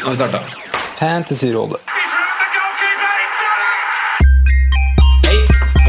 Nå 0.00 0.04
har 0.04 0.10
vi 0.10 0.16
starta. 0.16 0.38
Fantasyrådet. 0.98 1.76
Hei, 5.28 5.38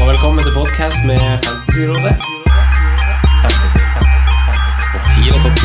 og 0.00 0.08
velkommen 0.10 0.44
til 0.44 0.54
podkast 0.54 0.96
med 1.06 1.20
Fantasyrådet. 1.46 2.14
Fantasy, 3.42 3.82
fantasy, 3.94 4.30
fantasy. 4.46 4.86
Topp 4.92 5.04
10 5.14 5.30
og 5.34 5.40
topp 5.44 5.56
10. 5.56 5.64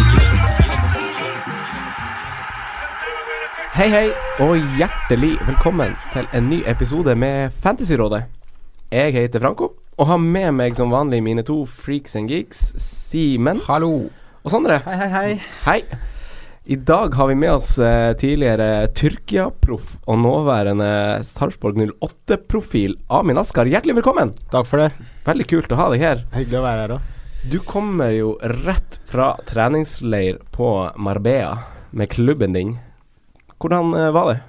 Hei, 3.75 3.87
hei, 3.95 4.07
og 4.39 4.53
hjertelig 4.79 5.33
velkommen 5.47 5.95
til 6.13 6.27
en 6.33 6.49
ny 6.49 6.61
episode 6.71 7.15
med 7.15 7.49
Fantasyrådet. 7.63 8.23
Jeg 8.91 9.13
heter 9.13 9.39
Franco, 9.39 9.71
og 9.97 10.07
har 10.07 10.17
med 10.17 10.51
meg 10.51 10.75
som 10.77 10.91
vanlig 10.93 11.23
mine 11.23 11.43
to 11.43 11.65
freaks 11.65 12.15
and 12.15 12.29
geeks, 12.29 12.73
Simen 12.77 13.61
Hallo. 13.67 14.09
og 14.43 14.51
Sondre. 14.51 14.79
Hei, 14.85 14.95
hei, 14.95 15.09
hei. 15.09 15.41
Hei. 15.65 15.81
I 16.67 16.75
dag 16.75 17.15
har 17.15 17.27
vi 17.27 17.35
med 17.35 17.51
oss 17.53 17.79
eh, 17.79 18.15
tidligere 18.17 18.87
Tyrkia-proff 18.87 19.99
og 20.09 20.17
nåværende 20.17 20.87
Sarpsborg 21.21 21.77
08-profil 21.77 22.95
Amin 23.13 23.37
Askar. 23.37 23.69
Hjertelig 23.69 23.99
velkommen. 23.99 24.31
Takk 24.49 24.65
for 24.65 24.81
det. 24.81 24.87
Veldig 25.27 25.45
kult 25.51 25.75
å 25.75 25.77
ha 25.77 25.85
deg 25.93 26.01
her. 26.01 26.23
Hyggelig 26.33 26.57
å 26.57 26.63
være 26.65 26.81
her 26.81 26.95
òg. 26.95 27.11
Du 27.53 27.59
kommer 27.61 28.09
jo 28.15 28.31
rett 28.65 28.97
fra 29.05 29.35
treningsleir 29.45 30.41
på 30.57 30.71
Marbella 30.97 31.53
med 31.93 32.09
klubben 32.09 32.57
din. 32.57 32.73
Hvordan 33.61 33.93
eh, 33.93 34.09
var 34.17 34.31
det? 34.33 34.39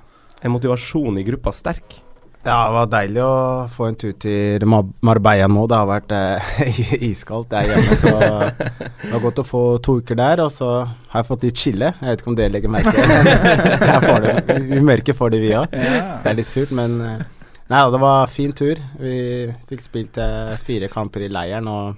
Er 0.40 0.56
motivasjonen 0.56 1.20
i 1.20 1.28
gruppa 1.28 1.52
sterk? 1.52 2.00
Ja, 2.46 2.56
det 2.68 2.74
var 2.76 2.86
deilig 2.92 3.22
å 3.26 3.30
få 3.74 3.88
en 3.88 3.96
tur 3.98 4.12
til 4.22 4.62
Mar- 4.70 4.86
Marbella 5.02 5.48
nå. 5.50 5.64
Det 5.66 5.78
har 5.80 5.88
vært 5.90 6.12
eh, 6.14 6.50
iskaldt 7.10 7.50
der 7.50 7.66
hjemme, 7.72 7.96
så 7.98 8.12
det 8.20 9.10
var 9.10 9.24
godt 9.24 9.40
å 9.42 9.46
få 9.48 9.62
to 9.82 9.96
uker 9.98 10.18
der. 10.20 10.42
Og 10.44 10.52
så 10.54 10.68
har 10.86 11.18
jeg 11.24 11.28
fått 11.32 11.46
litt 11.48 11.58
chille. 11.64 11.88
Jeg 11.98 12.12
vet 12.12 12.22
ikke 12.22 12.30
om 12.30 12.36
dere 12.38 12.54
legger 12.54 12.70
merke 12.70 12.92
til 12.94 13.10
det. 13.26 13.34
Vi 13.42 13.90
mørke 13.90 14.04
får 14.06 14.26
det. 14.28 14.58
Vi 14.70 14.80
merker 14.92 15.18
for 15.18 15.34
det, 15.34 15.42
òg. 15.58 15.74
Det 15.74 16.30
er 16.30 16.38
litt 16.38 16.50
surt, 16.52 16.74
men 16.78 17.00
eh, 17.02 17.24
Nei 17.66 17.80
da, 17.82 17.90
det 17.90 17.98
var 17.98 18.28
fin 18.30 18.52
tur. 18.54 18.78
Vi 19.02 19.16
fikk 19.66 19.80
spilt 19.82 20.18
eh, 20.22 20.52
fire 20.62 20.86
kamper 20.92 21.24
i 21.26 21.30
leiren 21.34 21.66
og 21.66 21.96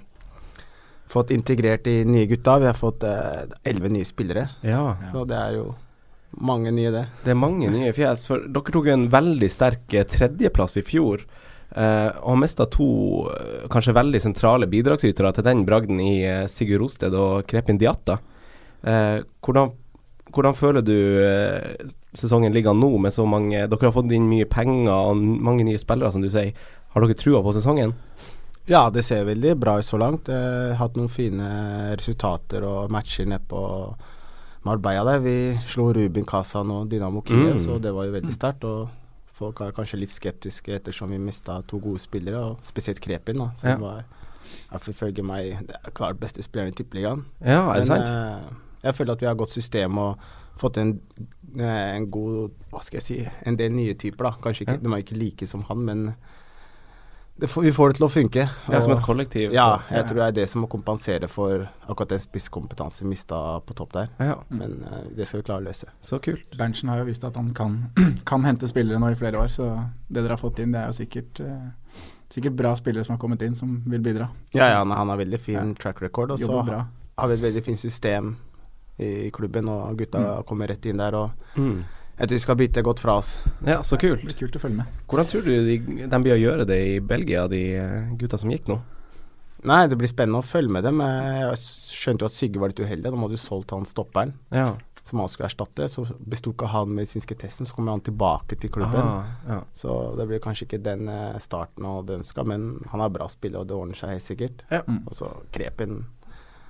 fått 1.13 1.29
integrert 1.35 1.83
de 1.85 1.99
nye 2.09 2.25
gutta. 2.29 2.55
Vi 2.63 2.65
har 2.71 2.77
fått 2.77 3.05
eh, 3.05 3.43
elleve 3.69 3.91
nye 3.93 4.07
spillere, 4.09 4.47
Ja. 4.65 4.95
så 5.13 5.27
det 5.29 5.37
er 5.37 5.59
jo 5.59 5.67
mange 6.31 6.71
nye, 6.71 6.91
det. 6.93 7.05
Det 7.23 7.33
er 7.33 7.39
mange 7.39 7.69
nye 7.73 7.91
fjes. 7.95 8.25
For 8.29 8.45
dere 8.45 8.73
tok 8.75 8.89
en 8.93 9.07
veldig 9.11 9.49
sterk 9.51 9.95
eh, 9.97 10.07
tredjeplass 10.07 10.79
i 10.79 10.85
fjor. 10.85 11.25
Uh, 11.69 12.09
og 12.25 12.31
har 12.31 12.39
mista 12.41 12.65
to 12.65 12.85
eh, 13.29 13.65
kanskje 13.69 13.93
veldig 13.93 14.19
sentrale 14.23 14.65
bidragsytere 14.65 15.29
til 15.37 15.45
den 15.45 15.59
bragden 15.67 15.99
i 16.01 16.15
Sigurd 16.49 16.81
Rosted 16.81 17.13
og 17.13 17.45
Krepin 17.49 17.77
Diatta. 17.77 18.15
Uh, 18.81 19.21
hvordan, 19.45 19.75
hvordan 20.33 20.57
føler 20.57 20.81
du 20.81 20.95
uh, 20.95 21.91
sesongen 22.17 22.55
ligger 22.55 22.73
nå 22.73 22.89
med 23.03 23.13
så 23.13 23.25
mange 23.27 23.67
Dere 23.67 23.85
har 23.85 23.93
fått 23.93 24.09
inn 24.15 24.25
mye 24.31 24.47
penger 24.49 24.89
og 24.89 25.21
mange 25.21 25.67
nye 25.67 25.81
spillere, 25.81 26.09
som 26.15 26.25
du 26.25 26.31
sier. 26.33 26.57
Har 26.95 27.05
dere 27.05 27.17
trua 27.19 27.43
på 27.45 27.53
sesongen? 27.53 27.93
Ja, 28.69 28.87
det 28.93 29.03
ser 29.05 29.29
veldig 29.29 29.53
bra 29.61 29.77
ut 29.77 29.85
så 29.85 29.97
langt. 30.01 30.29
Hatt 30.29 30.97
noen 30.97 31.09
fine 31.09 31.49
resultater 31.97 32.65
og 32.65 32.89
matcher 32.93 33.29
nede 33.29 33.45
på 33.49 33.61
Marbella 34.65 35.03
der. 35.05 35.19
Vi 35.19 35.59
slo 35.65 35.91
Rubin 35.93 36.25
Kazan 36.25 36.71
og 36.71 36.89
Dynamo 36.91 37.21
Kiev, 37.21 37.53
Mm. 37.55 37.59
så 37.59 37.79
det 37.81 37.93
var 37.93 38.05
jo 38.05 38.11
veldig 38.11 38.33
sterkt. 38.33 38.63
Og 38.63 38.89
folk 39.33 39.61
er 39.61 39.71
kanskje 39.71 39.99
litt 39.99 40.09
skeptiske 40.11 40.73
ettersom 40.75 41.09
vi 41.11 41.17
mista 41.17 41.61
to 41.67 41.79
gode 41.79 41.99
spillere, 41.99 42.37
og 42.37 42.57
spesielt 42.61 42.99
Krepin, 43.01 43.37
da, 43.37 43.49
som 43.55 43.69
Ja. 43.69 43.75
var 43.77 44.03
i 44.73 44.75
ifølge 44.89 45.23
meg 45.23 45.67
det 45.67 45.75
er 45.85 45.91
klart 45.91 46.19
beste 46.19 46.41
spilleren 46.43 46.69
i 46.73 46.75
Tippeligaen. 46.75 47.25
Ja, 47.45 47.69
er 47.71 47.79
det 47.79 47.87
Men 47.87 48.05
sant? 48.05 48.07
eh, 48.07 48.53
jeg 48.83 48.95
føler 48.95 49.11
at 49.13 49.19
vi 49.21 49.25
har 49.27 49.35
godt 49.35 49.49
system 49.49 49.97
og 49.97 50.17
fått 50.57 50.77
en, 50.77 50.99
eh, 51.59 51.95
en 51.95 52.09
god 52.11 52.49
Hva 52.71 52.83
skal 52.83 52.97
jeg 52.97 53.03
si 53.03 53.27
En 53.45 53.55
del 53.55 53.71
nye 53.71 53.93
typer, 53.93 54.23
da. 54.25 54.31
Kanskje 54.31 54.61
ikke, 54.65 54.71
Ja. 54.71 54.77
De 54.77 54.89
er 54.93 54.97
ikke 55.03 55.17
like 55.17 55.47
som 55.47 55.61
han, 55.61 55.77
men 55.85 56.15
får, 57.47 57.61
vi 57.63 57.71
får 57.71 57.89
det 57.89 57.95
til 57.97 58.05
å 58.05 58.09
funke. 58.09 58.49
ja, 58.71 58.81
som 58.81 58.91
et 58.93 59.01
kollektiv. 59.03 59.51
ja, 59.53 59.79
så- 59.87 59.95
jeg 59.95 60.05
tror 60.07 60.15
det 60.15 60.27
er 60.27 60.31
det 60.31 60.49
som 60.49 60.61
må 60.61 60.67
kompensere 60.69 61.27
for 61.29 61.69
akkurat 61.87 62.09
den 62.09 62.19
spisskompetansen 62.19 63.03
vi 63.03 63.09
mista 63.09 63.59
på 63.61 63.73
topp 63.75 63.93
der. 63.93 64.09
ja. 64.19 64.35
Men 64.49 64.83
uh, 64.83 65.03
det 65.15 65.27
skal 65.27 65.39
vi 65.39 65.43
klare 65.43 65.61
å 65.61 65.67
løse. 65.67 65.85
Så 66.01 66.19
kult. 66.21 66.57
Berntsen 66.57 66.89
har 66.89 66.97
jo 66.99 67.05
vist 67.05 67.23
at 67.23 67.35
han 67.35 67.53
kan, 67.53 67.91
kan 68.25 68.43
hente 68.43 68.67
spillere 68.67 68.99
nå 68.99 69.11
i 69.11 69.15
flere 69.15 69.37
år, 69.39 69.47
så 69.49 69.69
det 70.09 70.23
dere 70.23 70.29
har 70.35 70.37
fått 70.37 70.59
inn, 70.59 70.71
det 70.71 70.81
er 70.81 70.87
jo 70.87 70.97
sikkert, 71.05 71.39
uh, 71.39 71.69
sikkert 72.29 72.55
bra 72.55 72.75
spillere 72.75 73.03
som 73.05 73.15
har 73.15 73.19
kommet 73.21 73.41
inn, 73.41 73.55
som 73.55 73.81
vil 73.87 74.01
bidra. 74.01 74.29
Ja, 74.53 74.67
ja, 74.69 74.77
han, 74.79 74.91
han 74.91 75.09
har 75.09 75.17
veldig 75.17 75.39
fin 75.39 75.55
Ja. 75.55 75.73
track 75.79 76.01
record, 76.01 76.31
og 76.31 76.39
så 76.39 76.63
har 77.17 77.27
vi 77.27 77.33
et 77.33 77.41
veldig 77.41 77.63
fint 77.63 77.79
system 77.79 78.35
i, 78.99 79.29
klubben, 79.31 79.67
og 79.69 79.95
gutta 79.97 80.43
kommer 80.45 80.67
rett 80.67 80.85
inn 80.85 80.97
der. 80.97 81.15
Og 81.15 81.31
Mm. 81.55 81.83
Jeg 82.19 82.27
tror 82.27 82.35
vi 82.35 82.39
skal 82.43 82.55
bite 82.59 82.81
godt 82.83 82.99
fra 82.99 83.17
oss. 83.21 83.39
Ja, 83.65 83.79
så 83.83 83.97
kult. 83.97 84.19
Det 84.21 84.29
blir 84.33 84.39
kult 84.43 84.55
å 84.59 84.59
følge 84.59 84.77
med. 84.81 84.85
Hvordan 85.07 85.27
tror 85.31 85.45
du 85.47 85.51
de, 85.65 85.77
de 86.11 86.19
blir 86.23 86.35
å 86.35 86.41
gjøre 86.43 86.65
det 86.67 86.79
i 86.93 86.99
Belgia, 86.99 87.47
de 87.47 87.63
eh, 87.79 88.09
gutta 88.19 88.37
som 88.37 88.51
gikk 88.51 88.67
nå? 88.69 88.79
Nei, 89.69 89.81
det 89.91 89.97
blir 89.99 90.07
spennende 90.07 90.39
å 90.39 90.45
følge 90.47 90.71
med 90.71 90.85
dem. 90.87 91.01
Eh, 91.03 91.39
Jeg 91.49 91.57
skjønte 91.63 92.23
jo 92.23 92.29
at 92.29 92.35
Sigurd 92.37 92.61
var 92.63 92.71
litt 92.71 92.79
uheldig. 92.79 93.09
Da 93.11 93.17
hadde 93.23 93.35
du 93.35 93.41
solgt 93.41 93.71
han 93.75 93.83
stopperen 93.87 94.33
Ja. 94.55 94.69
som 95.09 95.19
han 95.23 95.27
skulle 95.31 95.49
erstatte. 95.49 95.87
Så 95.89 96.03
besto 96.21 96.51
ikke 96.53 96.67
han 96.69 96.91
medisinske 96.95 97.35
testen, 97.39 97.65
så 97.67 97.73
kommer 97.75 97.91
han 97.95 98.03
tilbake 98.05 98.55
til 98.61 98.69
klubben. 98.69 99.01
Ah, 99.01 99.25
ja. 99.49 99.57
Så 99.75 100.15
det 100.19 100.27
blir 100.29 100.39
kanskje 100.43 100.67
ikke 100.67 100.79
den 100.85 101.09
eh, 101.09 101.39
starten 101.43 101.83
han 101.87 101.97
hadde 102.03 102.19
ønska, 102.21 102.45
men 102.47 102.69
han 102.91 103.01
er 103.01 103.09
bra 103.09 103.27
spiller, 103.27 103.63
og 103.63 103.67
det 103.71 103.75
ordner 103.79 103.99
seg 103.99 104.13
helt 104.15 104.27
sikkert. 104.27 104.63
Ja. 104.71 104.83
Og 105.07 105.11
så 105.17 105.31
Krepin 105.51 106.03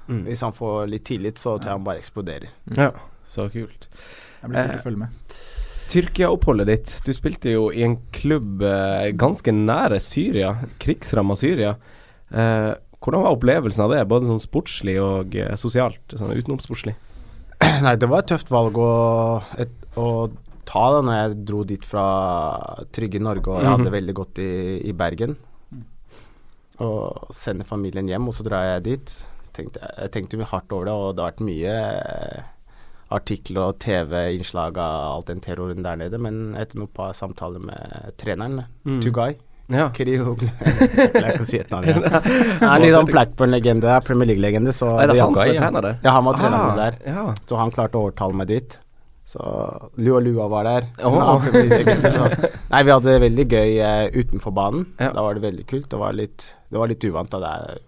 Mm. 0.09 0.23
Hvis 0.25 0.41
han 0.41 0.55
får 0.57 0.87
litt 0.89 1.03
tillit, 1.05 1.37
så 1.37 1.51
tror 1.59 1.67
jeg 1.69 1.75
han 1.75 1.83
bare 1.85 1.99
eksploderer. 2.01 2.47
ja. 2.73 2.87
Så 3.29 3.43
kult. 3.53 3.83
Det 4.41 4.49
blir 4.49 4.59
kult 4.59 4.73
Eh, 4.73 4.79
å 4.79 4.83
følge 4.87 5.01
med. 5.05 5.09
Tyrkia-oppholdet 5.89 6.67
ditt. 6.69 6.91
Du 7.05 7.13
spilte 7.17 7.49
jo 7.55 7.69
i 7.73 7.81
en 7.85 7.95
klubb 8.13 8.61
eh, 8.61 9.09
ganske 9.17 9.51
nære 9.55 9.97
Syria, 10.03 10.51
krigsramma 10.79 11.35
Syria. 11.39 11.75
Eh, 12.29 12.73
hvordan 13.01 13.23
var 13.25 13.33
opplevelsen 13.37 13.85
av 13.87 13.93
det, 13.95 14.03
både 14.11 14.27
sånn 14.29 14.43
sportslig 14.43 14.99
og 15.01 15.33
eh, 15.39 15.55
sosialt? 15.57 16.03
Sånn 16.13 16.35
utenomsportslig? 16.37 16.93
Nei, 17.85 17.95
det 17.99 18.07
var 18.11 18.21
et 18.21 18.29
tøft 18.29 18.51
valg 18.53 18.77
å, 18.77 18.91
et, 19.57 19.73
å 19.97 20.29
ta 20.69 20.83
da 20.93 21.01
når 21.01 21.17
jeg 21.17 21.39
dro 21.49 21.63
dit 21.65 21.85
fra 21.89 22.05
trygge 22.93 23.19
Norge, 23.25 23.49
og 23.49 23.63
jeg 23.63 23.71
hadde 23.73 23.87
det 23.89 23.95
veldig 23.97 24.15
godt 24.21 24.43
i, 24.45 24.49
i 24.85 24.93
Bergen. 24.93 25.33
Og 26.79 27.33
sende 27.35 27.65
familien 27.67 28.07
hjem, 28.07 28.29
og 28.29 28.37
så 28.37 28.45
drar 28.45 28.67
jeg 28.75 28.85
dit. 28.85 29.15
Tenkte, 29.57 29.81
jeg- 29.81 29.97
jeg 30.05 30.11
tenkte 30.13 30.37
mye 30.39 30.47
hardt 30.53 30.71
over 30.71 30.85
det, 30.85 30.93
og 30.93 31.15
det 31.17 31.23
har 31.25 31.31
vært 31.33 31.43
mye 31.49 31.73
eh, 31.73 32.43
artikler 33.11 33.61
og 33.71 33.79
TV-innslag 33.81 34.77
av 34.77 35.15
all 35.15 35.23
den 35.27 35.39
terroren 35.41 35.81
der 35.85 35.95
nede, 35.97 36.17
men 36.21 36.55
etter 36.59 36.77
noen 36.81 36.91
par 36.93 37.13
samtaler 37.17 37.59
med 37.59 38.11
treneren, 38.21 38.65
Mm. 38.85 38.99
Tugay 39.01 39.35
Ja. 39.69 39.87
Kriog 39.93 40.41
Jeg 41.13 41.35
kan 41.37 41.45
si 41.45 41.59
et 41.59 41.69
navn. 41.69 41.85
Ja. 41.89 42.19
Han 42.61 42.69
er 42.75 42.83
litt 42.85 42.93
sånn 42.95 43.09
Blackburn-legende, 43.11 43.99
Premier 44.05 44.25
League-legende. 44.31 44.71
så 44.73 44.95
Er 45.01 45.07
det 45.11 45.19
han 45.21 45.33
som 45.35 45.43
er 45.43 45.57
trener 45.59 45.81
der? 45.85 45.97
Ja, 46.03 46.11
han 46.15 46.25
var 46.25 46.39
Ah, 46.41 46.75
der. 46.75 46.97
Ja. 47.05 47.25
Så 47.45 47.57
han 47.59 47.71
klarte 47.75 47.97
å 47.99 48.07
overtale 48.07 48.33
meg 48.33 48.47
dit. 48.49 48.79
Så 49.29 49.37
Lua 50.01 50.19
Lua 50.25 50.47
var 50.49 50.63
der. 50.65 50.87
Oh. 51.05 51.43
Så- 51.45 52.49
Nei, 52.71 52.81
vi 52.83 52.91
hadde 52.95 53.11
det 53.13 53.21
veldig 53.21 53.45
gøy 53.45 53.75
uh, 53.77 54.07
utenfor 54.17 54.51
banen. 54.57 54.87
Ja. 54.99 55.11
Da 55.13 55.21
var 55.21 55.37
det 55.37 55.43
veldig 55.45 55.67
kult. 55.69 55.85
Det 55.91 55.99
var 56.01 56.13
litt, 56.17 56.47
det 56.73 56.81
var 56.81 56.89
litt 56.89 57.05
uvant. 57.05 57.29
Da. 57.29 57.37
Det 57.45 57.53
er, 57.53 57.85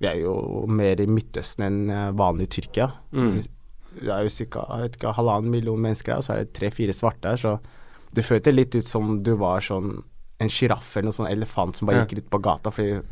vi 0.00 0.08
er 0.10 0.18
jo 0.24 0.34
mer 0.66 0.98
i 0.98 1.06
Midtøsten 1.06 1.62
enn 1.66 1.80
eh, 1.94 2.10
vanlig 2.18 2.48
i 2.48 2.52
Tyrkia. 2.58 2.90
Mm. 3.14 3.30
Det 3.96 4.08
er 4.14 4.22
jo 4.28 4.46
ca. 4.46 5.12
halvannen 5.16 5.50
million 5.50 5.80
mennesker 5.80 6.12
her, 6.12 6.18
og 6.22 6.24
så 6.24 6.34
er 6.36 6.44
det 6.44 6.52
tre-fire 6.56 6.92
svarte 6.94 7.32
her. 7.32 7.36
Så 7.40 7.56
det 8.14 8.24
føltes 8.26 8.54
litt 8.54 8.74
ut 8.74 8.86
som 8.88 9.16
du 9.22 9.34
var 9.36 9.60
sånn 9.60 10.02
en 10.40 10.48
sjiraff 10.48 10.94
eller 10.96 11.10
noen 11.10 11.18
sånn 11.18 11.28
elefant 11.32 11.76
som 11.76 11.86
bare 11.90 11.98
Ja. 12.00 12.04
gikk 12.06 12.18
ut 12.24 12.30
på 12.30 12.38
gata 12.40 12.70
fordi 12.72 13.02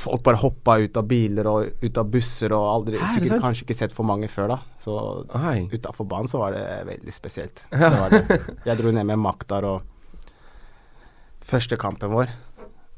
folk 0.00 0.22
bare 0.22 0.36
hoppa 0.40 0.78
ut 0.80 0.96
av 0.96 1.04
biler 1.10 1.46
og 1.50 1.82
ut 1.82 1.98
av 1.98 2.06
busser 2.08 2.52
og 2.56 2.62
aldri 2.70 2.96
Hæ, 2.96 3.02
er 3.02 3.20
Sikkert 3.20 3.42
kanskje 3.42 3.64
ikke 3.66 3.76
sett 3.76 3.92
for 3.92 4.04
mange 4.08 4.28
før, 4.28 4.48
da. 4.48 4.58
Så 4.80 4.94
utafor 5.74 6.06
banen 6.08 6.28
så 6.28 6.38
var 6.38 6.52
det 6.52 6.62
veldig 6.86 7.12
spesielt. 7.12 7.64
Ja. 7.72 7.90
Det 8.10 8.22
det. 8.28 8.38
Jeg 8.64 8.78
dro 8.78 8.90
ned 8.92 9.04
med 9.10 9.18
Maktar 9.18 9.64
og 9.64 9.82
første 11.44 11.76
kampen 11.76 12.12
vår. 12.14 12.30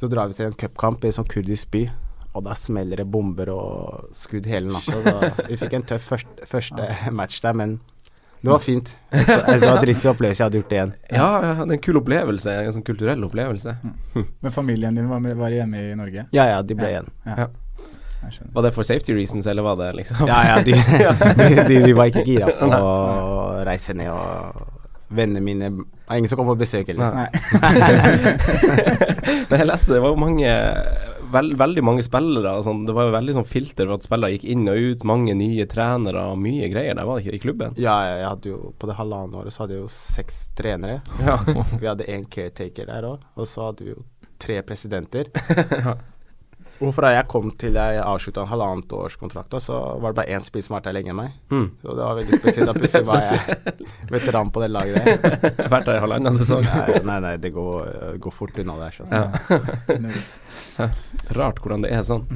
Så 0.00 0.08
drar 0.10 0.28
vi 0.28 0.34
til 0.34 0.46
en 0.46 0.52
cupkamp 0.58 1.02
i 1.04 1.10
en 1.10 1.12
sånn 1.16 1.28
kurdisk 1.30 1.70
by. 1.74 1.86
Og 2.32 2.44
da 2.46 2.54
smeller 2.56 2.96
det 3.02 3.06
bomber 3.12 3.50
og 3.52 4.06
skudd 4.16 4.46
hele 4.48 4.72
natta. 4.72 5.32
Vi 5.50 5.56
fikk 5.60 5.74
en 5.76 5.82
tøff 5.90 6.06
første, 6.14 6.46
første 6.48 6.86
match 7.12 7.42
der, 7.44 7.52
men 7.58 7.74
det 8.42 8.50
var 8.50 8.58
fint. 8.64 8.94
Jeg 9.12 9.60
sa 9.62 9.74
dritfin 9.78 10.10
opplevelse. 10.10 10.40
Jeg 10.40 10.46
hadde 10.48 10.58
gjort 10.62 10.70
det 10.72 10.78
igjen. 10.78 10.92
Ja, 11.12 11.26
jeg 11.44 11.58
det 11.60 11.66
er 11.68 11.76
en 11.76 11.82
kul 11.84 11.98
opplevelse. 12.00 12.54
En 12.64 12.72
sånn 12.74 12.82
kulturell 12.88 13.22
opplevelse. 13.28 13.76
Men 14.16 14.50
familien 14.54 14.96
din 14.98 15.06
var, 15.12 15.20
med- 15.22 15.36
var 15.38 15.52
hjemme 15.54 15.78
i 15.92 15.94
Norge? 16.00 16.24
Ja, 16.34 16.48
ja, 16.50 16.62
de 16.66 16.74
ble 16.74 16.88
igjen. 16.90 17.12
Ja. 17.28 17.46
Var 18.56 18.62
det 18.66 18.72
for 18.74 18.86
safety 18.86 19.14
reasons, 19.14 19.46
eller 19.50 19.62
var 19.66 19.76
det 19.80 19.92
liksom 19.98 20.26
Ja, 20.30 20.40
ja, 20.46 20.58
de, 20.62 20.72
de, 21.38 21.64
de, 21.68 21.78
de 21.86 21.94
var 21.98 22.10
ikke 22.10 22.22
gira 22.26 22.50
på 22.54 22.68
å 22.70 23.62
reise 23.66 23.94
ned, 23.98 24.10
og 24.14 24.78
vennene 25.12 25.42
mine 25.44 25.70
er 25.72 26.16
ingen 26.20 26.30
som 26.30 26.38
kom 26.38 26.46
på 26.50 26.54
besøk 26.62 26.86
heller. 26.90 27.14
Nei. 27.14 27.28
Men 29.50 29.58
jeg 29.60 29.68
leste 29.68 29.94
det 29.96 30.02
var 30.04 30.14
jo 30.14 30.20
mange 30.22 30.52
vel, 31.32 31.52
Veldig 31.58 31.84
mange 31.84 32.04
spillere 32.06 32.54
sånn. 32.66 32.84
Det 32.88 32.94
var 32.96 33.08
jo 33.08 33.14
veldig 33.16 33.36
sånn 33.38 33.48
filter 33.48 33.88
for 33.88 33.96
at 33.98 34.06
spillere 34.06 34.36
gikk 34.36 34.46
inn 34.54 34.68
og 34.70 34.88
ut. 34.92 35.04
Mange 35.08 35.34
nye 35.38 35.66
trenere 35.70 36.26
og 36.32 36.40
mye 36.42 36.70
greier 36.72 36.96
der, 36.98 37.08
var 37.08 37.18
det 37.18 37.26
ikke? 37.26 37.36
I 37.38 37.42
klubben? 37.46 37.76
Ja, 37.80 37.96
ja, 38.06 38.14
jeg 38.22 38.28
hadde 38.30 38.52
jo 38.52 38.72
på 38.78 38.90
det 38.90 38.98
halvannet 38.98 39.40
året 39.42 39.54
så 39.54 39.64
hadde 39.64 39.78
jeg 39.78 39.84
jo 39.84 39.92
seks 39.96 40.40
trenere. 40.58 41.00
Ja. 41.22 41.38
vi 41.80 41.88
hadde 41.88 42.08
én 42.10 42.28
caretaker 42.30 42.88
der 42.90 43.08
òg, 43.08 43.28
og 43.36 43.48
så 43.50 43.70
hadde 43.70 43.86
vi 43.86 43.94
jo 43.94 44.02
tre 44.42 44.62
presidenter. 44.66 45.30
Og 46.82 46.90
fra 46.96 47.12
jeg 47.14 47.28
kom 47.30 47.50
til 47.60 47.76
jeg 47.78 48.00
avslutta 48.02 48.42
en 48.42 48.50
halvannet 48.50 48.92
års 48.96 49.14
kontrakt, 49.20 49.54
så 49.62 49.76
var 50.02 50.14
det 50.14 50.18
bare 50.18 50.34
én 50.34 50.42
spiller 50.42 50.66
som 50.66 50.74
har 50.74 50.80
vært 50.80 50.88
der 50.88 50.96
lenger 50.96 51.12
enn 51.12 51.20
meg. 51.20 51.36
Mm. 51.52 51.68
Så 51.82 51.96
det 51.98 52.06
var 52.06 52.18
veldig 52.18 52.40
spesielt. 52.40 52.70
Da 52.70 52.74
plutselig 52.80 53.06
var 53.06 53.20
jeg 53.28 53.92
veteran 54.10 54.50
på 54.54 54.64
det 54.64 54.70
laget 54.72 55.04
der. 55.04 55.68
Vært 55.76 55.86
der 55.90 56.00
i 56.00 56.02
halvannen 56.02 56.40
sesong. 56.40 56.66
Nei, 56.66 56.98
nei, 57.06 57.18
nei, 57.26 57.36
det 57.42 57.52
går, 57.54 58.18
går 58.24 58.34
fort 58.34 58.58
unna 58.64 58.78
der. 58.80 58.96
Så. 58.96 59.06
Ja. 59.12 60.88
Rart 61.38 61.62
hvordan 61.62 61.86
det 61.86 61.92
er 61.94 62.02
sånn. 62.06 62.26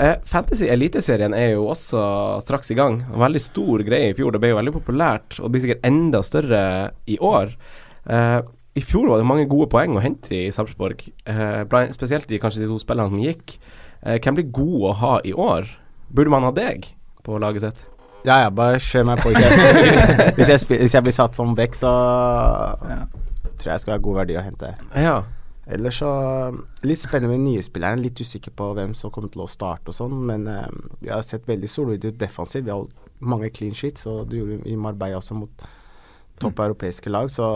Eh, 0.00 0.16
Fantasy 0.24 0.68
Eliteserien 0.70 1.34
er 1.36 1.54
jo 1.56 1.66
også 1.72 2.00
straks 2.44 2.70
i 2.72 2.78
gang. 2.78 3.02
Veldig 3.20 3.42
stor 3.42 3.84
greie 3.86 4.12
i 4.12 4.16
fjor. 4.16 4.32
Det 4.32 4.40
ble 4.42 4.54
jo 4.54 4.60
veldig 4.60 4.74
populært, 4.78 5.36
og 5.40 5.48
det 5.48 5.52
blir 5.56 5.64
sikkert 5.66 5.84
enda 5.90 6.22
større 6.24 6.62
i 7.10 7.18
år. 7.20 7.52
Eh, 8.06 8.38
I 8.80 8.84
fjor 8.86 9.10
var 9.10 9.20
det 9.20 9.28
mange 9.28 9.48
gode 9.50 9.68
poeng 9.72 9.98
å 9.98 10.02
hente 10.04 10.32
i 10.36 10.48
Sarpsborg, 10.54 11.02
eh, 11.26 11.90
spesielt 11.92 12.30
i 12.30 12.38
kanskje 12.40 12.62
de 12.64 12.70
to 12.70 12.78
spillene 12.80 13.10
som 13.10 13.20
gikk. 13.20 13.58
Eh, 14.02 14.16
hvem 14.16 14.38
blir 14.38 14.52
god 14.56 14.84
å 14.88 14.92
ha 15.00 15.14
i 15.24 15.32
år? 15.36 15.68
Burde 16.08 16.32
man 16.32 16.46
ha 16.46 16.52
deg 16.56 16.88
på 17.26 17.38
laget 17.40 17.66
sitt? 17.66 17.82
Ja, 18.24 18.42
ja, 18.44 18.48
bare 18.52 18.80
kjør 18.80 19.06
meg 19.08 19.20
på. 19.24 19.32
Hvis 19.34 19.44
jeg, 19.46 20.32
hvis 20.36 20.48
jeg, 20.48 20.64
hvis 20.68 20.94
jeg 20.94 21.04
blir 21.04 21.14
satt 21.16 21.36
som 21.36 21.54
back, 21.56 21.76
så 21.76 21.90
tror 22.80 23.68
jeg 23.68 23.72
jeg 23.72 23.82
skal 23.84 23.94
ha 23.94 24.00
god 24.04 24.18
verdi 24.22 24.36
å 24.36 24.44
hente. 24.44 24.72
Ja. 24.92 25.20
Ellers 25.70 26.00
så 26.00 26.10
Litt 26.82 27.00
spennende 27.00 27.32
med 27.36 27.44
nye 27.44 27.64
spillere. 27.64 28.00
Litt 28.00 28.20
usikker 28.20 28.52
på 28.56 28.70
hvem 28.76 28.92
som 28.96 29.12
kommer 29.14 29.32
til 29.32 29.44
å 29.44 29.48
starte 29.50 29.92
og 29.92 29.96
sånn, 29.96 30.16
men 30.28 30.48
eh, 30.50 30.68
vi 31.00 31.12
har 31.12 31.24
sett 31.24 31.48
veldig 31.48 31.70
solide 31.70 32.12
ut 32.12 32.20
defensivt. 32.20 32.66
Vi 32.66 32.72
har 32.72 32.80
holdt 32.82 33.10
mange 33.20 33.52
clean 33.54 33.76
sheets, 33.76 34.06
og 34.10 34.30
det 34.30 34.40
gjorde 34.40 34.60
vi 34.64 34.74
i 34.74 34.80
Marbella 34.80 35.20
også 35.20 35.36
mot 35.38 35.68
topp 36.40 36.62
europeiske 36.64 37.12
lag, 37.12 37.28
så 37.32 37.46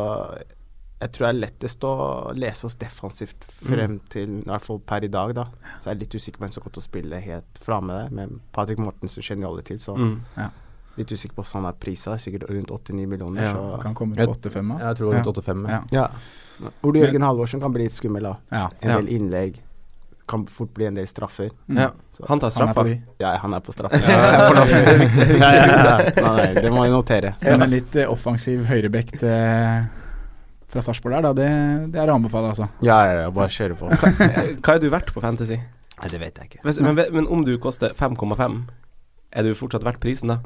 jeg 1.05 1.13
tror 1.13 1.27
det 1.27 1.31
er 1.35 1.41
lettest 1.45 1.85
å 1.85 1.93
lese 2.39 2.65
oss 2.67 2.75
defensivt 2.81 3.45
frem 3.61 3.99
til 4.13 4.39
i 4.41 4.49
hvert 4.49 4.65
fall 4.65 4.79
per 4.89 5.05
i 5.05 5.11
dag, 5.13 5.35
da. 5.37 5.45
Så 5.79 5.91
jeg 5.91 5.97
er 5.97 6.01
litt 6.01 6.15
usikker 6.17 6.39
på 6.41 6.47
hvem 6.47 6.53
som 6.55 6.63
kommer 6.65 6.75
til 6.79 6.85
å 6.85 6.89
spille 6.89 7.21
helt 7.21 7.61
framme 7.65 7.97
der, 7.99 8.11
men 8.17 8.41
Patrick 8.57 8.79
Mortensen 8.81 9.23
kjenner 9.27 9.47
jo 9.49 9.53
alle 9.55 9.63
til, 9.69 9.77
så 9.79 9.97
Mm. 9.99 10.21
Ja. 10.37 10.49
litt 10.97 11.11
usikker 11.11 11.35
på 11.35 11.43
hvordan 11.43 11.65
han 11.65 11.73
er 11.73 11.79
prisa, 11.83 12.17
sikkert 12.17 12.49
rundt 12.49 12.71
89 12.71 13.07
millioner, 13.11 13.43
Ja, 13.43 13.53
så 13.55 13.83
kan 13.83 13.95
komme 13.95 14.15
til 14.15 14.27
8-5 14.29 14.69
da. 14.79 14.79
Jeg 14.89 14.97
tror 14.97 15.13
rundt 15.15 15.27
8-5. 15.27 15.69
Ja. 15.69 15.83
ja. 15.91 16.09
Ole 16.85 17.01
Jørgen 17.03 17.23
Halvorsen 17.23 17.61
kan 17.61 17.73
bli 17.75 17.83
litt 17.83 17.93
skummel, 17.93 18.23
da. 18.23 18.37
Ja. 18.53 18.69
En 18.81 18.91
Ja. 18.91 18.97
del 19.01 19.09
innlegg. 19.09 19.61
Kan 20.27 20.47
fort 20.47 20.73
bli 20.73 20.87
en 20.87 20.95
del 20.95 21.05
straffer. 21.07 21.51
Ja. 21.69 21.91
Så- 22.13 22.25
Han 22.29 22.41
tar 22.41 22.49
straffa. 22.51 22.81
Han. 22.87 23.03
Ja, 23.21 23.37
han 23.37 23.53
er 23.53 23.61
på 23.61 23.73
straffa. 23.75 23.99
Ja, 24.01 25.51
ja, 25.53 25.67
ja, 25.67 26.01
ja. 26.55 26.61
Det 26.63 26.71
må 26.73 26.85
jeg 26.87 26.93
notere. 26.95 27.35
Men 27.43 27.63
en 27.63 27.71
litt 27.71 27.93
offensiv 28.09 28.65
høyrebekk 28.65 29.19
til- 29.19 29.89
fra 30.75 30.83
Sarpsborg 30.85 31.17
der, 31.17 31.29
da, 31.29 31.33
det, 31.39 31.49
det 31.95 32.03
er 32.03 32.11
å 32.13 32.19
anbefale, 32.19 32.51
altså. 32.53 32.69
Ja, 32.85 32.99
ja, 33.09 33.23
ja, 33.25 33.31
bare 33.35 33.53
kjøre 33.55 33.79
på. 33.79 33.89
Hva 33.95 34.75
er 34.75 34.83
du 34.83 34.91
verdt 34.93 35.15
på 35.15 35.23
Fantasy? 35.25 35.61
Nei, 35.95 36.11
det 36.11 36.21
vet 36.21 36.41
jeg 36.41 36.51
ikke. 36.51 36.65
Hvis, 36.67 36.83
men, 36.83 36.99
men 37.15 37.31
om 37.31 37.47
du 37.47 37.55
koster 37.63 37.95
5,5, 37.97 38.61
er 39.35 39.47
du 39.47 39.55
fortsatt 39.59 39.87
verdt 39.87 40.03
prisen 40.03 40.35
da? 40.35 40.41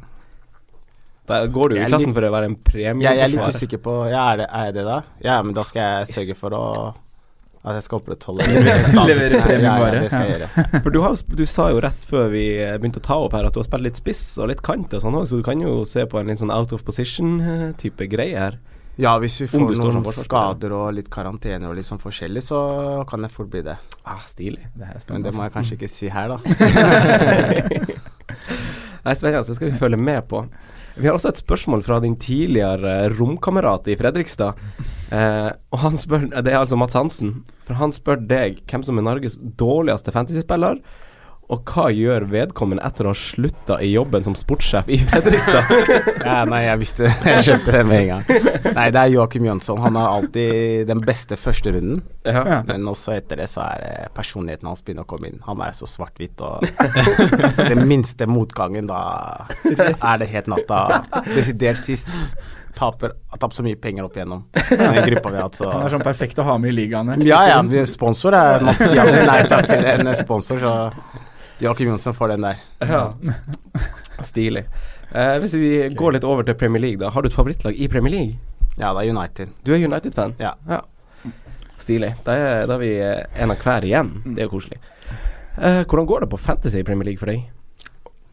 Da 1.28 1.42
går 1.52 1.72
du 1.72 1.76
i 1.76 1.82
klassen 1.84 2.08
litt- 2.12 2.16
for 2.16 2.28
å 2.28 2.32
være 2.32 2.48
en 2.48 2.56
premieforsvarer. 2.56 3.04
Jeg, 3.04 3.18
jeg 3.18 3.26
er 3.26 3.34
litt 3.34 3.56
usikker 3.56 3.80
på 3.84 3.98
ja, 4.08 4.22
er, 4.32 4.40
det, 4.40 4.48
er 4.48 4.70
jeg 4.70 4.76
det, 4.78 4.84
da? 4.88 4.98
Ja, 5.24 5.36
men 5.44 5.56
da 5.56 5.64
skal 5.68 5.84
jeg 5.84 6.14
sørge 6.14 6.36
for 6.38 6.56
å 6.56 6.64
at 7.68 7.74
jeg 7.74 7.84
skal 7.88 7.98
opprettholde. 7.98 8.46
Levere 9.08 9.40
premium 9.42 9.80
bare. 9.82 9.98
ja, 9.98 10.02
det 10.04 10.12
skal 10.12 10.24
jeg 10.24 10.36
gjøre. 10.36 10.64
For 10.84 10.94
du, 10.94 11.00
har, 11.04 11.16
du 11.40 11.42
sa 11.50 11.66
jo 11.74 11.82
rett 11.84 12.06
før 12.08 12.30
vi 12.32 12.44
eh, 12.62 12.76
begynte 12.78 13.02
å 13.02 13.04
ta 13.04 13.18
opp 13.24 13.34
her 13.36 13.48
at 13.48 13.56
du 13.56 13.60
har 13.60 13.66
spilt 13.66 13.84
litt 13.84 13.98
spiss 13.98 14.22
og 14.40 14.48
litt 14.52 14.62
kant 14.64 14.94
og 14.94 15.02
sånn 15.02 15.18
òg, 15.18 15.26
så 15.28 15.40
du 15.40 15.44
kan 15.44 15.60
jo 15.60 15.82
se 15.88 16.06
på 16.08 16.20
en 16.20 16.30
litt 16.30 16.40
sånn 16.40 16.54
out 16.54 16.72
of 16.72 16.84
position-type 16.86 18.08
greie 18.14 18.38
her. 18.38 18.56
Ja, 18.98 19.12
hvis 19.22 19.36
vi 19.44 19.46
får 19.46 19.76
noen 19.78 20.06
skader 20.10 20.72
og 20.74 20.88
litt 20.96 21.06
karantener 21.12 21.70
og 21.70 21.76
litt 21.78 21.86
sånn 21.86 22.00
forskjellig, 22.02 22.42
så 22.48 22.58
kan 23.08 23.22
det 23.22 23.30
fort 23.30 23.50
bli 23.52 23.62
det. 23.68 23.76
Ah, 24.02 24.24
stilig. 24.26 24.64
Det 24.74 24.88
er 24.88 25.04
Men 25.12 25.22
det 25.22 25.34
må 25.36 25.44
jeg 25.46 25.52
altså. 25.52 25.58
kanskje 25.60 25.78
ikke 25.78 25.90
si 25.92 26.10
her, 26.10 26.34
da. 26.34 26.38
Nei, 29.04 29.14
spennende, 29.14 29.46
det 29.46 29.54
skal 29.56 29.70
vi 29.70 29.78
følge 29.78 30.00
med 30.02 30.26
på. 30.28 30.42
Vi 30.98 31.06
har 31.06 31.14
også 31.14 31.30
et 31.30 31.38
spørsmål 31.40 31.84
fra 31.86 32.00
din 32.02 32.16
tidligere 32.18 33.06
romkamerat 33.14 33.86
i 33.86 33.94
Fredrikstad. 33.96 34.58
Eh, 35.14 35.50
og 35.70 35.78
han 35.84 35.94
spør, 36.00 36.26
Det 36.34 36.52
er 36.52 36.58
altså 36.58 36.76
Mats 36.76 36.98
Hansen. 36.98 37.44
For 37.68 37.78
han 37.78 37.94
spør 37.94 38.18
deg 38.26 38.64
hvem 38.66 38.82
som 38.82 38.98
er 38.98 39.06
Norges 39.06 39.38
dårligste 39.38 40.10
fantasyspiller, 40.12 40.82
og 41.48 41.70
hva 41.72 41.86
gjør 41.94 42.26
vedkommende 42.28 42.84
etter 42.84 43.06
å 43.08 43.12
ha 43.14 43.16
slutta 43.16 43.78
i 43.80 43.88
jobben 43.94 44.24
som 44.26 44.34
sportssjef 44.36 44.90
i 44.92 44.98
Fredrikstad? 45.00 45.70
Ja, 46.28 46.42
nei, 46.44 46.64
jeg 46.66 46.80
visste 46.82 47.08
Jeg 47.08 47.44
skjønte 47.46 47.72
det 47.72 47.80
med 47.88 48.02
en 48.02 48.10
gang. 48.10 48.50
Nei, 48.76 48.84
det 48.92 49.00
er 49.00 49.12
Joakim 49.14 49.46
Jønsson. 49.48 49.80
Han 49.80 49.96
har 49.96 50.18
alltid 50.18 50.84
den 50.90 51.00
beste 51.06 51.38
førsterunden. 51.40 52.02
Ja. 52.28 52.60
Men 52.68 52.84
også 52.90 53.14
etter 53.16 53.40
det 53.40 53.48
så 53.48 53.64
er 53.64 53.80
det 53.80 53.94
personligheten 54.18 54.68
hans 54.68 54.84
begynner 54.84 55.06
å 55.06 55.08
komme 55.08 55.30
inn. 55.30 55.40
Han 55.46 55.62
er 55.64 55.72
så 55.78 55.88
svart-hvitt 55.88 56.44
og 56.44 56.68
Den 57.72 57.86
minste 57.88 58.28
motgangen, 58.28 58.90
da 58.90 59.48
er 59.64 60.20
det 60.20 60.28
helt 60.34 60.52
natta. 60.52 61.02
Desidert 61.32 61.80
sist. 61.80 62.12
Taper, 62.78 63.10
har 63.32 63.40
tapt 63.42 63.56
så 63.56 63.64
mye 63.66 63.74
penger 63.80 64.06
opp 64.06 64.14
igjennom 64.14 64.44
den 64.54 64.98
gruppa 65.08 65.32
vi 65.32 65.38
har 65.40 65.48
hatt, 65.48 65.56
så 65.58 65.66
Han 65.72 65.82
er 65.82 65.90
sånn 65.96 66.04
perfekt 66.04 66.38
å 66.38 66.44
ha 66.46 66.54
med 66.62 66.70
i 66.70 66.76
ligaene. 66.76 67.16
Ja, 67.26 67.40
ja. 67.50 67.86
Sponsor 67.90 68.36
er 68.38 68.62
Mats 68.62 68.92
Jan. 68.94 69.10
Nei 69.26 69.40
takk 69.50 69.66
til 69.66 69.88
en 69.96 70.12
sponsor, 70.20 70.60
så 70.62 70.74
Joakim 71.60 71.88
Jonsson 71.90 72.14
får 72.14 72.28
den 72.34 72.44
der. 72.46 72.60
Ja. 72.80 73.00
Stilig. 74.22 74.64
Eh, 75.10 75.38
hvis 75.42 75.54
vi 75.58 75.70
går 75.96 76.12
litt 76.18 76.24
over 76.28 76.46
til 76.46 76.54
Premier 76.58 76.82
League, 76.82 77.00
da. 77.00 77.10
Har 77.14 77.22
du 77.24 77.28
et 77.30 77.34
favorittlag 77.34 77.74
i 77.78 77.88
Premier 77.90 78.12
League? 78.14 78.38
Ja, 78.78 78.92
det 78.94 79.06
er 79.08 79.10
United. 79.14 79.54
Du 79.66 79.72
er 79.74 79.82
United-fan? 79.82 80.36
Ja. 80.38 80.52
Stilig. 81.82 82.12
Da 82.26 82.34
er, 82.36 82.66
da 82.70 82.76
er 82.76 82.82
vi 82.82 82.92
eh, 83.02 83.24
en 83.42 83.54
av 83.54 83.62
hver 83.64 83.86
igjen. 83.88 84.12
Det 84.26 84.42
er 84.44 84.48
jo 84.48 84.54
koselig. 84.58 84.78
Eh, 85.58 85.82
hvordan 85.88 86.06
går 86.06 86.26
det 86.26 86.30
på 86.34 86.38
Fantasy 86.38 86.82
i 86.82 86.86
Premier 86.86 87.10
League 87.10 87.18
for 87.22 87.30
deg? 87.32 87.46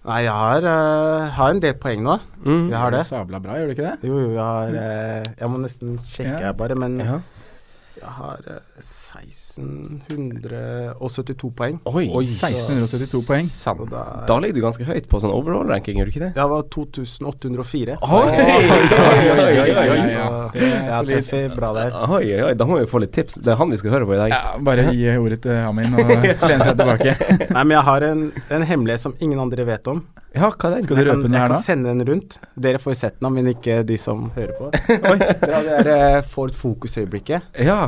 Nei, 0.06 0.20
jeg 0.28 0.34
har, 0.38 0.62
uh, 0.70 1.32
har 1.34 1.50
en 1.50 1.60
del 1.64 1.74
poeng 1.82 2.04
nå. 2.06 2.20
Mm. 2.46 2.68
Jeg 2.70 2.78
har 2.78 2.92
det. 2.94 3.00
Sabla 3.08 3.40
bra, 3.42 3.56
gjør 3.58 3.72
du 3.72 3.74
ikke 3.74 3.88
det? 3.88 3.94
Jo, 4.06 4.20
jo, 4.22 4.28
jeg 4.36 4.44
har 4.46 4.76
uh, 4.76 5.30
Jeg 5.40 5.50
må 5.50 5.62
nesten 5.64 5.96
sjekke 6.06 6.36
Ja. 6.36 6.52
her 6.52 6.54
bare, 6.60 6.78
men 6.78 7.00
Ja. 7.02 7.16
Jeg 7.96 8.12
har 8.18 8.40
eh, 8.52 8.60
1672 8.80 11.52
poeng. 11.56 11.80
Oi, 11.86 12.10
Oi, 12.14 12.28
så- 12.28 12.48
1672 12.50 13.22
poeng. 13.26 13.50
Og 13.80 13.90
da, 13.90 14.04
Da 14.28 14.40
ligger 14.40 14.54
du 14.56 14.62
ganske 14.62 14.84
høyt 14.86 15.08
på 15.10 15.20
sånn 15.22 15.32
overall-ranking, 15.34 15.98
gjør 16.00 16.06
du 16.06 16.12
ikke 16.12 16.20
det? 16.26 16.34
Jeg 16.36 16.50
var 16.50 16.62
2804. 16.70 17.98
Oi, 18.02 18.30
er 18.30 18.36
jeg 20.56 21.08
treffer 21.10 21.56
bra 21.56 21.74
der. 21.74 21.92
Oi, 22.10 22.34
oi, 22.36 22.42
oi, 22.50 22.54
da 22.54 22.66
må 22.68 22.80
vi 22.80 22.86
få 22.90 23.00
litt 23.04 23.14
tips. 23.16 23.34
Det 23.42 23.52
er 23.54 23.58
han 23.60 23.72
vi 23.72 23.78
skal 23.82 23.92
høre 23.96 24.06
på 24.10 24.14
i 24.16 24.20
dag. 24.24 24.30
Ja, 24.36 24.42
bare 24.60 24.84
gi 24.94 25.08
ordet 25.18 25.40
til 25.46 25.56
Amin 25.66 25.94
og 25.96 26.00
lene 26.10 26.36
seg 26.40 26.78
tilbake. 26.78 27.12
Nei, 27.50 27.64
men 27.64 27.74
jeg 27.78 27.86
har 27.90 28.02
en, 28.12 28.22
en 28.50 28.64
hemmelighet 28.64 29.02
som 29.08 29.14
ingen 29.20 29.40
andre 29.40 29.66
vet 29.68 29.88
om. 29.92 30.00
Ja, 30.36 30.50
hva 30.52 30.70
er 30.70 30.74
den? 30.76 30.84
Skal 30.84 30.98
du 30.98 31.02
Jeg 31.02 31.08
kan, 31.12 31.22
her 31.24 31.30
da? 31.32 31.38
jeg 31.40 31.52
kan 31.54 31.62
sende 31.64 31.94
den 31.94 32.08
rundt. 32.10 32.38
Dere 32.68 32.80
får 32.84 32.96
sett 33.00 33.20
den, 33.22 33.34
men 33.34 33.48
ikke 33.54 33.78
de 33.88 33.98
som 34.02 34.26
hører 34.36 34.52
på. 34.58 34.70
Dere 34.88 35.54
har 35.54 35.64
det 35.64 35.78
der, 35.88 35.92
eh, 36.18 36.22
Ford 36.28 36.52
Focus-øyeblikket. 36.58 37.48
Ja, 37.64 37.80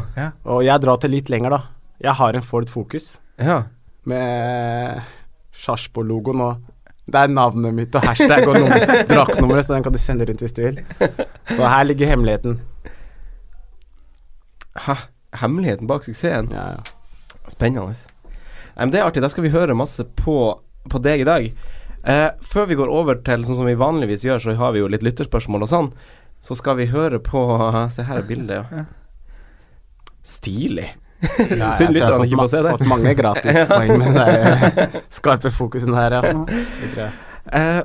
Og 0.46 0.64
jeg 0.66 0.82
drar 0.86 0.98
til 1.04 1.12
litt 1.12 1.30
lenger, 1.34 1.58
da. 1.58 1.62
Jeg 2.04 2.14
har 2.20 2.38
en 2.38 2.46
Ford 2.46 2.70
Focus 2.70 3.18
ja. 3.42 3.64
med 4.06 5.02
Sarpsborg-logoen 5.58 6.42
og 6.46 6.66
det 7.08 7.16
er 7.24 7.32
navnet 7.32 7.72
mitt 7.74 7.96
og 7.96 8.04
hashtag 8.04 8.44
og 8.48 8.58
nummer- 8.60 9.04
draktnummeret, 9.12 9.64
så 9.66 9.74
den 9.78 9.84
kan 9.86 9.94
du 9.96 9.98
sende 10.04 10.26
rundt 10.28 10.42
hvis 10.44 10.54
du 10.58 10.62
vil. 10.66 10.82
Så 11.00 11.62
her 11.72 11.84
ligger 11.88 12.10
hemmeligheten. 12.12 12.58
Hæ? 14.88 14.96
hemmeligheten 15.38 15.88
bak 15.88 16.04
suksessen. 16.04 16.50
Ja, 16.52 16.66
ja. 16.76 17.42
Spennende. 17.52 17.94
Nei, 18.76 18.86
men 18.86 18.92
Det 18.92 19.00
er 19.00 19.06
artig. 19.08 19.22
Da 19.24 19.30
skal 19.32 19.44
vi 19.48 19.50
høre 19.54 19.76
masse 19.78 20.04
på, 20.20 20.36
på 20.90 21.00
deg 21.04 21.24
i 21.24 21.28
dag. 21.28 21.48
Eh, 22.08 22.30
før 22.42 22.70
vi 22.70 22.78
går 22.80 22.92
over 22.94 23.20
til 23.28 23.44
sånn 23.44 23.60
som 23.60 23.68
vi 23.68 23.76
vanligvis 23.80 24.24
gjør, 24.28 24.40
så 24.44 24.56
har 24.60 24.72
vi 24.76 24.80
jo 24.80 24.88
litt 24.92 25.04
lytterspørsmål 25.04 25.66
og 25.66 25.72
sånn. 25.72 25.90
Så 26.46 26.56
skal 26.56 26.78
vi 26.80 26.88
høre 26.92 27.20
på 27.24 27.42
Se 27.96 28.06
her 28.08 28.22
er 28.22 28.30
bildet, 28.30 28.72
ja. 28.72 28.86
Stilig. 30.28 30.88
Ja, 31.18 31.72
Synd 31.74 31.98
jeg 31.98 32.04
tror 32.06 32.22
lytterne 32.22 32.24
jeg 32.24 32.30
ikke 32.30 32.38
har 32.38 32.46
får 32.46 32.52
se 32.52 32.60
fått, 32.62 32.64
det. 32.64 32.72
ma 32.72 32.78
fått 32.78 32.90
mange 32.92 33.14
gratispoeng 33.18 33.94
med 34.04 34.18
den 34.20 34.98
skarpe 35.18 35.52
fokusen 35.52 35.96
her, 35.98 36.16
ja. 36.20 36.34
Det. 36.94 37.08
Eh, 37.58 37.80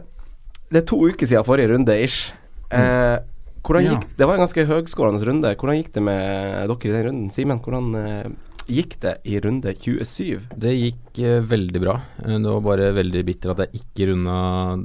det 0.73 0.83
er 0.83 0.89
to 0.89 0.99
uker 1.09 1.29
siden 1.29 1.47
forrige 1.47 1.73
runde, 1.73 1.97
ish. 2.05 2.33
Eh, 2.73 3.19
hvordan 3.63 3.87
Ja. 3.87 3.99
Det 4.19 4.27
var 4.27 4.35
en 4.37 4.43
ganske 4.43 4.67
høgskårende 4.67 5.27
runde. 5.27 5.55
Hvordan 5.55 5.79
gikk 5.79 5.93
det 5.95 6.03
med 6.03 6.69
dere 6.69 6.89
i 6.89 6.93
den 6.93 7.07
runden? 7.07 7.31
Simen, 7.31 7.61
hvordan 7.63 7.95
eh, 7.99 8.31
gikk 8.71 8.97
det 9.03 9.13
i 9.29 9.39
runde 9.43 9.73
27? 9.75 10.49
Det 10.63 10.73
gikk 10.75 11.19
eh, 11.23 11.41
veldig 11.49 11.81
bra. 11.83 11.95
Eh, 12.25 12.37
det 12.39 12.49
var 12.53 12.61
bare 12.67 12.91
veldig 12.97 13.23
bitter 13.29 13.53
at 13.55 13.63
jeg 13.65 13.81
ikke 13.83 14.09
runda 14.13 14.37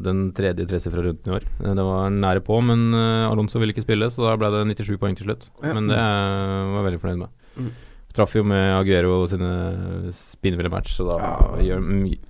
den 0.05 0.31
tredje 0.37 0.65
tresifra 0.69 1.03
runden 1.05 1.31
i 1.31 1.35
år. 1.37 1.45
Eh, 1.63 1.73
det 1.77 1.85
var 1.87 2.09
nære 2.13 2.43
på, 2.47 2.59
men 2.65 2.87
eh, 2.93 3.25
Alonso 3.29 3.59
ville 3.61 3.75
ikke 3.75 3.85
spille, 3.85 4.09
så 4.13 4.25
da 4.29 4.37
ble 4.41 4.49
det 4.55 4.63
97 4.77 4.97
poeng 5.01 5.17
til 5.19 5.29
slutt. 5.29 5.49
Ja. 5.63 5.73
Men 5.77 5.91
det 5.91 5.97
eh, 5.99 6.71
var 6.73 6.79
jeg 6.81 6.87
veldig 6.91 7.01
fornøyd 7.03 7.21
med. 7.25 7.35
Mm. 7.57 7.69
Traff 8.17 8.33
jo 8.33 8.41
med 8.49 8.71
Aguero 8.79 9.19
sine 9.29 9.49
spinnville 10.17 10.71
match, 10.73 10.95
så 10.97 11.05
da 11.11 11.17
Ja. 11.21 11.35
gjør 11.61 11.83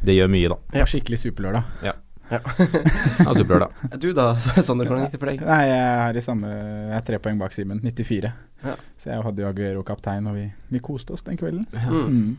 det 0.04 0.18
gjør 0.18 0.32
mye, 0.34 0.50
da. 0.52 0.58
Ja, 0.82 0.88
skikkelig 0.90 1.22
superlørdag. 1.22 1.64
Ja. 1.86 1.94
Ja. 2.32 2.40
Ja, 3.28 3.34
da. 3.34 3.68
Du 3.98 4.10
da, 4.14 4.26
Sander, 4.66 4.88
hvordan 4.90 5.06
gikk 5.06 5.14
det 5.16 5.20
for 5.22 5.32
deg? 5.32 5.44
Nei, 5.48 5.62
jeg 5.70 5.84
er 6.08 6.18
i 6.20 6.24
samme 6.26 6.50
Jeg 6.52 6.96
er 7.00 7.06
tre 7.08 7.20
poeng 7.24 7.40
bak 7.40 7.56
Simen, 7.56 7.80
94. 7.84 8.32
Ja. 8.66 8.74
Så 9.00 9.12
jeg 9.14 9.24
hadde 9.24 9.44
jo 9.44 9.48
Aguero 9.52 9.84
kaptein, 9.88 10.28
og 10.30 10.36
vi, 10.40 10.48
vi 10.74 10.82
koste 10.84 11.14
oss 11.16 11.24
den 11.28 11.38
kvelden. 11.40 11.66
Mm. 11.72 12.04
Mm. 12.08 12.30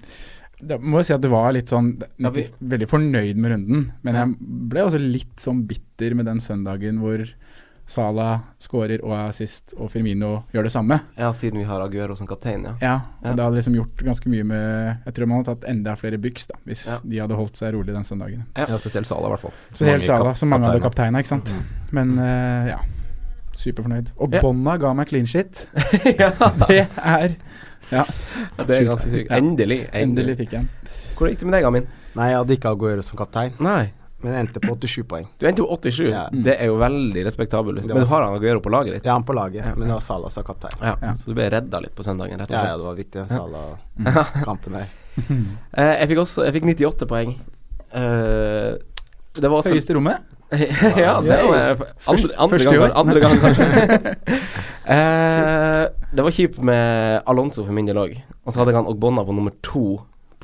Da 0.69 0.79
må 0.83 0.99
jeg 1.01 1.07
si 1.09 1.15
at 1.15 1.23
det 1.23 1.31
var 1.31 1.53
litt 1.55 1.71
sånn 1.71 1.93
Ja, 2.19 2.33
vi- 2.35 2.49
Veldig 2.59 2.89
fornøyd 2.91 3.39
med 3.39 3.53
runden, 3.55 3.85
men 4.03 4.19
jeg 4.19 4.33
ble 4.73 4.83
også 4.89 4.99
litt 5.01 5.37
sånn 5.45 5.63
bitter 5.71 6.17
med 6.19 6.27
den 6.27 6.41
søndagen 6.43 6.99
hvor 7.03 7.23
Salah 7.89 8.43
skårer 8.61 9.01
og 9.03 9.15
er 9.17 9.31
assist, 9.31 9.73
og 9.81 9.89
Firmino 9.91 10.43
gjør 10.53 10.67
det 10.69 10.73
samme. 10.75 10.99
Ja, 11.17 11.31
siden 11.33 11.57
vi 11.63 11.65
har 11.65 11.81
Aguero 11.81 12.15
som 12.19 12.27
kaptein, 12.29 12.67
ja. 12.69 12.75
Ja, 12.83 13.01
Ja. 13.25 13.33
det 13.33 13.41
hadde 13.47 13.57
liksom 13.57 13.75
gjort 13.79 13.97
ganske 14.05 14.29
mye 14.29 14.45
med 14.45 14.99
Jeg 15.07 15.15
tror 15.17 15.27
man 15.31 15.39
hadde 15.41 15.55
tatt 15.55 15.65
enda 15.71 15.95
flere 15.97 16.19
byks 16.21 16.47
da 16.51 16.55
hvis 16.67 16.87
Ja. 16.87 16.99
de 17.03 17.19
hadde 17.25 17.35
holdt 17.39 17.57
seg 17.57 17.73
rolig 17.75 17.95
den 17.97 18.05
søndagen. 18.05 18.45
Ja. 18.57 18.67
Ja, 18.69 18.77
spesielt 18.79 19.07
Salah, 19.09 19.27
i 19.31 19.33
hvert 19.33 19.41
fall. 19.41 19.53
Spesielt 19.73 20.05
Sala, 20.05 20.19
Salah, 20.19 20.35
som 20.35 20.49
mange 20.51 20.67
hadde 20.69 20.81
kapteina, 20.85 21.19
ikke 21.19 21.29
sant. 21.33 21.55
Men 21.91 22.19
uh, 22.19 22.69
ja, 22.69 22.79
superfornøyd. 23.57 24.13
Og 24.21 24.35
Ja. 24.35 24.41
Bonna 24.45 24.77
ga 24.77 24.93
meg 24.93 25.09
clean 25.09 25.27
shit. 25.27 25.67
ja. 26.21 26.31
Det 26.69 26.87
er 26.97 27.37
Ja, 27.91 28.05
Det 28.59 28.71
er 28.77 28.85
ganske 28.85 29.09
sykt. 29.09 29.31
Endelig, 29.33 29.89
Endelig. 29.89 30.03
endelig 30.03 30.37
fikk 30.37 30.53
jeg 30.53 30.61
en. 30.61 30.69
Hvordan 31.17 31.31
gikk 31.33 31.39
det 31.41 31.47
med 31.49 31.55
deg, 31.57 31.65
Amin? 31.65 31.87
Nei, 32.19 32.27
jeg 32.29 32.37
hadde 32.37 32.57
ikke 32.59 32.69
Aguero 32.75 33.03
som 33.03 33.17
kaptein, 33.17 33.53
Nei. 33.65 33.93
Men 34.23 34.33
jeg 34.35 34.41
endte 34.47 34.61
på 34.65 34.75
87 34.75 35.05
poeng. 35.07 35.27
Du 35.39 35.47
endte 35.47 35.63
på 35.63 35.77
87. 35.79 36.09
Ja. 36.11 36.25
Det 36.33 36.57
er 36.59 36.67
jo 36.73 36.79
veldig 36.81 37.23
respektabelt. 37.27 37.83
Det 37.87 37.95
Men 37.95 38.03
du 38.03 38.11
har 38.11 38.25
han 38.27 38.35
Aguero 38.35 38.61
på 38.65 38.71
laget 38.75 38.95
ditt? 38.99 39.05
Ja, 39.07 39.13
han 39.15 39.25
på 39.25 39.33
laget, 39.37 39.63
Ja. 39.65 39.75
men 39.77 39.87
det 39.89 39.95
var 39.95 40.01
Salah 40.03 40.29
som 40.35 40.45
kaptein. 40.45 40.75
Ja. 40.83 40.97
Ja. 41.03 41.13
Så 41.15 41.31
du 41.31 41.35
ble 41.39 41.47
redda 41.51 41.81
litt 41.85 41.95
på 41.95 42.03
søndagen, 42.07 42.39
rett 42.41 42.51
og 42.51 42.57
slett? 42.57 42.67
ja, 42.73 42.77
det 42.77 42.85
var 42.89 42.97
viktig, 42.99 43.15
den 43.21 43.29
Salah-kampen 43.29 44.75
her. 44.81 44.89
Eh, 45.79 45.95
jeg 45.99 46.09
fikk 46.13 46.19
også 46.23 46.45
Jeg 46.47 46.53
fikk 46.55 46.67
98 46.79 47.07
poeng. 47.11 47.33
Eh, 47.91 48.75
det 49.39 49.49
var 49.51 49.57
også 49.59 49.73
Høyeste 49.75 49.95
rommet? 49.97 50.23
ja, 50.55 51.19
det 51.21 51.29
var 51.29 51.83
andre, 52.09 52.31
andre, 52.39 52.49
første 52.55 52.71
gang, 52.71 52.85
år. 52.87 52.93
andre 52.97 53.21
gang, 53.21 53.35
kanskje. 53.43 54.15
Eh, 54.89 55.83
det 56.17 56.25
var 56.25 56.33
kjipt 56.33 56.59
med 56.65 57.23
Alonso 57.29 57.65
for 57.67 57.75
min 57.77 57.87
del 57.91 57.99
òg. 58.01 58.15
Og 58.47 58.53
så 58.55 58.63
hadde 58.63 58.73
jeg 58.73 58.79
han 58.81 58.89
Ogbonna 58.89 59.25
på 59.29 59.35
nummer 59.37 59.53
to 59.67 59.83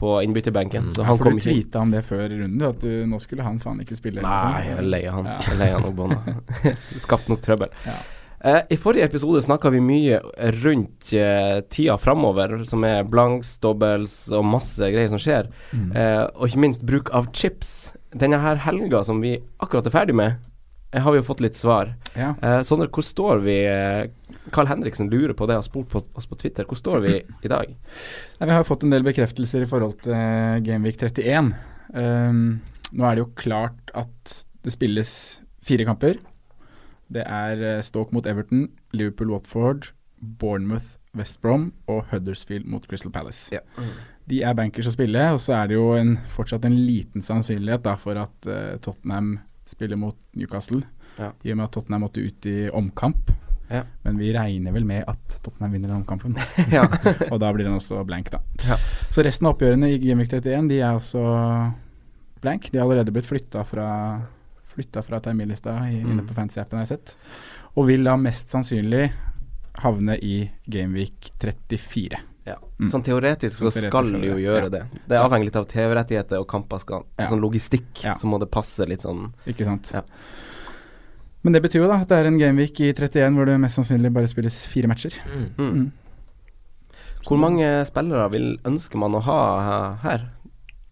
på 0.04 0.16
innbytterbenken. 0.26 0.90
Så 0.96 1.06
han 1.08 1.16
For 1.18 1.30
kom 1.30 1.38
du 1.38 1.42
ikke 1.42 1.54
inn. 1.54 1.62
tweeta 1.64 1.84
om 1.86 1.94
det 1.94 2.04
før 2.08 2.26
runden, 2.28 2.58
du, 2.60 2.66
at 2.68 2.82
du, 2.84 2.90
nå 3.08 3.20
skulle 3.22 3.46
han 3.46 3.56
faen 3.62 3.80
ikke 3.84 3.96
spille. 3.98 4.20
Nei, 4.24 4.34
liksom. 4.34 4.58
jeg 4.68 4.76
er 4.82 4.90
lei 4.96 5.04
han. 5.08 5.30
Ja. 5.32 5.38
Jeg 5.46 5.56
er 5.56 5.62
lei 5.62 5.70
han 5.72 5.88
Ogbonna. 5.88 6.36
Skapt 7.06 7.32
nok 7.32 7.42
trøbbel. 7.44 7.72
Ja. 7.88 7.96
Eh, 8.44 8.60
I 8.76 8.76
forrige 8.76 9.06
episode 9.08 9.40
snakka 9.40 9.70
vi 9.72 9.80
mye 9.80 10.18
rundt 10.60 11.12
eh, 11.16 11.62
tida 11.72 11.96
framover, 11.96 12.58
som 12.68 12.84
er 12.84 13.06
blanks, 13.08 13.54
dobbels 13.64 14.18
og 14.36 14.44
masse 14.44 14.84
greier 14.92 15.08
som 15.08 15.22
skjer. 15.22 15.48
Mm. 15.72 15.86
Eh, 15.96 16.24
og 16.34 16.50
ikke 16.50 16.64
minst 16.66 16.84
bruk 16.84 17.08
av 17.16 17.30
chips. 17.32 17.70
Denne 18.14 18.42
her 18.44 18.60
helga 18.66 19.00
som 19.08 19.22
vi 19.24 19.38
akkurat 19.64 19.88
er 19.88 19.94
ferdig 19.96 20.18
med, 20.20 20.36
har 21.02 21.14
vi 21.14 21.18
jo 21.18 21.26
fått 21.26 21.42
litt 21.42 21.56
svar. 21.58 21.94
Ja. 22.14 22.34
Eh, 22.42 22.60
Sondre, 22.66 22.90
hvor 22.92 23.06
står 23.06 23.42
vi? 23.44 23.56
Eh, 23.66 24.34
Carl 24.54 24.68
Henriksen 24.70 25.08
lurer 25.10 25.34
på 25.36 25.48
det, 25.48 25.56
har 25.58 25.64
spurt 25.66 25.90
på 25.90 26.02
oss 26.02 26.28
på 26.30 26.38
Twitter. 26.38 26.66
Hvor 26.68 26.78
står 26.78 27.02
vi 27.04 27.14
i 27.22 27.50
dag? 27.50 27.72
Nei, 28.38 28.48
vi 28.50 28.54
har 28.54 28.68
fått 28.68 28.84
en 28.86 28.94
del 28.94 29.06
bekreftelser 29.06 29.64
i 29.64 29.70
forhold 29.70 29.98
til 30.04 30.14
eh, 30.16 30.60
Gameweek 30.66 31.00
31. 31.00 31.54
Um, 31.94 32.44
nå 32.94 33.06
er 33.06 33.16
det 33.16 33.24
jo 33.24 33.32
klart 33.38 33.92
at 33.96 34.36
det 34.64 34.74
spilles 34.74 35.12
fire 35.64 35.86
kamper. 35.88 36.20
Det 37.14 37.24
er 37.24 37.62
eh, 37.62 37.84
Stoke 37.84 38.14
mot 38.14 38.26
Everton, 38.26 38.68
Liverpool-Watford, 38.96 39.92
Bournemouth, 40.20 40.96
West 41.14 41.40
Brom 41.42 41.68
og 41.90 42.08
Huddersfield 42.10 42.66
mot 42.66 42.86
Crystal 42.90 43.12
Palace. 43.12 43.52
Ja. 43.54 43.62
De 44.30 44.40
er 44.42 44.56
bankers 44.56 44.88
å 44.88 44.94
spille, 44.94 45.20
og 45.34 45.40
så 45.44 45.54
er 45.58 45.70
det 45.70 45.76
jo 45.76 45.92
en, 45.98 46.16
fortsatt 46.34 46.64
en 46.66 46.78
liten 46.78 47.22
sannsynlighet 47.22 47.84
da, 47.84 47.94
for 48.00 48.18
at 48.18 48.48
uh, 48.48 48.76
Tottenham 48.82 49.36
spiller 49.74 49.98
mot 50.00 50.16
Newcastle. 50.38 50.82
Ja. 51.18 51.32
I 51.44 51.52
og 51.52 51.58
med 51.60 51.64
at 51.68 51.72
Tottenham 51.76 52.02
måtte 52.06 52.22
ut 52.24 52.46
i 52.50 52.68
omkamp. 52.74 53.30
Ja. 53.70 53.82
Men 54.04 54.18
vi 54.20 54.32
regner 54.34 54.72
vel 54.74 54.84
med 54.86 55.04
at 55.08 55.38
Tottenham 55.42 55.72
vinner 55.72 55.88
den 55.92 56.02
omkampen. 56.02 56.36
og 57.32 57.38
da 57.40 57.52
blir 57.54 57.64
den 57.66 57.76
også 57.78 58.02
blank, 58.06 58.30
da. 58.34 58.40
Ja. 58.66 58.76
Så 59.14 59.24
resten 59.24 59.46
av 59.48 59.54
oppgjørene 59.56 59.90
i 59.94 59.98
Gameweek 60.02 60.32
31 60.36 60.68
de 60.70 60.80
er 60.84 60.98
også 60.98 61.22
blank. 62.44 62.70
De 62.70 62.78
har 62.78 62.84
allerede 62.86 63.12
blitt 63.14 63.26
flytta 63.30 63.64
fra 63.68 63.88
Flytta 64.74 65.04
fra 65.06 65.20
terminlista 65.22 65.70
i- 65.86 66.00
Mm. 66.02 66.10
inne 66.10 66.22
på 66.26 66.34
fancy-appen, 66.34 66.72
har 66.80 66.82
jeg 66.82 66.88
sett. 66.98 67.12
Og 67.76 67.86
vil 67.86 68.02
da 68.02 68.16
mest 68.18 68.50
sannsynlig 68.50 69.04
havne 69.78 70.16
i 70.18 70.50
Gameweek 70.66 71.30
34. 71.38 72.18
Ja. 72.44 72.58
Mm. 72.78 72.88
Sånn 72.92 73.04
teoretisk 73.04 73.56
så 73.56 73.70
Sånn 73.70 73.86
teoretisk 73.86 74.10
skal 74.10 74.20
du 74.20 74.26
jo 74.28 74.38
gjøre 74.42 74.66
ja. 74.66 74.72
det. 74.74 75.02
Det 75.08 75.16
er 75.16 75.24
avhengig 75.24 75.48
litt 75.48 75.56
av 75.56 75.68
TV-rettigheter 75.70 76.42
og 76.42 76.48
kamper 76.50 76.82
skal 76.82 77.06
Ja. 77.18 77.28
Sånn 77.30 77.40
logistikk, 77.40 78.04
Ja. 78.04 78.14
så 78.20 78.28
må 78.28 78.38
det 78.40 78.50
passe 78.52 78.86
litt 78.86 79.00
sånn 79.00 79.32
Ikke 79.46 79.64
sant. 79.64 79.92
Ja. 79.94 80.02
Men 81.42 81.52
det 81.52 81.62
betyr 81.62 81.82
jo 81.82 81.88
da 81.88 82.00
at 82.00 82.08
det 82.08 82.18
er 82.18 82.26
en 82.26 82.38
Gameweek 82.38 82.80
i 82.80 82.92
31 82.92 83.36
hvor 83.36 83.46
det 83.46 83.58
mest 83.60 83.76
sannsynlig 83.76 84.12
bare 84.12 84.28
spilles 84.28 84.66
fire 84.66 84.88
matcher. 84.88 85.16
Mm. 85.28 85.50
mm. 85.58 85.92
Hvor 87.24 87.40
mange 87.40 87.66
spillere 87.88 88.30
vil 88.32 88.58
ønsker 88.68 89.00
man 89.00 89.16
å 89.16 89.22
ha 89.24 89.40
her? 90.02 90.28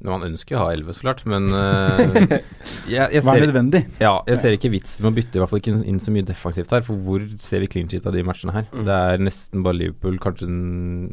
Man 0.05 0.25
ønsker 0.27 0.57
å 0.59 0.65
ha 0.65 0.71
11, 0.75 0.97
så 0.99 1.05
klart, 1.05 1.21
men 1.31 1.47
uh, 1.55 1.99
jeg, 2.91 3.07
jeg 3.15 3.23
Hva 3.23 3.37
er 3.37 3.43
ser, 3.43 3.47
nødvendig? 3.47 3.83
ja, 4.03 4.15
jeg 4.27 4.41
ser 4.43 4.57
ikke 4.57 4.73
vitsen 4.75 5.05
med 5.05 5.13
å 5.13 5.17
bytte 5.21 5.39
i 5.39 5.43
hvert 5.43 5.53
fall 5.53 5.63
ikke 5.63 5.77
inn 5.87 6.01
så 6.03 6.15
mye 6.15 6.27
defensivt 6.27 6.73
her, 6.75 6.83
for 6.87 6.99
hvor 7.07 7.27
ser 7.43 7.63
vi 7.63 7.69
clean 7.71 7.91
sheet 7.93 8.09
av 8.11 8.17
de 8.17 8.25
matchene 8.27 8.55
her? 8.57 8.67
Mm. 8.73 8.87
Det 8.89 8.97
er 9.13 9.23
nesten 9.29 9.63
bare 9.67 9.79
Liverpool, 9.79 10.19
kanskje 10.23 10.49
den 10.51 10.65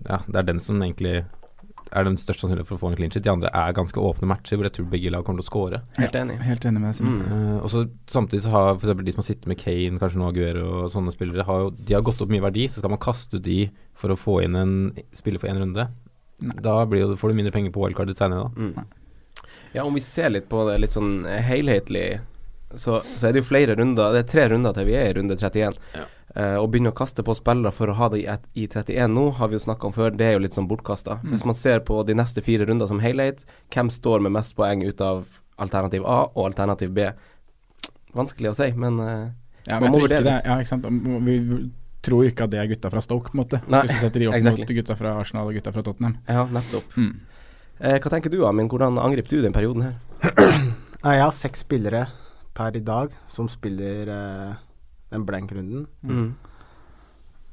Ja, 0.09 0.21
det 0.25 0.41
er 0.41 0.47
den 0.49 0.63
som 0.63 0.81
egentlig 0.81 1.19
er 1.89 2.05
den 2.05 2.17
største 2.21 2.43
sannsynligheten 2.45 2.69
for 2.69 2.77
å 2.77 2.81
få 2.83 2.89
en 2.91 2.97
clean 2.99 3.09
sheet. 3.13 3.23
De 3.25 3.31
andre 3.31 3.49
er 3.49 3.73
ganske 3.73 3.97
åpne 3.97 4.27
matcher 4.29 4.59
hvor 4.59 4.67
jeg 4.67 4.75
tror 4.75 4.89
begge 4.91 5.09
lag 5.13 5.23
kommer 5.25 5.41
til 5.41 5.47
å 5.47 5.49
score. 5.49 5.79
Helt 5.97 6.17
enig. 6.19 6.35
Helt 6.45 6.65
enig 6.69 6.81
med 6.83 6.99
Mm. 7.01 7.21
uh, 7.29 7.55
og 7.63 7.69
så 7.73 7.85
Samtidig 8.09 8.43
så 8.45 8.51
har 8.53 8.75
f.eks. 8.75 8.93
de 9.05 9.13
som 9.15 9.23
har 9.23 9.25
sittet 9.29 9.47
med 9.49 9.57
Kane, 9.57 9.97
kanskje 10.01 10.19
nå 10.21 10.27
Aguero 10.29 10.67
og 10.83 10.91
sånne 10.93 11.13
spillere, 11.15 11.45
har 11.47 11.63
jo, 11.65 11.71
de 11.73 11.93
har 11.97 12.05
gått 12.05 12.21
opp 12.21 12.29
mye 12.29 12.45
verdi. 12.45 12.67
Så 12.69 12.81
skal 12.83 12.93
man 12.93 13.01
kaste 13.01 13.37
ut 13.39 13.45
de 13.45 13.63
for 13.97 14.13
å 14.13 14.17
få 14.19 14.37
inn 14.45 14.55
en 14.59 14.75
spiller 15.17 15.41
for 15.41 15.49
én 15.49 15.57
runde. 15.61 15.87
Da 16.39 16.79
blir 16.89 17.03
jo, 17.03 17.15
får 17.19 17.31
du 17.31 17.39
mindre 17.39 17.53
penger 17.55 17.73
på 17.75 17.83
wildcardet 17.83 18.19
senere, 18.19 18.47
da. 18.47 18.69
Mm. 18.69 19.45
Ja, 19.71 19.83
om 19.83 19.93
vi 19.93 20.01
ser 20.01 20.31
litt 20.33 20.49
på 20.49 20.63
det 20.69 20.79
litt 20.81 20.95
sånn 20.95 21.25
helhetlig, 21.25 22.19
så, 22.73 23.01
så 23.17 23.27
er 23.27 23.33
det 23.33 23.43
jo 23.43 23.49
flere 23.49 23.75
runder. 23.77 24.13
Det 24.13 24.23
er 24.23 24.31
tre 24.31 24.47
runder 24.53 24.73
til 24.73 24.87
vi 24.89 24.95
er 24.97 25.11
i 25.11 25.17
runde 25.17 25.37
31. 25.37 25.77
Ja. 25.97 26.05
Uh, 26.29 26.59
å 26.61 26.67
begynne 26.69 26.91
å 26.91 26.97
kaste 26.97 27.23
på 27.25 27.33
spillere 27.33 27.73
for 27.73 27.89
å 27.89 27.95
ha 27.97 28.07
det 28.13 28.19
i, 28.21 28.25
i 28.61 28.67
31 28.69 29.09
nå, 29.15 29.25
har 29.39 29.49
vi 29.49 29.57
jo 29.57 29.63
snakka 29.63 29.89
om 29.89 29.95
før, 29.95 30.13
det 30.13 30.27
er 30.27 30.35
jo 30.35 30.43
litt 30.43 30.57
sånn 30.57 30.69
bortkasta. 30.69 31.17
Mm. 31.23 31.31
Hvis 31.33 31.45
man 31.49 31.57
ser 31.57 31.81
på 31.87 32.03
de 32.05 32.13
neste 32.17 32.43
fire 32.45 32.67
runder 32.69 32.89
som 32.89 33.01
helhet, 33.01 33.41
hvem 33.73 33.89
står 33.93 34.21
med 34.25 34.35
mest 34.37 34.53
poeng 34.57 34.85
ut 34.85 35.01
av 35.01 35.25
alternativ 35.59 36.05
A 36.05 36.19
og 36.29 36.43
alternativ 36.51 36.93
B? 36.93 37.09
Vanskelig 38.17 38.53
å 38.53 38.57
si, 38.57 38.69
men 38.77 39.01
uh, 39.01 39.29
Ja, 39.65 39.79
Man 39.81 39.93
må 39.93 40.03
vurdere 40.05 40.25
det, 40.25 40.37
ja, 40.45 40.59
ikke 40.61 40.69
sant? 40.69 40.85
Vi 41.25 41.39
tror 42.09 42.23
jo 42.25 42.29
ikke 42.33 42.43
at 42.49 42.53
det 42.53 42.59
er 42.63 42.69
gutta 42.73 42.89
fra 42.91 43.01
Stoke, 43.05 43.29
på 43.31 43.37
en 43.37 43.43
måte. 43.43 43.61
Nei, 43.69 43.81
Hvis 43.85 43.95
du 43.95 44.03
setter 44.03 44.19
de 44.25 44.27
opp 44.31 44.35
exactly. 44.41 44.65
mot 44.67 44.75
gutta 44.81 44.95
fra 44.99 45.15
Arsenal 45.21 45.47
og 45.49 45.53
gutta 45.59 45.71
fra 45.77 45.83
Tottenham. 45.87 46.17
ja, 46.27 46.45
nettopp. 46.59 46.97
Mm. 46.97 47.13
Eh, 47.79 47.95
hva 48.03 48.09
tenker 48.11 48.29
du, 48.33 48.41
Amin? 48.45 48.67
Hvordan 48.67 48.97
angriper 48.99 49.29
du 49.37 49.41
den 49.45 49.53
perioden 49.55 49.85
her? 49.87 49.95
Jeg 50.99 51.21
har 51.23 51.31
seks 51.31 51.61
spillere 51.63 52.07
per 52.53 52.75
i 52.75 52.81
dag 52.83 53.13
som 53.31 53.47
spiller 53.47 54.09
eh, 54.11 54.55
den 55.13 55.23
blank-runden. 55.25 55.85
Mm. 56.03 56.33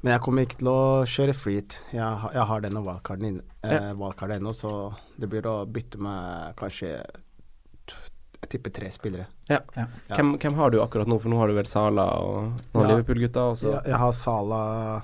Men 0.03 0.13
jeg 0.13 0.21
kommer 0.23 0.43
ikke 0.47 0.59
til 0.61 0.69
å 0.71 0.81
kjøre 1.09 1.35
freet. 1.35 1.77
Jeg, 1.95 2.03
har- 2.03 2.35
jeg 2.35 2.47
har 2.51 2.61
denne 2.63 2.83
wildcarden 2.85 3.39
eh, 3.65 3.93
wildcarden 3.99 4.41
ennå, 4.43 4.53
så 4.55 4.73
det 5.19 5.29
blir 5.33 5.47
å 5.51 5.55
bytte 5.67 5.99
med 6.03 6.53
kanskje 6.59 6.91
Jeg 8.47 8.53
tipper 8.55 8.71
tre 8.77 8.89
spillere. 8.95 9.27
Ja. 9.51 9.59
Ja. 9.75 9.87
Ja. 10.07 10.15
Hvem, 10.17 10.37
hvem 10.39 10.55
har 10.55 10.71
du 10.71 10.79
akkurat 10.85 11.09
nå? 11.11 11.17
For 11.19 11.33
nå 11.33 11.39
har 11.41 11.51
du 11.51 11.55
vel 11.59 11.67
Sala 11.67 12.05
og 12.23 12.53
Ja. 12.77 12.85
Liverpool-gutta 12.93 13.47
så- 13.59 13.81
Jeg, 13.85 13.95
har 13.99 14.13
Sala 14.15 15.03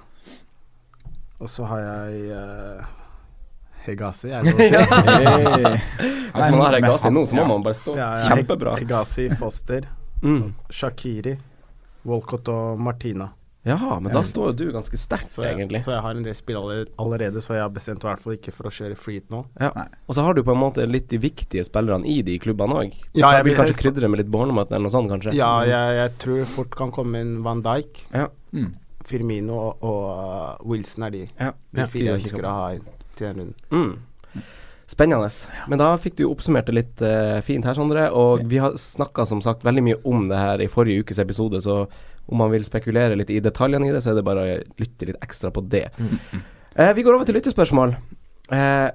Og 1.43 1.49
så 1.51 1.65
har 1.67 1.81
jeg 1.81 2.31
uh, 2.31 2.85
Hegazi, 3.83 4.31
er 4.31 4.45
det 4.47 4.53
lov 4.55 4.61
å 4.63 4.69
si. 4.71 4.77
Hvis 6.33 6.51
man 6.55 6.61
har 6.63 6.77
Hegazi 6.79 7.11
nå, 7.11 7.25
så 7.27 7.35
må 7.35 7.43
Ja. 7.43 7.47
man 7.51 7.63
bare 7.67 7.75
stå 7.75 7.97
Ja, 7.99 8.11
ja, 8.21 8.29
kjempebra. 8.37 8.77
Hegazi, 8.79 9.29
Foster, 9.37 9.89
Mm. 10.23 10.53
Shakiri, 10.71 11.37
Walcott 12.07 12.47
og 12.49 12.79
Martina. 12.79 13.27
Ja, 13.63 13.79
men 14.03 14.11
da 14.11 14.25
står 14.27 14.49
jo 14.51 14.55
du 14.59 14.73
ganske 14.75 14.99
sterkt, 14.99 15.31
Så 15.31 15.45
jeg, 15.45 15.55
egentlig. 15.55 15.85
så 15.87 15.93
jeg 15.95 16.03
har 16.03 16.17
en 16.19 16.25
del 16.27 16.35
spill 16.35 16.59
allerede, 16.99 17.39
så 17.45 17.55
jeg 17.55 17.63
har 17.63 17.71
bestemt 17.71 18.03
i 18.03 18.09
hvert 18.09 18.23
fall 18.25 18.35
ikke 18.35 18.55
for 18.57 18.67
å 18.67 18.73
kjøre 18.75 18.97
freet 18.99 19.29
nå. 19.31 19.45
Ja. 19.63 19.71
Og 20.11 20.17
så 20.19 20.25
har 20.27 20.35
du 20.35 20.43
på 20.43 20.55
en 20.57 20.59
måte 20.59 20.87
litt 20.91 21.07
de 21.13 21.21
viktige 21.23 21.63
spillerne 21.69 22.09
i 22.11 22.19
de 22.27 22.35
klubbene 22.43 22.81
òg. 22.81 22.97
Ja, 23.15 23.31
jeg 23.39 23.47
vil 23.47 23.59
kanskje 23.61 23.79
krydre 23.79 24.11
med 24.11 24.25
litt 24.25 24.33
Bournemouth 24.35 24.73
eller 24.73 24.89
noe 24.89 24.95
sånt, 24.95 25.13
kanskje? 25.13 25.37
Ja, 25.39 25.53
jeg, 25.69 25.99
jeg 26.01 26.15
tror 26.25 26.43
fort 26.57 26.75
kan 26.79 26.91
komme 26.95 27.23
inn 27.23 27.37
Van 27.47 27.63
Dijk, 27.63 28.07
Ja. 28.11 28.29
Mm. 28.53 28.73
Firmino 29.07 29.55
og, 29.59 29.83
og 29.83 30.03
uh, 30.15 30.69
Wilson 30.71 31.07
er 31.07 31.15
de. 31.15 31.23
Ja. 31.39 31.53
De 31.75 31.87
fire 31.91 32.13
jeg 32.13 32.21
ønsker 32.21 32.47
å 32.47 32.53
ha 32.55 32.67
inn 32.77 32.85
til 33.19 33.31
en 33.31 33.41
runde. 33.41 33.55
Mm. 33.75 34.45
Spennende. 34.93 35.29
Men 35.71 35.81
da 35.81 35.89
fikk 36.01 36.19
du 36.19 36.27
oppsummert 36.29 36.69
det 36.69 36.75
litt 36.77 37.03
uh, 37.03 37.41
fint 37.47 37.67
her, 37.67 37.77
Sondre. 37.79 38.09
Og 38.15 38.45
vi 38.51 38.61
har 38.63 38.77
snakka 38.79 39.25
som 39.29 39.43
sagt 39.45 39.65
veldig 39.67 39.85
mye 39.87 40.01
om 40.09 40.27
det 40.31 40.39
her 40.39 40.63
i 40.63 40.69
forrige 40.71 41.03
ukes 41.07 41.23
episode, 41.23 41.63
så 41.65 41.87
om 42.31 42.39
man 42.39 42.51
vil 42.53 42.65
spekulere 42.65 43.17
litt 43.19 43.31
i 43.31 43.41
detaljene 43.43 43.89
i 43.89 43.93
det, 43.95 44.03
så 44.05 44.13
er 44.13 44.19
det 44.21 44.25
bare 44.27 44.43
å 44.45 44.59
lytte 44.81 45.09
litt 45.11 45.21
ekstra 45.25 45.51
på 45.55 45.65
det. 45.69 45.89
Eh, 46.77 46.93
vi 46.97 47.03
går 47.05 47.17
over 47.19 47.29
til 47.29 47.37
lyttespørsmål. 47.37 47.97
Eh, 48.53 48.89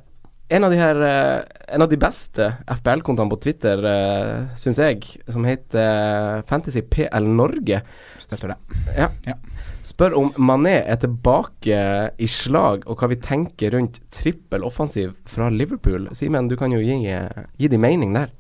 en 0.50 0.64
av 0.64 0.72
de 0.72 0.78
her 0.80 1.02
eh, 1.04 1.42
En 1.76 1.82
av 1.84 1.90
de 1.92 1.98
beste 2.00 2.46
FBL-kontoene 2.72 3.30
på 3.34 3.40
Twitter, 3.44 3.82
eh, 3.84 4.46
syns 4.56 4.78
jeg, 4.80 5.02
som 5.28 5.44
heter 5.44 5.82
eh, 5.82 6.44
Fantasy 6.48 6.82
PL 6.88 7.28
Norge, 7.36 7.82
Støtter 8.24 8.54
det. 8.54 8.58
ja. 8.96 9.10
Ja. 9.28 9.36
Spør 9.88 10.18
om 10.20 10.32
Mané 10.36 10.82
er 10.84 10.98
tilbake 11.00 11.78
i 12.20 12.28
slag, 12.28 12.82
og 12.92 13.00
hva 13.00 13.08
vi 13.08 13.16
tenker 13.24 13.72
rundt 13.72 14.02
trippel 14.12 14.66
offensiv 14.68 15.14
fra 15.32 15.48
Liverpool. 15.48 16.10
Simen, 16.16 16.50
du 16.52 16.58
kan 16.60 16.74
jo 16.76 16.82
gi, 16.84 16.98
gi 17.08 17.70
din 17.72 17.80
mening 17.80 18.12
der. 18.18 18.34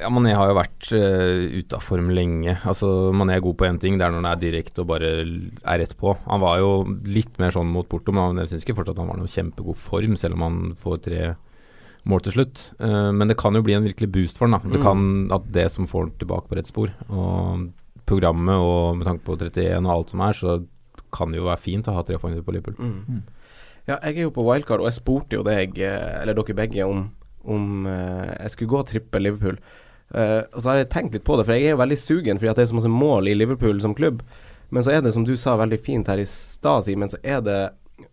Ja, 0.00 0.08
Mané 0.08 0.32
har 0.34 0.48
jo 0.48 0.56
vært 0.56 0.86
uh, 0.96 1.58
ute 1.58 1.76
av 1.76 1.82
form 1.84 2.08
lenge. 2.16 2.54
Altså, 2.64 2.88
Mané 3.12 3.34
er 3.36 3.42
god 3.44 3.58
på 3.60 3.66
én 3.68 3.78
ting, 3.82 3.98
det 4.00 4.06
er 4.06 4.14
når 4.14 4.22
han 4.22 4.30
er 4.32 4.40
direkte 4.40 4.80
og 4.84 4.88
bare 4.88 5.10
er 5.20 5.78
rett 5.82 5.92
på. 6.00 6.14
Han 6.30 6.40
var 6.40 6.58
jo 6.62 6.70
litt 7.04 7.36
mer 7.42 7.52
sånn 7.52 7.68
mot 7.68 7.88
Porto, 7.90 8.14
men 8.16 8.40
jeg 8.40 8.48
syns 8.54 8.64
ikke 8.64 8.78
fortsatt 8.80 8.96
han 9.02 9.10
var 9.12 9.20
noe 9.20 9.28
kjempegod 9.28 9.76
form, 9.76 10.16
selv 10.16 10.38
om 10.38 10.46
han 10.46 10.60
får 10.80 11.02
tre 11.04 11.20
mål 12.08 12.24
til 12.24 12.32
slutt. 12.38 12.62
Uh, 12.80 13.10
men 13.12 13.28
det 13.28 13.36
kan 13.38 13.54
jo 13.54 13.62
bli 13.66 13.76
en 13.76 13.84
virkelig 13.84 14.08
boost 14.16 14.40
for 14.40 14.48
han. 14.48 14.56
da. 14.56 14.64
Det 14.72 14.80
Mm. 14.80 14.86
kan 14.88 15.32
at 15.38 15.52
det 15.52 15.68
som 15.70 15.86
får 15.86 16.06
han 16.08 16.14
tilbake 16.18 16.48
på 16.48 16.56
rett 16.56 16.66
spor. 16.72 16.88
Og 17.12 17.68
programmet 18.08 18.56
og 18.56 18.96
med 18.96 19.06
tanke 19.06 19.24
på 19.28 19.36
31 19.38 19.84
og 19.86 19.92
alt 19.92 20.10
som 20.10 20.20
er, 20.24 20.32
så 20.32 20.56
kan 21.12 21.30
det 21.30 21.38
jo 21.38 21.44
være 21.50 21.60
fint 21.60 21.86
å 21.86 21.92
ha 21.94 22.02
tre 22.02 22.16
offensive 22.16 22.42
på 22.44 22.52
Liverpool. 22.56 22.74
Ja, 23.86 23.98
jeg 24.02 24.16
er 24.16 24.22
jo 24.26 24.30
på 24.30 24.44
wildcard, 24.46 24.80
og 24.80 24.88
jeg 24.88 24.96
spurte 25.02 25.36
jo 25.36 25.42
deg, 25.42 25.76
eh, 25.78 26.22
eller 26.22 26.34
dere 26.38 26.54
begge, 26.54 26.84
om, 26.86 27.10
om 27.44 27.86
eh, 27.86 28.36
jeg 28.40 28.50
skulle 28.54 28.70
gå 28.70 28.82
trippel 28.86 29.22
Liverpool. 29.26 29.58
Eh, 30.14 30.42
og 30.52 30.60
så 30.62 30.68
har 30.70 30.76
jeg 30.82 30.90
tenkt 30.90 31.12
litt 31.14 31.24
på 31.24 31.36
det, 31.38 31.46
for 31.46 31.54
jeg 31.56 31.64
er 31.70 31.70
jo 31.76 31.82
veldig 31.82 31.96
sugen 31.98 32.38
fordi 32.38 32.50
at 32.50 32.56
det 32.56 32.62
er 32.66 32.72
så 32.72 32.74
masse 32.80 32.90
mål 32.92 33.28
i 33.28 33.34
Liverpool 33.34 33.80
som 33.80 33.94
klubb. 33.94 34.20
Men 34.70 34.82
så 34.82 34.92
er 34.92 35.00
det, 35.04 35.12
som 35.14 35.24
du 35.24 35.36
sa 35.36 35.56
veldig 35.56 35.80
fint 35.84 36.06
her 36.08 36.18
i 36.20 36.24
stad, 36.28 36.84
Simen, 36.84 37.08
så 37.12 37.18
er 37.24 37.40
det 37.44 37.60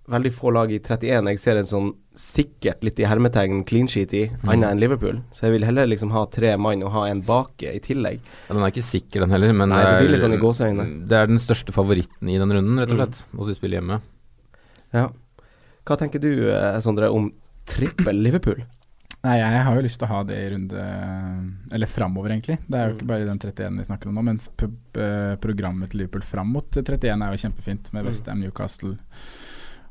veldig 0.09 0.31
få 0.35 0.51
lag 0.53 0.71
i 0.71 0.77
31 0.79 1.27
jeg 1.31 1.39
ser 1.39 1.57
en 1.57 1.65
sånn 1.65 1.87
sikkert, 2.19 2.81
litt 2.83 2.99
i 2.99 3.05
hermetegn, 3.07 3.63
clean 3.65 3.87
sheet 3.87 4.13
i, 4.13 4.25
Mm. 4.29 4.49
annet 4.51 4.71
enn 4.71 4.79
Liverpool. 4.79 5.21
Så 5.31 5.47
jeg 5.47 5.51
vil 5.53 5.63
heller 5.65 5.87
liksom 5.87 6.11
ha 6.11 6.25
tre 6.25 6.55
mann 6.57 6.83
og 6.83 6.91
ha 6.91 7.05
en 7.07 7.21
bake 7.21 7.63
i 7.73 7.79
tillegg. 7.79 8.19
Ja, 8.49 8.53
Den 8.53 8.63
er 8.63 8.71
ikke 8.71 8.83
sikker, 8.83 9.21
den 9.21 9.31
heller, 9.31 9.53
men 9.53 9.69
Nei, 9.69 9.83
det 9.83 9.99
blir 10.07 10.09
litt 10.11 10.21
sånn 10.21 10.33
i 10.33 10.41
gåseøyne. 10.41 11.07
det 11.07 11.17
er 11.17 11.27
den 11.27 11.37
største 11.37 11.71
favoritten 11.71 12.27
i 12.29 12.37
den 12.37 12.49
runden, 12.51 12.77
rett 12.77 12.91
og 12.91 12.97
Mm. 12.97 13.05
slett. 13.07 13.23
Og 13.39 13.47
så 13.47 13.55
spiller 13.55 13.79
hjemme. 13.81 14.01
Ja. 14.93 15.09
Hva 15.85 15.97
tenker 15.97 16.19
du, 16.19 16.49
eh, 16.51 16.79
Sondre, 16.81 17.11
om 17.11 17.31
trippel 17.65 18.21
Liverpool? 18.21 18.63
Nei, 19.21 19.33
jeg 19.41 19.63
har 19.67 19.75
jo 19.75 19.81
lyst 19.83 19.99
til 19.99 20.07
å 20.07 20.11
ha 20.13 20.19
det 20.23 20.35
i 20.39 20.49
runde 20.53 20.83
Eller 21.75 21.87
framover, 21.91 22.31
egentlig. 22.31 22.55
Det 22.69 22.77
er 22.79 22.87
jo 22.87 22.93
Mm. 22.93 22.97
ikke 22.99 23.07
bare 23.09 23.25
den 23.27 23.39
31 23.39 23.77
vi 23.77 23.83
snakker 23.83 24.07
om 24.07 24.15
nå, 24.15 24.23
men 24.23 24.39
programmet 25.41 25.89
til 25.91 25.99
Liverpool 25.99 26.21
fram 26.23 26.47
mot 26.53 26.71
31 26.71 27.21
er 27.21 27.31
jo 27.35 27.41
kjempefint, 27.49 27.91
med 27.93 28.03
Mm. 28.03 28.07
Westham, 28.07 28.39
Newcastle, 28.39 28.97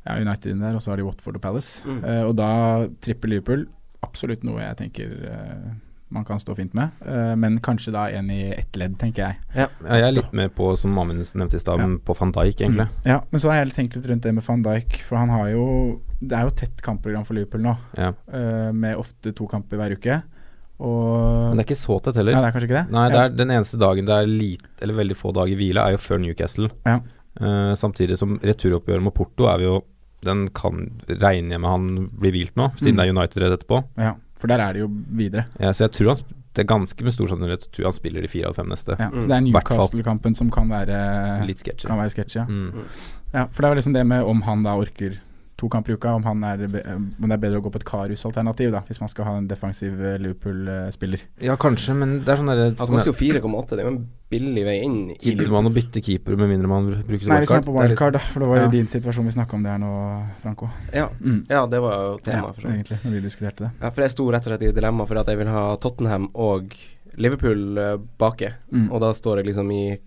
ja, 0.06 0.14
United 0.16 0.50
inn 0.52 0.60
der, 0.60 0.74
og 0.74 0.80
så 0.80 0.90
har 0.92 0.96
de 0.96 1.04
Watford 1.04 1.36
og 1.36 1.42
Palace. 1.42 1.82
Mm. 1.84 2.02
Uh, 2.04 2.22
og 2.28 2.36
da 2.36 2.88
tripper 3.04 3.28
Liverpool, 3.28 3.66
absolutt 4.02 4.44
noe 4.44 4.60
jeg 4.60 4.76
tenker 4.76 5.10
eh, 5.28 5.72
man 6.10 6.24
kan 6.24 6.38
stå 6.40 6.54
fint 6.56 6.72
med, 6.74 6.90
eh, 7.04 7.34
men 7.36 7.58
kanskje 7.60 7.92
da 7.92 8.06
en 8.08 8.30
i 8.30 8.50
ett 8.54 8.72
ledd, 8.80 8.98
tenker 8.98 9.26
jeg. 9.26 9.36
Ja, 9.54 9.66
jeg 9.84 10.02
er 10.06 10.12
litt 10.12 10.32
med 10.32 10.54
på, 10.56 10.70
som 10.78 10.96
Amund 10.98 11.20
nevnte 11.20 11.56
i 11.56 11.60
stad, 11.60 11.78
Ja. 11.80 11.86
på 12.04 12.16
van 12.18 12.32
Dijk, 12.32 12.56
egentlig. 12.60 12.86
Mm. 12.88 13.04
Ja, 13.04 13.20
men 13.30 13.40
så 13.40 13.50
har 13.50 13.64
jeg 13.64 13.74
tenkt 13.74 13.96
litt 13.96 14.06
rundt 14.08 14.22
det 14.22 14.32
med 14.34 14.44
van 14.44 14.62
Dijk, 14.62 15.02
for 15.04 15.16
han 15.18 15.28
har 15.28 15.48
jo 15.50 16.00
Det 16.20 16.32
er 16.34 16.42
jo 16.48 16.50
tett 16.50 16.80
kampprogram 16.82 17.24
for 17.24 17.34
Liverpool 17.34 17.60
nå, 17.62 17.76
Ja. 17.96 18.08
eh, 18.32 18.72
med 18.72 18.96
ofte 18.96 19.32
to 19.32 19.46
kamper 19.46 19.76
hver 19.76 19.92
uke. 19.94 20.22
Og 20.80 21.48
Men 21.50 21.56
det 21.58 21.64
er 21.66 21.74
ikke 21.74 21.78
så 21.86 22.00
tett 22.02 22.16
heller. 22.16 22.32
Ja, 22.32 22.40
det 22.42 22.48
er 22.48 22.54
kanskje 22.58 22.68
ikke 22.70 22.86
det? 22.86 22.90
Nei, 22.94 23.08
det 23.10 23.18
er 23.18 23.28
den 23.36 23.48
eneste 23.54 23.78
dagen 23.78 24.06
det 24.06 24.14
er 24.14 24.26
lite, 24.26 24.66
eller 24.82 24.94
veldig 24.94 25.16
få 25.18 25.32
dager 25.34 25.56
hvile, 25.58 25.78
er 25.84 25.90
jo 25.96 25.96
før 26.02 26.20
Newcastle. 26.22 26.70
Ja. 26.86 27.00
Uh, 27.40 27.74
samtidig 27.78 28.16
som 28.18 28.36
returoppgjøret 28.42 29.02
med 29.02 29.14
Porto 29.14 29.46
er 29.46 29.58
vi 29.58 29.64
jo 29.68 29.84
Den 30.24 30.48
kan 30.48 31.00
regne 31.06 31.52
jeg 31.54 31.60
med 31.62 31.70
han 31.70 32.08
blir 32.18 32.32
hvilt 32.34 32.56
nå, 32.56 32.72
siden 32.74 32.94
Mm. 32.94 32.96
det 32.96 33.04
er 33.06 33.12
United 33.14 33.42
rett 33.44 33.60
etterpå. 33.60 33.84
Ja, 33.96 34.14
for 34.38 34.50
der 34.50 34.62
er 34.62 34.76
det 34.76 34.84
jo 34.84 34.90
videre. 34.90 35.48
Ja, 35.60 35.72
så 35.72 35.86
jeg 35.86 35.96
tror 35.98 36.14
han 36.14 36.36
det 36.56 36.64
er 36.64 36.70
ganske 36.72 37.04
med 37.06 37.14
stor 37.14 37.28
sannsynlighet 37.30 37.68
at 37.68 37.78
han 37.86 37.94
spiller 37.94 38.24
de 38.24 38.30
fire 38.30 38.48
av 38.50 38.56
fem 38.58 38.66
neste. 38.66 38.96
Ja, 38.98 39.12
så 39.14 39.28
det 39.30 39.36
er 39.36 39.42
Newcastle-kampen 39.46 40.34
som 40.34 40.48
kan 40.50 40.70
være 40.72 40.96
litt 41.46 41.60
sketchy. 41.62 41.86
Kan 41.86 42.00
være 42.00 42.10
sketchy 42.10 42.40
ja. 42.40 42.46
Mm. 42.48 42.86
ja. 43.34 43.44
For 43.52 43.62
det 43.62 43.70
var 43.70 43.78
liksom 43.78 43.94
det 43.94 44.02
med 44.08 44.26
om 44.26 44.42
han 44.42 44.64
da 44.66 44.74
orker 44.80 45.20
to 45.58 45.66
kamper 45.68 45.90
i 45.90 45.96
uka, 45.98 46.12
om 46.14 46.22
han 46.22 46.44
er 46.46 46.60
om 46.68 47.06
det 47.26 47.34
er 47.34 47.40
bedre 47.42 47.58
å 47.58 47.64
gå 47.64 47.70
på 47.74 47.80
et 47.80 47.84
Karius-alternativ, 47.88 48.70
da, 48.70 48.80
hvis 48.86 49.00
man 49.02 49.10
skal 49.10 49.26
ha 49.26 49.32
en 49.40 49.48
defensiv 49.50 49.98
eh, 49.98 50.14
Liverpool-spiller. 50.22 51.24
Ja, 51.42 51.56
kanskje, 51.58 51.96
men 51.98 52.20
det 52.22 52.30
er 52.32 52.38
sånn 52.40 52.50
derre 52.52 52.68
Han 52.78 52.92
koster 52.92 53.10
jo 53.10 53.16
4,8, 53.18 53.74
det 53.74 53.82
er 53.82 53.88
jo 53.88 53.92
en 53.96 54.04
billig 54.30 54.64
vei 54.68 54.76
inn. 54.84 54.96
Gidder 55.18 55.50
man 55.50 55.66
å 55.66 55.72
bytte 55.74 56.02
keeper 56.04 56.36
med 56.38 56.50
mindre 56.52 56.68
man 56.70 56.86
bruker 57.08 57.30
Nei, 57.32 57.40
hvis 57.42 57.50
man 57.50 57.62
er 57.62 57.66
på 57.66 57.74
wildcard, 57.74 58.12
da, 58.18 58.22
for 58.30 58.44
det 58.44 58.48
var 58.52 58.60
jo 58.60 58.66
Ja. 58.68 58.72
din 58.76 58.86
situasjon 58.92 59.24
vi 59.26 59.34
snakka 59.34 59.54
om 59.58 59.62
det 59.66 59.72
her 59.72 59.78
nå, 59.82 59.92
Franco. 60.42 60.68
Ja, 60.94 61.08
Mm. 61.18 61.40
ja, 61.48 61.66
det 61.66 61.80
var 61.80 61.96
jo 61.96 62.18
temaet. 62.22 62.54
for 62.54 62.62
så 62.62 62.68
vidt. 62.68 62.76
egentlig, 62.76 62.98
når 63.04 63.10
vi 63.18 63.20
diskuterte 63.26 63.64
det. 63.66 63.70
Ja, 63.80 63.90
for 63.90 64.02
jeg 64.02 64.10
sto 64.10 64.30
rett 64.30 64.46
og 64.46 64.52
slett 64.52 64.62
i 64.68 64.72
dilemma 64.72 65.06
for 65.08 65.18
at 65.18 65.26
jeg 65.26 65.38
vil 65.38 65.48
ha 65.48 65.76
Tottenham 65.76 66.30
og 66.34 66.74
Liverpool 67.16 67.78
eh, 67.78 67.96
bake. 68.18 68.52
Mm. 68.72 68.92
Og 68.92 69.00
da 69.00 69.10
står 69.12 69.38
jeg 69.42 69.46
liksom 69.46 69.72
i 69.72 69.98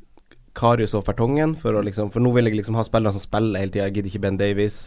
Karius 0.58 0.92
og 0.98 1.06
Fertongen, 1.08 1.54
for, 1.56 1.78
liksom, 1.86 2.10
for 2.12 2.20
nå 2.20 2.34
vil 2.36 2.50
jeg 2.50 2.58
liksom 2.60 2.76
ha 2.76 2.84
spillere 2.84 3.14
som 3.16 3.24
spiller 3.24 3.62
hele 3.62 3.72
tida. 3.72 3.86
Jeg 3.88 3.96
gidder 3.96 4.10
ikke 4.12 4.24
Ben 4.26 4.38
Davies. 4.42 4.78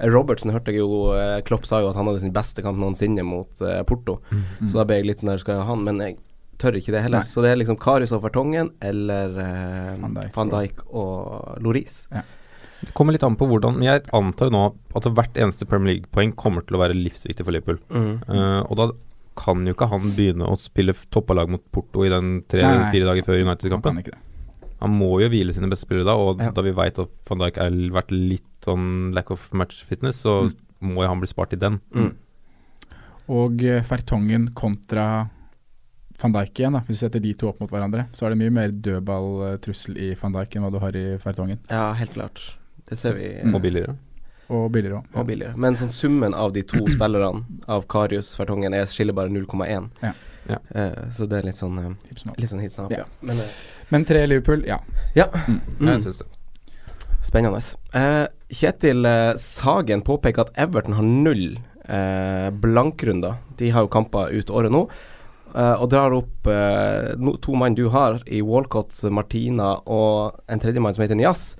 Robertsen 0.00 0.52
hørte 0.54 0.72
jeg 0.72 0.80
jo 0.80 1.10
eh, 1.12 1.42
Klopp 1.44 1.66
sa 1.68 1.82
jo 1.82 1.90
at 1.90 1.98
han 1.98 2.08
hadde 2.08 2.22
sin 2.22 2.32
beste 2.32 2.64
kamp 2.64 2.80
noensinne 2.80 3.24
mot 3.26 3.60
uh, 3.60 3.82
Porto. 3.84 4.18
Mm. 4.32 4.68
Så 4.70 4.78
da 4.80 4.86
ble 4.88 4.96
jeg 5.02 5.08
litt 5.10 5.20
sånn 5.20 5.34
der, 5.34 5.42
skal 5.42 5.58
jeg 5.58 5.64
ha 5.66 5.68
han? 5.74 5.84
Men 5.84 6.00
jeg 6.00 6.16
tør 6.60 6.76
ikke 6.80 6.92
det 6.96 7.02
heller. 7.04 7.26
Nei. 7.26 7.30
Så 7.32 7.44
det 7.44 7.50
er 7.52 7.60
liksom 7.60 7.76
Karius 7.80 8.14
og 8.16 8.24
Fertongen 8.24 8.72
eller 8.80 9.36
uh, 9.36 10.00
Van 10.00 10.16
Dijk 10.16 10.34
Van 10.40 10.54
Dijk 10.56 10.82
og 10.88 11.60
Loris. 11.64 12.00
Det 12.80 12.94
kommer 12.96 13.12
litt 13.12 13.24
an 13.28 13.36
på 13.36 13.44
hvordan 13.44 13.76
Men 13.76 13.84
jeg 13.90 14.02
antar 14.16 14.48
jo 14.48 14.54
nå 14.56 14.64
at 14.96 15.04
hvert 15.12 15.36
eneste 15.36 15.68
Premier 15.68 15.98
League-poeng 15.98 16.32
kommer 16.40 16.64
til 16.64 16.78
å 16.78 16.80
være 16.80 16.96
livsviktig 16.96 17.44
for 17.44 17.52
Liverpool. 17.52 17.80
Mm. 17.92 18.12
Uh, 18.24 18.60
og 18.64 18.76
da 18.80 18.88
kan 19.40 19.62
jo 19.68 19.72
ikke 19.76 19.88
han 19.92 20.10
begynne 20.16 20.48
å 20.48 20.56
spille 20.60 20.92
f- 20.96 21.04
toppa 21.12 21.36
lag 21.36 21.48
mot 21.48 21.62
Porto 21.72 22.02
i 22.04 22.10
den 22.12 22.40
tre-fire 22.50 23.06
dager 23.08 23.24
før 23.28 23.44
United-kampen. 23.44 24.00
Han 24.80 24.94
må 24.96 25.10
jo 25.20 25.28
hvile 25.28 25.52
sine 25.52 25.68
beste 25.70 25.86
spillere 25.86 26.08
da, 26.08 26.14
og 26.16 26.40
Ja. 26.40 26.50
da 26.56 26.62
vi 26.64 26.72
veit 26.72 26.98
at 26.98 27.08
van 27.28 27.38
Dijk 27.42 27.56
har 27.60 27.70
vært 27.70 28.10
litt 28.10 28.46
sånn 28.64 29.12
lack 29.14 29.30
of 29.30 29.52
match 29.52 29.82
fitness, 29.84 30.22
så 30.24 30.52
må 30.80 31.02
jo 31.04 31.08
han 31.08 31.20
bli 31.20 31.28
spart 31.28 31.52
i 31.52 31.60
den. 31.60 31.80
Mm. 31.94 32.14
Og 33.30 33.62
eh, 33.62 33.82
Fertongen 33.86 34.48
kontra 34.54 35.28
van 36.20 36.32
Dijk 36.34 36.58
igjen, 36.60 36.72
da. 36.76 36.80
Hvis 36.86 37.00
du 37.00 37.06
setter 37.06 37.20
de 37.24 37.32
to 37.34 37.48
opp 37.48 37.60
mot 37.62 37.70
hverandre, 37.70 38.06
så 38.12 38.26
er 38.26 38.34
det 38.34 38.40
mye 38.42 38.52
mer 38.52 38.72
dødballtrussel 38.74 39.96
i 40.00 40.14
van 40.20 40.32
Dijk 40.36 40.56
enn 40.56 40.64
hva 40.66 40.72
du 40.74 40.78
har 40.82 40.96
i 40.98 41.04
Fertongen. 41.22 41.60
Ja, 41.70 41.92
helt 41.96 42.12
klart. 42.16 42.42
Det 42.88 42.98
ser 42.98 43.14
vi. 43.16 43.28
Mm. 43.44 43.54
Og 43.54 43.62
billigere. 43.62 43.96
Og 44.50 44.66
billigere 44.74 44.98
òg. 44.98 45.12
Og 45.14 45.26
billigere. 45.28 45.56
Men 45.56 45.76
sånn 45.78 45.92
summen 45.94 46.34
av 46.34 46.52
de 46.56 46.64
to 46.66 46.82
spillerne, 46.90 47.44
av 47.70 47.86
Karius 47.86 48.32
Fertongen, 48.36 48.74
er 48.74 48.88
skiller 48.90 49.14
bare 49.16 49.30
0,1. 49.30 49.90
Ja. 50.02 50.12
Ja. 50.48 50.56
Uh, 50.74 51.10
så 51.14 51.26
det 51.28 51.38
er 51.40 51.46
litt 51.50 51.58
sånn 51.58 51.76
uh. 51.78 51.90
Litt 52.38 52.48
sånn 52.50 52.62
hitsnap, 52.62 52.90
Ja. 52.94 53.04
ja. 53.04 53.06
Men 53.20 53.42
uh, 53.44 53.50
Men 53.92 54.04
tre 54.08 54.22
Liverpool, 54.26 54.64
ja. 54.66 54.78
ja. 55.14 55.26
Mm. 55.46 55.60
Mm. 55.80 55.88
Jeg 55.92 56.02
syns 56.06 56.22
det. 56.22 56.28
Spennende. 57.20 57.60
Kjetil 58.50 59.06
Sagen 59.38 60.00
påpeker 60.06 60.46
at 60.46 60.52
Everton 60.58 60.94
har 60.96 61.04
null 61.04 61.58
eh, 61.84 62.48
blankrunder. 62.50 63.34
De 63.60 63.68
har 63.74 63.84
jo 63.84 63.90
kamper 63.92 64.32
ut 64.32 64.50
året 64.50 64.72
nå. 64.72 64.86
eh, 65.54 65.74
og 65.82 65.90
drar 65.92 66.14
opp 66.16 66.48
no, 67.20 67.34
to 67.44 67.54
mann 67.60 67.76
du 67.76 67.88
har, 67.92 68.22
i 68.26 68.40
Walcott, 68.40 68.96
Martina 69.12 69.74
og 69.84 70.40
en 70.48 70.62
tredjemann 70.64 70.96
som 70.96 71.04
heter 71.04 71.18
Nias. 71.20 71.56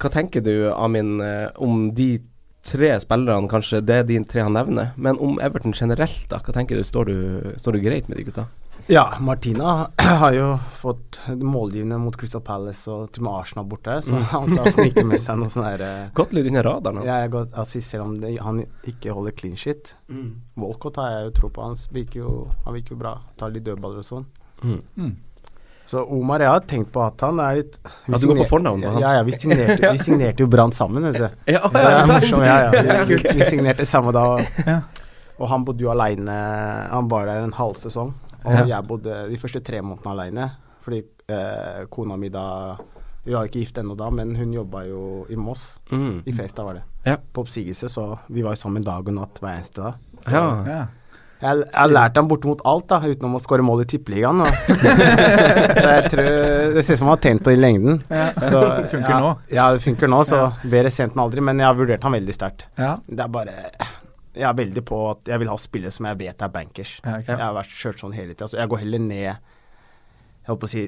Hva 0.00 0.10
tenker 0.10 0.42
du, 0.42 0.72
Amin, 0.72 1.20
om 1.60 1.90
de 1.94 2.16
tre 2.70 2.94
spillerne, 3.02 3.50
kanskje 3.50 3.82
det 3.84 4.00
er 4.00 4.08
de 4.08 4.22
tre 4.30 4.46
han 4.46 4.54
nevner, 4.56 4.92
men 4.96 5.18
om 5.18 5.38
Everton 5.42 5.74
generelt, 5.76 6.24
da? 6.30 6.38
Hva 6.40 6.54
tenker 6.56 6.78
du? 6.78 6.84
Står 6.86 7.10
du, 7.10 7.54
står 7.60 7.76
du 7.78 7.84
greit 7.84 8.08
med 8.08 8.18
de 8.20 8.26
gutta? 8.30 8.46
Ja, 8.90 9.04
Martina 9.22 9.90
har 10.22 10.32
jo 10.34 10.46
fått 10.80 11.20
målgivende 11.38 11.98
mot 12.00 12.16
Crystal 12.18 12.40
Palace 12.42 12.88
og 12.90 13.10
til 13.12 13.22
og 13.22 13.26
med 13.28 13.36
Arsenal 13.42 13.66
borte, 13.70 13.98
så 14.02 14.16
Mm. 14.16 14.24
han 14.32 14.56
kan 14.56 14.72
snike 14.74 15.04
med 15.06 15.20
seg 15.22 15.38
noe 15.42 15.52
sånn 15.52 15.66
her 15.68 15.84
eh, 15.84 16.08
Gått 16.16 16.32
litt 16.34 16.48
under 16.50 16.64
radaren. 16.66 17.02
Ja, 17.06 17.20
jeg 17.20 17.28
har 17.28 17.34
gått 17.36 17.54
assist 17.60 17.92
selv 17.92 18.08
om 18.08 18.16
det, 18.22 18.32
han 18.42 18.64
ikke 18.88 19.12
holder 19.14 19.36
clean 19.36 19.54
shit. 19.60 19.92
Mm. 20.08 20.32
Walcott 20.58 20.96
har 20.98 21.12
jeg 21.18 21.28
jo 21.28 21.34
tro 21.42 21.52
på. 21.54 21.62
Han 21.68 21.76
virker 21.94 22.24
jo, 22.24 22.32
han 22.64 22.74
virker 22.78 22.96
jo 22.96 23.00
bra. 23.04 23.14
Tar 23.38 23.52
litt 23.54 23.68
dødballer 23.68 24.02
og 24.02 24.08
sånn. 24.08 24.26
Mm. 24.64 24.80
Mm. 24.96 25.12
Så 25.90 26.04
Omar, 26.06 26.38
jeg 26.44 26.52
har 26.52 26.62
tenkt 26.70 26.92
på 26.94 27.02
at 27.02 27.22
han 27.26 27.40
er 27.42 27.56
litt 27.58 27.78
Ja, 27.82 28.14
du 28.14 28.28
går 28.30 28.44
på 28.44 28.48
fornavn 28.52 28.84
på 28.84 28.92
han? 28.94 29.02
Ja, 29.02 29.14
ja, 29.16 29.22
vi 29.26 29.34
signerte, 29.34 29.78
vi 29.90 30.02
signerte 30.06 30.44
jo 30.44 30.46
Brann 30.50 30.70
sammen, 30.76 31.08
vet 31.08 31.18
du. 31.18 31.24
Ja, 31.56 31.64
ja, 31.66 31.82
ja, 31.96 32.02
er 32.14 32.26
Ja, 32.30 32.58
ja. 32.68 32.82
Ja, 32.86 32.98
Vi, 33.08 33.18
vi 33.40 33.48
signerte 33.48 33.86
samme 33.88 34.12
da. 34.14 34.22
Ja. 34.68 34.76
Og 35.40 35.48
han 35.50 35.64
bodde 35.66 35.82
jo 35.82 35.90
aleine. 35.90 36.36
Han 36.92 37.08
var 37.10 37.26
der 37.26 37.42
en 37.42 37.56
halv 37.56 37.74
sesong. 37.80 38.12
Og 38.44 38.70
jeg 38.70 38.86
bodde 38.86 39.16
de 39.32 39.40
første 39.40 39.62
tre 39.66 39.80
månedene 39.82 40.14
aleine. 40.14 40.46
Fordi 40.84 41.02
eh, 41.32 41.82
kona 41.92 42.16
mi 42.16 42.30
da 42.32 42.44
Vi 43.24 43.34
var 43.34 43.48
ikke 43.50 43.60
gift 43.64 43.82
ennå 43.82 43.96
da, 43.98 44.06
men 44.14 44.30
hun 44.38 44.54
jobba 44.54 44.84
jo 44.86 45.02
i 45.28 45.36
Moss. 45.36 45.74
Mm. 45.90 46.22
I 46.24 46.32
Festad 46.38 46.64
var 46.70 46.78
det. 46.78 46.84
Ja. 47.04 47.18
På 47.18 47.42
oppsigelse, 47.42 47.90
så 47.90 48.06
vi 48.30 48.46
var 48.46 48.54
jo 48.54 48.62
sammen 48.62 48.86
dag 48.86 49.10
og 49.10 49.16
natt 49.18 49.42
hver 49.42 49.58
eneste 49.58 49.82
dag. 49.82 49.98
Så 50.22 50.38
Ja. 50.38 50.46
Ja. 50.70 50.80
Jeg, 51.40 51.64
har 51.74 51.88
lært 51.88 52.16
ham 52.20 52.28
bortimot 52.28 52.60
alt, 52.68 52.86
da, 52.88 52.98
utenom 53.00 53.36
å 53.38 53.40
skåre 53.40 53.64
mål 53.64 53.82
i 53.82 53.86
tippeligaen. 53.88 54.40
og- 54.40 54.48
Så 55.80 55.88
jeg 55.88 56.10
tror 56.12 56.28
Det 56.74 56.84
ser 56.84 56.94
ut 56.94 56.98
som 56.98 57.08
han 57.08 57.16
har 57.16 57.22
tjent 57.24 57.42
på 57.44 57.50
det 57.50 57.56
i 57.58 57.60
lengden. 57.62 58.02
Ja. 58.10 58.26
Så, 58.36 58.60
Det 58.82 58.90
funker 58.94 59.10
ja, 59.14 59.20
nå. 59.24 59.30
Ja, 59.50 59.68
det 59.72 59.82
funker 59.84 60.08
nå, 60.12 60.20
så 60.28 60.36
Ja. 60.42 60.50
bedre 60.76 60.90
sent 60.94 61.16
enn 61.16 61.24
aldri. 61.24 61.40
Men 61.44 61.58
jeg 61.62 61.66
har 61.70 61.74
vurdert 61.78 62.02
han 62.06 62.12
veldig 62.18 62.36
sterkt. 62.36 62.66
Ja. 62.78 62.96
Det 63.08 63.20
er 63.24 63.28
bare 63.28 63.56
Jeg 64.34 64.46
er 64.46 64.54
veldig 64.54 64.84
på 64.86 64.98
at 65.10 65.26
jeg 65.26 65.38
vil 65.42 65.48
ha 65.50 65.56
spillere 65.58 65.90
som 65.92 66.06
jeg 66.06 66.18
vet 66.20 66.42
er 66.42 66.48
bankers. 66.54 67.00
Ja, 67.04 67.16
jeg 67.26 67.38
har 67.40 67.54
vært 67.56 67.72
kjørt 67.74 67.98
sånn 68.04 68.14
hele 68.14 68.34
tida. 68.34 68.46
Så 68.52 68.60
jeg 68.60 68.68
går 68.70 68.78
heller 68.84 68.98
ned 69.02 69.24
Jeg 69.26 69.36
holdt 70.48 70.60
på 70.62 70.68
å 70.68 70.70
si 70.70 70.84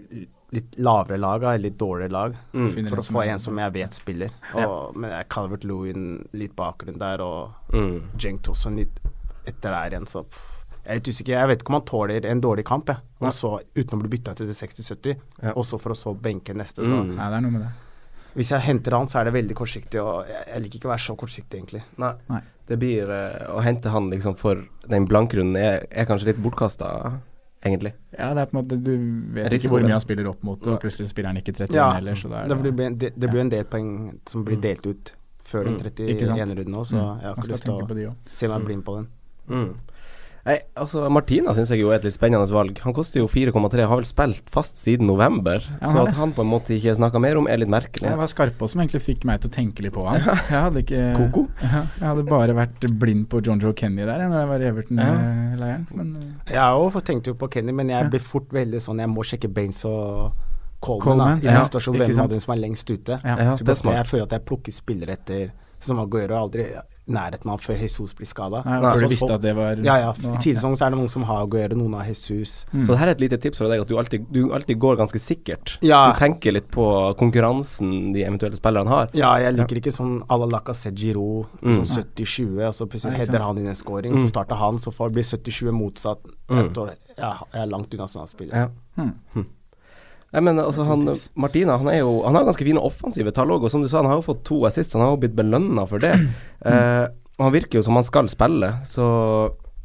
litt 0.52 0.74
lavere 0.84 1.16
lag, 1.20 1.42
eller 1.42 1.58
litt 1.64 1.78
dårligere 1.80 2.12
lag, 2.12 2.34
Mm. 2.52 2.88
For 2.90 2.96
å 3.00 3.04
få 3.04 3.22
en 3.26 3.38
som 3.38 3.56
jeg 3.58 3.72
vet 3.72 3.92
spiller. 3.96 4.30
Og, 4.54 4.96
Men 4.96 5.24
Calvert 5.28 5.64
Lewin 5.64 6.26
litt 6.34 6.54
bakgrunn 6.56 6.98
der, 6.98 7.20
og 7.20 7.50
Mm. 7.72 8.02
Jenk 8.18 8.42
Tosson 8.42 8.76
litt 8.76 9.00
etter 9.46 9.70
der 9.70 9.90
igjen, 9.90 10.06
så 10.06 10.24
pff, 10.24 10.48
jeg 10.84 10.90
er 10.90 10.94
litt 10.98 11.08
usikker. 11.08 11.32
Jeg 11.38 11.48
vet 11.48 11.60
ikke 11.62 11.70
om 11.70 11.78
han 11.78 11.86
tåler 11.86 12.24
en 12.26 12.40
dårlig 12.42 12.64
kamp, 12.64 12.86
jeg. 12.90 12.96
Og 13.20 13.32
så 13.32 13.60
uten 13.76 13.98
å 13.98 14.02
bli 14.02 14.08
bytta 14.18 14.34
til 14.34 14.46
60-70, 14.48 15.16
Ja. 15.42 15.52
og 15.56 15.64
så 15.64 15.78
for 15.80 15.92
å 15.92 15.96
så 15.96 16.14
benke 16.18 16.54
neste. 16.54 16.82
Så 16.84 16.90
Mm. 17.04 17.14
Nei, 17.16 17.28
det 17.30 17.36
er 17.36 17.40
noe 17.40 17.50
med 17.50 17.60
det. 17.62 17.70
hvis 18.34 18.48
jeg 18.50 18.60
henter 18.60 18.90
han, 18.96 19.06
så 19.06 19.20
er 19.20 19.24
det 19.24 19.32
veldig 19.34 19.54
kortsiktig, 19.54 20.00
og 20.02 20.26
jeg, 20.26 20.44
jeg 20.54 20.62
liker 20.62 20.78
ikke 20.78 20.88
å 20.88 20.94
være 20.94 21.04
så 21.06 21.16
kortsiktig, 21.16 21.54
egentlig. 21.60 21.82
Nei. 21.98 22.14
Nei. 22.30 22.40
Det 22.66 22.78
blir 22.78 23.10
eh, 23.10 23.46
Å 23.52 23.60
hente 23.62 23.90
han 23.90 24.08
liksom 24.10 24.36
for 24.38 24.64
den 24.88 25.06
blankrunden 25.06 25.56
er, 25.56 25.86
er 25.90 26.04
kanskje 26.06 26.26
litt 26.32 26.38
bortkasta, 26.42 27.20
egentlig. 27.64 27.92
Ja, 28.18 28.32
det 28.34 28.40
er 28.42 28.46
på 28.46 28.56
en 28.58 28.64
måte 28.64 28.82
Du 28.82 28.92
vet 29.34 29.52
ikke 29.52 29.68
hvor 29.70 29.82
mye 29.82 29.92
han 29.92 30.00
spiller 30.00 30.26
opp 30.30 30.42
mot, 30.42 30.66
og 30.66 30.80
plutselig 30.80 31.08
spiller 31.10 31.28
han 31.30 31.36
ikke 31.42 31.52
31 31.54 31.74
Ja, 31.76 31.92
heller, 31.92 32.14
så 32.18 32.28
da 32.30 32.42
er 32.44 32.48
det, 32.48 32.62
det 32.62 32.72
blir, 32.74 32.86
en 32.86 32.96
del- 32.98 33.12
det 33.18 33.30
blir 33.30 33.40
en 33.40 33.48
del 33.50 33.64
poeng 33.64 34.18
som 34.26 34.44
blir 34.44 34.60
delt 34.60 34.86
ut 34.86 35.12
før 35.44 35.64
den 35.64 35.74
Mm, 35.74 35.86
ikke 36.08 36.26
sant? 36.26 36.38
31. 36.38 36.56
runden 36.58 36.74
òg, 36.74 36.86
så 36.86 36.94
Mm, 36.96 37.20
jeg 37.20 37.26
har 37.28 37.36
Man 37.36 37.44
ikke 37.44 37.52
lyst 37.52 37.64
til 37.64 37.72
å 37.72 37.88
se 37.88 38.06
om 38.08 38.16
se 38.34 38.48
meg 38.48 38.64
blind 38.64 38.84
på 38.84 38.96
den. 38.96 39.08
Mm. 39.48 39.72
Nei, 40.42 40.56
altså 40.74 41.04
Martina 41.14 41.52
syns 41.54 41.70
jeg 41.70 41.78
jo 41.84 41.92
er 41.94 42.00
et 42.00 42.06
litt 42.08 42.16
spennende 42.16 42.48
valg. 42.50 42.80
Han 42.82 42.94
koster 42.96 43.20
jo 43.20 43.28
4,3, 43.30 43.84
har 43.86 44.00
vel 44.00 44.06
spilt 44.08 44.48
fast 44.50 44.80
siden 44.80 45.06
november. 45.06 45.62
Ja, 45.78 45.86
så 45.92 46.00
at 46.02 46.16
han 46.18 46.32
på 46.34 46.42
en 46.42 46.50
måte 46.50 46.74
ikke 46.74 46.96
snakka 46.98 47.20
mer 47.22 47.38
om, 47.38 47.46
er 47.46 47.60
litt 47.62 47.70
merkelig. 47.70 48.10
Det 48.10 48.18
var 48.18 48.30
Skarpaas 48.32 48.74
som 48.74 48.82
egentlig 48.82 49.04
fikk 49.04 49.22
meg 49.28 49.38
til 49.44 49.52
å 49.52 49.54
tenke 49.54 49.84
litt 49.86 49.94
på 49.94 50.02
han. 50.08 50.18
Jeg 50.26 50.56
hadde 50.66 50.82
ikke 50.82 51.04
Koko? 51.20 51.44
Ja, 51.62 51.84
jeg 52.00 52.08
hadde 52.08 52.26
bare 52.26 52.56
vært 52.58 52.88
blind 52.98 53.28
på 53.30 53.38
John 53.46 53.62
Joe 53.62 53.70
Kenny 53.78 54.02
der 54.02 54.24
jeg, 54.24 54.32
når 54.32 54.42
jeg 54.42 54.50
var 54.50 54.64
i 54.66 54.68
Everton-leiren. 54.72 55.86
Men 55.94 56.10
eh, 56.18 56.28
Jeg 56.56 56.58
har 56.64 56.74
jo 56.74 57.04
tenkt 57.12 57.30
jo 57.30 57.38
på 57.38 57.50
Kenny, 57.54 57.76
men 57.78 57.94
jeg 57.94 58.10
blir 58.10 58.26
fort 58.26 58.50
veldig 58.50 58.82
sånn 58.82 58.98
Jeg 59.04 59.14
må 59.14 59.22
sjekke 59.22 59.46
Baines 59.52 59.84
og 59.86 60.32
Coleman, 60.82 61.04
Coleman, 61.06 61.38
da, 61.38 61.38
i 61.38 61.46
den 61.46 61.60
ja, 61.60 61.66
situasjonen. 61.70 62.02
Hvem 62.02 62.22
av 62.24 62.30
dem 62.34 62.40
som 62.42 62.52
er 62.56 62.62
lengst 62.66 62.90
ute. 62.90 63.20
Ja, 63.22 63.36
Ja, 63.38 63.52
Så 63.54 63.62
det 63.62 63.70
er 63.70 63.76
jeg, 63.76 63.82
smart. 63.84 63.98
jeg 64.00 64.10
føler 64.10 64.26
at 64.26 64.32
jeg 64.34 64.44
plukker 64.50 64.74
spillere 64.74 65.14
etter 65.14 65.52
som 65.82 65.98
Aguero 66.02 66.34
er 66.34 66.40
aldri 66.40 66.66
nærheten 67.12 67.50
av 67.50 67.58
før 67.60 67.80
Jesus 67.82 68.12
blir 68.14 68.26
skada. 68.30 68.60
Det 69.42 69.54
var 69.56 69.80
Ja, 69.82 69.96
ja. 69.98 70.10
I 70.12 70.38
tidligere 70.38 70.60
sesong 70.60 70.76
så 70.78 70.86
er 70.86 70.90
det 70.94 70.98
noen 71.00 71.10
som 71.10 71.22
har 71.26 71.42
Aguero, 71.42 71.74
noen 71.76 71.94
har 71.98 72.06
Jesus. 72.06 72.64
Mm. 72.72 72.84
Så 72.86 72.92
det 72.92 72.98
her 73.00 73.06
er 73.08 73.16
et 73.16 73.20
lite 73.24 73.38
tips 73.42 73.58
fra 73.58 73.68
deg, 73.68 73.80
at 73.82 73.88
du 73.90 73.96
alltid, 73.98 74.26
du 74.32 74.52
alltid 74.54 74.78
går 74.78 74.96
ganske 75.00 75.18
sikkert. 75.20 75.78
Ja. 75.82 76.12
Du 76.12 76.18
tenker 76.20 76.52
litt 76.54 76.70
på 76.70 76.86
konkurransen 77.18 78.12
de 78.14 78.22
eventuelle 78.24 78.56
spillerne 78.56 78.88
har. 78.88 79.10
Ja, 79.18 79.34
jeg 79.42 79.56
liker 79.58 79.80
ikke 79.82 79.92
sånn 79.94 80.20
à 80.28 80.38
la 80.38 80.46
Lacassette 80.46 80.94
Giroud, 80.98 81.46
Mm. 81.62 81.74
sånn 81.82 82.04
70-20, 82.14 82.66
og 82.68 82.74
så 82.74 82.86
plutselig 82.86 83.16
header 83.18 83.40
han 83.42 83.58
inn 83.58 83.66
en 83.68 83.74
scoring, 83.74 84.12
Mm. 84.14 84.22
så 84.24 84.28
starter 84.28 84.56
han, 84.56 84.78
så 84.78 84.92
får 84.92 85.10
blir 85.12 85.24
70-20 85.24 85.72
motsatt. 85.72 86.18
Mm. 86.48 86.56
Jeg, 86.62 86.70
står, 86.72 86.86
jeg, 86.88 87.16
jeg 87.52 87.62
er 87.62 87.66
langt 87.66 87.94
unna 87.94 88.06
sånne 88.06 88.28
spillere. 88.28 88.56
Ja. 88.56 88.68
Hmm. 89.34 89.46
Nei, 90.32 90.44
men 90.48 90.60
altså, 90.62 90.86
han. 90.88 91.04
Martina 91.36 91.76
han, 91.80 91.90
er 91.92 92.00
jo, 92.00 92.20
han 92.24 92.38
har 92.38 92.46
ganske 92.48 92.64
fine 92.64 92.80
offensive 92.80 93.34
tall 93.36 93.52
òg, 93.52 93.66
og 93.66 93.72
som 93.72 93.82
du 93.84 93.90
sa, 93.90 94.00
han 94.00 94.08
har 94.08 94.20
jo 94.20 94.28
fått 94.30 94.44
to 94.48 94.62
assists. 94.68 94.96
Han 94.96 95.04
har 95.04 95.12
jo 95.14 95.22
blitt 95.24 95.36
belønna 95.38 95.88
for 95.90 96.02
det. 96.02 96.14
Eh, 96.62 97.04
og 97.40 97.48
han 97.48 97.54
virker 97.56 97.80
jo 97.80 97.82
som 97.82 97.96
han 97.98 98.06
skal 98.06 98.28
spille, 98.30 98.68
så 98.86 99.06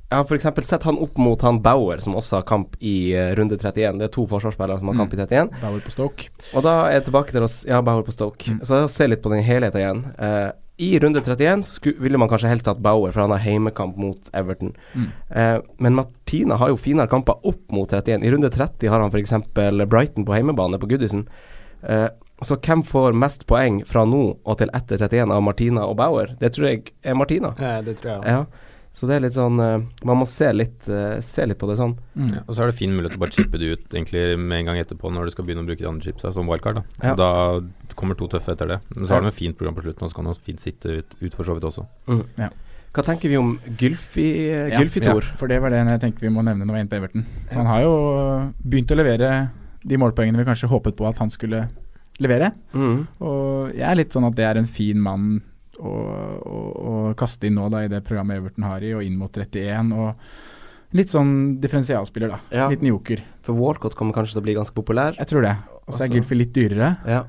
jeg 0.07 0.21
har 0.21 0.29
f.eks. 0.29 0.67
sett 0.69 0.85
han 0.87 0.99
opp 1.03 1.17
mot 1.19 1.41
han 1.43 1.57
Bauer, 1.63 1.99
som 1.99 2.15
også 2.15 2.37
har 2.37 2.45
kamp 2.47 2.77
i 2.79 3.11
uh, 3.11 3.33
runde 3.35 3.57
31. 3.59 3.97
Det 3.99 4.05
er 4.05 4.13
to 4.13 4.23
forsvarsspillere 4.29 4.79
som 4.79 4.91
har 4.91 4.99
kamp 5.01 5.15
i 5.15 5.19
31. 5.19 5.49
Bauer 5.59 5.81
på 5.83 5.91
Stoke. 5.91 6.29
Og 6.53 6.63
da 6.63 6.75
er 6.85 6.99
jeg 6.99 7.07
tilbake 7.09 7.35
til 7.35 7.43
å 7.43 7.49
Ja, 7.67 7.81
Bauer 7.83 8.05
på 8.07 8.15
Stoke. 8.15 8.53
Mm. 8.53 8.61
Så 8.63 8.79
jeg 8.79 8.93
ser 8.93 9.11
litt 9.11 9.25
på 9.25 9.33
den 9.33 9.43
helheten 9.43 9.81
igjen. 9.81 10.05
Eh, 10.15 10.47
I 10.77 10.99
runde 10.99 11.21
31 11.21 11.63
så 11.65 11.73
sku, 11.79 11.91
ville 11.97 12.19
man 12.21 12.29
kanskje 12.29 12.51
helst 12.51 12.67
hatt 12.69 12.81
Bauer, 12.85 13.11
for 13.11 13.23
han 13.23 13.33
har 13.33 13.41
heimekamp 13.41 13.97
mot 13.97 14.29
Everton. 14.37 14.75
Mm. 14.93 15.07
Eh, 15.29 15.57
men 15.81 15.97
Martina 15.97 16.59
har 16.61 16.69
jo 16.69 16.77
finere 16.77 17.09
kamper 17.09 17.39
opp 17.41 17.73
mot 17.73 17.93
31. 17.93 18.21
I 18.21 18.31
runde 18.31 18.51
30 18.53 18.91
har 18.93 19.01
han 19.01 19.09
f.eks. 19.09 19.33
Brighton 19.89 20.27
på 20.27 20.37
heimebane 20.37 20.77
på 20.77 20.89
Goodison. 20.91 21.25
Eh, 21.81 22.09
så 22.45 22.59
hvem 22.61 22.83
får 22.85 23.17
mest 23.17 23.47
poeng 23.49 23.81
fra 23.89 24.03
nå 24.05 24.21
og 24.37 24.57
til 24.59 24.69
etter 24.77 25.01
31 25.01 25.33
av 25.33 25.41
Martina 25.41 25.87
og 25.89 25.97
Bauer? 25.97 26.35
Det 26.37 26.53
tror 26.53 26.69
jeg 26.69 26.93
er 27.01 27.17
Martina. 27.17 27.55
Ja, 27.57 27.79
det 27.81 27.97
tror 27.97 28.11
jeg 28.11 28.19
også. 28.19 28.35
Ja. 28.35 28.66
Så 28.97 29.05
det 29.05 29.17
er 29.17 29.23
litt 29.27 29.35
sånn 29.35 29.59
eh, 29.61 29.83
Man 30.09 30.17
må 30.17 30.25
se 30.29 30.47
litt, 30.55 30.87
eh, 30.89 31.19
se 31.21 31.45
litt 31.45 31.59
på 31.61 31.69
det 31.69 31.77
sånn. 31.77 31.93
Mm. 32.17 32.29
Ja, 32.33 32.43
og 32.47 32.55
så 32.55 32.63
er 32.63 32.71
det 32.71 32.77
fin 32.79 32.93
mulighet 32.95 33.13
til 33.13 33.21
å 33.21 33.25
bare 33.25 33.35
chippe 33.35 33.59
det 33.61 33.71
ut 33.73 33.93
egentlig 33.93 34.23
med 34.41 34.61
en 34.61 34.71
gang 34.71 34.79
etterpå 34.81 35.11
når 35.13 35.27
du 35.29 35.35
skal 35.35 35.45
begynne 35.47 35.65
å 35.65 35.69
bruke 35.69 35.83
de 35.83 35.89
andre 35.91 36.07
chipsa 36.07 36.31
som 36.33 36.49
wildcard. 36.49 36.79
Da. 36.81 37.11
Ja. 37.11 37.17
Da 37.19 37.97
kommer 37.99 38.17
to 38.17 38.29
tøffe 38.31 38.55
etter 38.55 38.71
det. 38.73 38.79
Men 38.95 39.05
så 39.05 39.17
har 39.17 39.25
de 39.25 39.29
et 39.29 39.37
fint 39.37 39.57
program 39.57 39.77
på 39.77 39.85
slutten, 39.85 40.07
og 40.07 40.13
så 40.13 40.17
kan 40.17 40.29
de 40.31 40.33
fint 40.47 40.63
sitte 40.63 40.97
ut, 41.01 41.19
ut 41.21 41.37
for 41.37 41.45
så 41.45 41.57
vidt 41.57 41.67
også. 41.69 41.85
Hva 42.97 43.03
tenker 43.05 43.29
vi 43.29 43.37
om 43.37 43.51
Gylfi, 43.77 44.25
Ja, 44.47 44.79
Gylfi-Tor? 44.79 45.21
Ja, 45.21 45.35
for 45.37 45.51
det 45.51 45.59
var 45.61 45.69
det 45.69 45.83
jeg 45.83 46.01
tenkte 46.01 46.25
vi 46.25 46.33
må 46.33 46.41
nevne 46.45 46.65
når 46.65 46.73
vi 46.73 46.79
er 46.79 46.85
inne 46.85 46.93
på 46.93 46.97
Everton. 46.97 47.25
Han 47.51 47.69
har 47.69 47.83
jo 47.83 47.97
begynt 48.63 48.93
å 48.93 48.97
levere 48.97 49.33
de 49.87 49.99
målpoengene 50.01 50.41
vi 50.41 50.47
kanskje 50.47 50.71
håpet 50.71 50.97
på 50.97 51.05
at 51.05 51.21
han 51.21 51.29
skulle 51.29 51.67
levere. 52.23 52.49
Mm. 52.73 53.05
Og 53.21 53.75
jeg 53.75 53.85
er 53.85 53.99
litt 53.99 54.15
sånn 54.15 54.25
at 54.25 54.37
det 54.39 54.47
er 54.47 54.57
en 54.57 54.69
fin 54.71 54.97
mann 54.97 55.37
å, 55.79 55.93
å, 56.41 56.59
å 56.89 56.93
kaste 57.19 57.47
inn 57.49 57.55
nå 57.59 57.67
da 57.73 57.83
i 57.85 57.89
det 57.91 58.03
programmet 58.07 58.37
Everton 58.41 58.63
har 58.67 58.81
i, 58.85 58.93
og 58.97 59.03
inn 59.05 59.17
mot 59.19 59.31
31. 59.31 59.91
Og 59.93 60.97
litt 60.97 61.11
sånn 61.13 61.33
differensialspiller, 61.63 62.31
da. 62.35 62.39
Ja. 62.55 62.67
Liten 62.71 62.87
joker. 62.89 63.23
For 63.45 63.57
Walcott 63.59 63.95
kommer 63.99 64.15
kanskje 64.15 64.37
til 64.37 64.41
å 64.43 64.45
bli 64.47 64.55
ganske 64.57 64.75
populær. 64.77 65.17
Jeg 65.19 65.27
tror 65.31 65.45
det. 65.47 65.55
Og 65.87 65.93
så 65.93 66.03
er 66.03 66.07
Også- 66.09 66.15
Gylfi 66.17 66.37
litt 66.37 66.53
dyrere, 66.53 66.97
Ja. 67.07 67.23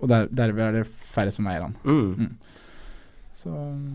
og 0.00 0.08
der, 0.08 0.26
derved 0.28 0.60
er 0.68 0.72
det 0.80 0.86
færre 0.86 1.32
som 1.32 1.46
eier 1.46 1.62
han. 1.62 1.76
Mm. 1.84 2.14
Mm. 2.16 2.36
Så 3.40 3.48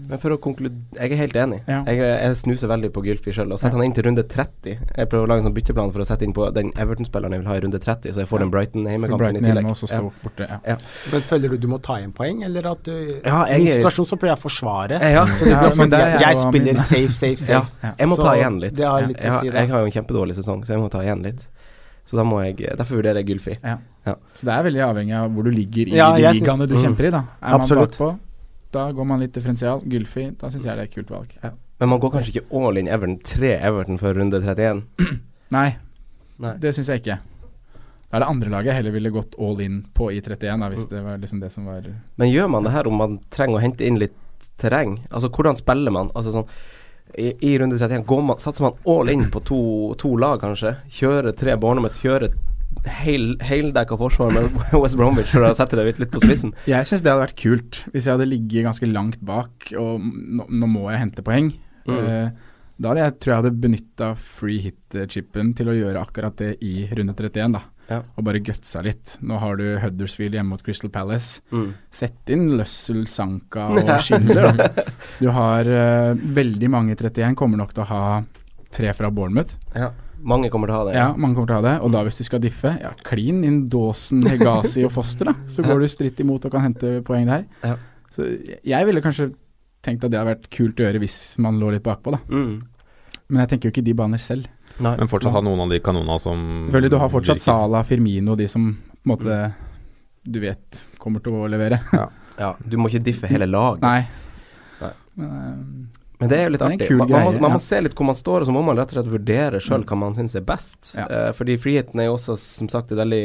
Men 0.09 0.17
for 0.17 0.33
å 0.33 0.37
konkludere 0.41 0.97
Jeg 0.97 1.11
er 1.13 1.19
helt 1.19 1.35
enig. 1.37 1.59
Ja. 1.69 1.83
Jeg, 1.85 1.99
jeg 1.99 2.35
snuser 2.39 2.67
veldig 2.71 2.89
på 2.95 3.03
Gylfi 3.05 3.29
sjøl. 3.35 3.51
Og 3.53 3.59
setter 3.61 3.77
han 3.77 3.85
inn 3.85 3.93
til 3.93 4.07
runde 4.07 4.23
30. 4.25 4.79
Jeg 4.97 5.09
prøver 5.11 5.27
å 5.27 5.29
lage 5.29 5.43
en 5.43 5.45
sånn 5.51 5.53
bytteplan 5.53 5.91
for 5.93 6.01
å 6.01 6.05
sette 6.09 6.25
inn 6.25 6.33
på 6.33 6.47
den 6.55 6.71
Everton-spilleren 6.81 7.35
jeg 7.35 7.43
vil 7.43 7.49
ha 7.51 7.57
i 7.59 7.61
runde 7.61 7.77
30, 7.83 8.09
så 8.15 8.23
jeg 8.23 8.29
får 8.31 8.39
Ja. 8.39 8.43
den 8.45 8.51
Brighton-heimekampen 8.55 9.37
i 9.37 9.43
tillegg. 9.45 9.69
hjemme 9.69 10.11
borte. 10.23 10.47
Ja. 10.49 10.77
Men 11.11 11.21
føler 11.29 11.49
du 11.53 11.57
du 11.57 11.67
må 11.67 11.79
ta 11.81 11.99
igjen 11.99 12.13
poeng, 12.13 12.43
eller 12.43 12.71
at 12.71 12.83
du 12.83 13.21
Ja, 13.23 13.45
I 13.45 13.57
min 13.59 13.67
situasjon 13.77 14.05
så 14.09 14.17
prøver 14.17 14.33
jeg 14.33 14.39
å 14.41 14.45
forsvare. 14.49 14.99
Ja. 15.13 15.25
Så 15.27 15.45
jeg, 15.45 15.91
jeg 15.91 16.19
jeg 16.25 16.35
spiller 16.41 16.75
safe, 16.75 17.13
safe, 17.13 17.37
safe. 17.37 17.69
Ja. 17.83 17.93
Jeg 17.99 18.07
må 18.09 18.15
Så 18.17 18.23
ta 18.23 18.33
igjen 18.35 18.59
litt. 18.61 18.75
det 18.75 18.85
har 18.85 18.99
Ja. 19.01 19.07
litt 19.07 19.21
jeg, 19.21 19.33
si, 19.33 19.45
jeg 19.53 19.69
har 19.69 19.79
jo 19.79 19.85
en 19.85 19.91
kjempedårlig 19.91 20.35
sesong, 20.41 20.65
så 20.65 20.73
jeg 20.73 20.79
må 20.81 20.89
ta 20.89 20.99
igjen 21.05 21.21
litt. 21.21 21.47
Så 22.05 22.17
da 22.17 22.23
må 22.23 22.41
jeg 22.45 22.57
Derfor 22.77 22.97
vurderer 23.01 23.21
jeg 23.21 23.27
Gylfi. 23.27 23.57
Ja. 23.63 23.77
Ja. 24.05 24.13
Så 24.37 24.45
det 24.45 24.53
er 24.53 24.63
veldig 24.63 24.81
avhengig 24.85 25.15
av 25.17 25.31
hvor 25.33 25.43
du 25.43 25.49
ligger 25.51 25.87
i 25.89 25.95
Ja, 25.97 26.13
de 26.13 26.21
jeg 26.21 26.41
ligaene 26.41 26.67
du 26.67 26.75
Mm. 26.75 26.81
kjemper 26.83 27.05
i. 27.07 27.09
da 27.09 27.23
Er 27.41 27.53
Absolutt. 27.59 27.99
man 27.99 28.09
bakpå, 28.09 28.19
da 28.75 28.89
går 28.95 29.07
man 29.07 29.21
litt 29.23 29.35
differensial. 29.35 29.83
Gylfi, 29.89 30.29
da 30.39 30.51
syns 30.51 30.67
jeg 30.67 30.75
det 30.77 30.83
er 30.85 30.89
et 30.89 30.95
kult 30.95 31.13
valg. 31.13 31.37
Men 31.81 31.91
man 31.91 32.01
går 32.03 32.13
kanskje 32.13 32.35
ikke 32.35 32.59
all 32.59 32.79
in 32.79 32.89
Everton, 32.91 33.17
tre 33.25 33.55
Everton 33.57 33.99
før 34.01 34.19
runde 34.19 34.39
31. 34.43 34.83
Nei, 35.55 35.69
Nei. 36.43 36.53
det 36.61 36.75
syns 36.77 36.91
jeg 36.91 37.03
ikke. 37.03 37.17
Da 38.05 38.19
er 38.19 38.23
det 38.23 38.29
andre 38.31 38.51
laget 38.53 38.71
jeg 38.71 38.79
heller 38.79 38.95
ville 38.95 39.11
gått 39.11 39.35
all 39.41 39.59
in 39.63 39.81
på 39.97 40.07
i 40.13 40.21
31, 40.21 40.61
da, 40.61 40.69
hvis 40.71 40.87
det 40.91 41.01
var 41.03 41.19
liksom 41.19 41.41
det 41.41 41.51
som 41.51 41.67
var 41.67 41.87
Men 42.15 42.31
gjør 42.31 42.47
man 42.53 42.67
det 42.67 42.71
her 42.75 42.87
om 42.87 42.99
man 43.01 43.17
trenger 43.33 43.59
å 43.59 43.63
hente 43.65 43.87
inn 43.87 43.99
litt 43.99 44.15
terreng? 44.61 44.99
Altså 45.09 45.31
hvordan 45.33 45.57
spiller 45.59 45.91
man? 45.95 46.11
Altså 46.15 46.35
sånn 46.35 46.47
i, 47.15 47.31
i 47.47 47.53
runde 47.59 47.77
31 47.79 48.05
går 48.07 48.23
man, 48.27 48.39
satser 48.41 48.65
man 48.65 48.79
all 48.91 49.11
in 49.11 49.27
på 49.31 49.41
to, 49.45 49.59
to 49.99 50.15
lag, 50.19 50.39
kanskje? 50.41 50.73
Kjører 50.91 51.35
tre 51.37 51.55
Bornermouth, 51.59 51.99
kjøre 52.01 52.31
hel, 53.01 53.35
heldekka 53.41 53.97
forsvar 53.99 54.33
med 54.35 54.57
West 54.83 54.97
Bromwich, 54.99 55.31
for 55.33 55.45
å 55.47 55.53
sette 55.57 55.77
det 55.79 55.85
litt, 55.89 56.01
litt 56.03 56.11
på 56.13 56.21
spissen? 56.23 56.53
Jeg 56.69 56.87
syns 56.89 57.01
det 57.05 57.11
hadde 57.13 57.25
vært 57.27 57.39
kult 57.41 57.79
hvis 57.93 58.05
jeg 58.07 58.15
hadde 58.17 58.27
ligget 58.29 58.67
ganske 58.67 58.89
langt 58.91 59.21
bak, 59.25 59.71
og 59.79 60.03
nå, 60.03 60.45
nå 60.49 60.69
må 60.69 60.89
jeg 60.91 61.03
hente 61.07 61.25
poeng. 61.25 61.53
Mm. 61.87 61.95
Eh, 62.01 62.51
Da 62.75 62.89
hadde 62.91 63.03
jeg, 63.05 63.13
tror 63.23 63.31
jeg 63.31 63.39
hadde 63.39 63.57
benytta 63.63 64.07
free 64.19 64.59
hit-chipen 64.59 65.53
til 65.55 65.69
å 65.71 65.75
gjøre 65.77 66.01
akkurat 66.03 66.35
det 66.41 66.57
i 66.67 66.83
runde 66.91 67.13
31, 67.15 67.53
da. 67.55 67.61
Ja. 67.87 67.99
Og 68.17 68.25
bare 68.27 68.41
gutsa 68.43 68.81
litt. 68.83 69.13
Nå 69.23 69.37
har 69.39 69.55
du 69.61 69.63
Huddersfield 69.79 70.35
hjemme 70.35 70.55
mot 70.57 70.63
Crystal 70.65 70.89
Palace. 70.91 71.39
Mm. 71.55 71.69
Sett 71.93 72.33
inn 72.35 72.49
Lussel, 72.57 73.05
Sanka 73.07 73.69
og 73.79 73.91
Schindler. 74.03 74.49
Da. 74.59 74.83
Du 75.21 75.29
har 75.37 75.69
eh, 75.71 76.17
veldig 76.35 76.71
mange 76.73 76.97
31 76.99 77.37
kommer 77.39 77.61
nok 77.61 77.71
til 77.77 77.85
å 77.85 77.89
ha 77.93 78.01
tre 78.75 78.91
fra 78.97 79.07
Bournemouth. 79.13 79.55
Ja. 79.71 79.93
Mange 80.25 80.49
kommer 80.53 80.69
til 80.69 80.75
å 80.75 80.81
ha 80.81 80.85
det. 80.87 80.93
Ja, 80.97 81.07
mange 81.13 81.37
kommer 81.37 81.51
til 81.51 81.57
å 81.57 81.61
ha 81.61 81.65
det. 81.67 81.75
Og 81.85 81.91
da 81.93 82.01
hvis 82.07 82.17
du 82.17 82.23
skal 82.25 82.41
diffe, 82.41 82.71
ja, 82.81 82.91
klin 83.05 83.43
inn 83.45 83.59
Dawson, 83.71 84.23
Hegazi 84.25 84.85
og 84.87 84.93
Foster, 84.95 85.29
da. 85.29 85.35
Så 85.53 85.65
går 85.65 85.83
du 85.83 85.89
stritt 85.91 86.21
imot 86.23 86.47
og 86.47 86.55
kan 86.55 86.65
hente 86.65 86.97
poeng 87.05 87.29
der. 87.29 87.45
Ja. 87.65 87.75
Så 88.15 88.27
jeg 88.65 88.87
ville 88.89 89.03
kanskje 89.05 89.29
tenkt 89.85 90.05
at 90.05 90.09
det 90.09 90.17
hadde 90.17 90.31
vært 90.33 90.49
kult 90.53 90.79
å 90.81 90.87
gjøre 90.87 91.01
hvis 91.03 91.19
man 91.45 91.59
lå 91.61 91.69
litt 91.75 91.85
bakpå, 91.85 92.15
da. 92.15 92.21
Mm. 92.31 92.63
Men 93.29 93.43
jeg 93.43 93.53
tenker 93.53 93.69
jo 93.69 93.75
ikke 93.75 93.85
de 93.85 93.97
baner 93.97 94.21
selv. 94.21 94.49
Nei. 94.75 94.95
Men 94.99 95.09
fortsatt 95.09 95.35
ha 95.35 95.41
noen 95.45 95.61
av 95.63 95.71
de 95.71 95.79
kanonene 95.83 96.17
som 96.19 96.39
Selvfølgelig, 96.65 96.91
du 96.91 96.99
har 96.99 97.11
fortsatt 97.13 97.39
virker. 97.39 97.45
Sala, 97.45 97.83
Firmino, 97.87 98.35
de 98.39 98.47
som 98.51 98.67
på 98.75 99.05
en 99.05 99.13
måte 99.13 99.39
du 100.25 100.39
vet 100.41 100.81
kommer 101.01 101.21
til 101.23 101.37
å 101.37 101.49
levere. 101.51 101.79
Ja, 102.35 102.55
du 102.59 102.75
må 102.81 102.89
ikke 102.89 103.05
diffe 103.05 103.29
hele 103.31 103.47
laget. 103.47 103.85
Nei. 103.85 104.01
Nei. 104.81 104.89
Men, 105.15 105.35
eh, 105.39 106.01
Men 106.19 106.31
det 106.31 106.37
er 106.39 106.45
jo 106.47 106.53
litt 106.55 106.63
artig. 106.63 106.89
Man, 106.95 107.09
man, 107.11 107.23
må, 107.27 107.31
man 107.35 107.53
må 107.55 107.59
ja. 107.59 107.63
se 107.65 107.81
litt 107.83 107.95
hvor 107.97 108.07
man 108.07 108.17
står, 108.17 108.43
og 108.43 108.49
så 108.49 108.55
må 108.55 108.61
man 108.63 108.77
rett 108.79 108.93
og 108.93 108.99
slett 108.99 109.11
vurdere 109.11 109.59
sjøl 109.63 109.83
hva 109.87 109.97
man 109.99 110.15
syns 110.15 110.35
er 110.39 110.45
best. 110.47 110.93
Ja. 110.95 111.07
Uh, 111.09 111.31
fordi 111.35 111.57
friheten 111.61 111.99
er 111.99 112.09
jo 112.09 112.15
også, 112.15 112.37
som 112.39 112.69
sagt, 112.71 112.93
et 112.93 113.01
veldig 113.01 113.23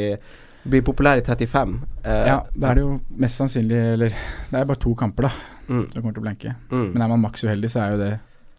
blir 0.71 0.83
populær 0.85 1.17
i 1.17 1.23
35. 1.25 1.77
Uh, 2.03 2.09
ja, 2.27 2.35
da 2.53 2.67
er 2.69 2.77
det 2.77 2.83
jo 2.83 2.91
mest 3.17 3.39
sannsynlig 3.41 3.79
Eller 3.95 4.11
det 4.51 4.59
er 4.59 4.67
bare 4.69 4.83
to 4.83 4.93
kamper, 4.99 5.29
da, 5.29 5.57
Mm. 5.71 5.85
som 5.87 6.01
kommer 6.01 6.13
til 6.13 6.19
å 6.19 6.25
blenke. 6.25 6.51
Mm. 6.67 6.87
Men 6.91 7.01
er 7.05 7.09
man 7.13 7.21
maks 7.23 7.45
uheldig, 7.45 7.69
så 7.71 7.79
er 7.79 7.91
jo 7.93 7.99
det 8.01 8.11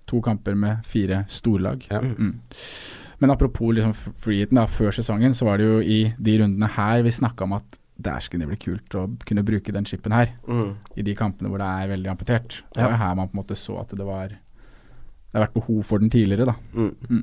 to 0.08 0.20
kamper 0.24 0.54
med 0.56 0.86
fire 0.88 1.24
storlag. 1.28 1.84
Ja. 1.90 2.00
Mm. 2.00 2.38
Men 3.22 3.30
apropos 3.30 3.74
liksom 3.76 3.92
friheten, 3.94 4.56
da. 4.56 4.64
Før 4.66 4.94
sesongen 4.96 5.34
så 5.36 5.46
var 5.46 5.60
det 5.60 5.68
jo 5.68 5.82
i 5.84 6.00
de 6.18 6.38
rundene 6.40 6.70
her 6.74 7.04
vi 7.04 7.12
snakka 7.14 7.44
om 7.44 7.52
at 7.58 7.78
der 8.02 8.20
skulle 8.24 8.44
det 8.46 8.50
blir 8.52 8.60
kult 8.64 8.96
å 8.98 9.04
kunne 9.28 9.44
bruke 9.46 9.72
den 9.74 9.84
chipen 9.88 10.12
her. 10.12 10.32
Mm. 10.48 10.74
I 10.96 11.02
de 11.06 11.14
kampene 11.18 11.48
hvor 11.52 11.58
det 11.62 11.68
er 11.70 11.92
veldig 11.96 12.10
amputert. 12.12 12.62
Det 12.74 12.82
Ja. 12.82 12.90
her 12.96 13.14
man 13.14 13.28
på 13.28 13.36
en 13.38 13.42
måte 13.44 13.56
så 13.58 13.78
at 13.80 13.88
det 13.94 14.04
var 14.06 14.28
Det 14.28 15.38
har 15.38 15.46
vært 15.46 15.54
behov 15.54 15.82
for 15.88 15.98
den 15.98 16.10
tidligere, 16.10 16.44
da. 16.44 16.54
Mm. 16.74 16.94
Mm. 17.08 17.22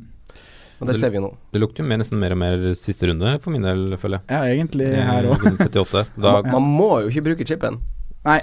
Og 0.82 0.88
det 0.88 0.96
ser 0.98 1.12
vi 1.12 1.20
nå. 1.20 1.28
Det 1.54 1.60
lukter 1.62 1.84
jo 1.84 1.90
mer, 1.90 1.98
nesten 2.02 2.18
mer 2.18 2.32
og 2.32 2.38
mer 2.42 2.58
siste 2.74 3.06
runde, 3.06 3.36
for 3.44 3.52
min 3.52 3.62
del, 3.62 3.98
føler 4.02 4.18
jeg. 4.18 4.24
Ja, 4.32 4.40
egentlig 4.50 4.88
Eh, 4.96 5.04
her 5.06 5.24
òg. 5.30 5.44
runde 5.44 5.68
38. 5.70 6.08
Da, 6.24 6.42
Man 6.42 6.64
må 6.64 7.02
jo 7.04 7.10
ikke 7.12 7.24
bruke 7.28 7.46
chipen. 7.46 7.78
Nei. 8.28 8.40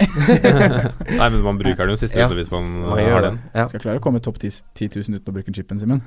nei, 1.18 1.26
men 1.28 1.42
man 1.44 1.58
bruker 1.60 1.84
den 1.84 1.92
jo 1.92 1.98
siste 2.00 2.16
Ja, 2.16 2.30
hvis 2.32 2.48
man, 2.48 2.64
Man 2.86 2.96
har 2.96 3.26
den. 3.26 3.34
Ja. 3.52 3.66
Skal 3.68 3.82
klare 3.82 4.00
å 4.00 4.04
komme 4.04 4.22
topp 4.24 4.38
10 4.40 4.62
10 4.72 5.02
000 5.04 5.18
uten 5.18 5.28
å 5.28 5.34
bruke 5.36 5.52
chipen, 5.52 5.80
Simen. 5.82 6.00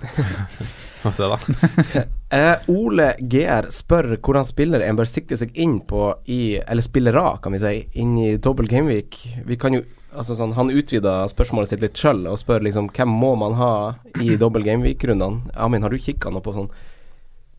Få 1.03 1.13
se, 1.13 1.29
da. 1.29 1.37
Eh, 2.29 2.67
Ole 2.69 3.15
GR 3.25 3.71
spør 3.73 4.11
hvordan 4.19 4.45
spiller 4.45 4.83
en 4.85 4.97
bør 4.99 5.07
sikte 5.09 5.33
seg 5.39 5.55
inn 5.57 5.79
på 5.89 6.11
i 6.29 6.59
Eller 6.61 6.85
spillere, 6.85 7.23
kan 7.41 7.55
vi 7.55 7.61
si, 7.63 7.71
inn 7.97 8.11
i 8.21 8.35
dobbel 8.37 8.69
gameweek. 8.69 9.17
Vi 9.47 9.57
kan 9.57 9.77
jo 9.77 9.85
Altså 10.09 10.33
sånn, 10.33 10.55
Han 10.57 10.71
utvida 10.73 11.23
spørsmålet 11.29 11.69
sitt 11.69 11.83
litt 11.85 11.97
sjøl 11.97 12.23
og 12.29 12.39
spør 12.41 12.63
liksom 12.65 12.87
hvem 12.93 13.11
må 13.13 13.35
man 13.37 13.53
ha 13.59 13.73
i 14.21 14.33
dobbel 14.41 14.65
gameweek-rundene. 14.65 15.53
Amin, 15.53 15.85
har 15.85 15.93
du 15.93 16.01
kikka 16.01 16.31
noe 16.33 16.41
på 16.45 16.55
sånn 16.55 16.71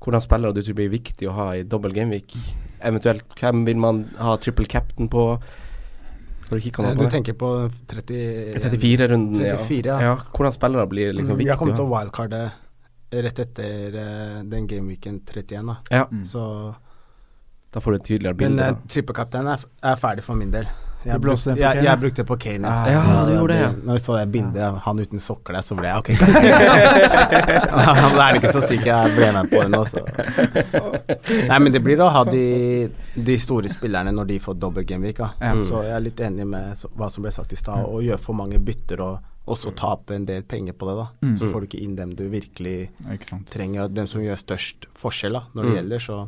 hvordan 0.00 0.22
spillere 0.24 0.56
du 0.56 0.62
tror 0.64 0.78
blir 0.78 0.90
viktig 0.90 1.28
å 1.28 1.34
ha 1.36 1.48
i 1.58 1.62
dobbel 1.62 1.94
gameweek? 1.94 2.34
Eventuelt 2.88 3.36
hvem 3.38 3.62
vil 3.68 3.78
man 3.78 4.06
ha 4.18 4.34
triple 4.40 4.66
captain 4.70 5.10
på? 5.12 5.24
Du 6.50 7.04
Eh, 7.04 7.10
tenker 7.10 7.32
på 7.38 7.48
34-runden, 7.88 9.38
34, 9.38 9.86
ja. 9.86 10.00
ja. 10.02 10.16
Hvordan 10.34 10.52
spillere 10.52 10.86
blir 10.90 11.12
liksom 11.14 11.36
Mm, 11.36 11.38
viktig 11.38 11.50
Jeg 11.52 11.58
kommer 11.58 11.76
til 11.78 11.84
å 11.86 11.92
wildcarde 11.94 12.40
rett 13.26 13.38
etter 13.38 13.96
eh, 14.02 14.42
den 14.50 14.66
gameweeken 14.70 15.20
31, 15.24 15.66
da. 15.66 15.76
Ja. 15.90 16.04
Så 16.24 16.74
Da 17.72 17.78
får 17.80 17.92
du 17.92 17.96
et 18.00 18.04
tydeligere 18.08 18.34
bilde. 18.34 18.56
Men 18.66 18.76
trippelkapteinen 18.90 19.52
er, 19.54 19.64
er 19.92 19.96
ferdig 19.96 20.24
for 20.26 20.34
min 20.34 20.50
del. 20.50 20.66
Jeg, 21.04 21.20
bruk- 21.24 21.44
den 21.44 21.56
jeg, 21.56 21.82
jeg 21.84 21.98
brukte 22.00 22.16
det 22.22 22.26
på 22.28 22.36
Kane. 22.38 22.68
Ja, 22.68 22.90
ja, 22.92 23.24
du 23.24 23.32
gjorde 23.32 23.54
det, 23.54 23.60
ja. 23.62 23.70
Når 23.88 23.92
vi 23.96 24.02
så 24.04 24.16
det 24.18 24.26
bildet 24.34 24.62
av 24.66 24.74
han 24.84 24.98
uten 25.00 25.18
sokker 25.18 25.56
der, 25.56 25.62
så 25.64 25.74
ble 25.78 25.88
jeg 25.88 25.96
ok. 25.96 26.10
Da 26.20 28.18
er 28.28 28.34
det 28.34 28.42
ikke 28.42 28.52
så 28.52 28.62
syk 28.68 28.84
jeg 28.88 29.14
ble 29.16 29.30
med 29.36 29.48
på 29.52 29.62
det 29.62 29.70
nå, 29.72 29.80
så 29.88 30.02
Nei, 31.48 31.58
men 31.58 31.72
det 31.74 31.80
blir 31.84 32.00
å 32.04 32.10
ha 32.12 32.22
de, 32.28 32.42
de 33.16 33.36
store 33.40 33.70
spillerne 33.72 34.12
når 34.14 34.28
de 34.34 34.38
får 34.44 34.58
dobbel 34.60 34.84
gameweek. 34.88 35.22
Ja. 35.40 35.54
Mm. 35.56 35.64
Så 35.66 35.82
jeg 35.86 35.94
er 35.96 36.04
litt 36.04 36.20
enig 36.26 36.46
med 36.52 36.76
så, 36.80 36.90
hva 36.96 37.08
som 37.12 37.24
ble 37.24 37.32
sagt 37.34 37.52
i 37.56 37.60
stad, 37.60 37.84
å 37.88 38.00
gjøre 38.04 38.20
for 38.22 38.36
mange 38.38 38.60
bytter 38.62 39.02
og 39.04 39.26
også 39.50 39.72
tape 39.74 40.14
en 40.14 40.26
del 40.28 40.44
penger 40.46 40.76
på 40.78 40.86
det. 40.90 40.96
da 41.00 41.06
Mm. 41.26 41.36
Så 41.40 41.48
får 41.50 41.60
du 41.60 41.66
ikke 41.70 41.82
inn 41.84 41.96
dem 41.96 42.12
du 42.16 42.22
virkelig 42.30 42.90
trenger, 43.50 43.84
og 43.88 43.94
dem 43.96 44.06
som 44.06 44.20
gjør 44.22 44.38
størst 44.40 44.86
forskjell 44.98 45.32
da 45.38 45.42
når 45.54 45.62
det 45.62 45.70
Mm. 45.70 45.76
gjelder. 45.80 45.98
Så 46.06 46.18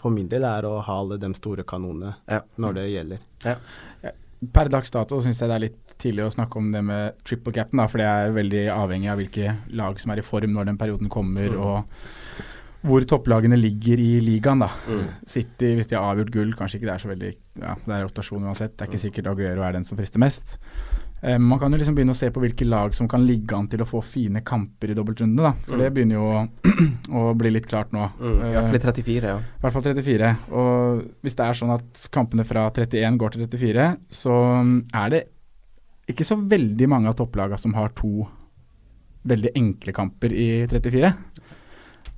for 0.00 0.10
min 0.14 0.28
del 0.32 0.44
er 0.48 0.64
å 0.68 0.78
ha 0.86 0.98
alle 1.02 1.18
de 1.20 1.32
store 1.36 1.62
kanonene 1.68 2.14
Ja. 2.28 2.40
når 2.58 2.74
det 2.80 2.86
gjelder. 2.94 3.18
Per 4.52 4.70
dags 4.72 4.90
dato 4.90 5.18
syns 5.20 5.40
jeg 5.42 5.50
det 5.50 5.56
er 5.58 5.64
litt 5.66 5.96
tidlig 6.00 6.24
å 6.24 6.32
snakke 6.32 6.56
om 6.56 6.70
det 6.72 6.80
med 6.82 7.18
triple 7.28 7.52
cap'n, 7.52 7.76
da, 7.82 7.84
for 7.92 8.00
det 8.00 8.06
er 8.08 8.30
veldig 8.32 8.62
avhengig 8.72 9.10
av 9.12 9.18
hvilke 9.20 9.50
lag 9.76 10.00
som 10.00 10.14
er 10.14 10.22
i 10.22 10.24
form 10.24 10.54
når 10.56 10.70
den 10.70 10.78
perioden 10.80 11.10
kommer, 11.12 11.50
Mm. 11.50 11.60
og 11.60 11.84
hvor 12.88 13.04
topplagene 13.04 13.58
ligger 13.60 14.00
i 14.00 14.20
ligaen. 14.24 14.60
da. 14.64 14.68
Mm. 14.88 15.08
City, 15.26 15.74
hvis 15.76 15.86
de 15.88 15.96
har 15.96 16.14
avgjort 16.16 16.30
gull, 16.32 16.54
kanskje 16.54 16.80
ikke 16.80 16.88
det 16.88 16.94
er 16.94 17.04
så 17.04 17.10
veldig 17.14 17.34
Ja, 17.60 17.74
det 17.74 17.92
er 17.92 18.06
rotasjon 18.06 18.42
uansett. 18.48 18.76
Det 18.78 18.88
er 18.88 18.90
ikke 18.90 19.12
sikkert 19.12 19.26
Aguero 19.26 19.62
er 19.62 19.72
den 19.72 19.84
som 19.84 19.98
frister 19.98 20.18
mest. 20.18 20.56
Eh, 21.22 21.36
man 21.38 21.58
kan 21.60 21.72
jo 21.72 21.76
liksom 21.78 21.94
begynne 21.94 22.14
å 22.14 22.16
se 22.16 22.30
på 22.32 22.40
hvilke 22.40 22.64
lag 22.64 22.94
som 22.96 23.08
kan 23.08 23.26
ligge 23.28 23.52
an 23.56 23.66
til 23.68 23.82
å 23.84 23.86
få 23.88 24.00
fine 24.02 24.40
kamper 24.40 24.90
i 24.90 24.94
dobbeltrunde, 24.96 25.36
da. 25.44 25.52
For 25.66 25.76
Mm. 25.76 25.82
det 25.82 25.90
begynner 25.94 26.16
jo 26.16 26.28
å, 27.12 27.34
bli 27.40 27.50
litt 27.50 27.66
klart 27.68 27.92
nå. 27.92 28.06
Mm, 28.18 28.38
I 28.40 28.54
hvert 28.54 28.70
fall 28.70 28.74
i 28.74 28.80
Eh, 28.80 28.86
34, 28.86 29.28
ja. 29.28 29.36
i 29.38 29.60
hvert 29.60 29.72
fall 29.76 29.82
34. 29.82 30.30
Og 30.52 31.02
hvis 31.22 31.36
det 31.36 31.44
er 31.46 31.52
sånn 31.60 31.74
at 31.74 32.06
kampene 32.10 32.44
fra 32.48 32.70
31 32.70 33.18
går 33.20 33.30
til 33.36 33.46
34, 33.46 33.96
så 34.08 34.32
mm, 34.64 34.76
er 34.94 35.10
det 35.10 35.22
ikke 36.08 36.24
så 36.24 36.36
veldig 36.40 36.88
mange 36.88 37.08
av 37.12 37.14
topplagene 37.20 37.58
som 37.60 37.74
har 37.76 37.92
to 37.94 38.26
veldig 39.28 39.52
enkle 39.54 39.92
kamper 39.92 40.32
i 40.32 40.48
34. 40.66 41.12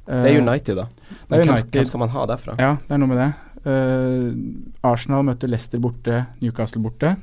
Det 0.06 0.30
er 0.30 0.38
United, 0.40 0.76
da. 0.76 0.86
Det 1.28 1.38
er 1.38 1.42
United. 1.48 1.70
hvem 1.74 1.86
skal 1.90 2.00
man 2.02 2.08
ha 2.14 2.26
derfra? 2.26 2.54
Ja, 2.58 2.76
det 2.86 2.94
er 2.94 2.98
noe 3.02 3.10
med 3.10 3.18
det. 3.18 3.30
Uh, 3.66 4.88
Arsenal 4.90 5.22
møter 5.26 5.50
Leicester 5.50 5.78
borte, 5.82 6.26
Newcastle 6.40 6.82
borte. 6.82 7.16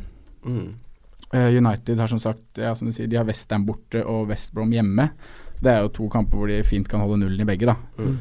Mm. 0.46 0.76
Eh, 1.34 1.58
United 1.58 2.00
har 2.02 2.10
som 2.10 2.20
sagt 2.20 2.58
ja, 2.58 2.74
som 2.76 2.90
du 2.90 2.94
sier, 2.96 3.08
de 3.10 3.20
har 3.20 3.28
Western 3.28 3.66
borte 3.68 4.02
og 4.02 4.32
West 4.32 4.54
Brom 4.56 4.72
hjemme. 4.74 5.12
Så 5.54 5.66
Det 5.66 5.72
er 5.74 5.84
jo 5.84 5.94
to 5.94 6.10
kamper 6.10 6.38
hvor 6.38 6.50
de 6.50 6.64
fint 6.66 6.88
kan 6.90 7.04
holde 7.04 7.20
nullen 7.22 7.44
i 7.44 7.50
begge, 7.50 7.70
da. 7.70 7.76
Mm. 8.00 8.18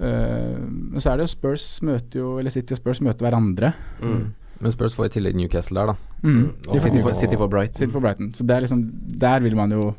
uh, 0.00 0.58
men 0.90 1.00
så 1.00 1.12
er 1.12 1.20
det 1.20 1.28
jo 1.28 1.34
Spurs 1.34 1.64
møter 1.82 2.22
jo 2.22 2.38
Eller 2.40 2.50
City 2.50 2.72
og 2.72 2.80
Spurs 2.80 3.02
møter 3.04 3.26
hverandre. 3.26 3.72
Mm. 4.00 4.32
Men 4.60 4.72
Spurs 4.72 4.96
får 4.96 5.10
i 5.10 5.14
tillegg 5.16 5.36
Newcastle 5.38 5.78
der, 5.78 5.92
da. 5.92 5.94
Mm. 6.22 6.46
Og 6.68 6.80
City 6.80 7.02
for, 7.02 7.12
City 7.16 7.36
for 7.36 7.48
Brighton. 7.48 7.76
City 7.76 7.92
for 7.92 8.00
Brighton. 8.00 8.34
Så 8.34 8.44
det 8.44 8.56
er 8.56 8.60
liksom 8.66 8.82
Der 9.20 9.40
vil 9.40 9.56
man 9.56 9.72
jo 9.72 9.94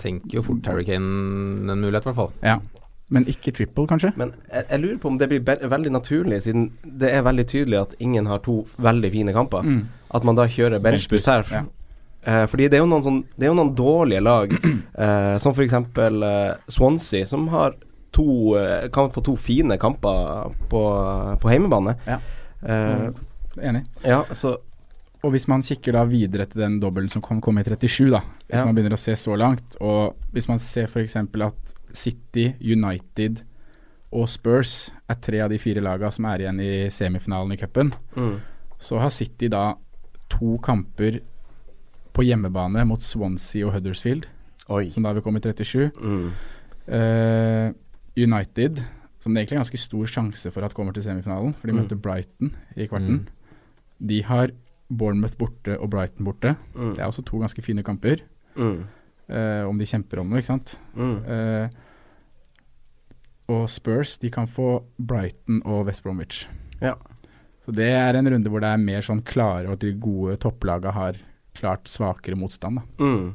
Tenker 0.00 0.38
jo 0.38 0.42
fort 0.42 0.66
Harry 0.66 0.84
Kane 0.84 1.72
en 1.72 1.80
mulighet, 1.80 2.02
i 2.02 2.08
hvert 2.08 2.16
fall. 2.16 2.32
Ja. 2.42 2.56
Men 3.08 3.26
ikke 3.30 3.52
triple, 3.54 3.86
kanskje? 3.86 4.10
Men 4.18 4.32
jeg, 4.50 4.64
jeg 4.70 4.80
lurer 4.82 4.96
på 4.98 5.08
om 5.08 5.18
det 5.18 5.28
blir 5.30 5.68
veldig 5.70 5.92
naturlig, 5.94 6.40
siden 6.42 6.72
det 6.82 7.12
er 7.14 7.22
veldig 7.22 7.44
tydelig 7.46 7.78
at 7.78 7.94
ingen 8.02 8.26
har 8.26 8.40
to 8.42 8.64
veldig 8.82 9.10
fine 9.12 9.34
kamper. 9.36 9.62
Mm. 9.62 9.84
At 10.14 10.26
man 10.26 10.38
da 10.38 10.48
kjører 10.50 10.82
benchboost 10.82 11.30
her. 11.30 11.46
Ja. 11.52 11.62
Eh, 12.26 12.44
fordi 12.50 12.68
det 12.68 12.78
er 12.80 12.86
sånn, 13.06 13.20
det 13.38 13.46
er 13.46 13.52
jo 13.52 13.58
noen 13.58 13.74
dårlige 13.78 14.22
lag, 14.24 14.52
eh, 15.06 15.36
som 15.38 15.52
f.eks. 15.54 15.72
Eh, 15.78 16.54
Swansea, 16.68 17.26
som 17.26 17.46
har 17.52 17.76
to 18.16 18.56
eh, 18.58 18.88
kan 18.94 19.10
få 19.14 19.22
to 19.22 19.36
fine 19.36 19.76
kamper 19.78 20.50
på, 20.70 20.80
på 21.42 21.52
hjemmebane. 21.52 21.96
Ja. 22.08 22.18
Eh, 22.66 23.10
Enig. 23.62 23.84
ja, 24.04 24.22
så 24.36 24.56
Og 25.24 25.32
hvis 25.32 25.46
man 25.48 25.62
kikker 25.64 25.92
da 25.96 26.02
videre 26.06 26.44
til 26.46 26.60
den 26.60 26.74
dobbelen 26.78 27.08
som 27.10 27.22
kom, 27.24 27.40
kom 27.42 27.56
i 27.58 27.62
37, 27.64 28.10
da, 28.12 28.20
hvis 28.46 28.58
Ja. 28.60 28.64
man 28.66 28.74
begynner 28.76 28.94
å 28.94 29.00
se 29.00 29.14
så 29.18 29.34
langt, 29.36 29.74
og 29.80 30.14
hvis 30.32 30.46
man 30.48 30.58
ser 30.62 30.86
f.eks. 30.86 31.16
at 31.16 31.72
City, 31.96 32.54
United 32.60 33.40
og 34.12 34.28
Spurs 34.28 34.90
er 35.10 35.14
tre 35.20 35.40
av 35.42 35.50
de 35.50 35.58
fire 35.58 35.80
lagene 35.82 36.12
som 36.12 36.28
er 36.30 36.44
igjen 36.44 36.60
i 36.62 36.88
semifinalen 36.92 37.52
i 37.52 37.56
cupen, 37.58 37.90
mm, 38.14 38.36
så 38.78 39.00
har 39.02 39.10
City 39.10 39.48
da 39.48 39.74
to 40.30 40.58
kamper 40.62 41.18
på 42.16 42.24
hjemmebane 42.24 42.82
mot 42.88 43.04
Swansea 43.04 43.66
og 43.68 43.74
Huddersfield, 43.76 44.26
Oi. 44.72 44.86
som 44.90 45.04
da 45.04 45.12
vil 45.12 45.22
komme 45.26 45.38
i 45.42 45.44
37. 45.44 45.90
Mm, 46.00 46.30
Uh, 46.86 47.72
United, 48.16 48.78
som 49.18 49.34
det 49.34 49.40
egentlig 49.42 49.56
er 49.56 49.62
ganske 49.64 49.78
stor 49.82 50.06
sjanse 50.06 50.52
for 50.54 50.62
at 50.62 50.72
kommer 50.72 50.94
til 50.94 51.02
semifinalen, 51.02 51.52
for 51.58 51.66
de 51.66 51.72
Mm. 51.74 51.80
møter 51.82 51.98
Brighton 51.98 52.52
i 52.76 52.86
kvarten. 52.86 53.24
De 53.98 54.20
har 54.22 54.52
Bournemouth 54.88 55.34
borte 55.36 55.74
og 55.80 55.90
Brighton 55.90 56.24
borte. 56.24 56.54
mm, 56.76 56.92
Det 56.94 57.00
er 57.02 57.06
også 57.10 57.24
to 57.26 57.40
ganske 57.40 57.60
fine 57.60 57.82
kamper, 57.82 58.22
mm, 58.56 58.84
eh, 59.28 59.64
om 59.68 59.76
de 59.78 59.84
kjemper 59.84 60.20
om 60.20 60.28
noe, 60.30 60.38
ikke 60.38 60.46
sant. 60.46 60.78
mm. 60.94 61.26
Eh, 61.26 61.68
og 63.48 63.68
Spurs, 63.70 64.16
de 64.18 64.30
kan 64.30 64.46
få 64.46 64.84
Brighton 64.98 65.62
og 65.64 65.86
West 65.86 66.02
Bromwich. 66.04 66.46
Ja. 66.80 66.94
Så 67.64 67.72
det 67.74 67.88
er 67.90 68.14
en 68.14 68.26
runde 68.30 68.48
hvor 68.48 68.60
det 68.60 68.70
er 68.70 68.76
mer 68.78 69.00
sånn 69.02 69.22
klare, 69.24 69.66
og 69.66 69.72
at 69.72 69.80
de 69.80 69.92
gode 69.92 70.36
topplaga 70.38 70.92
har 70.92 71.16
klart 71.58 71.88
svakere 71.90 72.36
motstand, 72.38 72.78
da. 72.80 73.04
Mm. 73.04 73.34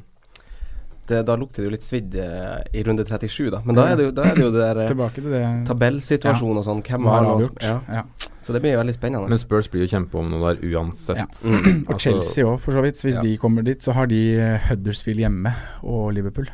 det, 1.08 1.18
da 1.26 1.34
lukter 1.36 1.62
det 1.62 1.66
jo 1.68 1.72
litt 1.74 1.84
svidd 1.84 2.14
eh, 2.14 2.62
i 2.78 2.82
runde 2.86 3.04
37, 3.04 3.50
da. 3.52 3.58
Men 3.66 3.74
da 3.76 3.86
er 3.90 3.96
det 3.98 4.04
jo, 4.06 4.12
da 4.16 4.22
er 4.30 4.36
det, 4.38 4.44
jo 4.46 4.52
det 4.54 4.62
der 4.62 4.80
eh, 4.84 5.10
til 5.16 5.26
det. 5.32 5.42
tabellsituasjonen 5.68 6.60
og 6.62 6.66
sånn. 6.68 6.82
Hvem 6.86 7.08
har 7.10 7.26
avgjort? 7.34 7.62
ja. 7.66 7.80
Ja. 8.00 8.04
Så 8.42 8.50
det 8.54 8.58
blir 8.64 8.74
veldig 8.74 8.94
spennende. 8.96 9.28
Men 9.30 9.38
Spurs 9.38 9.68
blir 9.70 9.84
jo 9.84 9.90
kjempe 9.92 10.18
om 10.18 10.26
noe 10.32 10.54
der 10.54 10.62
uansett. 10.74 11.20
Ja. 11.20 11.26
Mm. 11.46 11.84
Og 11.92 12.00
Chelsea 12.02 12.42
òg, 12.42 12.56
for 12.58 12.74
så 12.74 12.80
vidt. 12.82 12.98
Hvis 13.04 13.20
Ja. 13.20 13.22
de 13.22 13.36
kommer 13.38 13.62
dit, 13.62 13.78
så 13.84 13.92
har 13.94 14.08
de 14.10 14.18
eh, 14.34 14.64
Huddersfield 14.70 15.20
hjemme 15.22 15.52
og 15.86 16.08
Liverpool. 16.16 16.48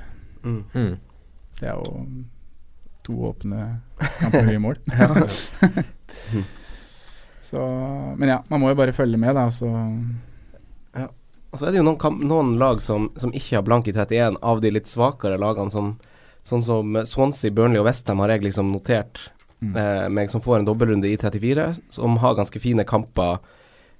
Mm. 0.44 0.58
Mm. 0.74 0.98
Det 1.60 1.70
er 1.70 1.78
jo 1.78 2.04
to 3.08 3.16
åpne 3.30 3.62
kamper 4.18 4.52
i 4.52 4.58
mål. 4.60 4.76
så 7.48 7.62
Men 8.18 8.28
ja, 8.28 8.42
man 8.52 8.60
må 8.60 8.68
jo 8.72 8.76
bare 8.78 8.92
følge 8.92 9.16
med, 9.16 9.32
da. 9.38 9.46
Så 9.50 9.68
Og 11.52 11.58
så 11.58 11.66
er 11.66 11.72
det 11.72 11.78
jo 11.80 11.86
noen, 11.86 11.98
kamp, 11.98 12.20
noen 12.22 12.56
lag 12.60 12.82
som, 12.84 13.08
som 13.16 13.32
ikke 13.32 13.56
har 13.56 13.62
blank 13.64 13.88
i 13.88 13.92
31, 13.96 14.36
av 14.42 14.60
de 14.60 14.70
litt 14.74 14.86
svakere 14.90 15.38
lagene, 15.40 15.70
som, 15.72 15.94
sånn 16.44 16.62
som 16.64 16.98
Swansea, 17.08 17.50
Burnley 17.50 17.80
og 17.80 17.86
Westham 17.88 18.20
har 18.20 18.28
jeg 18.34 18.44
liksom 18.50 18.72
notert 18.74 19.30
Mm. 19.58 19.72
eh, 19.76 20.04
meg 20.08 20.28
som 20.30 20.38
får 20.40 20.60
en 20.60 20.66
dobbeltrunde 20.68 21.08
i 21.10 21.16
34, 21.18 21.80
som 21.90 22.12
har 22.22 22.36
ganske 22.38 22.60
fine 22.62 22.84
kamper. 22.86 23.40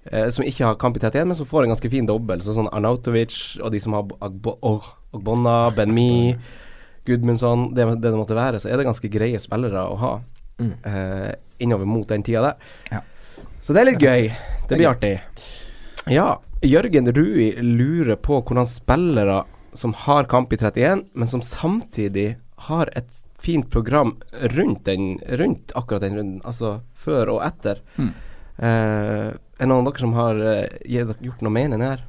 Eh, 0.07 0.29
som 0.31 0.45
ikke 0.47 0.65
har 0.69 0.77
kamp 0.79 0.95
i 0.97 1.01
31, 1.03 1.27
men 1.27 1.35
som 1.35 1.47
får 1.51 1.65
en 1.65 1.73
ganske 1.73 1.91
fin 1.91 2.07
dobbel. 2.07 2.39
Så 2.47 2.55
sånn 2.55 2.69
Arnautovic 2.71 3.59
og 3.61 3.73
de 3.75 3.81
som 3.83 3.93
har 3.97 4.05
Agbonna, 4.23 5.57
oh, 5.67 5.75
Ben-Mi, 5.75 6.37
Gudmundsson, 7.11 7.73
det, 7.75 7.89
det 7.99 8.01
det 8.07 8.13
måtte 8.21 8.37
være, 8.39 8.61
så 8.63 8.71
er 8.71 8.79
det 8.79 8.87
ganske 8.87 9.11
greie 9.11 9.39
spillere 9.43 9.83
å 9.91 9.97
ha 9.99 10.13
Mm. 10.59 10.73
eh, 10.85 11.35
innover 11.59 11.87
mot 11.87 12.07
den 12.09 12.23
tida 12.23 12.41
der. 12.43 12.55
Ja. 12.91 13.01
Så 13.63 13.75
det 13.75 13.81
er 13.83 13.85
litt 13.93 14.01
gøy. 14.03 14.31
Det 14.69 14.79
blir 14.79 14.89
artig. 14.91 15.21
Ja, 16.11 16.39
Jørgen 16.63 17.07
Rui 17.15 17.53
lurer 17.63 18.17
på 18.19 18.41
hvordan 18.43 18.67
spillere 18.67 19.43
som 19.79 19.93
har 19.95 20.25
kamp 20.31 20.53
i 20.53 20.57
31, 20.59 21.05
men 21.15 21.29
som 21.31 21.43
samtidig 21.45 22.37
har 22.69 22.91
et 22.99 23.09
fint 23.39 23.69
program 23.71 24.17
rundt, 24.57 24.85
den, 24.89 25.21
rundt 25.39 25.71
akkurat 25.79 26.03
den 26.03 26.17
runden, 26.19 26.41
altså 26.43 26.81
før 26.99 27.31
og 27.37 27.45
etter. 27.47 27.79
Mm. 27.97 28.09
Eh, 28.59 29.29
er 29.31 29.63
det 29.63 29.69
noen 29.71 29.87
av 29.87 29.93
dere 29.93 30.03
som 30.03 30.17
har 30.19 30.41
eh, 30.43 30.81
gjort 31.23 31.45
noe 31.47 31.55
mening 31.55 31.85
her? 31.85 32.03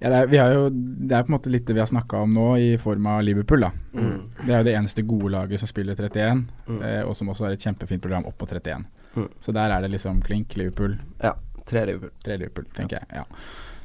ja, 0.00 0.08
det, 0.08 0.16
er, 0.22 0.28
vi 0.30 0.38
har 0.40 0.52
jo, 0.54 0.68
det 0.72 1.12
er 1.12 1.24
på 1.26 1.28
en 1.28 1.34
måte 1.34 1.50
litt 1.52 1.66
det 1.68 1.74
vi 1.76 1.82
har 1.82 1.90
snakka 1.90 2.22
om 2.24 2.30
nå, 2.32 2.46
i 2.62 2.70
form 2.80 3.04
av 3.10 3.24
Liverpool. 3.26 3.66
da 3.66 3.72
Mm. 3.92 4.30
Det 4.46 4.54
er 4.54 4.60
jo 4.62 4.64
det 4.70 4.76
eneste 4.78 5.02
gode 5.04 5.32
laget 5.34 5.60
som 5.60 5.68
spiller 5.68 5.98
31, 5.98 6.46
Mm. 6.70 6.78
eh, 6.86 7.02
og 7.02 7.16
som 7.18 7.28
også 7.28 7.44
har 7.48 7.52
et 7.58 7.60
kjempefint 7.66 8.00
program 8.00 8.24
opp 8.30 8.38
på 8.38 8.46
31. 8.46 8.86
Mm. 9.16 9.26
Så 9.42 9.52
der 9.52 9.70
er 9.74 9.82
det 9.82 9.90
liksom 9.90 10.22
klink 10.22 10.54
Liverpool, 10.56 10.94
Ja, 11.20 11.34
tre 11.70 11.84
Liverpool. 11.88 12.10
tre 12.26 12.36
Liverpool, 12.40 12.66
tenker 12.76 12.98
jeg. 13.00 13.22
Ja. 13.22 13.24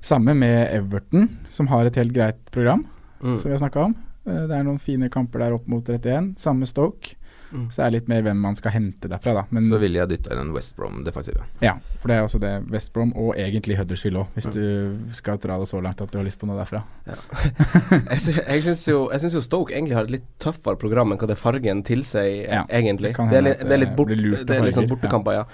Samme 0.06 0.36
med 0.38 0.67
Everton, 0.76 1.30
som 1.50 1.67
har 1.71 1.86
et 1.89 1.95
helt 2.02 2.13
greit 2.13 2.41
program, 2.54 2.86
Mm. 3.24 3.39
som 3.39 3.50
vi 3.50 3.58
har 3.58 3.62
snakka 3.63 3.86
om. 3.86 3.95
Eh, 4.28 4.48
Det 4.48 4.52
er 4.60 4.63
noen 4.63 4.80
fine 4.82 5.10
kamper 5.10 5.39
der 5.39 5.54
opp 5.56 5.67
mot 5.67 5.86
31. 5.86 6.34
Samme 6.38 6.65
Stoke. 6.67 7.15
Mm. 7.54 7.69
Så 7.71 7.80
er 7.86 7.91
det 7.91 8.02
litt 8.02 8.08
mer 8.10 8.21
hvem 8.26 8.38
man 8.41 8.56
skal 8.58 8.71
hente 8.74 9.08
derfra, 9.08 9.34
da. 9.38 9.43
Men 9.52 9.69
Så 9.69 9.78
ville 9.80 10.00
jeg 10.02 10.10
dytta 10.10 10.34
inn 10.34 10.39
en 10.41 10.52
West 10.52 10.76
Brom-defensive. 10.76 11.43
ja, 11.62 11.76
for 12.02 12.10
det 12.10 12.17
er 12.17 12.24
også 12.26 12.39
det 12.41 12.69
West 12.74 12.91
Brom, 12.91 13.13
og 13.15 13.36
egentlig 13.38 13.78
Huddersfield 13.78 14.17
òg, 14.17 14.28
hvis 14.36 14.52
du 14.52 15.13
skal 15.13 15.38
dra 15.38 15.58
det 15.62 15.67
så 15.69 15.80
langt 15.82 16.02
at 16.02 16.12
du 16.12 16.17
har 16.17 16.26
lyst 16.26 16.39
på 16.41 16.48
noe 16.50 16.58
derfra. 16.58 16.84
jeg 17.06 18.36
jeg 18.50 18.62
syns 18.65 18.84
jo, 18.88 19.10
jo 19.12 19.41
Stoke 19.41 19.71
egentlig 19.74 19.95
har 19.95 20.04
et 20.08 20.12
litt 20.17 20.28
tøffere 20.41 20.78
program 20.82 21.13
enn 21.13 21.19
hva 21.21 21.28
det 21.32 21.38
fargen 21.38 21.84
tilsier, 21.86 22.48
Ja, 22.50 22.65
egentlig. 22.69 23.15
det 23.15 23.30
Det 23.30 23.38
er, 23.38 23.41
litt, 23.41 23.60
det 23.60 23.71
er 23.71 23.78
litt, 23.86 23.95
bort, 23.95 24.08
det 24.10 24.58
er 24.58 24.63
liksom 24.65 24.88
bortekamper, 24.89 25.32
ja. 25.34 25.45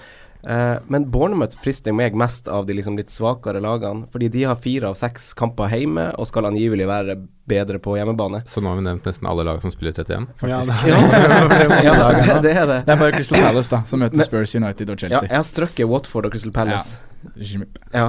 Eh, 0.42 0.78
men 0.90 1.04
Bournemouth 1.10 1.54
frister 1.62 1.92
meg 1.94 2.16
mest 2.18 2.48
av 2.50 2.66
de 2.66 2.74
liksom 2.74 2.96
litt 2.98 3.10
svakere 3.14 3.60
lagene, 3.62 4.08
fordi 4.10 4.28
de 4.34 4.42
har 4.48 4.56
fire 4.58 4.88
av 4.90 4.96
seks 4.98 5.32
kamper 5.38 5.70
hjemme 5.70 6.08
og 6.18 6.26
skal 6.26 6.48
angivelig 6.50 6.86
være 6.90 7.16
bedre 7.46 7.78
på 7.82 7.94
hjemmebane. 7.98 8.42
Så 8.50 8.62
nå 8.62 8.72
har 8.72 8.76
vi 8.80 8.86
nevnt 8.88 9.06
nesten 9.06 9.28
alle 9.30 9.44
lag 9.46 9.62
som 9.62 9.70
spiller 9.74 9.92
31. 9.92 10.26
Ja, 10.50 10.58
det, 10.66 11.84
Ja, 11.84 11.94
det, 12.10 12.42
det 12.42 12.52
er 12.56 12.66
det. 12.66 12.80
Det 12.86 12.92
er 12.94 13.00
bare 13.00 13.12
Crystal 13.14 13.38
Palace 13.42 13.70
da 13.70 13.82
som 13.86 14.02
møter 14.02 14.16
Men- 14.18 14.26
Spurs 14.26 14.54
United 14.58 14.90
og 14.90 14.96
Ja, 14.96 15.08
Chelsea. 15.08 15.28
jeg 15.28 15.36
har 15.36 15.46
strøkket 15.48 15.88
Watford 15.90 16.26
og 16.26 16.32
Crystal 16.34 16.52
Palace. 16.52 16.98
Ja. 17.38 17.64
Ja, 17.94 18.06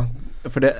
for, 0.49 0.59
det, 0.59 0.73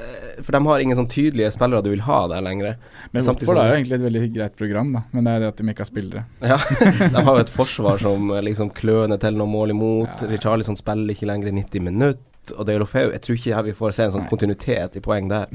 for 0.43 0.55
de 0.55 0.61
har 0.65 0.83
ingen 0.83 0.97
sånn 0.99 1.09
tydelige 1.11 1.51
spillere 1.55 1.85
du 1.85 1.91
vil 1.93 2.03
ha 2.07 2.19
der 2.31 2.43
lenger. 2.43 2.75
Men 3.13 3.25
Watford 3.27 3.59
har 3.61 3.71
jo 3.71 3.77
egentlig 3.77 3.99
et 3.99 4.05
veldig 4.07 4.23
greit 4.35 4.57
program, 4.59 4.91
da. 4.97 5.03
Men 5.15 5.27
det 5.27 5.33
er 5.33 5.43
det 5.43 5.49
at 5.53 5.61
de 5.61 5.69
ikke 5.71 5.85
har 5.85 5.91
spillere. 5.91 6.25
Ja, 6.43 6.59
de 7.15 7.23
har 7.23 7.39
jo 7.39 7.45
et 7.45 7.53
forsvar 7.53 8.03
som 8.03 8.33
eh, 8.33 8.43
liksom 8.49 8.73
kløner 8.75 9.21
til 9.21 9.39
noen 9.39 9.53
mål 9.53 9.75
imot. 9.75 10.25
Ja. 10.25 10.31
Richarlison 10.33 10.79
spiller 10.79 11.15
ikke 11.15 11.29
lenger 11.31 11.51
i 11.51 11.57
90 11.61 11.87
minutter. 11.89 12.29
Og 12.51 12.65
Deulofeu, 12.67 13.11
jeg 13.13 13.21
tror 13.23 13.37
ikke 13.39 13.61
vi 13.69 13.73
får 13.77 13.93
se 13.95 14.03
en 14.07 14.11
sånn 14.17 14.23
Nei. 14.25 14.29
kontinuitet 14.31 14.97
i 14.99 15.01
poeng 15.03 15.29
der. 15.31 15.47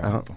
Ja. 0.00 0.22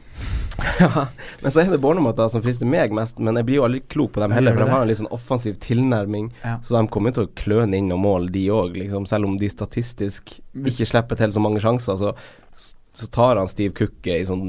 Ja, 0.81 1.03
men 1.43 1.51
så 1.53 1.61
er 1.61 1.67
det 1.69 1.77
Bournemouth 1.83 2.17
da 2.17 2.25
som 2.33 2.41
frister 2.41 2.65
meg 2.65 2.89
mest, 2.95 3.19
men 3.21 3.37
jeg 3.37 3.45
blir 3.45 3.59
jo 3.59 3.65
aldri 3.67 3.79
klok 3.93 4.15
på 4.15 4.23
dem 4.23 4.31
heller, 4.33 4.55
for 4.55 4.63
de 4.65 4.71
har 4.71 4.81
en 4.81 4.89
litt 4.89 4.97
sånn 4.97 5.11
offensiv 5.13 5.59
tilnærming. 5.61 6.31
Ja. 6.41 6.55
Så 6.65 6.73
de 6.73 6.81
kommer 6.89 7.13
til 7.13 7.27
å 7.27 7.31
kløne 7.37 7.77
inn 7.77 7.91
noen 7.91 8.01
mål, 8.01 8.25
de 8.33 8.47
òg, 8.49 8.73
liksom. 8.81 9.05
Selv 9.05 9.29
om 9.29 9.35
de 9.37 9.49
statistisk 9.53 10.33
ikke 10.57 10.87
slipper 10.89 11.19
til 11.21 11.35
så 11.35 11.43
mange 11.43 11.61
sjanser, 11.61 12.01
så, 12.01 12.73
så 12.97 13.09
tar 13.13 13.37
han 13.37 13.49
Steve 13.51 13.75
Cooke 13.77 14.17
i 14.17 14.25
sånn 14.25 14.47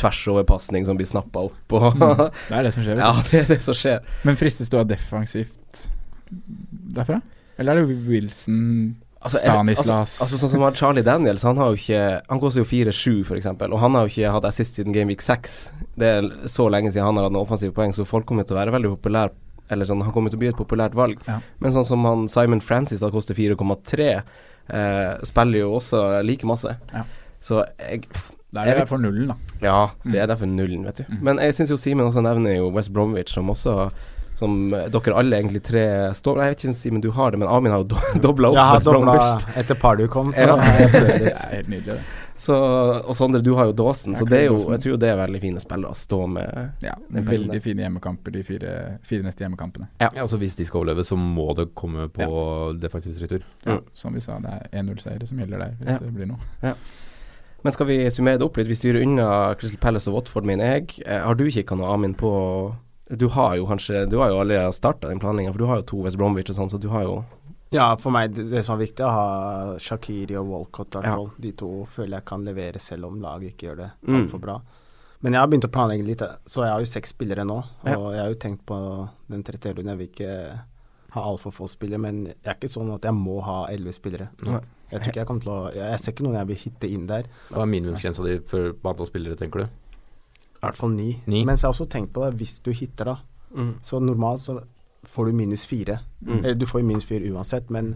tversoverpasning 0.00 0.84
som 0.88 1.00
blir 1.00 1.08
snappa 1.08 1.46
opp. 1.48 1.76
Og 1.76 1.96
Det 2.50 2.58
er 2.60 2.68
det 2.68 2.74
som 2.76 2.84
skjer. 2.84 3.00
ja, 3.00 3.10
det 3.30 3.40
er 3.42 3.48
det 3.54 3.60
som 3.64 3.76
skjer. 3.80 4.04
Men 4.28 4.36
fristes 4.40 4.68
du 4.72 4.76
av 4.80 4.86
defensivt 4.92 5.86
derfra? 6.30 7.20
Eller 7.60 7.76
er 7.80 7.88
det 7.88 7.96
Wilson, 8.08 8.96
Altså, 9.20 9.36
Stanislas 9.36 9.90
Altså, 9.90 10.22
altså 10.24 10.38
sånn 10.40 10.52
som 10.54 10.62
han 10.64 10.76
Charlie 10.78 11.04
Daniels, 11.04 11.44
han 11.44 11.58
har 11.60 11.74
jo 11.74 11.76
ikke 11.76 12.04
Han 12.30 12.40
koster 12.40 12.62
jo 12.62 12.68
4-7, 12.70 13.20
for 13.28 13.36
eksempel, 13.36 13.74
og 13.76 13.82
han 13.82 13.96
har 13.96 14.06
jo 14.06 14.14
ikke 14.14 14.32
hatt 14.36 14.48
assist 14.48 14.80
siden 14.80 14.96
Game 14.96 15.12
Week 15.12 15.20
6. 15.24 15.58
Det 16.00 16.10
er 16.16 16.30
så 16.48 16.70
lenge 16.72 16.92
siden 16.92 17.04
han 17.04 17.20
har 17.20 17.28
hatt 17.28 17.36
noen 17.36 17.44
offensive 17.44 17.76
poeng, 17.76 17.92
så 17.92 18.08
folk 18.08 18.28
kommer 18.30 18.48
til 18.48 18.56
å 18.56 18.60
være 18.62 18.74
veldig 18.78 18.94
populær 18.96 19.34
Eller 19.70 19.86
sånn, 19.86 20.02
han 20.02 20.14
kommer 20.14 20.32
til 20.32 20.40
å 20.40 20.42
bli 20.42 20.48
et 20.50 20.58
populært 20.58 20.96
valg. 20.98 21.20
Ja. 21.28 21.36
Men 21.62 21.74
sånn 21.76 21.86
som 21.86 22.02
han 22.08 22.24
Simon 22.32 22.64
Francis, 22.64 23.04
da 23.04 23.10
koster 23.14 23.36
4,3, 23.38 24.08
eh, 24.18 25.12
spiller 25.28 25.60
jo 25.60 25.76
også 25.76 26.00
like 26.26 26.48
masse. 26.48 26.72
Ja. 26.90 27.04
Så 27.38 27.60
jeg 27.78 28.08
det 28.50 28.64
er 28.66 28.80
derfor 28.80 28.98
nullen, 28.98 29.28
da. 29.30 29.36
Ja, 29.62 29.90
det 30.02 30.18
er 30.18 30.26
derfor 30.26 30.48
nullen, 30.50 30.82
vet 30.88 30.98
du. 30.98 31.04
Mm. 31.06 31.18
Men 31.22 31.38
jeg 31.38 31.54
syns 31.54 31.70
jo 31.70 31.76
Simen 31.78 32.08
også 32.08 32.22
nevner 32.26 32.56
jo 32.56 32.72
West 32.74 32.90
Bromwich, 32.92 33.30
som 33.30 33.50
også 33.52 33.92
som 34.40 34.72
eh, 34.74 34.88
dere 34.94 35.16
alle 35.20 35.36
egentlig 35.42 35.60
tre 35.68 35.84
står 36.16 36.40
Nei, 36.40 36.48
jeg 36.48 36.54
vet 36.56 36.64
ikke 36.64 36.72
om 36.72 36.78
Simen 36.80 37.04
du 37.04 37.10
har 37.12 37.30
det, 37.34 37.38
men 37.42 37.48
Amin 37.52 37.72
har 37.74 37.84
jo 37.84 37.90
do 37.92 38.00
dobla 38.26 38.50
opp 38.50 38.56
jeg 38.56 38.72
har 38.72 38.80
dobla 38.88 39.20
etter 39.62 39.78
par 39.78 40.00
du 40.00 40.06
kom, 40.08 40.32
så 40.32 40.48
Ja. 40.48 40.56
Det 40.96 41.14
litt. 41.20 41.36
er 41.36 41.54
helt 41.60 41.68
nydelig, 41.76 42.00
det. 42.00 42.26
Så, 42.40 42.54
og 42.56 43.12
Sondre, 43.12 43.42
du 43.44 43.50
har 43.58 43.66
jo 43.68 43.74
Dåsen, 43.76 44.14
så 44.16 44.24
det 44.24 44.38
er 44.38 44.46
jo, 44.46 44.54
jeg 44.72 44.80
tror 44.80 44.94
jo 44.94 44.98
det 45.02 45.10
er 45.12 45.18
veldig 45.20 45.40
fine 45.42 45.60
spillere 45.60 45.92
å 45.92 45.98
stå 45.98 46.20
med. 46.32 46.70
Ja, 46.80 46.94
veldig 47.12 47.58
fine 47.60 47.84
hjemmekamper, 47.84 48.32
de 48.32 48.40
fire, 48.48 48.70
fire 49.04 49.26
neste 49.26 49.44
hjemmekampene. 49.44 49.90
Ja, 50.00 50.08
altså 50.22 50.38
Hvis 50.40 50.56
de 50.56 50.64
skal 50.64 50.80
overleve, 50.80 51.04
så 51.04 51.18
må 51.20 51.50
det 51.58 51.66
komme 51.76 52.06
på 52.08 52.30
defensiv 52.80 53.20
retur. 53.20 53.44
Ja, 53.66 53.76
Mm. 53.76 53.84
Som 53.92 54.16
vi 54.16 54.22
sa, 54.24 54.38
det 54.40 54.54
er 54.56 54.80
1-0-seiere 54.80 55.28
som 55.28 55.42
gjelder 55.44 55.66
der, 55.66 55.76
hvis 55.82 55.92
Ja. 55.92 55.98
det 56.00 56.14
blir 56.16 56.30
noe. 56.32 56.74
Men 57.62 57.72
skal 57.76 57.86
vi 57.92 57.98
summere 58.08 58.38
det 58.40 58.46
opp 58.48 58.56
litt? 58.56 58.70
Vi 58.72 58.78
styrer 58.78 59.02
unna 59.04 59.28
Crystal 59.60 59.80
Palace 59.82 60.08
og 60.08 60.16
Watford, 60.16 60.48
mener 60.48 60.64
jeg. 60.78 60.94
Eh, 61.04 61.20
har 61.20 61.34
du 61.36 61.44
kikka 61.52 61.76
noe, 61.76 61.92
Amin, 61.92 62.14
på 62.16 62.30
Du 63.10 63.26
har 63.28 63.56
jo 63.56 63.66
kanskje 63.66 64.04
Du 64.08 64.18
har 64.20 64.28
jo 64.30 64.38
allerede 64.40 64.72
starta 64.72 65.08
den 65.08 65.18
planlegginga, 65.18 65.52
for 65.52 65.58
du 65.58 65.66
har 65.66 65.76
jo 65.80 65.82
to 65.82 66.02
West 66.04 66.16
Bromwich 66.20 66.50
og 66.50 66.56
sånn, 66.56 66.70
så 66.70 66.78
du 66.80 66.88
har 66.92 67.02
jo 67.02 67.24
Ja, 67.72 67.94
for 67.96 68.10
meg 68.10 68.32
det, 68.34 68.48
det 68.50 68.64
som 68.66 68.78
er 68.80 68.84
viktig, 68.86 69.04
å 69.06 69.10
ha 69.14 69.78
Shakiri 69.78 70.34
og 70.38 70.48
Walcott. 70.50 70.94
i 70.96 70.98
hvert 70.98 71.04
Ja. 71.06 71.30
De 71.38 71.52
to 71.52 71.86
føler 71.86 72.16
jeg 72.18 72.24
kan 72.24 72.44
levere 72.44 72.80
selv 72.80 73.06
om 73.06 73.20
laget 73.20 73.54
ikke 73.56 73.68
gjør 73.70 73.76
det 73.76 73.90
Mm. 74.06 74.16
altfor 74.28 74.40
bra. 74.40 74.60
Men 75.22 75.32
jeg 75.34 75.40
har 75.40 75.48
begynt 75.48 75.64
å 75.68 75.70
planlegge 75.70 76.06
litt, 76.06 76.18
så 76.46 76.62
jeg 76.64 76.70
har 76.72 76.78
jo 76.80 76.86
seks 76.86 77.12
spillere 77.12 77.44
nå. 77.44 77.62
Ja. 77.84 77.96
Og 77.98 78.12
jeg 78.14 78.20
har 78.22 78.28
jo 78.30 78.34
tenkt 78.40 78.64
på 78.66 79.08
den 79.30 79.42
30-runden. 79.44 79.86
Jeg 79.86 79.98
vil 79.98 80.08
ikke 80.08 80.60
ha 81.10 81.20
altfor 81.22 81.52
få 81.52 81.68
spillere, 81.68 82.00
men 82.00 82.24
jeg 82.26 82.34
er 82.46 82.54
ikke 82.54 82.70
sånn 82.72 82.94
at 82.94 83.02
jeg 83.02 83.12
må 83.14 83.40
ha 83.42 83.66
elleve 83.66 83.92
spillere. 83.94 84.28
Nei. 84.42 84.60
Jeg 84.90 85.00
tror 85.02 85.08
ikke 85.12 85.20
jeg 85.20 85.26
kommer 85.26 85.42
til 85.42 85.52
å 85.52 85.74
Jeg 85.74 85.98
ser 86.00 86.12
ikke 86.12 86.24
noen 86.24 86.34
jeg 86.34 86.46
vil 86.48 86.56
hitte 86.56 86.90
inn 86.90 87.06
der. 87.06 87.24
Hva 87.50 87.62
er 87.62 87.66
minimumsgrensa 87.66 88.24
di 88.24 88.38
for 88.38 88.72
antall 88.84 89.06
spillere, 89.06 89.36
tenker 89.36 89.60
du? 89.60 89.68
I 90.60 90.66
hvert 90.66 90.76
fall 90.76 90.90
ni. 90.92 91.22
Ni. 91.26 91.44
Men 91.44 91.56
jeg 91.56 91.64
har 91.64 91.72
også 91.72 91.88
tenkt 91.88 92.12
på 92.12 92.24
det, 92.26 92.34
hvis 92.36 92.58
du 92.60 92.70
hitter 92.76 93.04
da, 93.04 93.16
mm. 93.56 93.74
så 93.82 94.00
normalt 94.00 94.42
så 94.44 94.58
får 95.08 95.26
du 95.26 95.32
minus 95.32 95.64
fire. 95.66 96.00
Mm. 96.20 96.44
Eller 96.44 96.54
du 96.60 96.66
får 96.66 96.80
jo 96.82 96.86
minus 96.86 97.06
fire 97.08 97.30
uansett, 97.32 97.70
men 97.72 97.94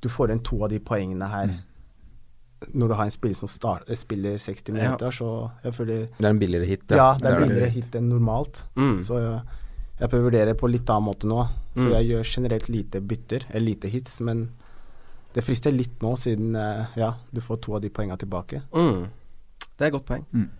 du 0.00 0.08
får 0.08 0.30
igjen 0.30 0.44
to 0.46 0.60
av 0.64 0.70
de 0.70 0.78
poengene 0.78 1.26
her. 1.28 1.46
Mm. 1.50 1.66
Når 2.76 2.88
du 2.88 2.94
har 2.94 3.04
en 3.08 3.10
spiller 3.10 3.34
som 3.34 3.48
start, 3.48 3.88
eh, 3.90 3.96
spiller 3.96 4.36
60 4.38 4.68
Ja. 4.68 4.74
minutter, 4.76 5.10
så 5.10 5.50
jeg 5.64 5.72
føler 5.74 6.06
Det 6.18 6.24
er 6.24 6.30
en 6.30 6.38
billigere 6.38 6.66
hit. 6.66 6.82
Ja, 6.90 7.14
det 7.18 7.26
er 7.26 7.36
en 7.40 7.48
billigere 7.48 7.70
hit 7.70 7.94
enn 7.94 8.08
normalt. 8.08 8.62
Mm. 8.76 9.00
Så 9.02 9.18
jeg, 9.18 9.40
jeg 10.00 10.08
prøver 10.10 10.22
å 10.22 10.30
vurdere 10.30 10.54
på 10.54 10.70
litt 10.70 10.86
annen 10.90 11.08
måte 11.08 11.26
nå. 11.26 11.48
Så 11.74 11.86
Mm. 11.88 11.92
jeg 11.92 12.06
gjør 12.10 12.24
generelt 12.24 12.68
lite 12.68 13.00
bytter, 13.00 13.46
eller 13.50 13.66
lite 13.66 13.88
hits, 13.88 14.20
men 14.20 14.50
det 15.32 15.42
frister 15.44 15.72
litt 15.72 15.98
nå, 16.00 16.14
siden 16.16 16.54
eh, 16.56 16.86
ja, 16.96 17.14
du 17.32 17.40
får 17.40 17.60
to 17.62 17.74
av 17.74 17.80
de 17.80 17.88
poengene 17.88 18.18
tilbake. 18.18 18.62
Mm. 18.72 19.08
Det 19.76 19.80
er 19.80 19.86
et 19.86 19.92
godt 19.92 20.06
poeng. 20.06 20.24
Mm. 20.32 20.50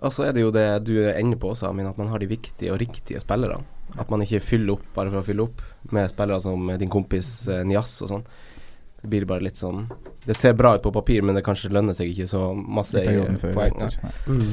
Og 0.00 0.14
så 0.14 0.26
er 0.26 0.36
det 0.36 0.44
jo 0.44 0.52
det 0.54 0.66
du 0.86 0.94
er 1.02 1.18
inne 1.20 1.36
på 1.36 1.52
også, 1.52 1.68
Amin, 1.68 1.88
at 1.90 1.98
man 2.00 2.08
har 2.08 2.22
de 2.22 2.28
viktige 2.30 2.72
og 2.72 2.80
riktige 2.80 3.20
spillerne. 3.20 3.60
At 3.98 4.10
man 4.12 4.22
ikke 4.24 4.40
fyller 4.40 4.78
opp 4.78 4.86
bare 4.94 5.10
for 5.10 5.20
å 5.20 5.26
fylle 5.26 5.44
opp 5.48 5.64
med 5.92 6.08
spillere 6.12 6.40
som 6.44 6.70
din 6.80 6.92
kompis 6.92 7.30
eh, 7.50 7.64
Nias 7.66 7.98
og 8.04 8.12
sånn. 8.14 8.24
Det 9.00 9.08
blir 9.08 9.24
bare 9.24 9.40
litt 9.40 9.56
sånn 9.56 9.86
Det 10.26 10.34
ser 10.36 10.52
bra 10.52 10.74
ut 10.76 10.82
på 10.84 10.92
papir, 10.92 11.24
men 11.24 11.36
det 11.36 11.44
kanskje 11.46 11.72
lønner 11.72 11.96
seg 11.96 12.10
ikke 12.12 12.28
så 12.28 12.50
masse 12.54 13.00
I 13.00 13.16
poeng. 13.40 13.78
Mm. 14.28 14.48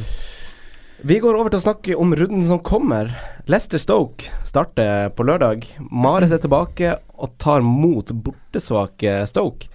Vi 1.08 1.18
går 1.22 1.38
over 1.38 1.52
til 1.54 1.60
å 1.60 1.66
snakke 1.66 1.98
om 2.00 2.16
runden 2.18 2.46
som 2.48 2.62
kommer. 2.66 3.12
Leicester 3.46 3.80
Stoke 3.80 4.32
starter 4.48 5.12
på 5.14 5.28
lørdag. 5.28 5.68
Mares 5.92 6.34
er 6.34 6.42
tilbake 6.42 6.96
og 7.14 7.36
tar 7.44 7.62
mot 7.64 8.10
bortesvake 8.10 9.20
Stoke. 9.30 9.70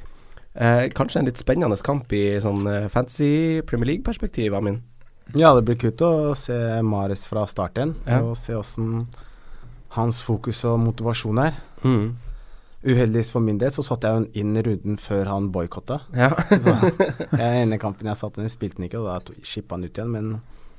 Eh, 0.53 0.89
kanskje 0.93 1.23
en 1.23 1.31
litt 1.31 1.41
spennende 1.41 1.79
kamp 1.85 2.11
i 2.13 2.41
sånn 2.43 2.65
fancy 2.65 2.91
fantasy 2.97 3.35
Premier 3.69 3.95
League-perspektiv, 3.95 4.57
Amin? 4.59 4.83
Ja, 5.39 5.55
det 5.57 5.65
blir 5.65 5.79
kult 5.81 6.03
å 6.05 6.35
se 6.37 6.57
Mares 6.85 7.25
fra 7.29 7.47
start 7.49 7.79
igjen, 7.79 7.95
Ja. 8.07 8.21
og 8.23 8.37
se 8.37 8.55
åssen 8.55 9.07
hans 9.97 10.21
fokus 10.25 10.65
og 10.65 10.79
motivasjon 10.81 11.39
er. 11.39 11.57
Mm. 11.85 12.17
Uheldigvis 12.83 13.31
for 13.31 13.45
min 13.45 13.59
del 13.59 13.71
så 13.71 13.85
satte 13.87 14.09
jeg 14.09 14.23
jo 14.25 14.41
inn 14.43 14.57
runden 14.67 14.97
før 14.99 15.29
han 15.31 15.51
boikotta. 15.55 16.01
Ja. 16.17 16.33
så 16.65 16.75
jeg 17.39 17.63
ene 17.63 17.79
kampen 17.79 18.11
jeg 18.11 18.19
satte 18.19 18.43
inn, 18.43 18.51
spilte 18.51 18.81
han 18.81 18.89
ikke, 18.89 19.03
og 19.03 19.09
da 19.09 19.47
skippa 19.47 19.77
han 19.79 19.87
ut 19.87 20.01
igjen. 20.01 20.11
Men 20.11 20.33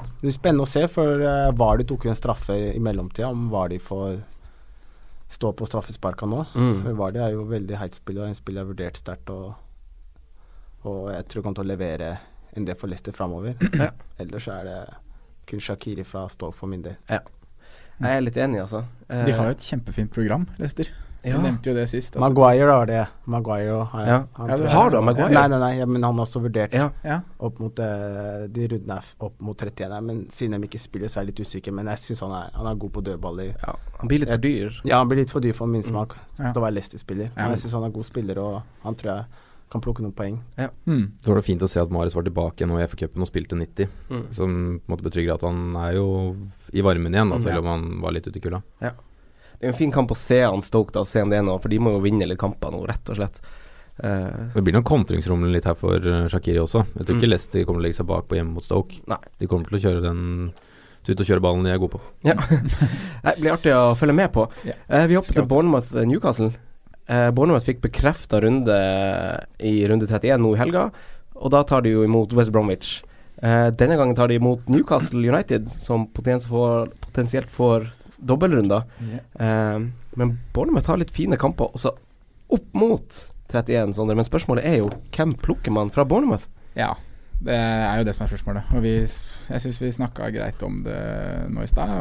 det 0.04 0.26
blir 0.26 0.36
spennende 0.36 0.68
å 0.68 0.70
se, 0.70 0.84
for 0.92 1.24
uh, 1.24 1.54
Vardy 1.56 1.86
tok 1.88 2.06
jo 2.06 2.12
en 2.14 2.20
straffe 2.20 2.58
i, 2.58 2.82
mellomtida. 2.84 3.30
Om 3.32 3.48
Vardy 3.54 3.80
får 3.80 4.20
stå 5.34 5.54
på 5.58 5.66
straffesparka 5.70 6.28
nå. 6.30 6.44
Mm. 6.54 6.82
For 6.84 7.00
Vardy 7.00 7.24
er 7.24 7.38
jo 7.38 7.48
veldig 7.50 7.80
heit 7.80 7.96
spiller, 7.98 8.28
en 8.28 8.38
spiller 8.38 8.62
jeg 8.62 8.68
har 8.68 8.74
vurdert 8.74 9.00
sterkt. 9.00 9.32
Og, 9.34 9.54
og 10.84 11.02
jeg 11.14 11.30
tror 11.30 11.42
han 11.42 11.48
kommer 11.48 11.62
til 11.62 11.66
å 11.66 11.72
levere 11.72 12.12
en 12.56 12.66
det 12.66 12.78
for 12.80 12.88
Leicester 12.88 13.12
framover. 13.12 13.56
Ja. 13.74 13.92
Ellers 14.20 14.48
er 14.48 14.64
det 14.64 14.80
kun 15.50 15.60
Shakiri 15.60 16.04
fra 16.06 16.28
Stoke 16.30 16.56
for 16.58 16.68
min 16.68 16.82
del. 16.82 16.96
Ja. 17.10 17.20
Jeg 18.02 18.18
er 18.18 18.22
litt 18.26 18.38
enig, 18.38 18.60
altså. 18.64 18.84
Eh, 19.10 19.26
De 19.26 19.32
har 19.38 19.46
jo 19.46 19.52
et 19.58 19.64
kjempefint 19.64 20.12
program, 20.12 20.48
Leicester. 20.58 20.88
Ja. 21.24 21.38
Vi 21.38 21.44
nevnte 21.46 21.70
jo 21.70 21.74
det 21.78 21.86
sist. 21.88 22.16
at- 22.18 22.20
Maguire 22.20 22.68
har 22.72 22.86
det. 22.86 23.08
Maguire 23.32 23.86
har 23.94 24.06
Ja. 24.08 24.18
Ja, 24.48 24.58
du 24.58 24.66
Har 24.68 24.90
du 24.90 25.00
Maguire? 25.02 25.30
Nei, 25.32 25.48
nei, 25.48 25.60
nei, 25.60 25.78
ja, 25.78 25.86
men 25.86 26.04
han 26.04 26.16
har 26.18 26.26
også 26.26 26.42
vurdert 26.44 26.74
Ja. 26.74 26.90
Ja. 27.04 27.22
opp 27.40 27.60
mot 27.60 27.80
eh, 27.80 28.48
de 28.52 28.68
rundene 28.68 29.00
opp 29.22 29.40
mot 29.40 29.56
31. 29.58 29.94
her, 29.94 30.02
Men 30.02 30.26
siden 30.30 30.60
de 30.60 30.68
ikke 30.68 30.80
spiller, 30.80 31.08
så 31.08 31.20
er 31.22 31.24
jeg 31.26 31.28
litt 31.36 31.40
usikker. 31.48 31.72
Men 31.72 31.86
jeg 31.88 31.98
syns 31.98 32.20
han, 32.20 32.50
han 32.54 32.68
er 32.68 32.76
god 32.76 32.92
på 32.92 33.02
dødballer. 33.04 33.54
ja. 33.68 33.76
Han 34.00 34.08
blir 34.10 34.20
litt 34.20 34.30
for 34.30 34.38
dyr. 34.38 34.82
Ja, 34.84 34.98
han 34.98 35.08
blir 35.08 35.18
litt 35.24 35.30
for 35.32 35.40
dyr 35.40 35.54
for 35.54 35.66
min 35.68 35.84
smak 35.84 36.14
Ja. 36.40 36.52
Det 36.52 36.60
var 36.62 36.72
Leicester-spiller. 36.72 37.30
Ja. 37.38 37.44
Men 37.44 37.52
jeg 37.52 37.60
syns 37.60 37.72
han 37.74 37.84
er 37.86 37.90
god 37.92 38.04
spiller, 38.04 38.38
og 38.40 38.64
han 38.84 38.96
tror 38.96 39.16
jeg 39.16 39.26
kan 39.74 39.82
plukke 39.84 40.04
noen 40.06 40.14
poeng. 40.16 40.38
Mm. 40.86 41.04
Så 41.24 41.32
var 41.32 41.40
det 41.42 41.46
fint 41.48 41.64
å 41.66 41.70
se 41.72 41.82
at 41.82 41.92
Marius 41.94 42.16
var 42.16 42.24
tilbake 42.28 42.68
nå 42.70 42.78
i 42.80 42.86
FA-cupen 42.88 43.26
og 43.26 43.30
spilte 43.30 43.58
90. 43.60 43.90
Mm. 44.10 44.22
Som 44.38 44.54
på 44.80 44.86
en 44.88 44.94
måte 44.94 45.08
betrygger 45.10 45.34
at 45.36 45.46
han 45.48 45.74
er 45.82 45.98
jo 45.98 46.06
i 46.74 46.86
varmen 46.86 47.12
igjen, 47.14 47.34
da, 47.34 47.40
Mm, 47.40 47.42
ja. 47.42 47.48
selv 47.50 47.66
om 47.66 47.72
han 47.74 47.90
var 48.06 48.14
litt 48.16 48.28
ute 48.30 48.38
i 48.40 48.44
kulda. 48.46 48.62
Det 48.80 48.92
er 49.62 49.68
jo 49.70 49.74
en 49.74 49.82
fin 49.82 49.92
kamp 49.96 50.12
å 50.12 50.18
se 50.20 50.42
han 50.44 50.62
Stoke, 50.62 50.92
da, 50.94 51.02
og 51.04 51.08
se 51.08 51.22
om 51.24 51.30
det 51.32 51.38
er 51.40 51.44
noe, 51.48 51.60
for 51.64 51.70
de 51.72 51.80
må 51.80 51.92
jo 51.98 52.02
vinne 52.04 52.28
litt 52.28 52.40
kamper 52.42 52.72
nå, 52.72 52.86
rett 52.88 53.10
og 53.14 53.16
slett. 53.20 53.42
Uh, 54.04 54.50
Det 54.56 54.64
blir 54.66 54.74
nok 54.74 54.88
kontringsrom 54.90 55.44
litt 55.54 55.66
her 55.70 55.76
for 55.78 55.96
eh, 56.02 56.26
Shakiri 56.28 56.58
også. 56.64 56.82
Jeg 56.98 57.06
tror 57.06 57.14
Mm. 57.16 57.20
ikke 57.22 57.30
Leicester 57.30 57.64
kommer 57.64 57.78
til 57.80 57.84
å 57.84 57.88
legge 57.88 57.96
seg 58.00 58.08
bak 58.10 58.28
på 58.28 58.36
hjemme 58.40 58.54
mot 58.58 58.64
Stoke. 58.66 58.98
Nei. 59.08 59.20
De 59.40 59.48
kommer 59.48 59.70
til 59.70 59.78
å 59.78 59.84
kjøre 59.84 60.02
den 60.02 60.52
ut 61.08 61.20
og 61.20 61.28
kjøre 61.28 61.42
ballen 61.46 61.64
de 61.64 61.70
er 61.70 61.78
gode 61.78 61.92
på. 61.94 62.02
ja. 62.26 62.34
Det 63.24 63.40
blir 63.40 63.54
artig 63.54 63.72
å 63.76 63.94
følge 63.96 64.16
med 64.18 64.32
på. 64.34 64.48
Ja. 64.66 64.74
Uh, 64.90 65.06
vi 65.08 65.16
hopper 65.16 65.34
til 65.38 65.46
Bournemouth-Newcastle. 65.46 66.52
Eh, 67.08 67.30
Bournemouth 67.36 67.66
fikk 67.68 67.82
bekrefta 67.84 68.40
runde 68.44 68.78
i 69.60 69.74
runde 69.90 70.08
31 70.08 70.40
nå 70.44 70.54
i 70.56 70.62
helga, 70.62 70.86
og 71.36 71.52
da 71.52 71.64
tar 71.68 71.84
de 71.84 71.96
jo 71.96 72.06
imot 72.06 72.36
West 72.38 72.54
Bromwich. 72.56 73.02
Eh, 73.44 73.70
denne 73.76 73.98
gangen 74.00 74.16
tar 74.16 74.32
de 74.32 74.38
imot 74.40 74.70
Newcastle 74.72 75.20
United, 75.20 75.68
som 75.70 76.08
potensielt 76.08 76.50
får, 76.52 76.94
potensielt 77.04 77.52
får 77.52 77.90
dobbeltrunder. 78.24 78.86
Eh, 79.36 79.80
men 80.16 80.36
Bournemouth 80.56 80.88
har 80.88 81.02
litt 81.02 81.12
fine 81.12 81.40
kamper 81.40 81.74
også 81.76 81.92
opp 82.54 82.70
mot 82.78 83.24
31, 83.54 83.94
Sondre. 83.98 84.16
Men 84.16 84.28
spørsmålet 84.28 84.66
er 84.66 84.80
jo 84.80 84.92
hvem 85.14 85.36
plukker 85.42 85.74
man 85.76 85.92
fra 85.94 86.06
Bournemouth? 86.08 86.48
Ja, 86.78 86.94
det 87.44 87.56
er 87.58 88.00
jo 88.00 88.08
det 88.08 88.16
som 88.16 88.26
er 88.26 88.32
spørsmålet. 88.32 88.72
Og 88.74 88.84
vi, 88.86 88.96
jeg 89.04 89.64
syns 89.66 89.82
vi 89.82 89.92
snakka 89.94 90.30
greit 90.34 90.64
om 90.64 90.80
det 90.86 91.00
nå 91.52 91.66
i 91.66 91.70
stad. 91.70 91.92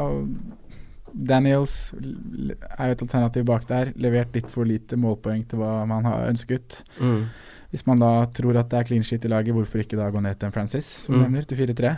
Daniels 1.14 1.92
er 1.94 2.88
jo 2.88 2.94
et 2.96 3.02
alternativ 3.04 3.44
bak 3.48 3.66
der. 3.68 3.92
Levert 4.00 4.32
litt 4.34 4.48
for 4.50 4.64
lite 4.68 4.96
målpoeng 4.96 5.44
til 5.48 5.58
hva 5.60 5.82
man 5.88 6.04
har 6.08 6.28
ønsket. 6.30 6.82
Mm. 7.00 7.26
Hvis 7.72 7.86
man 7.88 8.00
da 8.02 8.10
tror 8.36 8.56
at 8.60 8.68
det 8.72 8.78
er 8.80 8.88
clean 8.90 9.04
shit 9.04 9.24
i 9.24 9.28
laget, 9.32 9.54
hvorfor 9.56 9.80
ikke 9.80 9.96
da 9.96 10.10
gå 10.12 10.20
ned 10.20 10.38
til 10.38 10.46
en 10.50 10.52
Francis, 10.52 10.84
som 11.06 11.14
Mm. 11.14 11.22
nevner, 11.26 11.46
til 11.48 11.56
4-3? 11.58 11.94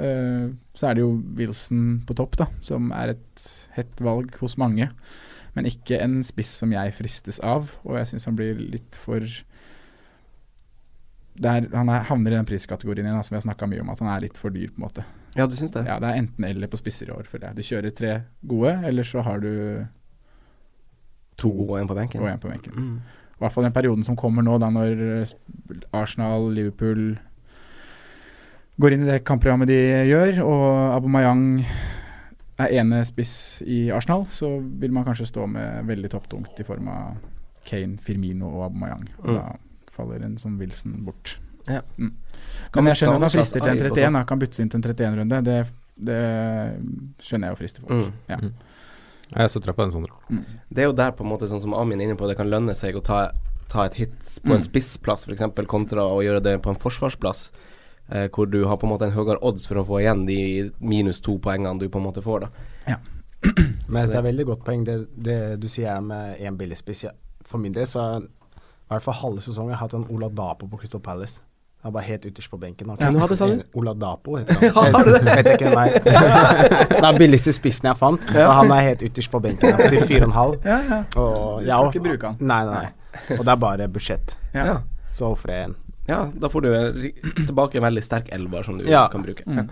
Uh, 0.00 0.54
så 0.74 0.86
er 0.88 0.94
det 0.94 1.02
jo 1.02 1.22
Wilson 1.36 2.02
på 2.06 2.14
topp, 2.16 2.36
da, 2.40 2.46
som 2.62 2.90
er 2.92 3.10
et 3.16 3.66
hett 3.76 4.00
valg 4.00 4.32
hos 4.40 4.56
mange. 4.56 4.88
Men 5.54 5.66
ikke 5.66 5.98
en 6.00 6.22
spiss 6.24 6.52
som 6.62 6.70
jeg 6.72 6.94
fristes 6.94 7.40
av, 7.40 7.68
og 7.84 7.96
jeg 7.98 8.06
syns 8.12 8.24
han 8.24 8.36
blir 8.38 8.54
litt 8.56 8.94
for 8.96 9.20
det 11.40 11.50
er, 11.50 11.66
Han 11.76 11.88
er, 11.88 12.02
havner 12.08 12.32
i 12.32 12.36
den 12.36 12.46
priskategorien 12.48 13.06
igjen, 13.06 13.22
som 13.24 13.34
vi 13.34 13.40
har 13.40 13.46
snakka 13.48 13.68
mye 13.70 13.80
om, 13.84 13.90
at 13.90 13.98
han 14.02 14.08
er 14.12 14.20
litt 14.26 14.36
for 14.40 14.50
dyr, 14.54 14.68
på 14.74 14.80
en 14.80 14.86
måte. 14.88 15.04
Ja, 15.36 15.46
du 15.46 15.54
syns 15.56 15.70
det? 15.72 15.84
Ja, 15.86 15.98
det 16.02 16.08
er 16.10 16.18
enten 16.24 16.44
eller 16.44 16.66
på 16.66 16.76
spisser 16.80 17.06
i 17.08 17.14
år, 17.14 17.22
føler 17.30 17.48
jeg. 17.48 17.56
Du 17.56 17.62
kjører 17.62 17.94
tre 17.94 18.14
gode, 18.46 18.72
eller 18.88 19.02
så 19.06 19.22
har 19.22 19.38
du 19.40 19.86
To 21.40 21.50
og 21.70 21.78
en 21.80 21.88
på 21.88 21.94
benken. 21.96 22.20
og 22.20 22.28
en 22.28 22.38
på 22.42 22.48
benken. 22.50 22.72
Mm. 22.76 22.96
I 23.00 23.38
hvert 23.40 23.52
fall 23.54 23.64
den 23.64 23.72
perioden 23.72 24.04
som 24.04 24.16
kommer 24.16 24.42
nå, 24.44 24.58
da 24.60 24.68
når 24.70 25.22
eh, 25.22 25.30
Arsenal, 25.96 26.50
Liverpool 26.52 27.14
går 28.80 28.92
inn 28.96 29.06
i 29.06 29.08
det 29.10 29.22
kampprogrammet 29.28 29.68
de 29.70 29.78
gjør, 30.10 30.42
og 30.44 30.66
Aubameyang 30.98 31.64
er 32.60 32.74
ene 32.80 33.00
spiss 33.08 33.62
i 33.64 33.86
Arsenal, 33.92 34.26
så 34.32 34.50
vil 34.80 34.92
man 34.92 35.04
kanskje 35.08 35.28
stå 35.30 35.46
med 35.48 35.86
veldig 35.88 36.10
topptungt 36.12 36.60
i 36.60 36.66
form 36.68 36.88
av 36.92 37.16
Kane, 37.64 37.96
Firmino 38.04 38.50
og 38.50 38.66
Aubameyang. 38.70 39.08
Og 39.22 39.28
Mm. 39.30 39.34
da 39.36 39.56
faller 39.92 40.22
en 40.24 40.36
som 40.38 40.58
Wilson 40.60 41.04
bort. 41.04 41.38
Ja. 41.70 41.82
Mm. 41.96 42.10
Kan 42.72 42.84
Men 42.84 42.92
jeg 42.92 43.00
skjønner 43.00 43.20
at 43.20 43.26
han 43.26 43.34
frister 43.34 43.60
til 43.64 43.70
en 43.72 43.78
31, 43.78 44.00
sånn? 44.04 44.18
da. 44.18 44.24
Kan 44.28 44.42
byttes 44.42 44.62
inn 44.62 44.72
til 44.72 44.80
en 44.80 44.86
31-runde. 44.88 45.40
Det, 45.46 45.56
det 46.10 46.18
skjønner 47.26 47.50
jeg 47.50 47.54
jo 47.56 47.60
frister 47.60 47.86
folk. 47.86 48.00
Mm. 48.00 48.12
Ja. 48.30 48.40
Mm. 48.42 48.52
Jeg 49.30 49.44
er 49.44 49.52
så 49.52 49.60
på 49.62 49.76
den, 49.78 49.92
Sondre. 49.94 50.42
Det 50.68 50.82
er 50.82 50.88
jo 50.90 50.96
der 50.98 51.12
på 51.14 51.22
en 51.24 51.30
måte 51.30 51.46
sånn 51.50 51.62
som 51.62 51.74
Amin 51.78 52.00
er 52.00 52.08
inne 52.08 52.18
på, 52.18 52.26
det 52.26 52.36
kan 52.38 52.50
lønne 52.50 52.74
seg 52.74 52.96
å 52.98 53.02
ta, 53.06 53.20
ta 53.70 53.84
et 53.86 53.94
hit 54.00 54.16
på 54.42 54.50
en 54.56 54.58
Mm. 54.58 54.66
spissplass 54.66 55.28
f.eks., 55.28 55.66
kontra 55.70 56.02
å 56.02 56.18
gjøre 56.24 56.42
det 56.42 56.56
på 56.62 56.70
en 56.70 56.80
forsvarsplass. 56.80 57.50
Eh, 58.10 58.26
hvor 58.34 58.50
du 58.50 58.64
har 58.66 58.76
på 58.76 58.88
en 58.88 58.90
måte 58.90 59.06
en 59.06 59.14
høyere 59.14 59.38
odds 59.40 59.66
for 59.70 59.78
å 59.78 59.86
få 59.86 60.00
igjen 60.02 60.26
de 60.26 60.72
minus 60.80 61.20
to 61.20 61.38
poengene 61.38 61.78
du 61.78 61.88
på 61.88 61.98
en 62.00 62.06
måte 62.08 62.22
får, 62.22 62.40
da. 62.48 62.96
Men 63.88 64.06
det 64.06 64.18
er 64.18 64.22
veldig 64.26 64.44
godt 64.50 64.64
poeng 64.66 64.82
det, 64.84 64.96
det 65.16 65.60
du 65.62 65.68
sier 65.68 66.00
med 66.04 66.36
én 66.38 66.58
billigspiss. 66.58 67.06
spiss 67.06 67.14
for 67.50 67.58
min 67.58 67.72
del 67.72 67.86
så 67.88 68.00
er 68.00 68.26
i 68.26 68.92
hvert 68.94 69.06
fall 69.06 69.14
halve 69.14 69.40
sesongen 69.44 69.72
jeg 69.72 69.78
har 69.78 69.86
hatt 69.88 69.94
en 69.94 70.08
Ola 70.10 70.28
Dapo 70.28 70.68
på 70.70 70.80
Crystal 70.80 71.00
Palace. 71.00 71.42
Han 71.82 71.92
var 71.94 72.02
helt 72.04 72.24
ytterst 72.28 72.50
på 72.52 72.58
benken. 72.60 72.88
Han 72.92 72.98
Hvem 73.00 73.14
du 73.14 73.18
hadde, 73.22 73.36
sa 73.40 73.46
du? 73.48 73.62
Ola 73.80 73.94
Dapo 73.96 74.34
heter 74.36 74.72
han. 74.76 74.92
Har 74.94 75.04
du 75.08 75.12
det? 75.16 75.36
Vet 75.38 75.46
ikke 75.54 75.70
nei. 75.74 75.86
det 76.04 77.00
er. 77.00 77.18
Billigste 77.18 77.54
spissen 77.56 77.88
jeg 77.88 77.96
fant, 77.96 78.26
så 78.34 78.48
han 78.58 78.72
er 78.76 78.82
helt 78.90 79.04
ytterst 79.08 79.30
på 79.32 79.40
benken. 79.40 79.72
ja, 79.78 79.88
Til 79.88 80.04
4,5. 80.04 80.58
Ja, 80.68 80.76
ja. 80.90 80.98
Og 81.16 81.62
Du 81.62 81.66
skal 81.70 81.78
og- 81.86 81.94
ikke 81.94 82.04
bruke 82.10 82.26
han. 82.34 82.36
Nei, 82.52 82.60
nei, 82.68 82.82
nei. 82.84 83.38
Og 83.38 83.44
det 83.46 83.54
er 83.54 83.62
bare 83.64 83.88
budsjett. 83.88 84.36
Ja. 84.54 84.66
Ja. 84.74 84.76
Så 85.10 85.30
ofrer 85.32 85.54
jeg 85.56 85.70
en. 85.70 85.76
Ja, 86.10 86.20
da 86.42 86.48
får 86.52 86.66
du 86.66 86.70
tilbake 87.46 87.78
en 87.80 87.84
veldig 87.88 88.02
sterk 88.04 88.28
elver 88.34 88.62
som 88.66 88.78
du 88.78 88.84
Ja. 88.88 89.06
kan 89.08 89.22
bruke. 89.24 89.42
Mm. 89.46 89.68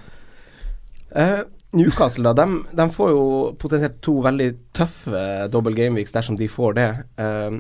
Uh, 1.16 1.42
Newcastle, 1.76 2.32
da, 2.32 2.46
de, 2.72 2.84
får 2.94 3.11
jo 3.12 3.22
potensielt 3.61 4.00
to 4.04 4.14
veldig 4.24 4.48
tøffe 4.76 5.22
double 5.52 5.74
gameweeks 5.76 6.12
dersom 6.14 6.36
de 6.40 6.48
får 6.48 6.72
det. 6.78 6.86
Eh, 7.20 7.59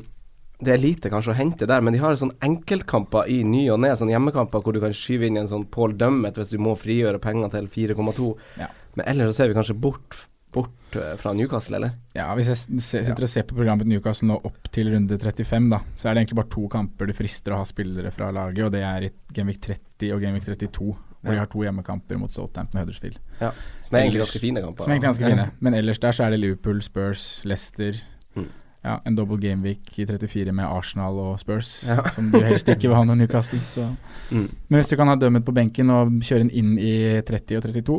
det 0.58 0.72
er 0.74 0.80
lite 0.82 1.10
kanskje 1.12 1.30
å 1.34 1.38
hente 1.38 1.68
der, 1.70 1.82
men 1.84 1.94
de 1.94 2.00
har 2.02 2.16
sånn 2.18 2.34
enkeltkamper 2.42 3.28
i 3.30 3.42
ny 3.46 3.68
og 3.70 3.78
ne, 3.84 3.92
sånn 3.98 4.10
hjemmekamper 4.10 4.64
hvor 4.64 4.74
du 4.74 4.80
kan 4.82 4.94
skyve 4.96 5.28
inn 5.28 5.38
en 5.38 5.50
sånn 5.50 5.68
Paul 5.70 5.94
Dummet 5.98 6.40
hvis 6.40 6.50
du 6.50 6.58
må 6.62 6.74
frigjøre 6.78 7.20
penger 7.22 7.52
til 7.54 7.68
4,2. 7.70 8.32
Ja. 8.58 8.66
Men 8.98 9.06
ellers 9.12 9.30
så 9.30 9.36
ser 9.38 9.52
vi 9.52 9.58
kanskje 9.58 9.78
bort, 9.78 10.18
bort 10.54 10.98
eh, 10.98 11.14
fra 11.20 11.34
Newcastle, 11.38 11.78
eller? 11.78 11.94
Ja, 12.16 12.26
hvis 12.34 12.50
jeg 12.50 12.82
sitter 12.82 13.28
og 13.28 13.30
ser 13.30 13.46
på 13.46 13.58
programmet 13.60 13.86
til 13.86 13.94
Newcastle 13.94 14.32
nå 14.32 14.40
opp 14.50 14.70
til 14.74 14.90
runde 14.90 15.20
35, 15.22 15.70
da, 15.70 15.82
så 15.94 16.10
er 16.10 16.16
det 16.16 16.24
egentlig 16.24 16.40
bare 16.42 16.54
to 16.56 16.66
kamper 16.74 17.10
det 17.10 17.18
frister 17.20 17.54
å 17.54 17.62
ha 17.62 17.68
spillere 17.68 18.14
fra 18.14 18.32
laget, 18.34 18.64
og 18.66 18.74
det 18.74 18.82
er 18.82 19.06
i 19.06 19.14
Genvik 19.36 19.62
30 19.62 20.16
og 20.16 20.26
Genvik 20.26 20.48
32. 20.50 20.94
Hvor 21.18 21.34
de 21.34 21.40
har 21.40 21.48
to 21.50 21.62
hjemmekamper 21.64 22.18
mot 22.18 22.30
Southampton 22.30 22.78
og 22.78 22.84
Huddersfield. 22.84 23.16
Ja. 23.40 23.48
Som 23.82 23.96
er 23.98 24.04
egentlig 24.04 24.20
ganske 24.22 24.40
fine 24.42 24.62
kamper. 24.62 24.84
Som 24.84 24.92
er 24.92 24.98
egentlig 24.98 25.08
ganske 25.08 25.30
fine. 25.32 25.46
Men 25.66 25.74
ellers 25.74 25.98
der 26.02 26.14
så 26.14 26.26
er 26.26 26.34
det 26.34 26.38
Liverpool, 26.38 26.78
Spurs, 26.82 27.24
Leicester. 27.46 27.98
Mm. 28.38 28.46
Ja, 28.84 29.00
en 29.04 29.16
double 29.18 29.36
gameweek 29.42 29.98
i 29.98 30.04
34 30.06 30.52
med 30.54 30.64
Arsenal 30.70 31.16
og 31.18 31.40
Spurs, 31.42 31.84
Ja. 31.88 32.02
som 32.14 32.30
du 32.30 32.38
helst 32.44 32.68
ikke 32.70 32.86
vil 32.88 32.94
ha 32.96 33.02
noe 33.04 33.16
Newcastle. 33.18 33.58
Så. 33.72 33.88
Mm. 34.30 34.46
Men 34.68 34.78
hvis 34.80 34.92
du 34.92 34.96
kan 35.00 35.10
ha 35.10 35.16
dømmet 35.18 35.44
på 35.44 35.54
benken 35.56 35.90
og 35.90 36.12
kjøre 36.22 36.44
den 36.46 36.52
inn 36.54 36.76
i 36.78 36.92
30 37.26 37.58
og 37.58 37.66
32, 37.66 37.98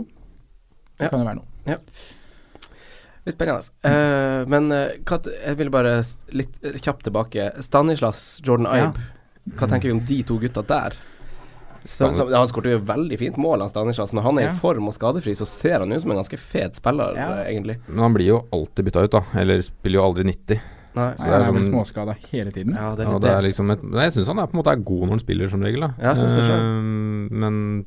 så 1.00 1.04
Ja. 1.04 1.10
kan 1.12 1.20
det 1.20 1.28
være 1.28 1.40
noe. 1.42 1.78
Litt 3.28 3.36
spennende. 3.36 3.68
Eh, 3.86 4.46
men 4.50 4.72
uh, 4.72 4.96
hva, 5.06 5.20
jeg 5.28 5.58
vil 5.60 5.70
bare 5.74 5.98
litt 6.34 6.56
eh, 6.64 6.80
kjapt 6.80 7.04
tilbake. 7.06 7.50
Stanislas, 7.62 8.40
Jordan 8.48 8.70
Ja. 8.72 8.90
Ibe. 8.90 9.08
Hva 9.60 9.68
tenker 9.70 9.90
vi 9.90 9.96
om 9.98 10.02
de 10.06 10.22
to 10.24 10.38
gutta 10.40 10.64
der? 10.64 10.96
Så, 11.86 12.10
så, 12.14 12.26
han 12.34 12.48
skåret 12.48 12.72
jo 12.74 12.80
veldig 12.80 13.18
fint 13.20 13.38
mål, 13.38 13.60
han 13.62 13.70
Stanislas. 13.70 14.14
Når 14.14 14.22
han 14.24 14.38
er 14.40 14.42
Ja. 14.48 14.52
i 14.52 14.56
form 14.60 14.88
og 14.88 14.94
skadefri, 14.94 15.36
så 15.36 15.46
ser 15.48 15.80
han 15.80 15.92
ut 15.92 16.02
som 16.02 16.12
en 16.12 16.18
ganske 16.18 16.38
fet 16.40 16.76
spiller, 16.76 17.16
Ja. 17.16 17.30
eh, 17.44 17.54
egentlig. 17.54 17.78
Men 17.88 18.00
han 18.00 18.14
blir 18.14 18.26
jo 18.28 18.46
alltid 18.52 18.86
bytta 18.86 19.04
ut, 19.04 19.12
da. 19.12 19.24
Eller 19.36 19.62
spiller 19.62 20.00
jo 20.00 20.04
aldri 20.04 20.24
90. 20.26 20.60
Nei, 20.96 21.04
Nei, 21.06 21.14
det 21.16 21.28
er 21.28 21.32
han 21.32 21.42
er 21.42 21.52
vel 21.54 21.62
sånn- 21.62 21.74
småskada 21.86 22.16
hele 22.32 22.52
tiden. 22.52 22.74
ja, 22.76 22.96
det 22.96 23.06
er 23.06 23.12
litt 23.12 23.22
det 23.22 23.30
er 23.30 23.42
liksom 23.44 23.72
et, 23.72 23.84
nei, 23.84 24.04
jeg 24.10 24.14
syns 24.14 24.28
han 24.28 24.40
er 24.40 24.48
på 24.48 24.54
en 24.58 24.64
måte 24.64 24.72
er 24.74 24.84
god 24.84 25.02
når 25.06 25.10
han 25.10 25.20
spiller, 25.20 25.50
som 25.50 25.62
regel. 25.62 25.80
da 25.82 25.94
Ja, 26.00 26.14
jeg 26.14 26.18
synes 26.18 26.36
det 26.36 26.46
selv. 26.46 26.60
Eh, 26.60 27.36
Men 27.40 27.86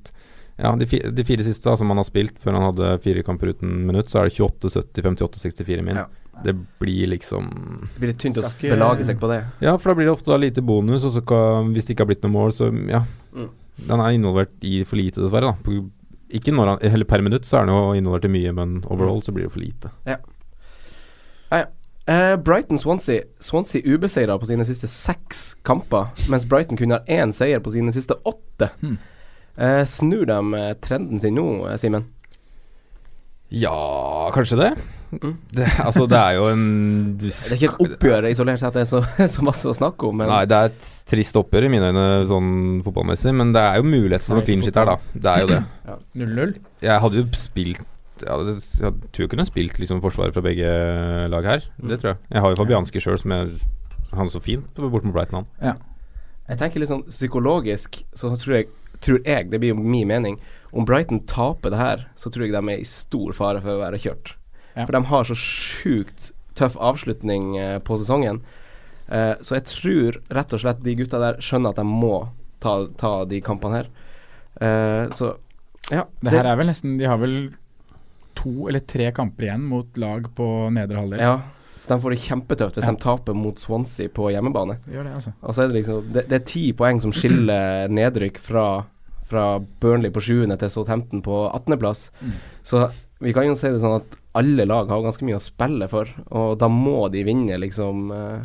Ja, 0.58 0.76
de, 0.76 0.86
fi, 0.86 0.98
de 1.00 1.24
fire 1.24 1.42
siste 1.42 1.64
da, 1.64 1.74
som 1.76 1.88
han 1.88 1.96
har 1.96 2.04
spilt 2.04 2.38
før 2.38 2.52
han 2.52 2.74
hadde 2.74 3.00
fire 3.02 3.22
kamper 3.24 3.48
uten 3.54 3.86
minutt, 3.86 4.06
så 4.08 4.20
er 4.20 4.28
det 4.28 4.34
28, 4.36 4.70
70, 4.70 5.02
58, 5.02 5.38
64 5.40 5.82
min. 5.82 5.96
Ja. 5.96 6.06
Det 6.44 6.54
blir 6.78 7.08
liksom 7.08 7.88
Det 7.94 7.98
blir 8.00 8.08
litt 8.12 8.18
tynt 8.18 8.36
å 8.36 8.42
belage 8.70 9.04
seg 9.04 9.18
på 9.18 9.28
det. 9.28 9.44
Ja, 9.60 9.76
for 9.78 9.90
da 9.90 9.94
blir 9.94 10.06
det 10.06 10.12
ofte 10.14 10.26
da 10.26 10.36
lite 10.36 10.62
bonus, 10.64 11.04
og 11.04 11.10
så 11.12 11.24
kan, 11.26 11.72
hvis 11.74 11.86
det 11.86 11.96
ikke 11.96 12.00
har 12.06 12.06
blitt 12.14 12.22
noe 12.22 12.32
mål, 12.32 12.50
så 12.52 12.70
ja. 12.88 13.02
Mm. 13.34 13.48
Han 13.88 14.00
er 14.00 14.16
involvert 14.16 14.54
i 14.64 14.82
for 14.84 15.00
lite, 15.00 15.22
dessverre. 15.22 15.54
da 15.64 15.78
Ikke 16.36 16.54
når 16.54 16.74
han, 16.74 16.82
eller 16.92 17.08
per 17.08 17.24
minutt 17.24 17.48
så 17.48 17.60
er 17.60 17.66
han 17.66 17.74
jo 17.74 17.98
involvert 17.98 18.28
i 18.28 18.32
mye, 18.32 18.52
men 18.56 18.80
overall 18.86 19.22
så 19.24 19.34
blir 19.34 19.48
det 19.48 19.54
for 19.54 19.64
lite. 19.64 19.92
Eh, 22.06 22.36
Brighton 22.36 22.78
Swansea 22.78 23.22
Swansea 23.38 23.82
ubeseira 23.84 24.38
på 24.38 24.46
sine 24.46 24.64
siste 24.66 24.88
seks 24.90 25.54
kamper, 25.62 26.10
mens 26.30 26.46
Brighton 26.48 26.76
kun 26.76 26.90
har 26.90 27.04
én 27.06 27.30
seier 27.32 27.62
på 27.62 27.70
sine 27.70 27.94
siste 27.94 28.16
åtte. 28.26 28.72
Hmm. 28.80 28.98
Uh, 29.52 29.84
snur 29.84 30.24
de 30.26 30.38
eh, 30.56 30.72
trenden 30.80 31.20
sin 31.20 31.36
nå, 31.36 31.44
Simen? 31.76 32.06
Ja, 33.52 34.30
kanskje 34.32 34.56
det. 34.56 34.70
Mm. 35.12 35.34
det 35.52 35.66
altså, 35.82 36.06
det 36.08 36.16
er 36.16 36.36
jo 36.38 36.46
en 36.48 36.62
Det 37.20 37.28
er 37.28 37.58
ikke 37.58 37.68
et 37.68 37.82
oppgjør 37.84 38.26
isolert 38.30 38.62
sett, 38.62 38.72
det 38.72 38.86
er 38.86 38.88
så, 38.88 39.02
så 39.34 39.44
masse 39.44 39.68
å 39.68 39.74
snakke 39.76 40.08
om, 40.08 40.16
men 40.22 40.30
Nei, 40.30 40.42
det 40.48 40.56
er 40.56 40.70
et 40.70 40.86
trist 41.10 41.36
oppgjør 41.36 41.66
i 41.68 41.72
mine 41.74 41.90
øyne 41.92 42.06
sånn 42.30 42.52
fotballmessig, 42.86 43.34
men 43.36 43.52
det 43.52 43.60
er 43.60 43.76
jo 43.76 43.84
mulighet 43.90 44.24
for 44.24 44.40
noe 44.40 44.46
clean 44.46 44.64
shit 44.64 44.78
her, 44.80 44.88
da. 44.88 44.96
Det 45.12 45.34
er 45.34 45.44
jo 45.44 45.50
det. 45.52 45.60
0-0. 46.22 46.56
Jeg 46.86 47.04
hadde 47.04 47.20
jo 47.20 47.26
spilt 47.36 47.84
ja, 48.22 48.38
det, 48.46 48.56
Jeg 48.78 48.92
tror 49.12 49.24
jeg 49.24 49.30
kunne 49.32 49.48
spilt 49.48 49.78
liksom 49.82 50.02
forsvaret 50.04 50.36
fra 50.36 50.44
begge 50.44 50.68
lag 51.32 51.48
her. 51.48 51.64
Det 51.82 52.00
tror 52.00 52.12
jeg. 52.12 52.20
Jeg 52.32 52.44
har 52.44 52.52
jo 52.52 52.60
Fabianski 52.60 53.02
sjøl, 53.02 53.18
som 53.18 53.34
jeg 53.34 53.56
Han 54.12 54.28
er 54.28 54.34
så 54.34 54.42
fint 54.44 54.76
bort 54.76 55.04
mot 55.04 55.14
Brighton, 55.14 55.42
han. 55.62 55.80
Jeg 56.48 56.60
tenker 56.60 56.82
litt 56.82 56.90
sånn 56.90 57.06
psykologisk, 57.08 58.02
så 58.18 58.32
tror 58.36 58.58
jeg, 58.58 58.68
tror 59.00 59.22
jeg, 59.24 59.48
det 59.52 59.60
blir 59.62 59.72
jo 59.72 59.78
min 59.80 60.08
mening 60.10 60.38
Om 60.72 60.86
Brighton 60.88 61.22
taper 61.28 61.72
det 61.72 61.80
her, 61.80 62.06
så 62.16 62.32
tror 62.32 62.46
jeg 62.46 62.54
de 62.54 62.62
er 62.62 62.80
i 62.80 62.88
stor 62.88 63.34
fare 63.36 63.60
for 63.64 63.76
å 63.76 63.82
være 63.82 64.00
kjørt. 64.02 64.36
Ja. 64.74 64.86
For 64.86 64.92
de 64.96 65.04
har 65.10 65.28
så 65.28 65.36
sjukt 65.38 66.30
tøff 66.58 66.76
avslutning 66.80 67.56
eh, 67.60 67.78
på 67.84 67.96
sesongen. 68.00 68.42
Eh, 69.08 69.34
så 69.40 69.58
jeg 69.58 69.68
tror 69.68 70.20
rett 70.32 70.54
og 70.54 70.62
slett 70.62 70.84
de 70.84 70.96
gutta 70.96 71.20
der 71.22 71.40
skjønner 71.44 71.74
at 71.74 71.80
de 71.80 71.86
må 71.88 72.28
ta, 72.62 72.76
ta 73.00 73.14
de 73.28 73.40
kampene 73.44 73.82
her. 73.82 73.90
Eh, 74.60 75.08
så 75.16 75.34
ja. 75.90 76.06
Det 76.22 76.30
her 76.30 76.46
er 76.46 76.58
vel 76.60 76.68
nesten 76.70 76.94
De 77.00 77.08
har 77.10 77.18
vel 77.18 77.50
to 78.38 78.68
eller 78.70 78.84
tre 78.86 79.08
kamper 79.12 79.48
igjen 79.48 79.64
mot 79.68 79.98
lag 80.00 80.28
på 80.36 80.46
nedre 80.72 81.02
halvdel. 81.02 81.20
Ja, 81.20 81.34
så 81.76 81.90
de 81.90 81.98
får 82.04 82.14
det 82.14 82.22
kjempetøft 82.22 82.78
hvis 82.78 82.86
de 82.88 82.94
taper 83.02 83.36
mot 83.36 83.58
Swansea 83.60 84.12
på 84.14 84.30
hjemmebane. 84.32 84.78
Gjør 84.88 85.08
det, 85.08 85.16
altså. 85.18 85.34
Og 85.42 85.56
så 85.56 85.64
er 85.64 85.70
det 85.72 85.80
liksom 85.80 86.08
Det, 86.14 86.24
det 86.30 86.38
er 86.38 86.48
ti 86.48 86.64
poeng 86.78 87.02
som 87.02 87.12
skiller 87.16 87.90
nedrykk 87.98 88.40
fra, 88.40 88.66
fra 89.28 89.46
Burnley 89.82 90.14
på 90.14 90.22
7. 90.22 90.46
til 90.54 90.72
Southampton 90.72 91.24
på 91.26 91.44
18.-plass. 91.50 92.08
Mm. 92.22 92.36
Så 92.62 92.86
vi 93.22 93.34
kan 93.34 93.50
jo 93.50 93.58
si 93.58 93.68
det 93.74 93.82
sånn 93.82 94.00
at 94.00 94.18
alle 94.34 94.64
lag 94.64 94.88
har 94.88 95.02
ganske 95.04 95.24
mye 95.28 95.36
å 95.36 95.42
spille 95.44 95.88
for, 95.92 96.08
og 96.30 96.54
da 96.60 96.68
må 96.72 97.08
de 97.12 97.22
vinne 97.26 97.58
liksom 97.60 98.10
eh, 98.16 98.42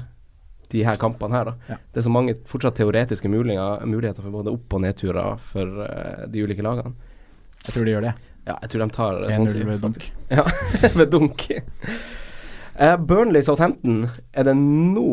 de 0.74 0.82
her 0.84 0.98
kampene 1.00 1.38
her, 1.38 1.46
da. 1.46 1.54
Ja. 1.72 1.78
Det 1.94 2.02
er 2.02 2.06
så 2.10 2.12
mange 2.12 2.34
fortsatt 2.50 2.76
teoretiske 2.76 3.30
muligheter, 3.32 3.86
muligheter 3.88 4.22
for 4.26 4.36
både 4.36 4.52
opp- 4.52 4.74
og 4.76 4.82
nedturer 4.84 5.38
for 5.40 5.84
eh, 5.86 6.26
de 6.28 6.44
ulike 6.44 6.66
lagene. 6.66 6.92
Jeg 7.66 7.74
tror 7.78 7.86
de 7.88 7.94
gjør 7.96 8.08
det. 8.10 8.14
Ja, 8.48 8.58
jeg 8.64 8.70
tror 8.72 8.84
de 8.84 8.90
tar 8.96 9.18
1-0 9.28 9.34
Swansea, 9.36 9.66
ved 9.72 9.82
dunk. 9.84 10.12
Ja, 10.38 10.44
ved 11.00 11.10
dunk. 11.12 11.48
Eh, 12.78 12.96
Burnley 12.98 13.42
Southampton, 13.44 14.10
er 14.36 14.44
det 14.48 14.54
nå 14.60 15.08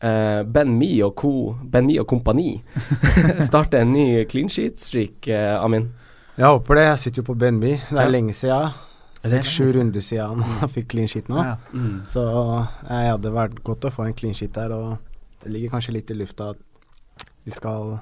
eh, 0.00 0.42
Ben 0.46 0.72
Me 0.78 0.88
og 1.06 1.14
co. 1.20 1.32
Ben 1.62 1.86
Me 1.90 1.98
og 2.02 2.06
kompani 2.10 2.54
starter 3.50 3.82
en 3.82 3.92
ny 3.94 4.24
clean 4.30 4.48
sheet-streak, 4.50 5.26
Amin? 5.58 5.90
Jeg 6.38 6.46
håper 6.54 6.78
det. 6.78 6.84
Jeg 6.92 6.98
sitter 7.02 7.22
jo 7.24 7.32
på 7.32 7.38
Ben 7.38 7.58
Me. 7.58 7.74
Det 7.82 7.98
er 7.98 8.04
Ja. 8.06 8.12
lenge 8.14 8.34
siden. 8.38 8.70
Er 9.24 9.32
det 9.32 9.38
er 9.40 9.48
sju 9.50 9.72
runder 9.74 10.00
siden 10.04 10.42
han 10.46 10.68
fikk 10.74 10.88
clean 10.92 11.08
sheet 11.10 11.28
nå. 11.32 11.40
Ja. 11.42 11.56
Mm. 11.72 12.02
Så 12.10 12.22
jeg 12.88 13.10
hadde 13.14 13.32
vært 13.34 13.62
godt 13.66 13.88
å 13.88 13.90
få 13.94 14.06
en 14.06 14.14
clean 14.18 14.34
sheet 14.38 14.54
der, 14.54 14.74
og 14.76 14.98
det 15.42 15.50
ligger 15.54 15.74
kanskje 15.74 15.96
litt 15.96 16.10
i 16.14 16.18
lufta 16.18 16.52
at 16.54 17.24
de 17.44 17.50
skal 17.54 17.98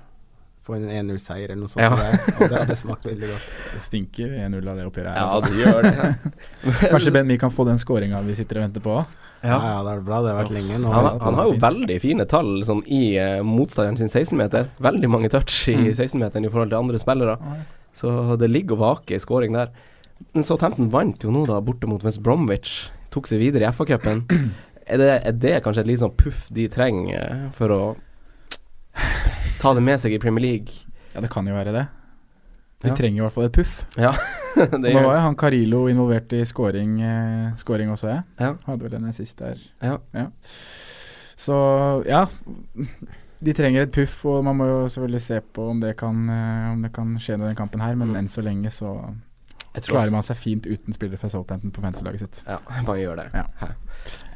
få 0.67 0.75
en 0.75 0.89
1-0-seier 0.91 1.53
eller 1.53 1.61
noe 1.63 1.71
sånt. 1.71 1.85
Ja. 1.85 1.95
Der, 1.95 2.17
og 2.41 2.49
det 2.51 2.59
hadde 2.59 2.75
smakt 2.77 3.05
veldig 3.07 3.29
godt. 3.31 3.53
Det 3.77 3.83
stinker 3.85 4.33
1-0 4.49 4.67
av 4.73 4.81
det 4.81 4.87
oppgjøret 4.89 5.13
her. 5.13 5.21
Ja, 5.21 5.27
altså. 5.31 5.47
det 5.47 5.61
gjør 5.63 5.87
det. 5.87 6.33
Kanskje 6.97 7.13
Ben 7.15 7.29
Mi 7.29 7.37
kan 7.39 7.53
få 7.55 7.65
den 7.69 7.79
scoringa 7.79 8.19
vi 8.27 8.35
sitter 8.35 8.59
og 8.61 8.67
venter 8.67 8.83
på. 8.85 8.97
Ja, 9.45 9.53
Ja. 9.53 9.57
ja, 9.63 9.75
det 9.87 9.93
er 9.93 10.01
bra. 10.03 10.19
Det 10.25 10.31
har 10.33 10.39
vært 10.41 10.55
lenge 10.57 10.79
nå. 10.83 10.91
Han, 10.91 11.21
han 11.23 11.37
har 11.39 11.45
jo 11.47 11.53
fint. 11.55 11.63
veldig 11.63 11.97
fine 12.03 12.25
tall 12.27 12.49
sånn, 12.67 12.81
i 12.91 13.03
eh, 13.21 13.43
motstanderen 13.47 14.01
sin 14.01 14.11
16-meter. 14.11 14.73
Veldig 14.83 15.11
mange 15.13 15.31
touch 15.31 15.69
i 15.71 15.77
Mm. 15.77 15.91
16-meteren 15.95 16.49
i 16.49 16.51
forhold 16.51 16.73
til 16.73 16.81
andre 16.81 16.99
spillere. 16.99 17.37
Ja, 17.39 17.59
ja. 17.61 17.93
Så 17.97 18.11
det 18.41 18.49
ligger 18.51 18.75
og 18.75 18.83
vaker 18.83 19.15
i 19.17 19.23
scoring 19.23 19.55
der. 19.55 19.71
Southampton 20.43 20.89
vant 20.93 21.23
jo 21.25 21.31
nå 21.33 21.47
da 21.49 21.61
borte 21.65 21.89
mot 21.89 22.03
West 22.05 22.23
Bromwich. 22.25 22.89
Tok 23.11 23.27
seg 23.29 23.41
videre 23.41 23.69
i 23.69 23.73
FA-cupen. 23.73 24.25
Er, 24.87 24.99
det- 25.03 25.23
er 25.27 25.33
det 25.35 25.55
kanskje 25.65 25.81
et 25.83 25.89
litt 25.89 25.99
sånn 25.99 26.13
puff 26.15 26.45
de 26.55 26.69
trenger 26.71 27.17
eh, 27.19 27.47
for 27.59 27.73
å 27.75 27.79
ta 29.59 29.73
det 29.75 29.83
med 29.83 29.99
seg 29.99 30.13
i 30.15 30.21
Premier 30.23 30.45
League? 30.45 30.71
Ja, 31.15 31.21
det 31.25 31.31
kan 31.33 31.47
jo 31.49 31.57
være 31.57 31.73
det. 31.75 31.87
De 32.85 32.89
Ja. 32.93 32.95
trenger 32.95 33.19
i 33.19 33.25
hvert 33.25 33.35
fall 33.35 33.49
et 33.49 33.57
puff. 33.57 33.73
Ja, 33.99 34.13
det 34.55 34.79
Nå 34.79 34.93
gjør 34.93 35.07
var 35.09 35.17
jo 35.17 35.23
han 35.25 35.35
Carilo 35.41 35.81
involvert 35.91 36.33
i 36.39 36.45
scoring, 36.47 37.01
eh, 37.03 37.51
scoring 37.59 37.91
også, 37.91 38.13
jeg. 38.13 38.23
Ja. 38.39 38.53
Hadde 38.69 38.85
vel 38.87 38.95
en 39.01 39.09
assist 39.11 39.39
der. 39.43 39.59
Ja. 39.83 39.97
ja. 40.15 40.27
Så 41.37 41.57
ja. 42.07 42.27
De 43.43 43.53
trenger 43.59 43.83
et 43.89 43.93
puff, 43.93 44.21
og 44.25 44.45
man 44.47 44.57
må 44.61 44.67
jo 44.71 44.79
selvfølgelig 44.89 45.21
se 45.27 45.41
på 45.53 45.67
om 45.73 45.81
det 45.83 45.97
kan, 45.99 46.23
eh, 46.31 46.71
om 46.77 46.83
det 46.87 46.93
kan 46.95 47.17
skje 47.19 47.35
i 47.35 47.41
denne 47.43 47.57
kampen 47.59 47.83
her, 47.83 47.97
men 47.99 48.15
enn 48.23 48.29
så 48.31 48.45
lenge 48.47 48.71
så 48.71 48.95
klarer 49.85 50.13
man 50.15 50.25
seg 50.25 50.39
fint 50.41 50.67
uten 50.67 50.95
spillere 50.97 51.21
fra 51.21 51.29
Southampton 51.33 51.73
på 51.75 51.83
fanslaget 51.85 52.23
sitt. 52.23 52.43
Ja, 52.47 52.59
bare 52.87 52.99
gjør 53.03 53.21
det. 53.21 53.27
Ja. 53.35 53.73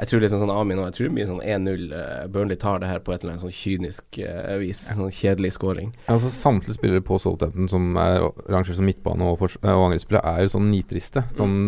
Jeg 0.00 0.10
tror 0.10 0.22
liksom 0.24 0.40
sånn 0.42 0.52
Amin 0.52 0.80
og 0.82 0.88
jeg 0.88 0.96
tror 0.96 1.12
mye 1.14 1.28
sånn 1.28 1.42
1-0. 1.44 1.84
eh, 1.94 2.26
Burnley 2.32 2.58
tar 2.60 2.80
det 2.82 2.88
her 2.90 3.02
på 3.04 3.14
et 3.14 3.22
eller 3.22 3.36
annet 3.36 3.44
sånn 3.44 3.54
kynisk 3.54 4.20
uh, 4.24 4.56
vis. 4.60 4.82
Sånn 4.88 5.12
kjedelig 5.14 5.54
scoring. 5.56 5.92
Altså 6.10 6.32
Samtlige 6.34 6.78
spillere 6.78 7.04
på 7.06 7.18
Southampton 7.22 7.70
som 7.70 7.92
er 8.00 8.24
rangert 8.50 8.76
som 8.78 8.88
midtbane 8.88 9.24
og, 9.30 9.44
eh, 9.48 9.70
og 9.72 9.90
angrepsspillere, 9.90 10.24
er 10.36 10.46
jo 10.46 10.54
sånn 10.56 10.70
nitriste. 10.72 11.24
Sånn, 11.38 11.58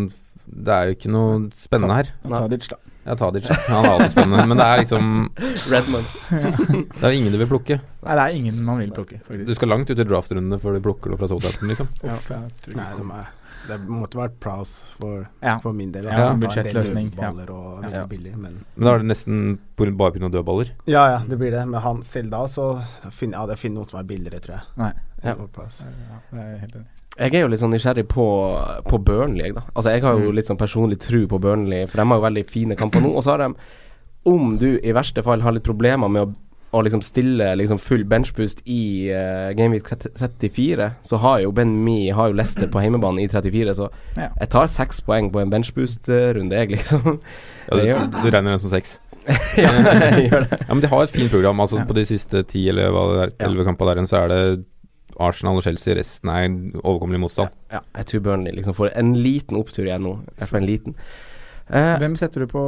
det 0.45 0.73
er 0.75 0.89
jo 0.89 0.97
ikke 0.97 1.13
noe 1.13 1.37
spennende 1.55 2.01
her. 2.01 2.11
Tadic, 2.27 2.67
da. 2.73 2.79
Ja, 3.03 3.15
Tadic. 3.19 3.47
Han 3.67 3.83
er 3.85 3.89
alltid 3.91 4.11
spennende. 4.13 4.45
Men 4.47 4.59
det 4.59 4.65
er 4.65 4.81
liksom 4.83 5.07
Redmond. 5.73 6.11
Det 6.99 7.03
er 7.03 7.11
jo 7.11 7.19
ingen 7.19 7.35
du 7.35 7.39
vil 7.41 7.49
plukke. 7.51 7.79
Nei, 8.03 8.15
det 8.15 8.23
er 8.23 8.35
ingen 8.37 8.59
man 8.63 8.79
vil 8.79 8.91
plukke, 8.95 9.19
faktisk. 9.27 9.47
Du 9.47 9.55
skal 9.57 9.71
langt 9.71 9.91
ut 9.91 9.99
i 9.99 10.05
draftrundene 10.07 10.59
før 10.59 10.77
du 10.77 10.83
plukker 10.83 11.11
noe 11.11 11.19
fra 11.19 11.27
Southampton, 11.31 11.71
liksom. 11.71 11.89
ja, 12.03 12.15
jeg 12.15 12.51
tror 12.63 12.75
ikke 12.75 12.79
Nei, 12.79 12.91
de 12.99 13.07
er, 13.19 13.31
det 13.67 13.79
måtte 13.87 14.17
vært 14.19 14.39
Prowse 14.39 14.93
for, 14.99 15.27
Ja. 15.41 15.57
for 15.59 15.73
min 15.73 15.91
del. 15.91 16.03
Ja, 16.05 16.33
budsjettløsning, 16.35 17.13
ja. 17.15 17.31
Baller 17.31 17.49
og 17.51 17.83
veldig 17.83 17.91
Ja. 17.93 18.05
billig, 18.05 18.35
men 18.37 18.65
Men 18.75 18.85
da 18.85 18.93
er 18.95 18.97
det 18.99 19.07
nesten 19.07 19.57
på- 19.77 19.97
bare 19.97 20.11
pga. 20.11 20.29
dødballer. 20.31 20.69
Ja, 20.85 21.07
ja, 21.09 21.19
det 21.27 21.37
blir 21.39 21.51
det. 21.51 21.67
Men 21.67 21.81
han 21.81 22.01
selv 22.03 22.29
da, 22.31 22.43
så 22.45 22.81
finner 23.11 23.37
jeg, 23.37 23.41
ja, 23.41 23.45
jeg 23.47 23.57
finner 23.57 23.75
noe 23.81 23.89
som 23.89 23.99
er 23.99 24.03
billigere, 24.03 24.39
tror 24.41 24.55
jeg. 24.55 24.61
Nei. 24.77 24.91
Ja. 25.23 25.35
Er 26.33 26.51
jeg 26.51 26.59
helt 26.59 26.75
enig. 26.75 26.85
Jeg 27.19 27.35
er 27.35 27.41
jo 27.41 27.47
litt 27.47 27.59
sånn 27.59 27.71
nysgjerrig 27.73 28.07
på, 28.09 28.25
på 28.89 28.97
Burnley, 29.05 29.45
jeg, 29.45 29.53
da. 29.55 29.61
Altså, 29.75 29.91
jeg 29.93 30.01
har 30.01 30.13
jo 30.17 30.31
Mm. 30.31 30.35
litt 30.35 30.45
sånn 30.47 30.57
personlig 30.57 30.97
tru 30.99 31.27
på 31.27 31.39
Burnley, 31.39 31.85
for 31.85 31.97
de 31.97 32.05
har 32.07 32.17
jo 32.17 32.23
veldig 32.23 32.49
fine 32.49 32.75
kamper 32.75 33.01
nå. 33.01 33.15
Og 33.15 33.23
så 33.23 33.37
har 33.37 33.37
de, 33.49 33.55
om 34.25 34.57
du 34.57 34.79
i 34.79 34.91
verste 34.91 35.21
fall 35.23 35.41
har 35.41 35.51
litt 35.51 35.63
problemer 35.63 36.09
med 36.09 36.27
å, 36.27 36.35
å 36.73 36.81
liksom 36.81 37.03
stille 37.05 37.51
liksom 37.59 37.77
full 37.81 38.03
benchboost 38.09 38.63
i 38.65 39.09
uh, 39.13 39.51
Gameweek 39.57 39.85
34, 40.17 40.89
så 41.05 41.19
har 41.21 41.43
jo 41.43 41.51
Ben 41.55 41.71
Mi 41.85 42.09
har 42.09 42.31
jo 42.31 42.37
Leicester 42.39 42.67
på 42.73 42.81
hjemmebane 42.81 43.21
i 43.23 43.29
34, 43.29 43.75
så 43.77 43.89
Ja. 44.17 44.29
jeg 44.39 44.49
tar 44.55 44.67
seks 44.73 45.01
poeng 45.05 45.29
på 45.33 45.41
en 45.43 45.53
benchboost-runde, 45.53 46.57
jeg, 46.63 46.73
liksom. 46.75 47.19
Ja, 47.69 47.77
du, 47.77 47.81
du, 47.85 48.17
du 48.25 48.29
regner 48.33 48.55
den 48.55 48.59
som 48.63 48.73
seks. 48.73 48.97
ja, 49.55 49.69
jeg 49.71 50.27
gjør 50.27 50.47
det. 50.49 50.57
Ja, 50.65 50.73
men 50.73 50.81
de 50.83 50.89
har 50.91 51.03
et 51.05 51.13
fint 51.15 51.31
program. 51.31 51.61
Altså 51.63 51.77
Ja. 51.79 51.85
På 51.87 51.95
de 51.95 52.03
siste 52.09 52.41
ti 52.49 52.65
eller 52.69 52.89
hva 52.91 53.03
det 53.13 53.21
er, 53.21 53.33
Ja. 53.37 53.45
elleve 53.47 53.63
kampene 53.69 53.93
der 53.95 54.09
så 54.09 54.23
er 54.25 54.33
det 54.33 54.41
Arsenal 55.21 55.61
og 55.61 55.63
Chelsea. 55.63 55.95
Resten 55.95 56.29
er 56.33 56.49
overkommelig 56.81 57.21
motstand. 57.23 57.53
Ja, 57.71 57.79
jeg 58.01 58.09
tror 58.09 58.25
Burnley 58.25 58.51
liksom 58.57 58.75
får 58.75 58.91
en 58.97 59.13
liten 59.15 59.55
opptur 59.61 59.85
igjen 59.85 60.03
nå. 60.03 60.17
I 60.25 60.35
hvert 60.41 60.49
fall 60.51 60.61
en 60.63 60.67
liten. 60.67 60.97
Uh, 61.69 61.95
Hvem 62.01 62.17
setter 62.19 62.43
du 62.43 62.47
på 62.51 62.63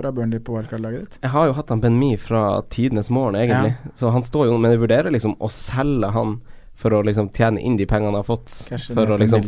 fra 0.00 0.12
Burnley 0.16 0.40
på 0.40 0.56
wildcard-laget 0.56 1.04
ditt? 1.04 1.18
Jeg 1.22 1.32
har 1.34 1.50
jo 1.50 1.56
hatt 1.58 1.72
han 1.72 1.82
Ben 1.84 1.98
Mi 2.00 2.14
fra 2.20 2.44
tidenes 2.72 3.10
morgen, 3.12 3.36
egentlig. 3.38 3.74
Så 3.94 4.10
han 4.14 4.24
står 4.26 4.48
jo 4.48 4.56
Men 4.58 4.74
jeg 4.74 4.82
vurderer 4.82 5.12
liksom 5.12 5.36
å 5.38 5.50
selge 5.52 6.10
han 6.16 6.38
for 6.80 6.96
å 6.96 7.02
liksom 7.04 7.28
tjene 7.36 7.60
inn 7.60 7.76
de 7.76 7.84
pengene 7.84 8.08
han 8.14 8.22
har 8.22 8.24
fått. 8.24 8.48
Kanskje 8.70 8.94
For 8.96 9.12
å 9.12 9.18
liksom? 9.20 9.44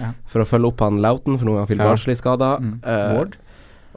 Ja. 0.00 0.08
For 0.26 0.42
å 0.42 0.46
følge 0.48 0.72
opp 0.72 0.82
han 0.82 0.98
Lauten, 1.04 1.38
for 1.38 1.46
nå 1.46 1.54
er 1.54 1.62
han 1.62 1.70
Phil 1.70 1.78
Ja. 1.78 1.86
Barnsley 1.92 2.18
skada. 2.18 2.56
Mm. 2.58 2.72
Uh, 2.82 3.14
Ward? 3.16 3.36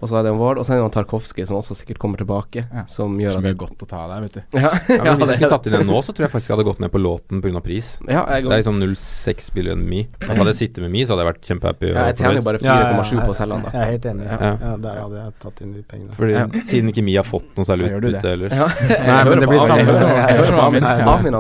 Og 0.02 0.10
så 0.10 0.18
er 0.20 0.24
det 0.24 0.32
en 0.34 0.39
Ward, 0.39 0.58
og 0.60 0.66
så 0.66 0.74
er 0.74 0.80
det 0.82 0.86
en 0.86 0.91
Tarkovskij 0.96 1.48
som 1.48 1.58
også 1.58 1.76
sikkert 1.78 1.98
kommer 2.00 2.18
tilbake. 2.20 2.66
Ja. 2.72 2.84
Som 2.91 3.18
gjør 3.18 3.32
Som 3.38 3.46
at 3.46 3.52
er 3.52 3.56
godt 3.56 3.80
å 3.84 3.88
ta 3.88 4.02
der, 4.12 4.22
vet 4.26 4.34
du. 4.34 4.41
Ja, 4.60 4.70
Ja, 4.89 5.04
men 5.04 5.18
hvis 5.18 5.28
det- 5.28 5.28
jeg 5.28 5.39
skulle 5.39 5.50
tatt 5.56 5.68
inn 5.68 5.76
en 5.80 5.88
nå, 5.88 6.02
så 6.04 6.12
tror 6.14 6.26
jeg 6.28 6.32
faktisk 6.34 6.50
jeg 6.52 6.58
hadde 6.58 6.68
gått 6.68 6.80
ned 6.84 6.91
på 6.91 7.00
låten 7.02 7.41
pga. 7.41 7.62
pris. 7.64 7.98
ja, 8.08 8.26
jeg, 8.30 8.43
Det 8.43 8.52
er 8.52 8.62
liksom 8.64 8.80
0,6 8.82 9.54
billion 9.54 9.80
me. 9.80 9.89
Mi. 9.96 10.08
Altså 10.20 10.38
Hadde 10.41 10.52
jeg 10.54 10.60
sittet 10.62 10.82
med 10.84 10.91
Mi, 10.91 11.06
så 11.06 11.16
hadde 11.16 11.26
jeg 11.26 11.32
vært 11.34 11.46
kjempehappy. 11.50 11.88
ja, 11.93 12.06
jeg 12.12 12.18
tjener 12.18 12.36
jo 12.36 12.41
bare 12.50 12.60
Ja, 12.62 12.76
ja, 12.80 12.91
4,7 13.02 13.14
ja, 13.16 13.26
på 13.26 13.32
å 13.32 13.38
selge 13.39 13.54
den, 13.56 13.64
da. 13.64 13.70
Jeg 13.72 13.82
er 13.82 13.91
helt 13.96 14.06
enig. 14.12 14.26
Ja. 14.26 14.38
Ja. 14.66 14.76
der 14.86 15.00
hadde 15.06 15.18
jeg 15.24 15.34
tatt 15.46 15.62
inn 15.62 15.74
de 15.74 15.82
pengene. 15.84 16.12
Fordi 16.18 16.32
Ja. 16.36 16.46
Siden 16.66 16.89
ikke 16.91 17.04
Mi 17.04 17.16
har 17.16 17.24
fått 17.24 17.48
noe 17.56 17.66
særlig 17.66 17.91
utbytte 17.96 18.32
ellers. 18.36 18.52
Ja, 18.52 18.68
Nei, 18.68 19.24
men 19.30 19.39
det 19.39 19.48
blir 19.50 19.60
samme 19.66 19.96
som- 19.96 20.60
Amin. 20.60 21.32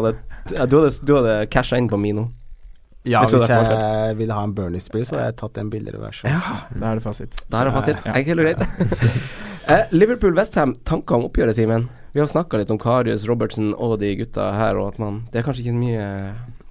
Du 0.45 0.77
hadde, 0.79 0.89
du 1.03 1.15
hadde 1.15 1.47
casha 1.49 1.77
inn 1.77 1.89
på 1.89 1.97
Mi 1.99 2.11
nå. 2.13 2.27
Ja, 3.05 3.21
Hvis 3.21 3.35
hvis 3.37 3.51
jeg 3.51 4.17
ville 4.17 4.33
ha 4.33 4.43
en 4.47 4.53
Bernie-spill, 4.57 5.05
så 5.05 5.17
hadde 5.17 5.27
jeg 5.29 5.37
tatt 5.41 5.59
en 5.61 5.69
billigere 5.73 6.01
versjon. 6.01 6.31
Ja, 6.31 6.63
Da 6.73 6.91
er 6.91 6.99
det 6.99 7.03
fasit. 7.05 7.43
Da 7.51 7.61
er 7.61 7.69
det 7.69 7.75
fasit. 7.75 8.01
Ja. 8.05 8.15
Enkelt 8.17 8.41
og 8.41 8.47
greit. 8.47 9.13
eh, 9.75 9.93
Liverpool-Westham, 9.93 10.75
tanker 10.89 11.19
om 11.19 11.27
oppgjøret, 11.29 11.57
Simen? 11.57 11.87
Vi 12.15 12.21
har 12.23 12.29
snakka 12.31 12.57
litt 12.61 12.71
om 12.71 12.79
Karius, 12.79 13.27
Robertsen 13.27 13.73
og 13.75 13.97
de 13.99 14.13
gutta 14.21 14.47
her, 14.55 14.77
og 14.79 14.93
at 14.93 14.99
man 15.03 15.25
Det 15.33 15.41
er 15.41 15.43
kanskje 15.43 15.65
ikke 15.65 15.75
mye 15.75 16.05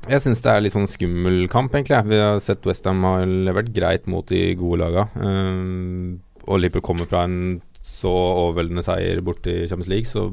Jeg 0.09 0.23
syns 0.25 0.41
det 0.41 0.53
er 0.55 0.63
litt 0.65 0.75
sånn 0.75 0.89
skummel 0.89 1.45
kamp, 1.53 1.75
egentlig. 1.77 2.01
Vi 2.09 2.21
har 2.23 2.41
sett 2.41 2.65
Westham 2.65 3.05
har 3.05 3.27
levert 3.29 3.71
greit 3.77 4.09
mot 4.11 4.27
de 4.27 4.55
gode 4.57 4.81
laga. 4.81 5.07
Um, 5.15 6.21
og 6.49 6.61
Liverpool 6.61 6.85
kommer 6.85 7.09
fra 7.09 7.27
en 7.29 7.61
så 7.85 8.11
overveldende 8.11 8.83
seier 8.85 9.21
borte 9.25 9.53
i 9.53 9.69
Champions 9.69 9.91
League, 9.93 10.09
så 10.09 10.31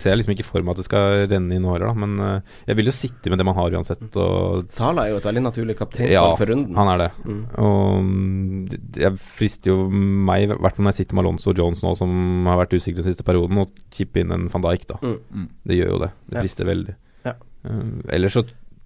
ser 0.00 0.10
jeg 0.14 0.20
liksom 0.20 0.34
ikke 0.34 0.46
for 0.48 0.62
meg 0.64 0.74
at 0.74 0.80
det 0.80 0.86
skal 0.88 1.26
renne 1.30 1.56
inn 1.58 1.66
året, 1.68 1.86
da. 1.88 1.94
Men 1.98 2.14
uh, 2.20 2.54
jeg 2.68 2.78
vil 2.78 2.90
jo 2.90 2.94
sitte 2.96 3.30
med 3.32 3.38
det 3.40 3.46
man 3.48 3.56
har 3.58 3.74
uansett. 3.76 4.02
Og 4.16 4.68
Sala 4.74 5.04
er 5.06 5.12
jo 5.14 5.20
et 5.20 5.28
veldig 5.28 5.42
naturlig 5.44 5.76
kapteinsvalg 5.78 6.12
ja, 6.14 6.36
for 6.38 6.52
runden. 6.52 6.76
han 6.78 6.92
er 6.94 7.02
det. 7.04 7.10
Mm. 7.24 7.40
Og 7.64 7.98
mm, 8.04 8.68
det- 8.72 9.02
jeg 9.04 9.18
frister 9.38 9.72
jo 9.74 9.88
meg, 9.90 10.46
i 10.46 10.52
hvert 10.54 10.76
fall 10.76 10.86
når 10.88 10.94
jeg 10.94 11.00
sitter 11.02 11.18
med 11.18 11.24
Alonso 11.26 11.50
og 11.52 11.58
Jones 11.62 11.82
nå, 11.84 11.94
som 11.98 12.46
har 12.50 12.60
vært 12.64 12.76
usikre 12.78 13.02
den 13.02 13.10
siste 13.12 13.26
perioden, 13.26 13.58
å 13.62 13.68
chippe 13.94 14.22
inn 14.22 14.32
en 14.34 14.48
van 14.52 14.64
Dijk, 14.68 14.86
da. 14.90 14.98
Mm. 15.02 15.18
Mm. 15.34 15.48
Det 15.70 15.78
gjør 15.82 15.92
jo 15.94 16.00
det. 16.06 16.10
Det 16.28 16.34
Ja. 16.38 16.40
frister 16.46 16.64
veldig. 16.70 16.96
Ja. 17.28 17.34
Uh, 17.66 18.00
ellers 18.14 18.32
så 18.38 18.44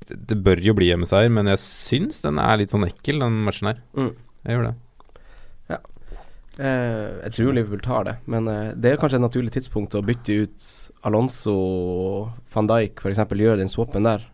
det, 0.09 0.17
det 0.27 0.43
bør 0.43 0.59
jo 0.61 0.75
bli 0.75 0.89
hjemmeseier, 0.91 1.31
men 1.31 1.47
jeg 1.47 1.61
syns 1.63 2.23
den 2.25 2.39
er 2.43 2.57
litt 2.59 2.73
sånn 2.75 2.89
ekkel, 2.89 3.21
den 3.23 3.45
matchen 3.47 3.69
her. 3.71 3.79
Mm. 3.95 4.15
Jeg 4.43 4.57
gjør 4.57 4.65
det. 4.67 4.75
Eh, 6.59 7.23
jeg 7.25 7.33
tror 7.33 7.55
Liverpool 7.57 7.81
tar 7.81 8.05
det, 8.05 8.17
men 8.29 8.49
eh, 8.49 8.73
det 8.77 8.91
er 8.93 8.97
kanskje 9.01 9.17
et 9.17 9.25
naturlig 9.25 9.53
tidspunkt 9.55 9.95
å 9.97 10.03
bytte 10.05 10.35
ut 10.45 10.67
Alonso 11.09 11.55
og 11.57 12.29
van 12.53 12.67
Dijk, 12.69 13.01
f.eks. 13.01 13.23
Gjøre 13.33 13.57
den 13.63 13.73
swappen 13.73 14.05
der, 14.05 14.27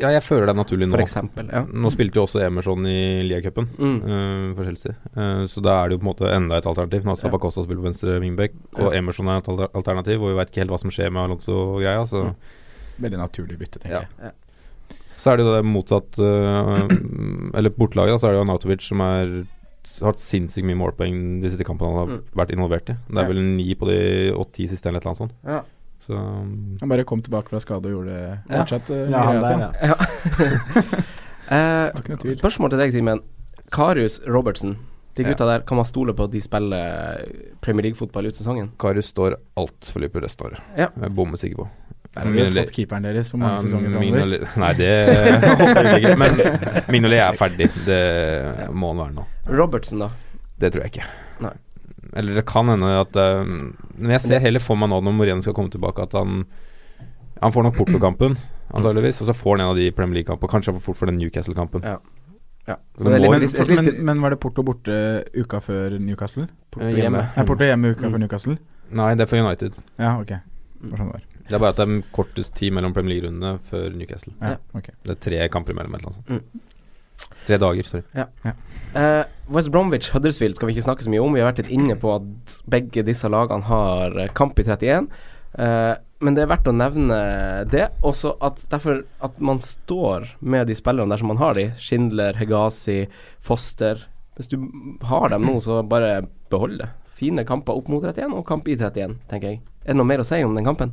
Ja, 0.00 0.10
jeg 0.12 0.22
føler 0.24 0.44
det 0.46 0.52
er 0.54 0.58
naturlig 0.60 0.86
nå. 0.88 0.92
for 0.96 1.00
eksempel. 1.04 1.46
Ja. 1.52 1.62
Nå 1.72 1.88
spilte 1.92 2.16
jo 2.18 2.24
også 2.26 2.40
Emerson 2.44 2.84
i 2.88 3.22
Lia-cupen 3.28 3.68
Mm. 3.78 3.98
uh, 4.04 4.54
for 4.56 4.64
Chelsea, 4.64 4.92
Uh, 5.16 5.44
så 5.48 5.60
da 5.64 5.76
er 5.84 5.88
det 5.88 5.96
jo 5.96 6.00
på 6.00 6.04
en 6.04 6.10
måte 6.14 6.32
enda 6.32 6.56
et 6.58 6.66
alternativ. 6.68 7.04
Nå 7.04 7.12
har 7.14 7.16
Ja. 7.16 7.22
Zappacosta 7.28 7.62
spilt 7.64 7.80
på 7.80 7.88
venstre 7.88 8.18
wingback, 8.20 8.52
og 8.76 8.92
Ja. 8.92 8.98
Emerson 8.98 9.28
er 9.28 9.38
et 9.38 9.48
alternativ, 9.74 10.20
og 10.22 10.28
vi 10.32 10.36
veit 10.40 10.50
ikke 10.52 10.60
helt 10.64 10.70
hva 10.70 10.80
som 10.80 10.90
skjer 10.90 11.10
med 11.12 11.22
Alonso 11.24 11.52
og 11.76 11.80
greia, 11.82 12.04
Så, 12.06 12.24
Mm. 12.24 12.34
Veldig 13.00 13.18
naturlig 13.18 13.58
bytte, 13.58 13.78
tenker 13.80 13.90
Ja. 14.00 14.04
jeg. 14.22 14.32
så 15.18 15.32
er 15.32 15.36
det 15.38 15.44
jo 15.46 15.52
det 15.56 15.64
motsatt 15.64 16.18
uh, 16.20 16.88
Eller 17.56 17.70
bortelaget, 17.70 18.12
da, 18.12 18.18
så 18.20 18.28
er 18.28 18.32
det 18.32 18.40
jo 18.40 18.44
Anatovic 18.50 18.82
som 18.82 19.00
er 19.00 19.46
har 20.00 20.12
hatt 20.12 20.20
sinnssykt 20.20 20.66
mye 20.66 20.76
målpoeng 20.76 21.40
de 21.42 21.48
siste 21.50 21.64
kampene 21.64 21.88
han 21.92 21.98
har 21.98 22.06
Mm. 22.16 22.22
vært 22.34 22.52
involvert 22.56 22.90
i. 22.90 22.96
Det 23.08 23.14
Ja. 23.16 23.20
er 23.22 23.28
vel 23.32 23.42
ni 23.42 23.74
på 23.74 23.86
de 23.88 24.32
åtte-ti 24.32 24.68
siste, 24.68 24.86
eller 24.88 24.98
et 24.98 25.06
eller 25.06 25.14
annet 25.14 25.18
sånt. 25.18 25.32
Ja. 25.44 25.62
Så 26.06 26.14
um, 26.14 26.76
Han 26.80 26.88
bare 26.88 27.04
kom 27.04 27.22
tilbake 27.22 27.48
fra 27.48 27.58
skade 27.58 27.86
og 27.86 27.92
gjorde 27.92 28.14
det 28.14 28.38
fortsatt. 28.50 28.90
eh, 28.90 29.10
Ja, 29.10 29.22
han 29.22 29.40
der, 29.42 29.58
ja. 29.82 29.94
Eh, 31.46 31.92
spørsmål 32.34 32.70
til 32.72 32.80
deg, 32.80 32.92
Simen. 32.92 33.20
Karius 33.70 34.20
Robertsen. 34.26 34.76
De 35.14 35.22
Ja. 35.22 35.28
gutta 35.30 35.46
der, 35.46 35.60
kan 35.64 35.76
man 35.76 35.84
stole 35.86 36.12
på 36.12 36.24
at 36.24 36.30
de 36.32 36.40
spiller 36.40 37.22
Premier 37.62 37.82
League-fotball 37.84 38.26
ut 38.26 38.34
sesongen? 38.34 38.70
Karius 38.78 39.12
står 39.14 39.36
altfor 39.56 40.00
Liverpool 40.00 40.22
resten 40.22 40.46
av 40.46 40.52
året. 40.52 40.60
Ja. 40.76 40.88
Jeg 40.96 41.04
er 41.04 41.08
bommer 41.14 41.36
sikker 41.36 41.56
på. 41.56 41.68
Der 42.16 42.24
har 42.24 42.32
vi 42.32 42.44
fått 42.56 42.72
keeperen 42.72 43.04
deres 43.04 43.28
for 43.30 43.38
mange 43.42 43.58
Ja, 43.58 43.62
sesonger 43.66 43.90
framover. 43.92 44.46
Nei, 44.62 44.72
det 44.78 44.90
håper 45.60 45.88
jeg 45.90 46.00
ikke. 46.00 46.16
Men 46.22 46.88
Mignolet 46.94 47.20
er 47.20 47.36
ferdig. 47.36 47.68
Det 47.86 48.00
må 48.72 48.90
han 48.94 49.02
være 49.04 49.14
nå. 49.18 49.26
Robertsen, 49.52 50.00
da? 50.00 50.08
Det 50.58 50.72
tror 50.72 50.86
jeg 50.86 50.94
ikke. 50.94 51.08
Nei. 51.44 51.52
Eller 52.16 52.38
det 52.40 52.46
kan 52.48 52.70
hende 52.72 52.88
at 53.02 53.16
uh, 53.20 53.44
Men 53.44 54.14
jeg 54.14 54.22
ser 54.24 54.40
heller 54.40 54.62
for 54.64 54.78
meg 54.80 54.88
nå 54.88 55.02
når 55.04 55.12
Moreno 55.18 55.44
skal 55.44 55.52
komme 55.58 55.68
tilbake, 55.74 56.06
at 56.06 56.14
han 56.16 56.46
Han 57.42 57.52
får 57.52 57.66
nok 57.66 57.76
Porto-kampen, 57.76 58.38
antageligvis, 58.72 59.20
og 59.20 59.28
så 59.28 59.34
får 59.36 59.58
han 59.58 59.66
en 59.66 59.72
av 59.74 59.76
de 59.76 59.90
Premier 59.92 60.22
League-kampene. 60.22 60.48
Kanskje 60.48 60.72
han 60.72 60.78
får 60.80 60.86
fort 60.86 60.96
for 61.02 61.10
den 61.12 61.18
Newcastle-kampen. 61.20 61.84
Ja. 61.84 61.98
Ja. 62.66 62.78
Må- 63.04 63.12
litt- 63.12 63.28
Men, 63.30 63.40
litt- 63.44 63.76
men, 63.76 64.04
men 64.08 64.22
var 64.24 64.32
det 64.32 64.40
Porto 64.40 64.64
borte 64.64 64.96
uka 65.36 65.60
før 65.60 65.98
Newcastle? 66.00 66.48
Porto 66.72 66.88
hjemme. 66.96 67.26
Nei, 67.36 67.44
Porto 67.46 67.68
hjemme 67.68 67.92
uka 67.92 68.06
Mm. 68.08 68.12
før 68.16 68.18
Newcastle? 68.24 68.56
Nei, 68.90 69.14
det 69.14 69.26
er 69.26 69.26
for 69.30 69.36
United. 69.44 69.76
Ja, 70.00 70.16
ok. 70.18 70.32
Det 70.80 70.90
var 70.90 70.96
sånn 70.98 71.12
det 71.12 71.20
var. 71.20 71.22
Det 71.46 71.54
er 71.56 71.62
bare 71.62 71.74
at 71.74 71.80
det 71.80 71.86
er 71.88 72.06
kortest 72.14 72.54
tid 72.58 72.74
mellom 72.74 72.94
Premier 72.96 73.16
League-rundene 73.16 73.58
før 73.70 73.92
Newcastle. 73.94 74.32
Ja, 74.40 74.56
Ja. 74.56 74.56
ok. 74.74 74.88
Det 75.04 75.14
er 75.14 75.20
tre 75.30 75.48
kamper 75.48 75.72
imellom, 75.74 75.94
eller 75.94 76.08
noe 76.10 76.16
sånt. 76.16 76.28
Mm. 76.28 76.64
Tre 77.46 77.58
dager, 77.62 77.86
sorry. 77.86 78.02
Eh, 78.96 79.24
West 79.54 79.70
Bromwich 79.70 80.10
Huddersfield 80.12 80.56
skal 80.58 80.68
vi 80.68 80.74
ikke 80.74 80.86
snakke 80.88 81.06
så 81.06 81.12
mye 81.12 81.22
om. 81.22 81.32
Vi 81.36 81.40
har 81.40 81.52
vært 81.52 81.62
litt 81.62 81.72
inne 81.76 81.94
på 82.00 82.10
at 82.16 82.56
begge 82.68 83.04
disse 83.06 83.28
lagene 83.30 83.68
har 83.68 84.18
eh, 84.18 84.32
kamp 84.34 84.58
i 84.58 84.66
31. 84.66 85.08
Uh, 85.56 85.94
men 86.20 86.34
det 86.36 86.42
er 86.42 86.50
verdt 86.50 86.68
å 86.68 86.74
nevne 86.74 87.16
det. 87.70 87.86
Også 88.04 88.34
at 88.44 88.64
derfor 88.72 89.04
at 89.24 89.38
man 89.40 89.60
står 89.62 90.26
med 90.40 90.66
de 90.68 90.74
spillerne 90.76 91.12
der 91.14 91.22
som 91.22 91.30
man 91.32 91.40
har 91.40 91.56
de. 91.56 91.70
Schindler, 91.80 92.36
Hegazi, 92.36 93.06
Foster. 93.40 94.02
Hvis 94.36 94.50
du 94.52 94.58
har 95.08 95.30
dem 95.32 95.46
nå, 95.48 95.56
så 95.64 95.80
bare 95.86 96.26
behold 96.52 96.80
det. 96.82 96.90
Fine 97.16 97.46
kamper 97.48 97.78
opp 97.78 97.88
mot 97.88 98.04
31 98.04 98.34
og 98.36 98.44
kamp 98.48 98.66
i 98.68 98.76
31, 98.76 99.16
tenker 99.30 99.54
jeg. 99.54 99.62
Er 99.86 99.94
det 99.94 100.00
noe 100.00 100.08
mer 100.08 100.20
å 100.20 100.26
si 100.28 100.42
om 100.44 100.56
den 100.56 100.66
kampen? 100.66 100.92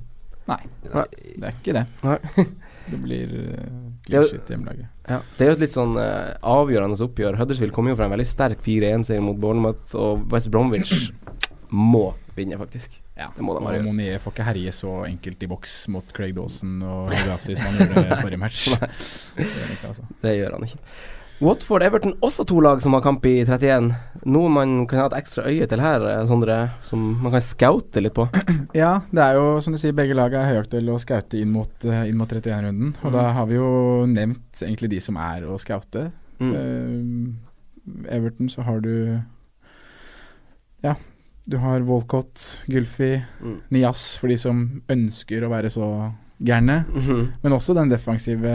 Nei, 0.50 0.60
Nei. 0.92 1.06
det 1.40 1.48
er 1.50 1.58
ikke 1.60 1.76
det. 1.80 1.88
Nei. 2.04 2.20
Det 2.84 2.98
blir 3.00 3.30
uh, 3.32 3.52
jo- 3.56 3.94
clean 4.04 4.26
shit 4.28 4.50
hjemmelaget. 4.52 4.90
Ja, 5.08 5.22
det 5.38 5.46
er 5.46 5.54
jo 5.54 5.56
et 5.56 5.62
litt 5.62 5.76
sånn 5.78 5.94
uh, 5.96 6.34
avgjørende 6.44 6.98
oppgjør. 7.06 7.38
Huddersfield 7.40 7.72
kommer 7.72 7.94
jo 7.94 7.96
fra 7.96 8.10
en 8.10 8.12
veldig 8.12 8.26
sterk 8.28 8.60
4-1-seier 8.66 9.24
mot 9.24 9.40
Bournemouth, 9.40 9.94
og 9.96 10.26
West 10.34 10.52
Bromwich 10.52 10.92
må 11.72 12.10
vinne, 12.36 12.60
faktisk. 12.60 13.00
Ja, 13.16 13.30
Det 13.36 13.46
må 13.46 13.54
de 13.56 13.62
og 13.62 13.68
bare 13.70 13.78
gjøre. 13.78 13.88
Monier 13.88 14.20
får 14.20 14.34
ikke 14.36 14.46
herje 14.50 14.72
så 14.76 14.92
enkelt 15.08 15.44
i 15.46 15.50
boks 15.54 15.74
mot 15.96 16.12
Craig 16.18 16.34
Dawson 16.36 16.80
og 16.82 17.12
Hugasi 17.14 17.56
som 17.56 17.68
han 17.70 17.80
gjorde 17.80 18.20
forrige 18.20 18.42
match. 18.42 18.64
Det 19.38 19.48
gjør 19.48 19.74
ikke, 19.78 19.92
altså. 19.92 20.08
Det 20.24 20.34
gjør 20.40 20.58
han 20.58 20.68
ikke. 20.68 20.80
Watford-Everton, 21.42 22.14
også 22.24 22.46
to 22.48 22.60
lag 22.64 22.80
som 22.82 22.94
har 22.96 23.02
kamp 23.04 23.26
i 23.26 23.40
31. 23.44 23.90
Noe 24.32 24.50
man 24.54 24.86
kan 24.88 25.00
ha 25.02 25.06
et 25.10 25.16
ekstra 25.18 25.44
øye 25.50 25.66
til 25.68 25.82
her, 25.82 26.06
eh, 26.08 26.22
Sondre, 26.30 26.58
som 26.86 27.02
man 27.24 27.34
kan 27.34 27.42
scoute 27.44 28.04
litt 28.04 28.14
på. 28.16 28.28
Ja, 28.78 29.02
det 29.12 29.22
er 29.22 29.36
jo 29.38 29.60
som 29.62 29.74
du 29.76 29.78
sier, 29.82 29.94
begge 29.98 30.16
lag 30.18 30.34
er 30.34 30.48
høyaktuelle 30.50 30.94
å 30.96 31.02
scoute 31.02 31.38
inn 31.42 31.52
mot, 31.54 31.74
eh, 31.86 32.06
inn 32.10 32.18
mot 32.18 32.30
31-runden. 32.32 32.94
Og 33.04 33.10
Mm. 33.12 33.16
da 33.18 33.26
har 33.34 33.46
vi 33.50 33.56
jo 33.60 34.06
nevnt 34.08 34.62
egentlig 34.64 34.90
de 34.96 35.00
som 35.04 35.18
er 35.18 35.42
å 35.46 35.60
scoute. 35.62 36.12
Mm. 36.40 36.54
Uh, 36.54 38.08
Everton 38.10 38.50
så 38.50 38.64
har 38.64 38.80
du 38.82 39.22
Ja, 40.84 40.96
du 41.48 41.58
har 41.58 41.80
Walcott, 41.82 42.64
Gulfi, 42.68 43.24
Mm. 43.42 43.60
Nias 43.72 44.18
for 44.18 44.28
de 44.28 44.38
som 44.38 44.82
ønsker 44.90 45.44
å 45.44 45.50
være 45.52 45.70
så 45.70 46.14
gærne. 46.44 46.86
Mhm. 46.90 47.28
Men 47.44 47.54
også 47.54 47.74
den 47.76 47.90
defensive, 47.90 48.54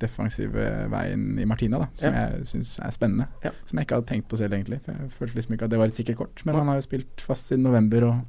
defensive 0.00 0.66
veien 0.90 1.38
i 1.38 1.44
Martina, 1.44 1.78
da, 1.78 1.86
som 1.94 2.12
Ja. 2.14 2.28
jeg 2.30 2.46
syns 2.46 2.78
er 2.80 2.90
spennende. 2.90 3.26
Ja. 3.44 3.50
Som 3.64 3.78
jeg 3.78 3.86
ikke 3.86 3.94
hadde 4.00 4.06
tenkt 4.06 4.28
på 4.28 4.36
selv, 4.38 4.52
egentlig. 4.54 4.80
For 4.84 4.92
jeg 4.92 5.10
følte 5.10 5.34
liksom 5.36 5.54
ikke 5.54 5.64
at 5.64 5.70
det 5.70 5.78
var 5.78 5.86
et 5.86 5.94
sikkert 5.94 6.16
kort. 6.16 6.42
Men 6.46 6.54
han 6.54 6.66
har 6.68 6.74
jo 6.76 6.86
spilt 6.88 7.20
fast 7.20 7.48
siden 7.48 7.62
november, 7.62 8.04
og 8.04 8.20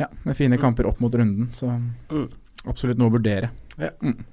ja, 0.00 0.06
med 0.24 0.36
fine 0.36 0.56
kamper 0.58 0.86
opp 0.86 1.00
mot 1.00 1.12
runden. 1.12 1.48
Så 1.52 1.66
Mm. 2.10 2.28
absolutt 2.66 2.98
noe 2.98 3.10
å 3.10 3.12
vurdere. 3.18 3.50
Ja. 3.78 3.90
Mm. 4.02 4.24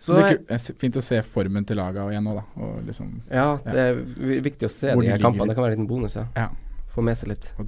Så 0.00 0.14
det 0.16 0.50
er 0.50 0.58
fint 0.78 0.96
å 0.96 1.02
se 1.02 1.20
formen 1.22 1.64
til 1.66 1.76
laga 1.76 2.00
igjen 2.10 2.24
nå, 2.24 2.34
da. 2.34 2.42
Liksom 2.84 3.20
Ja, 3.30 3.56
det 3.64 3.74
er 3.74 3.94
vi- 3.94 4.40
viktig 4.40 4.66
å 4.66 4.70
se 4.70 4.92
Hvor 4.92 5.02
de 5.02 5.08
her 5.08 5.18
kampene. 5.18 5.48
Det 5.48 5.54
kan 5.56 5.64
være 5.64 5.72
en 5.72 5.78
liten 5.78 5.88
bonus, 5.88 6.14
ja. 6.16 6.26
Ja. 6.36 6.48
Få 6.94 7.02
med 7.02 7.16
seg 7.16 7.28
litt. 7.28 7.52
og 7.58 7.66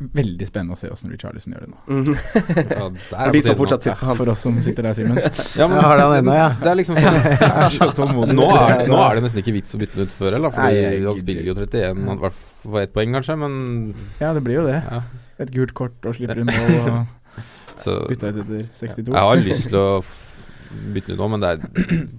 veldig 0.00 0.46
spennende 0.48 0.72
å 0.72 0.78
se 0.80 0.88
åssen 0.88 1.10
Richarlison 1.12 1.52
gjør 1.52 1.66
det 1.66 1.70
nå. 1.70 1.80
Mm. 1.86 2.06
Ja, 2.10 2.86
der 3.10 3.10
For 3.10 3.26
er 3.26 3.32
de 3.36 3.42
som 3.44 3.56
fortsatt 3.58 3.84
sitter 3.84 4.06
han. 4.08 4.16
For 4.16 4.30
oss 4.32 4.44
som 4.46 4.56
sitter 4.64 4.86
der, 4.88 4.94
Simen. 4.96 5.18
Ja, 5.60 5.66
men 5.68 5.76
Jeg 5.76 5.84
har 5.86 6.00
den 6.00 6.14
ennå, 6.22 6.36
ja. 6.38 6.46
Det 6.62 6.70
er 6.72 6.78
liksom 6.80 6.96
sånn 6.96 7.18
Jeg 7.28 7.50
er 7.50 7.74
så 7.76 7.88
tålmodig. 7.98 8.36
nå, 8.38 8.46
nå 8.88 9.00
er 9.04 9.18
det 9.20 9.24
nesten 9.26 9.42
ikke 9.42 9.54
vits 9.58 9.76
å 9.76 9.80
bytte 9.82 10.00
den 10.00 10.08
ut 10.08 10.14
før, 10.16 10.38
eller? 10.38 10.48
Nei, 10.48 10.56
Fordi 10.56 10.80
jeg 10.80 11.04
han 11.10 11.20
spiller 11.20 11.50
jo 11.50 11.54
31, 11.58 12.00
han- 12.08 12.16
i 12.16 12.24
hvert 12.24 12.40
fall 12.64 12.80
ett 12.86 12.94
poeng 12.96 13.18
kanskje, 13.18 13.36
men 13.44 13.52
Ja, 14.22 14.32
det 14.36 14.42
blir 14.46 14.60
jo 14.62 14.66
det. 14.70 14.78
ja. 14.88 15.02
Et 15.40 15.52
gult 15.54 15.72
kort 15.76 16.04
og 16.08 16.16
slipper 16.16 16.40
inn 16.42 16.50
mål 16.52 16.74
og 16.80 17.44
Så 17.80 17.94
bytta 18.10 18.28
ut 18.32 18.40
etter 18.42 18.66
62. 18.76 19.06
jeg 19.12 19.22
har 19.24 19.36
lyst 19.44 19.68
til 19.70 19.78
å 19.80 19.86
bytte 20.94 21.12
ut 21.14 21.18
nå, 21.20 21.26
men 21.32 21.42
det 21.42 21.48
er, 21.50 21.62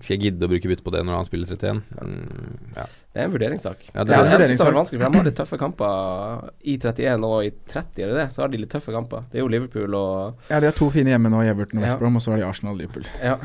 skal 0.04 0.14
jeg 0.16 0.22
gidde 0.26 0.48
å 0.48 0.52
bruke 0.52 0.70
bytte 0.72 0.84
på 0.86 0.92
det 0.96 1.02
når 1.08 1.16
han 1.22 1.28
spiller 1.28 1.48
31? 1.52 1.82
Mm, 2.02 2.58
ja. 2.76 2.86
Det 3.12 3.20
er 3.22 3.28
en 3.28 3.34
vurderingssak. 3.34 3.86
Ja, 3.94 4.04
det 4.08 4.16
er 4.16 4.22
en 4.22 4.22
synes 4.22 4.22
det 4.22 4.22
er 4.22 4.38
vurderingssak. 4.38 4.76
vanskelig, 4.80 5.02
for 5.02 5.08
de 5.16 5.20
har 5.22 5.28
litt 5.30 5.38
tøffe 5.42 5.60
kamper 5.62 6.46
i 6.64 6.76
31 6.78 7.28
og 7.28 7.36
i 7.48 7.52
30, 7.74 8.04
er 8.06 8.12
det 8.14 8.20
det? 8.22 8.28
Så 8.36 8.44
har 8.44 8.52
de 8.54 8.62
litt 8.62 8.72
tøffe 8.72 8.96
kamper. 8.96 9.26
Det 9.32 9.40
er 9.40 9.46
jo 9.46 9.52
Liverpool 9.52 9.98
og 10.00 10.48
Ja, 10.52 10.60
de 10.64 10.70
har 10.72 10.78
to 10.78 10.88
fine 10.94 11.12
hjemme 11.14 11.32
nå, 11.34 11.42
Everton 11.48 11.82
og 11.82 11.86
West 11.88 11.96
Ja. 11.96 12.00
Brom, 12.04 12.16
og 12.20 12.24
så 12.24 12.34
har 12.36 12.42
de 12.44 12.48
Arsenal 12.48 12.76
og 12.76 12.82
Liverpool. 12.84 13.08
Ja. 13.24 13.38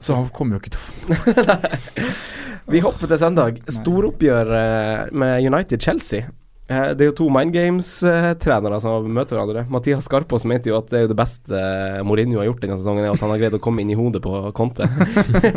Så 0.00 0.14
han 0.16 0.28
kommer 0.36 0.56
jo 0.56 0.62
ikke 0.64 0.76
til 0.76 0.80
å 0.80 1.20
få 1.20 2.06
Vi 2.72 2.80
hopper 2.82 3.06
til 3.06 3.18
søndag. 3.20 3.60
Storoppgjør 3.70 4.48
eh, 4.58 5.12
med 5.14 5.44
United-Chelsea. 5.46 6.26
Eh, 6.66 6.88
det 6.98 7.04
er 7.04 7.10
jo 7.12 7.16
to 7.20 7.26
Mind 7.30 7.54
Games-trenere 7.54 8.80
som 8.82 9.06
møter 9.06 9.38
hverandre. 9.38 9.66
Mathias 9.70 10.08
Skarpaas 10.08 10.46
mente 10.50 10.72
jo 10.72 10.78
at 10.80 10.90
det 10.90 10.98
er 10.98 11.04
jo 11.04 11.12
det 11.12 11.18
beste 11.18 11.60
eh, 11.60 12.00
Mourinho 12.06 12.40
har 12.40 12.48
gjort 12.48 12.64
denne 12.64 12.78
sesongen, 12.80 13.06
er 13.06 13.14
at 13.14 13.22
han 13.22 13.30
har 13.34 13.42
greid 13.42 13.58
å 13.58 13.62
komme 13.62 13.84
inn 13.84 13.92
i 13.94 13.98
hodet 13.98 14.22
på 14.24 14.40
Conte. 14.56 14.88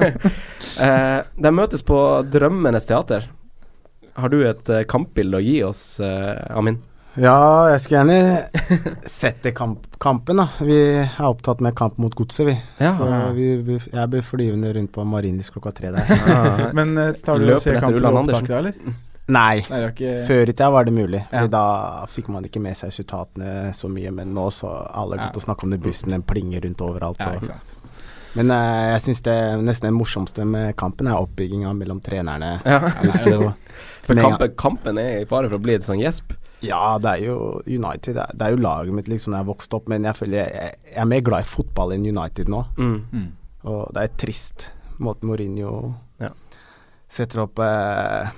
eh, 0.86 1.18
de 1.26 1.53
møtes 1.55 1.86
på 1.86 1.97
Drømmenes 2.30 2.86
teater. 2.89 3.26
Har 4.20 4.30
du 4.30 4.43
et 4.45 4.70
eh, 4.70 4.86
kampbilde 4.89 5.41
å 5.41 5.43
gi 5.43 5.57
oss, 5.66 5.84
eh, 6.03 6.45
Amin? 6.53 6.78
Ja, 7.20 7.72
jeg 7.74 7.82
skulle 7.82 8.03
gjerne 8.03 9.01
sett 9.10 9.41
det 9.43 9.55
kamp, 9.57 9.88
kampen, 9.99 10.39
da. 10.39 10.45
Vi 10.62 10.78
er 11.01 11.26
opptatt 11.26 11.64
med 11.66 11.74
kamp 11.76 11.97
mot 11.99 12.14
godset, 12.16 12.45
vi. 12.47 12.55
Ja. 12.78 12.93
Så 12.95 13.10
vi, 13.36 13.55
vi, 13.66 13.80
jeg 13.82 14.12
blir 14.14 14.24
flyvende 14.24 14.72
rundt 14.78 14.93
på 14.93 15.03
Marienlyst 15.10 15.55
klokka 15.55 15.74
tre 15.76 15.95
der. 15.97 16.10
Men 16.78 16.93
eh, 17.01 17.16
tar 17.18 17.41
du 17.41 17.49
og 17.49 17.64
ser 17.64 17.82
kampen 17.82 18.05
på 18.05 18.18
opptak 18.22 18.51
da, 18.51 18.62
eller? 18.62 18.99
Nei. 19.30 19.61
Nei, 19.69 19.80
ikke 19.91 20.13
Før 20.27 20.41
i 20.49 20.53
tida 20.53 20.69
var 20.73 20.86
det 20.88 20.93
mulig, 20.95 21.19
Ja. 21.32 21.43
for 21.43 21.47
da 21.53 21.63
fikk 22.09 22.30
man 22.34 22.43
ikke 22.47 22.61
med 22.61 22.75
seg 22.77 22.89
resultatene 22.91 23.69
så 23.77 23.88
mye. 23.91 24.11
Men 24.11 24.34
nå 24.34 24.47
så 24.51 24.71
alle 24.89 25.17
Ja. 25.17 25.27
godt 25.30 25.38
å 25.41 25.45
snakke 25.45 25.63
om 25.67 25.69
det 25.71 25.82
bussen, 25.82 26.09
den 26.09 26.23
plinger 26.23 26.61
rundt 26.65 26.82
overalt. 26.82 27.19
Ja, 27.19 27.36
og- 27.38 27.75
Men 28.36 28.51
uh, 28.51 28.93
jeg 28.93 29.01
syns 29.01 29.21
det 29.25 29.36
nesten 29.65 29.88
det 29.89 29.93
morsomste 29.97 30.45
med 30.45 30.75
kampen 30.77 31.07
er 31.07 31.17
oppbygginga 31.17 31.71
mellom 31.75 31.99
trenerne. 32.01 32.61
Ja. 32.63 32.80
For 34.05 34.13
kampen, 34.15 34.55
kampen 34.55 34.97
er 34.99 35.21
i 35.21 35.25
fare 35.25 35.49
for 35.49 35.57
å 35.57 35.61
bli 35.61 35.73
et 35.75 35.82
sånn 35.86 35.99
gjesp. 36.01 36.36
Ja, 36.61 36.97
det 36.99 37.09
er 37.09 37.25
jo 37.25 37.61
United. 37.65 38.15
Det 38.15 38.21
er, 38.23 38.34
det 38.36 38.41
er 38.47 38.51
jo 38.55 38.57
laget 38.61 38.93
mitt 38.93 39.07
liksom 39.07 39.32
da 39.34 39.39
jeg 39.43 39.47
vokste 39.47 39.77
opp, 39.80 39.88
men 39.89 40.03
jeg 40.03 40.13
føler 40.17 40.38
jeg, 40.43 40.51
jeg, 40.53 40.95
er 40.95 41.05
mer 41.05 41.21
glad 41.21 41.45
i 41.45 41.49
fotball 41.49 41.93
enn 41.95 42.05
United 42.05 42.49
nå. 42.51 42.63
Mm. 42.77 42.97
Mm. 43.13 43.27
Og 43.65 43.93
det 43.95 44.03
er 44.03 44.13
trist 44.17 44.71
måten 44.99 45.30
Mourinho 45.30 45.95
Ja. 46.19 46.30
setter 47.09 47.41
opp 47.45 47.59
eh, 47.59 48.30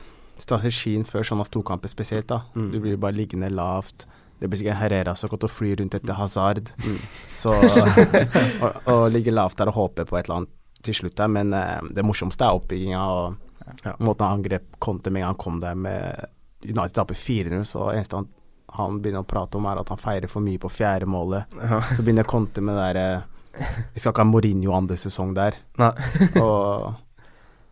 strategien 0.42 1.06
før 1.08 1.24
sånne 1.28 1.46
storkamper 1.48 1.92
spesielt. 1.92 2.28
da 2.28 2.42
Mm. 2.56 2.72
Du 2.72 2.80
blir 2.80 2.98
bare 2.98 3.16
liggende 3.18 3.50
lavt. 3.54 4.06
Det 4.40 4.50
blir 4.50 4.58
sikkert 4.58 4.80
Herrera 4.82 5.16
som 5.16 5.30
kommer 5.30 5.44
til 5.46 5.50
å 5.52 5.54
fly 5.58 5.76
rundt 5.80 5.94
etter 5.96 6.14
Hazard. 6.18 6.72
Mm. 6.82 6.98
Så 7.38 7.54
å, 8.92 9.08
ligge 9.14 9.32
lavt 9.34 9.58
der 9.62 9.70
og 9.72 9.78
håpe 9.78 10.06
på 10.10 10.18
et 10.18 10.26
eller 10.26 10.42
annet 10.42 10.50
til 10.82 10.98
slutt 10.98 11.16
der, 11.20 11.28
men 11.30 11.54
uh, 11.54 11.78
det 11.94 12.02
morsomste 12.06 12.46
er 12.48 12.58
oppbygginga 12.58 13.02
og 13.06 13.48
Ja. 13.86 13.94
måten 14.02 14.26
han 14.26 14.40
angrep 14.40 14.64
Conte 14.82 15.12
med 15.14 15.22
en 15.22 15.24
gang 15.24 15.30
han 15.36 15.38
kom 15.40 15.60
der 15.62 15.76
med 15.78 16.26
United 16.66 16.96
taper 16.98 17.16
4-0, 17.16 17.62
så 17.70 17.92
eneste 17.94 18.18
han, 18.18 18.26
han 18.74 18.98
begynner 19.00 19.22
å 19.22 19.28
prate 19.30 19.56
om, 19.58 19.66
er 19.70 19.80
at 19.80 19.90
han 19.94 20.02
feirer 20.02 20.28
for 20.28 20.42
mye 20.44 20.60
på 20.60 20.68
fjerde 20.74 21.06
målet. 21.08 21.46
Ja. 21.62 21.80
Så 21.96 22.02
begynner 22.04 22.26
Conte 22.28 22.62
med 22.62 22.76
det 22.76 22.88
derre 22.90 23.24
Vi 23.94 24.00
skal 24.02 24.12
ikke 24.12 24.26
ha 24.26 24.28
Mourinho 24.28 24.74
andre 24.76 24.98
sesong 24.98 25.34
der. 25.38 25.56
Og, 26.42 26.92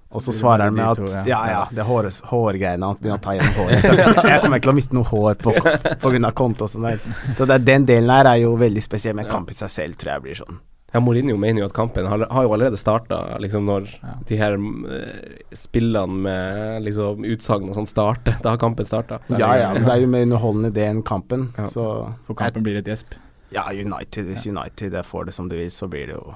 og 0.10 0.24
så 0.26 0.34
svarer 0.34 0.64
han 0.70 0.74
med 0.74 0.86
med 0.88 0.96
to, 0.98 1.04
at 1.06 1.28
ja. 1.30 1.40
ja, 1.46 1.52
ja, 1.52 1.60
det 1.70 1.84
er 1.84 1.86
hår, 1.86 2.08
hårgreiene 2.32 2.88
Han 2.88 2.98
begynner 2.98 3.20
å 3.20 3.22
ta 3.22 3.36
igjen 3.36 3.52
håret. 3.60 3.84
Så 3.86 3.94
jeg 4.32 4.42
kommer 4.42 4.58
ikke 4.58 4.66
til 4.66 4.72
å 4.72 4.78
miste 4.80 4.98
noe 4.98 5.06
hår 5.12 5.36
på, 5.44 5.54
pga. 6.02 6.32
Conte 6.40 6.66
og 6.66 6.72
sånn 6.74 6.88
der. 6.88 7.04
Så 7.38 7.46
det, 7.46 7.60
den 7.68 7.86
delen 7.86 8.10
her 8.10 8.26
er 8.32 8.40
jo 8.42 8.56
veldig 8.58 8.82
spesiell, 8.82 9.14
men 9.20 9.30
kamp 9.30 9.52
i 9.54 9.58
seg 9.60 9.70
selv 9.70 10.00
tror 10.02 10.16
jeg 10.16 10.26
blir 10.26 10.40
sånn. 10.42 10.58
Ja, 10.90 10.98
Mourinho 11.06 11.36
mener 11.38 11.62
jo 11.62 11.68
at 11.70 11.76
kampen 11.78 12.08
har, 12.10 12.24
har 12.34 12.46
jo 12.48 12.54
allerede 12.56 12.78
starta, 12.82 13.20
liksom 13.38 13.68
når 13.70 13.92
Ja. 14.02 14.14
de 14.26 14.38
her 14.40 14.56
eh, 14.58 15.44
spillene 15.54 16.22
med 16.26 16.82
liksom 16.88 17.22
utsagn 17.30 17.70
og 17.70 17.78
sånn 17.78 17.86
starter. 17.92 18.40
Da 18.42 18.56
har 18.56 18.58
kampen 18.58 18.90
starta. 18.90 19.20
Ja 19.38 19.52
ja, 19.60 19.68
men 19.76 19.86
det 19.86 19.94
er 19.94 20.02
jo 20.02 20.10
mer 20.10 20.26
underholdende 20.26 20.74
det 20.74 20.88
enn 20.90 21.04
kampen. 21.06 21.52
Ja. 21.58 21.68
Så 21.70 21.86
For 22.26 22.34
kampen 22.40 22.66
blir 22.66 22.82
et 22.82 22.90
gjesp. 22.90 23.14
Ja, 23.54 23.68
United, 23.70 24.26
hvis 24.34 24.48
United 24.50 24.98
får 25.06 25.30
det 25.30 25.34
som 25.38 25.48
de 25.50 25.62
vil, 25.62 25.70
så 25.74 25.88
blir 25.90 26.10
det 26.10 26.18
jo 26.18 26.34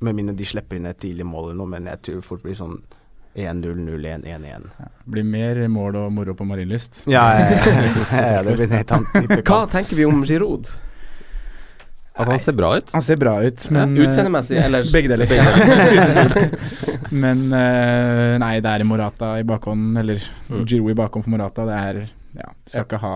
Med 0.00 0.14
mindre 0.16 0.32
de 0.36 0.44
slipper 0.48 0.76
inn 0.78 0.86
et 0.88 0.96
tidlig 1.00 1.26
mål 1.28 1.50
eller 1.50 1.58
noe, 1.60 1.68
men 1.68 1.84
jeg 1.90 2.00
tror 2.06 2.22
fort 2.24 2.44
blir 2.44 2.54
sånn 2.56 2.78
1-0, 3.38 3.78
0-1, 3.86 4.24
1-1. 4.26 4.66
Ja. 4.82 4.88
Blir 5.14 5.24
mer 5.24 5.60
mål 5.72 5.96
og 6.02 6.12
moro 6.12 6.34
på 6.34 6.44
Marienlyst. 6.48 7.04
Ja, 7.10 7.24
ja, 7.38 8.42
det 8.42 8.56
blir 8.58 8.66
en 8.66 8.76
annen 8.82 9.08
type 9.14 9.42
Hva 9.48 9.62
tenker 9.72 9.96
vi 9.96 10.04
om 10.08 10.20
Giroud? 10.26 10.68
At 12.18 12.26
han 12.26 12.40
ser 12.42 12.56
bra 12.58 12.72
ut. 12.80 12.88
Han 12.90 13.02
ser 13.06 13.16
bra 13.20 13.36
ut, 13.46 13.68
men 13.70 13.92
ja, 13.94 14.02
Utseendemessig, 14.08 14.56
eller 14.58 14.88
Begge 14.90 15.12
deler. 15.12 15.30
Begge 15.30 16.48
men 17.14 17.44
uh, 17.54 18.34
nei, 18.42 18.56
det 18.64 18.72
er 18.72 18.84
Morata 18.88 19.36
i 19.40 19.46
bakhånd, 19.46 19.94
eller 20.02 20.18
Mm. 20.48 20.62
Giroud 20.66 20.90
i 20.90 20.96
bakhånd 20.96 21.24
for 21.26 21.30
Morata. 21.34 21.64
Det 21.68 21.76
er 21.78 21.96
Ja, 22.38 22.50
skal 22.66 22.84
ikke 22.86 22.98
ha 23.02 23.14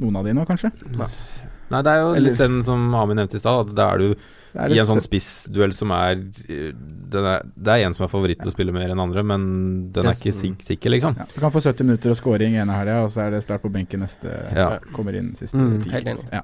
noen 0.00 0.16
av 0.16 0.24
de 0.26 0.32
nå, 0.36 0.44
kanskje. 0.48 0.70
Nei, 0.90 1.82
det 1.84 1.92
er 1.92 1.98
jo 2.00 2.10
Eller- 2.16 2.30
litt 2.30 2.38
den 2.40 2.62
som 2.64 2.88
Ami 2.96 3.14
nevnte 3.14 3.36
i 3.36 3.42
stad. 3.42 3.68
at 3.70 3.74
Da 3.76 3.90
er 3.94 3.98
du 3.98 4.14
er 4.58 4.72
i 4.74 4.78
en 4.80 4.86
sånn 4.88 5.00
spissduell 5.04 5.72
som 5.76 5.92
er, 5.94 6.16
eh, 6.48 6.72
er 7.18 7.42
Det 7.56 7.68
er 7.74 7.86
en 7.86 7.94
som 7.94 8.04
er 8.04 8.08
favoritt 8.08 8.38
til 8.38 8.48
å 8.48 8.52
spille 8.54 8.72
mer 8.72 8.88
enn 8.90 9.00
andre, 9.00 9.22
men 9.26 9.90
den 9.92 10.06
er 10.06 10.12
ikke 10.14 10.32
sik 10.32 10.62
sikker, 10.62 10.90
liksom. 10.90 11.16
ja, 11.18 11.24
Du 11.34 11.40
kan 11.40 11.50
få 11.50 11.60
70 11.60 11.82
minutter 11.84 12.10
og 12.10 12.16
scoring 12.16 12.54
ene 12.54 12.70
helga, 12.72 13.02
og 13.04 13.10
så 13.10 13.26
er 13.26 13.30
det 13.30 13.42
start 13.42 13.62
på 13.62 13.70
benken 13.72 14.00
neste. 14.00 14.28
Ja. 14.54 14.78
Kommer 14.92 15.14
inn 15.18 15.34
siste 15.34 15.56
Mm, 15.58 15.82
tid. 15.82 15.92
helt 15.92 16.06
enig. 16.06 16.24
Ja. 16.32 16.42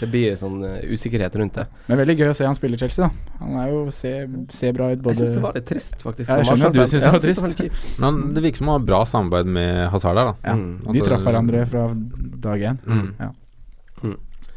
Det 0.00 0.10
blir 0.10 0.34
sånn 0.36 0.62
eh, 0.64 0.84
usikkerhet 0.92 1.34
rundt 1.36 1.54
det. 1.54 1.66
Men 1.88 1.98
veldig 1.98 2.18
gøy 2.18 2.28
å 2.30 2.34
se 2.36 2.44
han 2.44 2.54
spille 2.54 2.76
Chelsea, 2.76 3.06
da. 3.08 3.10
Han 3.44 3.56
er 3.62 3.68
jo 3.70 3.90
ser, 3.90 4.28
se 4.50 4.72
bra 4.72 4.90
ut 4.92 4.98
Jeg 4.98 5.02
både 5.02 5.16
syns 5.16 5.32
det 5.32 5.42
var 5.42 5.52
litt 5.54 5.66
trist, 5.66 5.96
faktisk. 6.02 6.28
Ja, 6.28 6.36
jeg 6.36 6.46
skjønner 6.46 6.66
at 6.66 6.72
du 6.72 6.80
Arsenal-fan. 6.82 7.20
det 7.20 7.36
var 7.40 7.48
trist. 7.48 7.58
det. 7.58 7.98
Men 7.98 8.34
det 8.34 8.42
virker 8.42 8.56
som 8.58 8.66
han 8.68 8.80
har 8.80 8.86
bra 8.86 9.04
samarbeid 9.04 9.46
med 9.46 9.88
Hazard 9.90 10.16
der, 10.16 10.24
da. 10.24 10.34
Ja, 10.44 10.54
Mm. 10.54 10.92
De 10.92 11.00
traff 11.00 11.22
hverandre 11.22 11.66
fra 11.66 11.88
dag 11.94 12.60
én. 12.60 12.78
Mm. 12.86 13.14
Ja. 13.20 13.30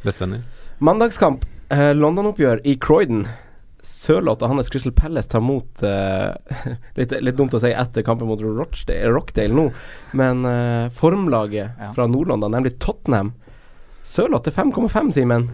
Bestevenner. 0.04 0.42
Mandagskamp. 0.80 1.46
Eh, 1.70 1.94
London-oppgjør 1.98 2.60
i 2.66 2.76
Croydon. 2.78 3.26
Sørloth 3.86 4.44
og 4.46 4.52
hans 4.56 4.70
Crystal 4.74 4.94
Palace 4.98 5.30
tar 5.32 5.44
mot 5.46 5.84
uh, 5.86 6.34
litt, 7.00 7.14
litt 7.22 7.38
dumt 7.40 7.54
å 7.58 7.62
si 7.64 7.72
etter 7.74 8.06
kampen 8.06 8.28
mot 8.30 8.42
Rochdale, 8.42 9.12
Rockdale 9.14 9.54
nå, 9.56 9.68
men 10.20 10.46
uh, 10.48 10.88
formlaget 10.96 11.78
Ja. 11.80 11.92
fra 11.96 12.08
Nord-London, 12.10 12.52
nemlig 12.58 12.76
Tottenham. 12.84 13.34
Sørloth 14.06 14.46
til 14.50 14.54
5,5, 14.58 15.14
Simen. 15.16 15.48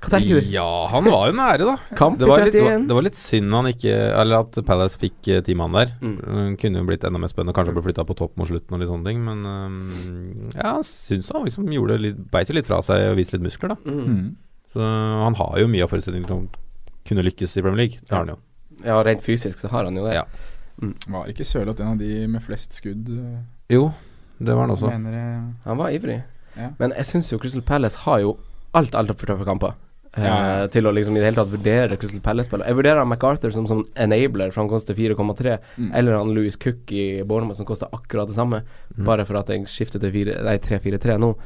Hva 0.00 0.14
tenker 0.14 0.38
du? 0.40 0.46
Ja, 0.48 0.64
han 0.88 1.04
var 1.04 1.26
jo 1.28 1.34
nære, 1.36 1.64
da. 1.68 1.74
Kamp 1.98 2.16
Det 2.20 2.24
i 2.24 2.30
var, 2.30 2.44
litt, 2.46 2.54
31. 2.56 2.86
det 2.88 2.94
var 2.96 3.04
litt 3.04 3.18
synd 3.18 3.52
han 3.52 3.66
ikke 3.68 3.96
Eller 4.22 4.38
at 4.46 4.60
Palace 4.64 4.96
fikk 5.02 5.28
uh, 5.28 5.40
ti 5.44 5.56
mann 5.58 5.74
der. 5.76 5.90
Mm. 6.00 6.54
Kunne 6.62 6.80
jo 6.80 6.86
blitt 6.88 7.04
enda 7.04 7.20
mer 7.20 7.28
spennende. 7.28 7.52
Kanskje 7.58 7.74
ble 7.76 7.82
flytta 7.84 8.06
på 8.08 8.16
topp 8.16 8.38
mot 8.40 8.48
slutten 8.48 8.78
og 8.78 8.80
litt 8.80 8.88
sånne 8.88 9.10
ting. 9.10 9.20
Men 9.26 9.44
uh, 9.44 10.56
ja, 10.56 10.72
syns 10.88 11.28
han 11.34 11.44
liksom 11.44 11.68
gjorde 11.74 11.98
litt 12.00 12.22
Beit 12.32 12.48
jo 12.48 12.56
litt 12.56 12.70
fra 12.70 12.80
seg 12.86 13.10
og 13.10 13.18
viste 13.20 13.36
litt 13.36 13.44
muskler, 13.44 13.74
da. 13.74 13.78
Mm. 13.84 14.00
Mm. 14.08 14.24
Så 14.72 14.80
han 14.80 15.36
har 15.36 15.60
jo 15.60 15.68
mye 15.68 15.84
av 15.84 15.92
forutsetningene 15.92 16.30
til 16.30 16.38
å 16.38 16.69
kunne 17.06 17.22
lykkes 17.26 17.56
i 17.56 17.62
Premier 17.62 17.76
League. 17.84 17.98
Det 18.00 18.10
har 18.14 18.24
han 18.24 18.34
jo. 18.34 18.38
Ja, 18.84 19.02
rent 19.04 19.22
fysisk 19.22 19.58
så 19.60 19.68
har 19.72 19.84
han 19.84 19.96
jo 19.96 20.06
det. 20.06 20.14
Ja. 20.14 20.24
Var 21.08 21.28
ikke 21.28 21.44
Sørloth 21.44 21.80
en 21.82 21.92
av 21.94 21.98
de 22.00 22.26
med 22.26 22.42
flest 22.42 22.72
skudd? 22.78 23.08
eh, 23.12 23.42
Jo, 23.68 23.92
det 24.40 24.54
var 24.54 24.66
han 24.66 24.70
også. 24.76 24.88
Mener 24.90 25.12
jeg. 25.18 25.54
Han 25.66 25.76
var 25.76 25.90
ivrig. 25.92 26.22
Ja. 26.56 26.70
Men 26.78 26.90
jeg 26.96 27.04
syns 27.06 27.28
jo 27.32 27.38
Crystal 27.38 27.62
Palace 27.62 27.98
har 28.06 28.20
jo 28.20 28.38
alt 28.74 28.94
altfor 28.94 29.26
tøffe 29.26 29.44
kamper. 29.44 29.74
eh, 30.16 30.24
Ja. 30.24 30.66
til 30.66 30.84
å 30.84 30.92
liksom 30.92 31.12
i 31.16 31.20
det 31.20 31.28
hele 31.32 31.36
tatt 31.44 31.52
vurdere 31.52 31.96
Crystal 31.98 32.20
Palace-spillet. 32.20 32.66
Jeg 32.66 32.74
vurderer 32.76 32.98
han 32.98 33.08
MacArthur 33.08 33.50
som, 33.52 33.66
som 33.66 33.84
enabler, 33.94 34.50
for 34.50 34.62
han 34.62 34.68
koster 34.70 34.94
4,3. 34.94 35.58
Mm. 35.78 35.92
Eller 35.94 36.16
han 36.18 36.32
Louis 36.34 36.56
Cook 36.56 36.90
i 36.90 37.22
Bournemouth 37.22 37.56
som 37.58 37.66
koster 37.66 37.86
akkurat 37.92 38.26
det 38.26 38.34
samme. 38.34 38.62
Mm. 38.96 39.04
Bare 39.04 39.24
for 39.24 39.36
at 39.38 39.48
jeg 39.48 39.66
skifter 39.68 40.00
til 40.00 40.10
fire- 40.10 40.58
3-4-3 40.58 41.18
nå. 41.20 41.36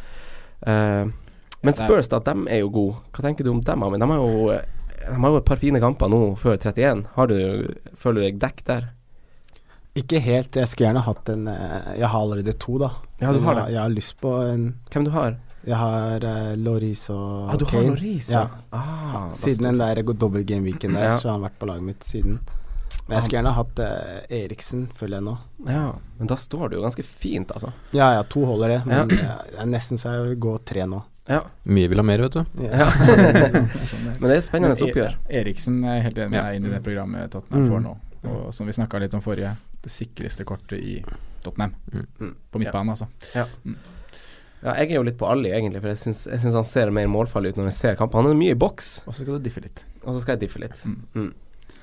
Eh, 0.66 1.04
men 1.04 1.72
det 1.72 1.80
at 1.80 1.88
Spurs, 1.88 2.08
da, 2.08 2.18
dem 2.20 2.46
er 2.48 2.60
jo 2.60 2.70
gode. 2.70 2.96
Hva 3.12 3.22
tenker 3.26 3.44
du 3.44 3.50
om 3.50 3.60
dem? 3.60 3.82
Amin? 3.82 4.00
De 4.00 4.06
har 4.06 4.16
jo 4.16 4.50
eh, 4.54 4.62
De 5.08 5.16
har 5.20 5.30
jo 5.34 5.36
et 5.40 5.44
par 5.48 5.60
fine 5.60 5.80
kamper 5.82 6.08
nå 6.12 6.20
før 6.40 6.56
31. 6.56 7.04
Har 7.14 7.26
du, 7.30 7.36
føler 7.96 8.20
du 8.20 8.26
deg 8.28 8.38
dekket 8.42 8.66
der? 8.70 8.86
Ikke 9.94 10.18
helt. 10.18 10.56
Jeg 10.58 10.66
skulle 10.70 10.88
gjerne 10.88 11.04
hatt 11.06 11.28
en 11.30 11.46
eh, 11.46 11.92
Jeg 12.00 12.08
har 12.10 12.20
allerede 12.24 12.52
to, 12.58 12.78
da. 12.82 12.88
Ja, 13.20 13.32
du 13.32 13.38
har 13.44 13.54
det. 13.60 13.66
jeg 13.76 13.80
har 13.82 13.92
lyst 13.94 14.16
på 14.20 14.32
en 14.42 14.64
Hvem 14.90 15.04
du 15.06 15.10
har? 15.14 15.36
Jeg 15.64 15.78
har 15.80 16.24
uh, 16.28 16.56
Loris 16.60 17.06
og 17.14 17.48
Ah, 17.48 17.56
du 17.56 17.64
har 17.70 17.86
Loris, 17.86 18.26
ja. 18.28 18.42
Ah, 18.74 19.30
Siden 19.32 19.64
den 19.70 19.78
der 19.80 20.02
dobbel 20.12 20.44
game-weeken 20.44 20.92
der, 20.92 21.04
Ja. 21.06 21.14
så 21.18 21.28
har 21.30 21.38
han 21.38 21.46
vært 21.46 21.56
på 21.62 21.66
laget 21.70 21.86
mitt 21.86 22.04
siden. 22.04 22.40
Men 23.06 23.16
jeg 23.16 23.22
skulle 23.24 23.38
gjerne 23.38 23.54
hatt 23.56 23.80
eh, 23.84 24.42
Eriksen, 24.44 24.82
føler 24.92 25.18
jeg 25.20 25.24
nå. 25.24 25.32
Ja, 25.68 25.86
men 26.18 26.28
da 26.28 26.36
står 26.36 26.68
det 26.68 26.76
jo 26.78 26.82
ganske 26.84 27.04
fint, 27.04 27.50
altså. 27.52 27.72
Ja 27.96 28.10
ja, 28.18 28.22
to 28.28 28.44
holder 28.44 28.68
det, 28.74 28.78
men 28.86 29.10
Ja. 29.14 29.16
jeg, 29.22 29.56
jeg, 29.56 29.66
nesten 29.72 29.96
så 30.00 30.12
jeg 30.12 30.28
vil 30.28 30.38
gå 30.40 30.54
tre 30.68 30.84
nå. 30.90 31.00
Ja. 31.28 31.40
Mye 31.64 31.88
vil 31.88 31.96
ha 31.98 32.04
mer, 32.04 32.18
vet 32.26 32.32
du. 32.36 32.44
ja. 32.60 32.88
Men 34.20 34.28
det 34.28 34.36
er 34.36 34.42
spennende 34.44 34.76
E- 34.76 34.84
oppgjør. 34.88 35.14
Eriksen 35.30 35.78
er 35.88 36.02
helt 36.04 36.18
enig 36.20 36.30
med 36.34 36.38
Ja. 36.38 36.42
deg 36.50 36.56
inn 36.60 36.66
i 36.68 36.72
det 36.74 36.82
programmet 36.84 37.30
Tottenham 37.32 37.64
Mm. 37.64 37.70
får 37.72 37.82
nå. 37.86 37.94
Og 38.24 38.54
som 38.54 38.66
vi 38.66 38.72
snakka 38.72 39.00
litt 39.00 39.14
om 39.14 39.20
forrige, 39.24 39.54
det 39.82 39.90
sikreste 39.92 40.44
kortet 40.44 40.78
i 40.80 41.02
Tottenham. 41.42 41.74
Mm. 42.20 42.34
På 42.52 42.58
midtbanen, 42.60 42.90
altså. 42.94 43.08
Ja, 44.64 44.72
jeg 44.80 44.92
er 44.92 44.94
jo 44.96 45.02
litt 45.04 45.18
på 45.20 45.26
Ali, 45.28 45.50
egentlig, 45.52 45.80
for 45.82 45.88
jeg 45.92 45.98
syns, 46.00 46.22
jeg 46.30 46.40
syns 46.40 46.54
han 46.56 46.64
ser 46.64 46.90
mer 46.90 47.06
målfarlig 47.12 47.50
ut 47.52 47.56
når 47.60 47.66
jeg 47.68 47.74
ser 47.80 47.96
kampen. 48.00 48.22
Han 48.24 48.30
er 48.32 48.38
mye 48.38 48.54
i 48.54 48.60
boks, 48.60 49.02
Og 49.06 49.12
så 49.12 49.20
skal 49.22 49.34
du 49.38 49.44
diffe 49.44 49.60
litt. 49.60 49.84
og 50.04 50.14
så 50.14 50.22
skal 50.22 50.36
jeg 50.38 50.48
diffe 50.48 50.60
litt. 50.62 50.78
Mm. 50.84 51.00
Mm. 51.14 51.32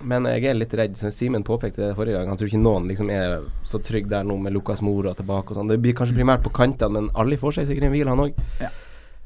Men 0.04 0.26
jeg 0.26 0.46
er 0.50 0.56
litt 0.58 0.74
redd, 0.74 0.96
som 0.98 1.12
Simen 1.14 1.44
påpekte 1.46 1.78
det 1.78 1.96
forrige 1.96 2.18
gang. 2.18 2.28
Han 2.28 2.38
tror 2.38 2.48
ikke 2.50 2.62
noen 2.64 2.88
liksom 2.90 3.12
er 3.14 3.44
så 3.64 3.78
trygg 3.86 4.08
der 4.10 4.24
nå 4.26 4.40
med 4.42 4.52
Lukas 4.54 4.82
Mora 4.82 5.14
tilbake 5.14 5.52
og 5.54 5.58
sånn. 5.60 5.68
Det 5.70 5.78
blir 5.80 5.94
kanskje 5.94 6.16
primært 6.18 6.42
på 6.42 6.50
kantene, 6.52 6.90
men 7.04 7.10
Ali 7.14 7.38
får 7.38 7.54
seg 7.60 7.68
sikkert 7.70 7.84
en 7.86 7.92
hvil, 7.94 8.08
han 8.10 8.18
òg. 8.18 8.34
Ja. 8.60 8.70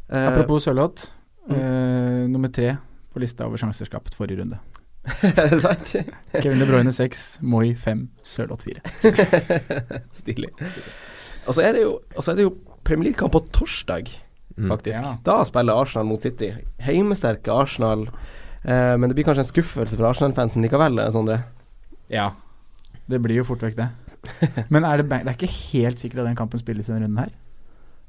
Eh, 0.10 0.28
Apropos 0.30 0.64
Sørloth. 0.66 1.12
mm. 1.47 1.56
Uh, 1.56 2.28
nummer 2.30 2.49
tre 2.49 2.76
på 3.14 3.22
lista 3.22 3.45
over 3.45 3.58
sjanser 3.62 3.86
skapt 3.86 4.16
forrige 4.18 4.41
runde. 4.41 4.58
er 5.22 5.49
det 5.51 5.62
sant? 5.62 5.95
Kevin 6.41 6.60
De 6.60 6.68
Bruyne 6.70 6.91
seks, 6.93 7.38
Moi 7.41 7.76
fem, 7.78 8.08
Sørloth 8.26 8.66
fire. 8.66 8.82
Stilig. 10.20 10.49
Og 11.45 11.53
så 11.53 11.62
er 11.62 11.78
det 11.78 11.84
jo, 11.86 11.99
og 12.16 12.24
så 12.26 12.34
det 12.34 12.47
jo 12.47 12.56
Premier 12.86 13.12
League-kamp 13.12 13.36
på 13.38 13.45
torsdag, 13.53 14.14
Mm. 14.56 14.72
Ja. 14.88 15.18
Da 15.20 15.41
spiller 15.43 15.76
Arsenal 15.76 16.06
mot 16.08 16.22
City. 16.24 16.47
Heimesterke 16.80 17.51
Arsenal. 17.51 18.06
Uh, 18.64 18.95
men 18.95 19.10
det 19.10 19.18
blir 19.18 19.26
kanskje 19.28 19.43
en 19.43 19.49
skuffelse 19.49 19.97
for 19.97 20.08
Arsenal-fansen 20.08 20.64
likevel, 20.64 21.01
Sondre. 21.12 21.41
Ja. 22.08 22.30
Det 23.12 23.20
blir 23.20 23.41
jo 23.41 23.43
fort 23.43 23.66
vekk, 23.66 23.76
det. 23.76 23.89
Men 24.72 24.88
er 24.88 25.01
det, 25.01 25.10
det 25.12 25.28
er 25.28 25.36
ikke 25.36 25.51
helt 25.74 25.99
sikkert 25.99 26.24
at 26.24 26.30
den 26.30 26.39
kampen 26.39 26.62
spilles 26.62 26.88
i 26.88 26.93
denne 26.93 27.03
runden 27.10 27.20
her. 27.26 27.34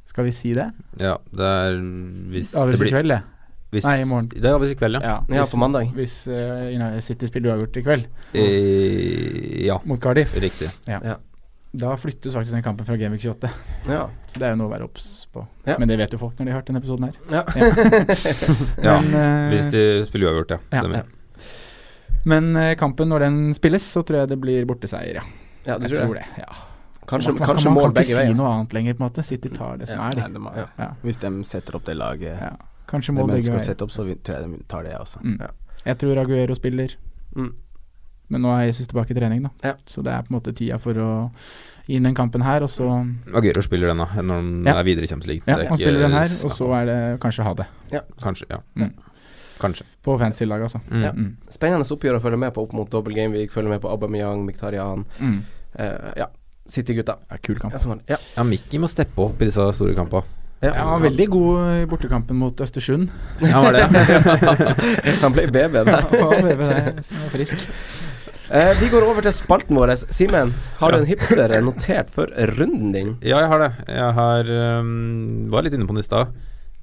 Skal 0.07 0.25
vi 0.25 0.33
si 0.33 0.53
det? 0.57 0.71
Ja, 1.03 1.17
det 1.35 1.49
er 1.53 1.77
hvis 2.33 2.55
Avgjørelse 2.57 2.87
i 2.89 2.93
kveld, 2.95 3.11
det. 3.13 3.21
hvis, 3.75 3.85
Nei, 3.85 3.97
i 4.01 4.05
morgen. 4.09 4.29
Det 4.33 4.45
er 4.47 4.55
avgjørelse 4.57 4.77
i 4.77 4.81
kveld, 4.81 4.97
ja. 4.97 5.01
Ja, 5.03 5.17
Ja, 5.29 5.43
hvis- 5.43 5.53
på 5.53 5.59
mandag. 5.61 5.91
Hvis 5.97 6.17
uh, 6.31 6.67
United 6.73 7.03
City 7.05 7.27
spiller 7.29 7.53
uavgjort 7.53 7.77
i 7.77 7.83
kveld 7.83 8.07
Eh, 8.35 9.67
ja, 9.67 9.79
mot 9.85 10.01
Cardiff, 10.01 10.35
riktig. 10.41 10.71
ja. 10.89 11.01
Ja. 11.05 11.17
da 11.77 11.91
flyttes 12.01 12.33
faktisk 12.33 12.55
den 12.55 12.63
kampen 12.65 12.87
fra 12.87 12.97
Gamevik 12.97 13.21
28. 13.27 13.51
Ja. 13.91 14.07
Så 14.31 14.39
det 14.41 14.47
er 14.47 14.55
jo 14.55 14.61
noe 14.63 14.71
å 14.71 14.73
være 14.73 14.85
obs 14.87 15.27
på. 15.35 15.43
Ja. 15.67 15.75
Men 15.79 15.89
det 15.91 15.99
vet 16.01 16.15
jo 16.15 16.19
folk 16.23 16.39
når 16.39 16.47
de 16.47 16.53
har 16.55 16.61
hørt 16.63 16.71
denne 16.71 16.81
episoden 16.81 17.05
her. 17.05 17.17
Ja. 17.29 17.43
Ja, 18.87 18.95
Men, 19.03 19.13
uh, 19.13 19.51
Hvis 19.53 19.69
de 19.75 19.83
spiller 20.09 20.31
uavgjort, 20.31 20.55
ja. 20.57 20.81
Ja, 20.81 21.03
Men 22.25 22.57
uh, 22.57 22.73
kampen, 22.81 23.11
når 23.13 23.27
den 23.27 23.37
spilles, 23.59 23.85
så 23.93 24.01
tror 24.07 24.23
jeg 24.23 24.29
det 24.33 24.41
blir 24.41 24.65
borteseier, 24.67 25.21
ja. 25.21 25.27
ja, 25.67 25.77
du 25.79 25.85
Jeg 25.85 25.93
tror 25.99 26.07
tror 26.07 26.15
det? 26.15 26.25
det. 26.37 26.47
ja. 26.47 26.57
Kanskje, 27.07 27.33
man, 27.33 27.39
man, 27.39 27.49
kanskje 27.49 27.65
man 27.71 27.75
mål 27.75 27.83
kan 27.93 28.03
ikke 28.03 28.05
si 28.05 28.15
veier. 28.19 28.35
noe 28.37 28.49
annet 28.53 28.73
lenger, 28.73 28.95
på 28.95 29.03
en 29.05 29.09
måte. 29.11 29.25
City 29.25 29.49
tar 29.49 29.77
det 29.79 29.89
som 29.89 29.99
Ja. 29.99 30.09
er, 30.11 30.15
Nei, 30.17 30.27
de. 30.29 30.33
de 30.35 30.39
må, 30.41 30.55
Ja. 30.57 30.67
Ja. 30.79 30.89
Hvis 31.05 31.17
de 31.21 31.45
setter 31.45 31.75
opp 31.77 31.85
det 31.85 31.97
laget 31.97 32.41
Ja. 32.41 32.57
Kanskje 32.89 33.07
de 33.07 33.13
mål 33.21 33.27
begge 33.29 33.39
ønsker 33.39 33.53
å 33.53 33.57
veier. 33.59 33.67
sette 33.67 33.83
opp, 33.83 33.91
så 33.91 34.03
tror 34.23 34.41
jeg 34.41 34.51
de 34.51 34.65
tar 34.69 34.83
det, 34.83 34.95
også. 34.99 35.21
Mm. 35.23 35.39
Ja. 35.41 35.47
Jeg 35.87 35.99
tror 35.99 36.19
Aguero 36.19 36.55
spiller, 36.55 36.89
Mm. 37.37 37.53
men 38.29 38.43
nå 38.43 38.49
er 38.59 38.67
Jesus 38.67 38.87
tilbake 38.89 39.11
i 39.11 39.15
trening, 39.15 39.43
da. 39.43 39.51
Ja. 39.63 39.75
Så 39.87 40.03
det 40.03 40.13
er 40.13 40.23
på 40.23 40.31
en 40.35 40.41
måte 40.41 40.53
tida 40.55 40.79
for 40.81 40.95
å 40.95 41.31
inn 41.89 42.03
den 42.03 42.15
kampen 42.15 42.43
her, 42.43 42.63
og 42.63 42.69
så 42.69 42.89
Aguero 43.35 43.63
spiller 43.63 43.87
den, 43.89 43.99
da, 43.99 44.07
når 44.07 44.35
han 44.35 44.65
Ja. 44.67 44.79
er 44.81 44.83
videre 44.85 45.05
i 45.05 45.07
Champions 45.07 45.27
League. 45.27 45.43
Ja, 45.47 45.69
han 45.69 45.77
spiller 45.79 46.01
den 46.01 46.13
her, 46.13 46.29
og 46.45 46.51
så 46.51 46.73
er 46.75 46.87
det 46.87 47.21
kanskje 47.21 47.45
ha 47.45 47.55
det. 47.55 47.67
Kanskje, 48.21 48.45
ja. 48.51 48.59
Mm. 48.77 48.93
Kanskje. 49.59 49.85
På 50.05 50.19
fancy-lag, 50.19 50.61
altså. 50.63 50.81
Mm. 50.91 51.03
Ja. 51.03 51.13
Mm. 51.13 51.37
Spennende 51.49 51.85
oppgjør 51.87 52.19
å 52.19 52.21
følge 52.21 52.39
med 52.39 52.53
på 52.55 52.63
opp 52.63 52.73
mot 52.73 52.91
Double 52.91 53.15
Game 53.15 53.33
Week. 53.33 53.51
Følge 53.51 53.69
med 53.71 53.81
på 53.81 53.89
Aubameyang, 53.91 54.45
Miktarian. 54.45 55.07
Mm. 55.21 55.43
Uh, 55.79 56.13
ja, 56.17 56.27
City-gutta. 56.73 57.19
Ja, 57.31 57.39
kul 57.43 57.61
kamp. 57.61 57.77
Ja, 57.77 57.97
ja. 58.15 58.19
Ja, 58.37 58.45
Mickey 58.47 58.81
må 58.83 58.91
steppe 58.91 59.23
opp 59.29 59.41
i 59.43 59.49
disse 59.51 59.67
store 59.77 59.95
kampene. 59.99 60.25
Ja. 60.65 60.73
Han 60.79 60.95
var 60.95 61.03
veldig 61.05 61.27
god 61.31 61.71
i 61.83 61.87
bortekampen 61.91 62.39
mot 62.41 62.61
Østersund. 62.65 63.11
Ja, 63.45 63.61
var 63.61 63.77
det? 63.77 63.85
Han 65.23 65.35
ble 65.37 65.47
BB 65.53 65.83
da. 65.85 65.99
Ja, 66.01 66.01
han 66.07 66.47
var 66.47 66.49
det, 66.49 66.69
han 67.13 67.31
frisk. 67.35 67.67
Eh, 68.47 68.73
vi 68.81 68.89
går 68.89 69.05
over 69.05 69.27
til 69.27 69.35
spalten 69.35 69.77
vår. 69.77 69.93
Simen, 70.15 70.55
har 70.79 70.95
du 70.95 71.01
en 71.03 71.09
hipster 71.09 71.53
notert 71.61 72.13
for 72.15 72.31
runden 72.57 72.93
din? 72.95 73.15
Ja, 73.27 73.43
jeg 73.43 73.51
har 73.53 73.65
det. 73.65 73.71
Jeg 73.91 74.13
har 74.21 74.53
um, 74.81 75.49
Var 75.53 75.67
litt 75.67 75.75
inne 75.77 75.89
på 75.89 75.97
den 75.97 76.05
i 76.05 76.07
stad. 76.07 76.31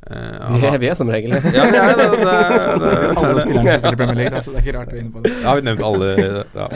Eh, 0.04 0.58
Vi 0.58 0.68
er, 0.68 0.78
vi 0.82 0.90
er 0.92 0.98
som 1.00 1.10
regel. 1.14 1.32
Ja, 1.38 1.64
det 1.72 1.80
er 1.80 1.96
det. 1.96 2.08
det, 2.12 2.34
er, 2.34 2.78
det, 2.82 2.94
Alle 3.14 3.32
er 3.34 3.42
spillerne 3.46 3.72
som 3.72 3.80
spiller 3.80 4.00
Premier 4.02 4.20
League, 4.20 4.34
da, 4.36 4.42
så 4.44 4.52
det 4.54 4.60
er 4.60 4.66
ikke 4.68 4.78
rart 4.80 4.92
vi 4.92 5.00
er 5.00 5.04
inne 5.06 5.14
på 5.16 5.24
det. 5.24 5.34
Ja, 5.46 5.56
vi 5.56 5.66
nevnt 5.70 5.86
alle 5.88 6.12
ja. 6.60 6.68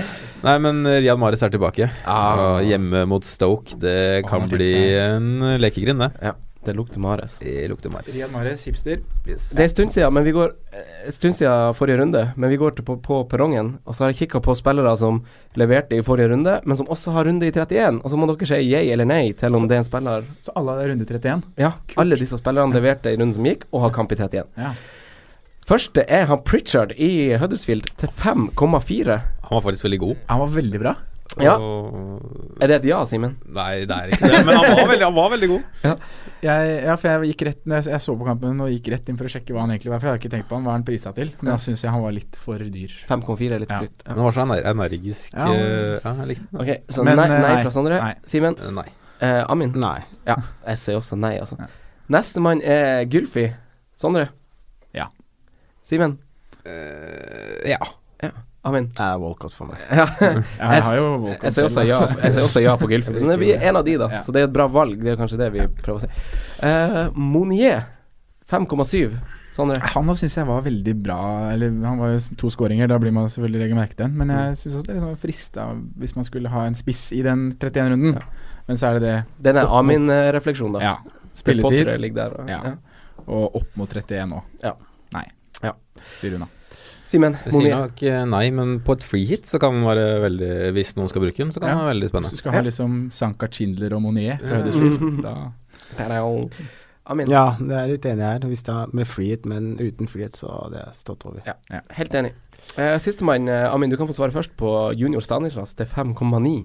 Nei, 0.48 0.58
men 0.64 0.82
Rian 0.88 1.02
Riyad 1.04 1.22
Mahrez 1.22 1.44
er 1.44 1.54
tilbake. 1.54 1.90
Ah. 2.08 2.60
Hjemme 2.66 3.04
mot 3.10 3.26
Stoke. 3.28 3.76
Det 3.82 4.24
kan 4.30 4.48
bli 4.52 4.72
en 5.02 5.32
lekegrind, 5.60 6.04
det. 6.06 6.12
Ja, 6.24 6.36
det 6.68 6.76
lukter 6.78 7.02
Mares. 7.02 7.38
Det 7.44 7.68
lukter 7.72 7.92
Mares. 7.94 8.12
Rian 8.14 8.34
Mares, 8.36 8.66
hipster. 8.68 9.00
Det 9.26 9.38
er 9.38 9.64
en 9.66 9.72
stund 9.72 9.94
siden, 9.96 10.14
men 10.14 10.26
vi 10.28 10.34
går 10.36 10.52
eh, 10.76 11.08
stund 11.16 11.38
siden 11.40 11.74
forrige 11.78 12.02
runde, 12.02 12.24
men 12.36 12.52
vi 12.52 12.60
går 12.60 12.76
til 12.78 12.88
på, 12.88 12.98
på 13.04 13.22
perrongen. 13.32 13.78
Og 13.88 13.96
så 13.96 14.06
har 14.06 14.14
jeg 14.14 14.26
kikka 14.26 14.44
på 14.44 14.56
spillere 14.60 14.94
som 15.00 15.24
leverte 15.60 15.98
i 15.98 16.04
forrige 16.06 16.34
runde, 16.34 16.60
men 16.68 16.80
som 16.80 16.92
også 16.94 17.16
har 17.16 17.30
runde 17.30 17.48
i 17.48 17.54
31. 17.56 18.02
Og 18.04 18.12
så 18.12 18.20
må 18.20 18.30
dere 18.30 18.52
si 18.52 18.62
yay 18.68 18.92
eller 18.94 19.08
nei 19.10 19.24
til 19.40 19.58
om 19.58 19.68
det 19.68 19.80
er 19.80 19.84
en 19.86 19.88
spiller 19.88 20.28
Så 20.46 20.54
alle 20.60 20.76
har 20.78 20.92
runde 20.92 21.08
31. 21.08 21.48
Ja, 21.60 21.74
alle 21.98 22.20
disse 22.20 22.40
spillerne 22.40 22.76
leverte 22.76 23.14
i 23.14 23.20
runden 23.20 23.36
som 23.40 23.48
gikk, 23.48 23.68
og 23.72 23.88
har 23.88 23.96
kamp 23.96 24.12
i 24.14 24.20
31. 24.20 24.52
Ja. 24.60 24.76
Første 25.68 26.06
er 26.08 26.30
han 26.30 26.46
Pritchard 26.48 26.94
i 26.96 27.36
Huddersfield 27.36 27.90
til 28.00 28.12
5,4. 28.22 29.18
Han 29.48 29.56
var 29.58 29.66
faktisk 29.66 29.84
veldig 29.88 30.00
god. 30.00 30.22
Han 30.30 30.44
var 30.46 30.54
veldig 30.54 30.80
bra. 30.80 30.94
Ja. 31.44 31.54
Og 31.60 32.58
Er 32.64 32.68
det 32.72 32.76
et 32.80 32.86
ja, 32.90 33.02
Simen? 33.06 33.36
Nei, 33.54 33.86
det 33.86 33.94
er 33.94 34.14
ikke 34.16 34.30
det. 34.32 34.40
Men 34.48 34.56
han 34.58 34.72
var 34.78 34.88
veldig, 34.90 35.04
han 35.06 35.16
var 35.18 35.30
veldig 35.34 35.50
god. 35.52 35.64
Jeg, 36.42 36.72
ja, 36.86 36.96
for 36.96 37.08
jeg 37.10 37.32
gikk 37.34 37.44
rett 37.48 37.62
jeg, 37.66 37.86
jeg 37.92 38.02
så 38.06 38.16
på 38.18 38.26
kampen 38.28 38.62
og 38.64 38.70
gikk 38.72 38.88
rett 38.94 39.10
inn 39.12 39.18
for 39.20 39.28
å 39.30 39.32
sjekke 39.34 39.54
hva 39.56 39.64
han 39.66 39.74
egentlig 39.76 39.92
var. 39.92 40.00
For 40.02 40.08
jeg 40.08 40.14
hadde 40.16 40.22
ikke 40.24 40.34
tenkt 40.36 40.50
på 40.50 40.58
han, 40.58 40.66
hva 40.66 40.76
han 40.78 40.86
prisa 40.88 41.12
til. 41.18 41.32
Men 41.42 41.52
da 41.52 41.58
syns 41.62 41.84
jeg 41.86 41.92
han 41.94 42.04
var 42.06 42.16
litt 42.16 42.40
for 42.42 42.58
dyr. 42.78 42.96
5,4 43.10 43.52
er 43.58 43.64
litt 43.66 43.74
Ja. 43.76 43.80
dyrt. 43.84 43.98
Men 44.06 44.14
Ja. 44.14 44.16
han 44.16 44.24
var 44.30 44.38
så 44.38 44.46
energisk. 44.74 45.34
Ja. 45.34 45.48
eh, 45.54 46.00
Ja, 46.04 46.14
jeg 46.22 46.28
likte 46.32 46.48
den. 46.64 46.82
Så 46.90 47.04
Men, 47.04 47.18
nei, 47.18 47.26
eh, 47.28 47.42
nei 47.42 47.54
nei. 47.56 47.64
fra 47.64 47.72
Sondre. 47.76 48.00
Simen? 48.26 48.56
Eh, 48.64 48.72
Nei. 48.72 48.88
Eh, 49.20 49.44
Amin? 49.50 49.72
Nei. 49.76 50.00
Ja, 50.28 50.36
jeg 50.68 50.78
sier 50.78 50.96
også 51.02 51.18
nei, 51.18 51.38
altså. 51.40 51.58
Ja. 51.60 51.68
Nestemann 52.10 52.62
er 52.64 53.06
Gylfi. 53.06 53.50
Sondre? 53.98 54.30
Ja. 54.94 55.08
Simen? 55.84 56.20
Ja 57.66 57.78
ja. 58.24 58.30
Amin? 58.68 58.90
Jeg 58.92 59.06
er 59.06 59.22
Walcott 59.22 59.56
for 59.56 59.70
meg. 59.72 59.80
Ja. 59.88 60.06
Jeg 60.60 60.84
har 60.88 60.98
jo 61.00 61.08
Walcott. 61.24 61.46
Jeg 61.48 61.56
sier 61.56 61.70
også 61.70 61.86
ja, 61.88 62.00
jeg 62.20 62.36
ser 62.36 62.46
også 62.48 62.64
ja 62.66 62.76
på 62.80 62.90
Gylfi. 62.92 63.16
Men 63.18 63.40
vi 63.40 63.54
er 63.56 63.64
en 63.70 63.80
av 63.80 63.86
de, 63.88 63.96
da. 64.02 64.10
Ja. 64.18 64.22
Så 64.26 64.36
det 64.36 64.44
er 64.44 64.50
et 64.50 64.56
bra 64.56 64.68
valg. 64.72 65.00
Det 65.04 65.14
er 65.14 65.20
kanskje 65.20 65.40
det 65.40 65.50
vi 65.56 65.66
prøver 65.80 66.02
å 66.02 66.06
si. 66.06 66.12
Uh, 66.60 67.16
Monier 67.16 67.86
5,7. 68.52 69.18
Sondre? 69.58 69.80
Han 69.96 70.12
syns 70.18 70.36
jeg 70.38 70.46
var 70.48 70.62
veldig 70.66 70.94
bra. 71.02 71.20
Eller 71.54 71.72
Han 71.86 72.02
var 72.02 72.12
jo 72.14 72.20
to 72.38 72.52
skåringer, 72.54 72.90
da 72.92 73.00
blir 73.02 73.14
man 73.16 73.30
selvfølgelig 73.32 73.64
legge 73.64 73.78
merke 73.80 73.96
til 73.96 74.06
den. 74.06 74.18
Men 74.20 74.34
jeg 74.36 74.60
syns 74.62 74.76
også 74.78 74.86
det 74.90 74.94
er 74.94 75.00
liksom 75.00 75.22
frista 75.24 75.70
hvis 75.98 76.14
man 76.18 76.28
skulle 76.28 76.52
ha 76.54 76.66
en 76.70 76.78
spiss 76.78 77.08
i 77.18 77.24
den 77.26 77.48
31-runden. 77.56 78.20
Ja. 78.20 78.52
Men 78.68 78.78
så 78.80 78.92
er 78.92 79.00
det 79.00 79.06
det 79.08 79.16
Den 79.48 79.62
er 79.64 79.72
Amin-refleksjon, 79.80 80.78
da. 80.78 80.84
Ja. 80.84 81.24
Spilletid 81.38 81.90
der. 82.18 82.38
Og, 82.38 82.52
Ja. 82.52 82.62
ja. 82.74 82.76
Og 83.28 83.58
opp 83.60 83.74
mot 83.80 83.90
31 83.90 84.30
nå. 84.30 84.44
Ja. 84.64 84.76
Nei. 85.16 85.26
Ja. 85.64 85.74
Styr 86.20 86.38
unna. 86.38 86.48
Simen? 87.08 87.38
Det 87.46 87.54
sier 87.56 87.72
nok 87.72 88.02
eh, 88.04 88.24
nei, 88.28 88.46
men 88.52 88.80
på 88.84 88.98
et 88.98 89.06
free 89.08 89.28
hit 89.30 89.48
så 89.48 89.60
kan 89.64 89.72
man 89.78 89.86
være 89.88 90.08
veldig 90.26 90.50
Hvis 90.76 90.90
noen 90.98 91.08
skal 91.08 91.24
bruke 91.24 91.40
den, 91.40 91.54
så 91.56 91.62
kan 91.62 91.70
Ja. 91.70 91.76
den 91.78 91.86
være 91.86 91.94
veldig 91.94 92.10
Hvis 92.18 92.34
du 92.36 92.42
skal 92.42 92.58
ha 92.58 92.64
liksom 92.66 92.98
Sanka 93.16 93.48
Schindler 93.48 93.96
og 93.96 94.04
Monier 94.04 94.42
fra 94.42 94.58
Ja. 94.58 94.66
Huddersfield, 94.66 95.24
da 95.28 96.50
Amin? 97.08 97.30
Ja, 97.32 97.56
det 97.56 97.72
er 97.72 97.88
litt 97.88 98.06
enig 98.10 98.26
her. 98.26 98.44
Hvis 98.50 98.66
det 98.68 98.74
er 98.76 98.90
med 98.92 99.08
frihet, 99.08 99.46
men 99.48 99.78
uten 99.80 100.10
frihet, 100.12 100.36
så 100.36 100.50
hadde 100.52 100.82
jeg 100.82 100.98
stått 100.98 101.24
over. 101.24 101.40
Ja. 101.48 101.54
Helt 101.96 102.12
enig. 102.20 102.34
Uh, 102.76 102.98
Sistemann, 103.00 103.48
uh, 103.48 103.70
Amin, 103.72 103.88
du 103.90 103.96
kan 103.96 104.10
få 104.10 104.16
svare 104.18 104.36
først 104.36 104.58
på 104.60 104.74
junior 105.00 105.24
Stanislas 105.24 105.72
til 105.80 105.88
5,9. 105.88 106.58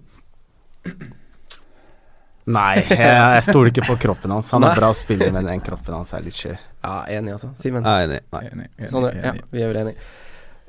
Nei, 2.51 2.81
jeg, 2.83 2.99
jeg 2.99 3.45
stoler 3.47 3.71
ikke 3.71 3.87
på 3.87 3.97
kroppen 4.03 4.35
hans. 4.35 4.51
Han 4.51 4.65
Nei. 4.67 4.73
er 4.75 4.81
bra 4.83 4.91
spille, 4.99 5.29
men 5.31 5.47
den 5.47 5.63
kroppen 5.63 5.95
hans 5.95 6.11
er 6.19 6.25
litt 6.27 6.35
skjør. 6.35 6.59
Ja, 6.83 6.97
enig, 7.15 7.37
altså. 7.37 7.53
Simen? 7.63 7.87
Enig. 7.87 8.19
nei, 8.35 8.43
enig, 8.49 8.67
Enig, 8.67 8.71
enig, 8.81 8.91
Sondre? 8.91 9.13
Ja, 9.15 9.37
vi 9.55 9.63
er 9.63 9.71
vel 9.71 9.79
enige. 9.85 10.11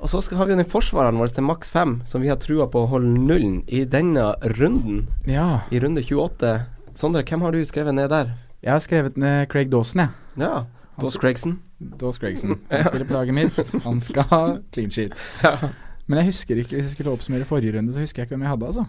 Og 0.04 0.10
så 0.12 0.20
skal, 0.20 0.36
har 0.36 0.48
vi 0.50 0.56
den 0.58 0.66
forsvareren 0.68 1.16
vår 1.16 1.30
til 1.32 1.46
maks 1.48 1.70
5, 1.72 1.94
som 2.10 2.20
vi 2.20 2.28
har 2.28 2.36
trua 2.42 2.66
på 2.68 2.82
å 2.84 2.88
holde 2.90 3.08
nullen 3.24 3.62
i 3.72 3.86
denne 3.88 4.34
runden. 4.58 5.06
Ja. 5.24 5.62
I 5.72 5.80
runde 5.80 6.02
28. 6.04 6.50
Sondre, 6.98 7.22
hvem 7.24 7.40
har 7.46 7.54
du 7.56 7.62
skrevet 7.64 7.96
ned 7.96 8.10
der? 8.12 8.34
Jeg 8.64 8.72
har 8.74 8.82
skrevet 8.84 9.16
ned 9.20 9.48
Craig 9.52 9.70
Dawson, 9.72 10.04
jeg. 10.04 10.12
Ja, 10.44 10.66
Dawes 11.00 11.16
Gregson. 11.18 11.56
Dawes 12.00 12.20
Gregson. 12.20 12.58
Han 12.70 12.84
spiller 12.84 13.08
på 13.08 13.16
laget 13.16 13.34
mitt. 13.38 13.56
Han 13.86 13.96
skal 14.04 14.28
ha 14.30 14.42
clean 14.76 14.92
sheet. 14.94 15.16
Men 16.06 16.20
jeg 16.20 16.28
husker 16.28 16.60
ikke, 16.60 16.76
hvis 16.76 16.84
jeg 16.90 16.92
skulle 16.98 17.14
oppsummere 17.16 17.48
forrige 17.48 17.72
runde, 17.78 17.94
så 17.96 18.04
husker 18.04 18.22
jeg 18.22 18.28
ikke 18.28 18.36
hvem 18.36 18.44
jeg 18.44 18.52
hadde, 18.52 18.68
altså. 18.68 18.84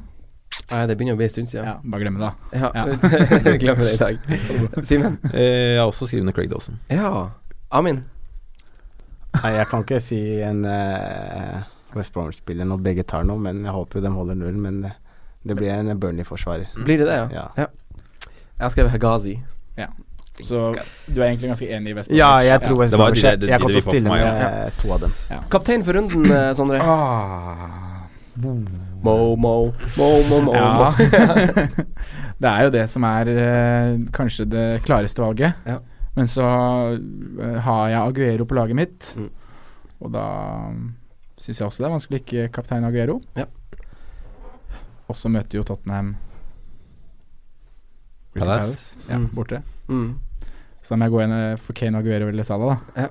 Nei, 0.69 0.81
det 0.87 0.95
begynner 0.99 1.15
å 1.15 1.19
bli 1.19 1.25
en 1.29 1.33
stund 1.33 1.49
siden. 1.49 1.65
Ja, 1.67 1.77
bare 1.81 2.03
glemme 2.03 2.19
det, 2.21 2.27
da. 2.27 2.59
Ja, 2.59 2.69
Ja. 2.75 3.55
glemme 3.63 3.87
det 3.87 3.95
i 3.95 4.01
dag. 4.03 4.19
Simen? 4.91 5.15
Eh, 5.31 5.79
Jeg 5.79 5.79
har 5.79 5.87
også 5.87 6.07
skrevet 6.11 6.27
ned 6.27 6.35
Craig 6.37 6.51
Dawson. 6.51 6.77
Ja. 6.91 7.31
Amin? 7.71 8.03
Nei, 9.43 9.53
jeg 9.57 9.69
kan 9.71 9.85
ikke 9.85 10.01
si 10.03 10.19
en 10.45 10.61
uh, 10.67 11.65
West 11.95 12.13
Bromwich-spiller 12.15 12.67
når 12.67 12.83
begge 12.85 13.05
tar 13.07 13.27
noe, 13.27 13.41
men 13.41 13.63
jeg 13.65 13.75
håper 13.75 13.99
jo 13.99 14.05
de 14.05 14.13
holder 14.15 14.39
null. 14.39 14.57
Men 14.61 14.81
det 15.45 15.57
blir 15.57 15.73
en 15.75 15.93
Burnley-forsvarer. 15.99 16.71
Blir 16.85 17.03
det 17.03 17.09
det, 17.11 17.19
ja? 17.35 17.49
Ja. 17.57 17.67
Jeg 18.55 18.63
har 18.63 18.73
skrevet 18.73 18.95
Hagazi. 18.95 19.39
Så 20.43 20.75
du 21.07 21.21
er 21.21 21.29
egentlig 21.29 21.47
ganske 21.47 21.67
enig 21.71 21.93
i 21.93 21.95
West 21.95 22.11
Ja, 22.11 22.35
jeg 22.43 22.59
tror 22.65 22.79
West 22.81 22.95
Bromwich 22.95 23.23
Jeg, 23.23 23.39
jeg 23.47 23.59
kommer 23.61 23.77
til 23.77 23.79
å 23.79 23.85
stille 23.85 24.09
meg, 24.11 24.23
med 24.25 24.41
ja. 24.41 24.49
eh, 24.65 24.79
to 24.81 24.91
av 24.91 25.05
dem. 25.05 25.13
Kaptein 25.51 25.85
for 25.87 25.95
runden, 25.95 26.25
eh, 26.27 26.49
Sondre. 26.57 26.81
Ah. 26.83 28.01
Mo, 28.35 28.55
mo, 29.39 29.55
mo, 29.95 30.09
mo, 30.27 30.39
mo. 30.43 30.55
Ja. 30.57 30.91
det 32.43 32.51
er 32.51 32.65
jo 32.67 32.73
det 32.73 32.83
som 32.91 33.05
er 33.07 33.31
uh, 33.31 34.01
kanskje 34.15 34.47
det 34.51 34.65
klareste 34.83 35.23
valget. 35.23 35.63
Ja. 35.63 35.79
Men 36.15 36.27
så 36.31 36.45
eh, 37.41 37.57
har 37.65 37.89
jeg 37.91 37.99
Aguero 38.01 38.45
på 38.47 38.55
laget 38.55 38.75
mitt, 38.79 39.13
Mm. 39.17 39.29
og 40.01 40.11
da 40.13 40.25
syns 41.37 41.59
jeg 41.59 41.67
også 41.67 41.83
det 41.83 41.87
er 41.89 41.95
vanskelig 41.95 42.19
å 42.19 42.23
ikke 42.23 42.51
kaptein 42.55 42.85
Aguero. 42.87 43.21
Ja. 43.35 43.45
Og 45.09 45.15
så 45.15 45.29
møter 45.29 45.59
jo 45.59 45.63
Tottenham 45.63 46.15
Palace. 48.35 48.97
Ja, 49.09 49.17
Mm. 49.17 49.29
borte. 49.35 49.61
Mm. 49.87 50.15
Så 50.81 50.89
da 50.89 50.95
må 50.95 51.05
jeg 51.05 51.11
gå 51.11 51.21
inn 51.23 51.31
eh, 51.31 51.55
for 51.57 51.73
Kane 51.73 51.97
Aguero 51.97 52.27
eller 52.29 52.43
Salah, 52.43 52.79
da. 52.95 53.07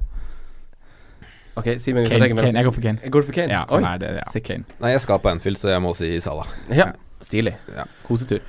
Ok, 1.56 1.64
Simen, 1.78 2.04
Kane, 2.08 2.18
legge 2.18 2.36
Kane, 2.36 2.52
jeg 2.58 2.64
går 2.66 2.72
for 2.74 2.82
Kane. 2.82 2.98
Jeg 3.02 3.12
går 3.12 3.22
for 3.22 3.32
Kane? 3.32 3.52
Ja, 3.52 3.64
Oi. 3.70 3.82
er 3.82 3.98
det, 3.98 4.08
ja. 4.16 4.40
Kane. 4.40 4.64
Nei, 4.80 4.90
jeg 4.90 5.00
skal 5.00 5.18
på 5.22 5.30
Anfield, 5.30 5.56
så 5.58 5.68
jeg 5.70 5.80
må 5.82 5.94
si 5.94 6.08
Salah. 6.20 6.46
Ja, 6.70 6.92
stilig. 7.20 7.54
Ja. 7.76 7.84
Kosetur. 8.08 8.40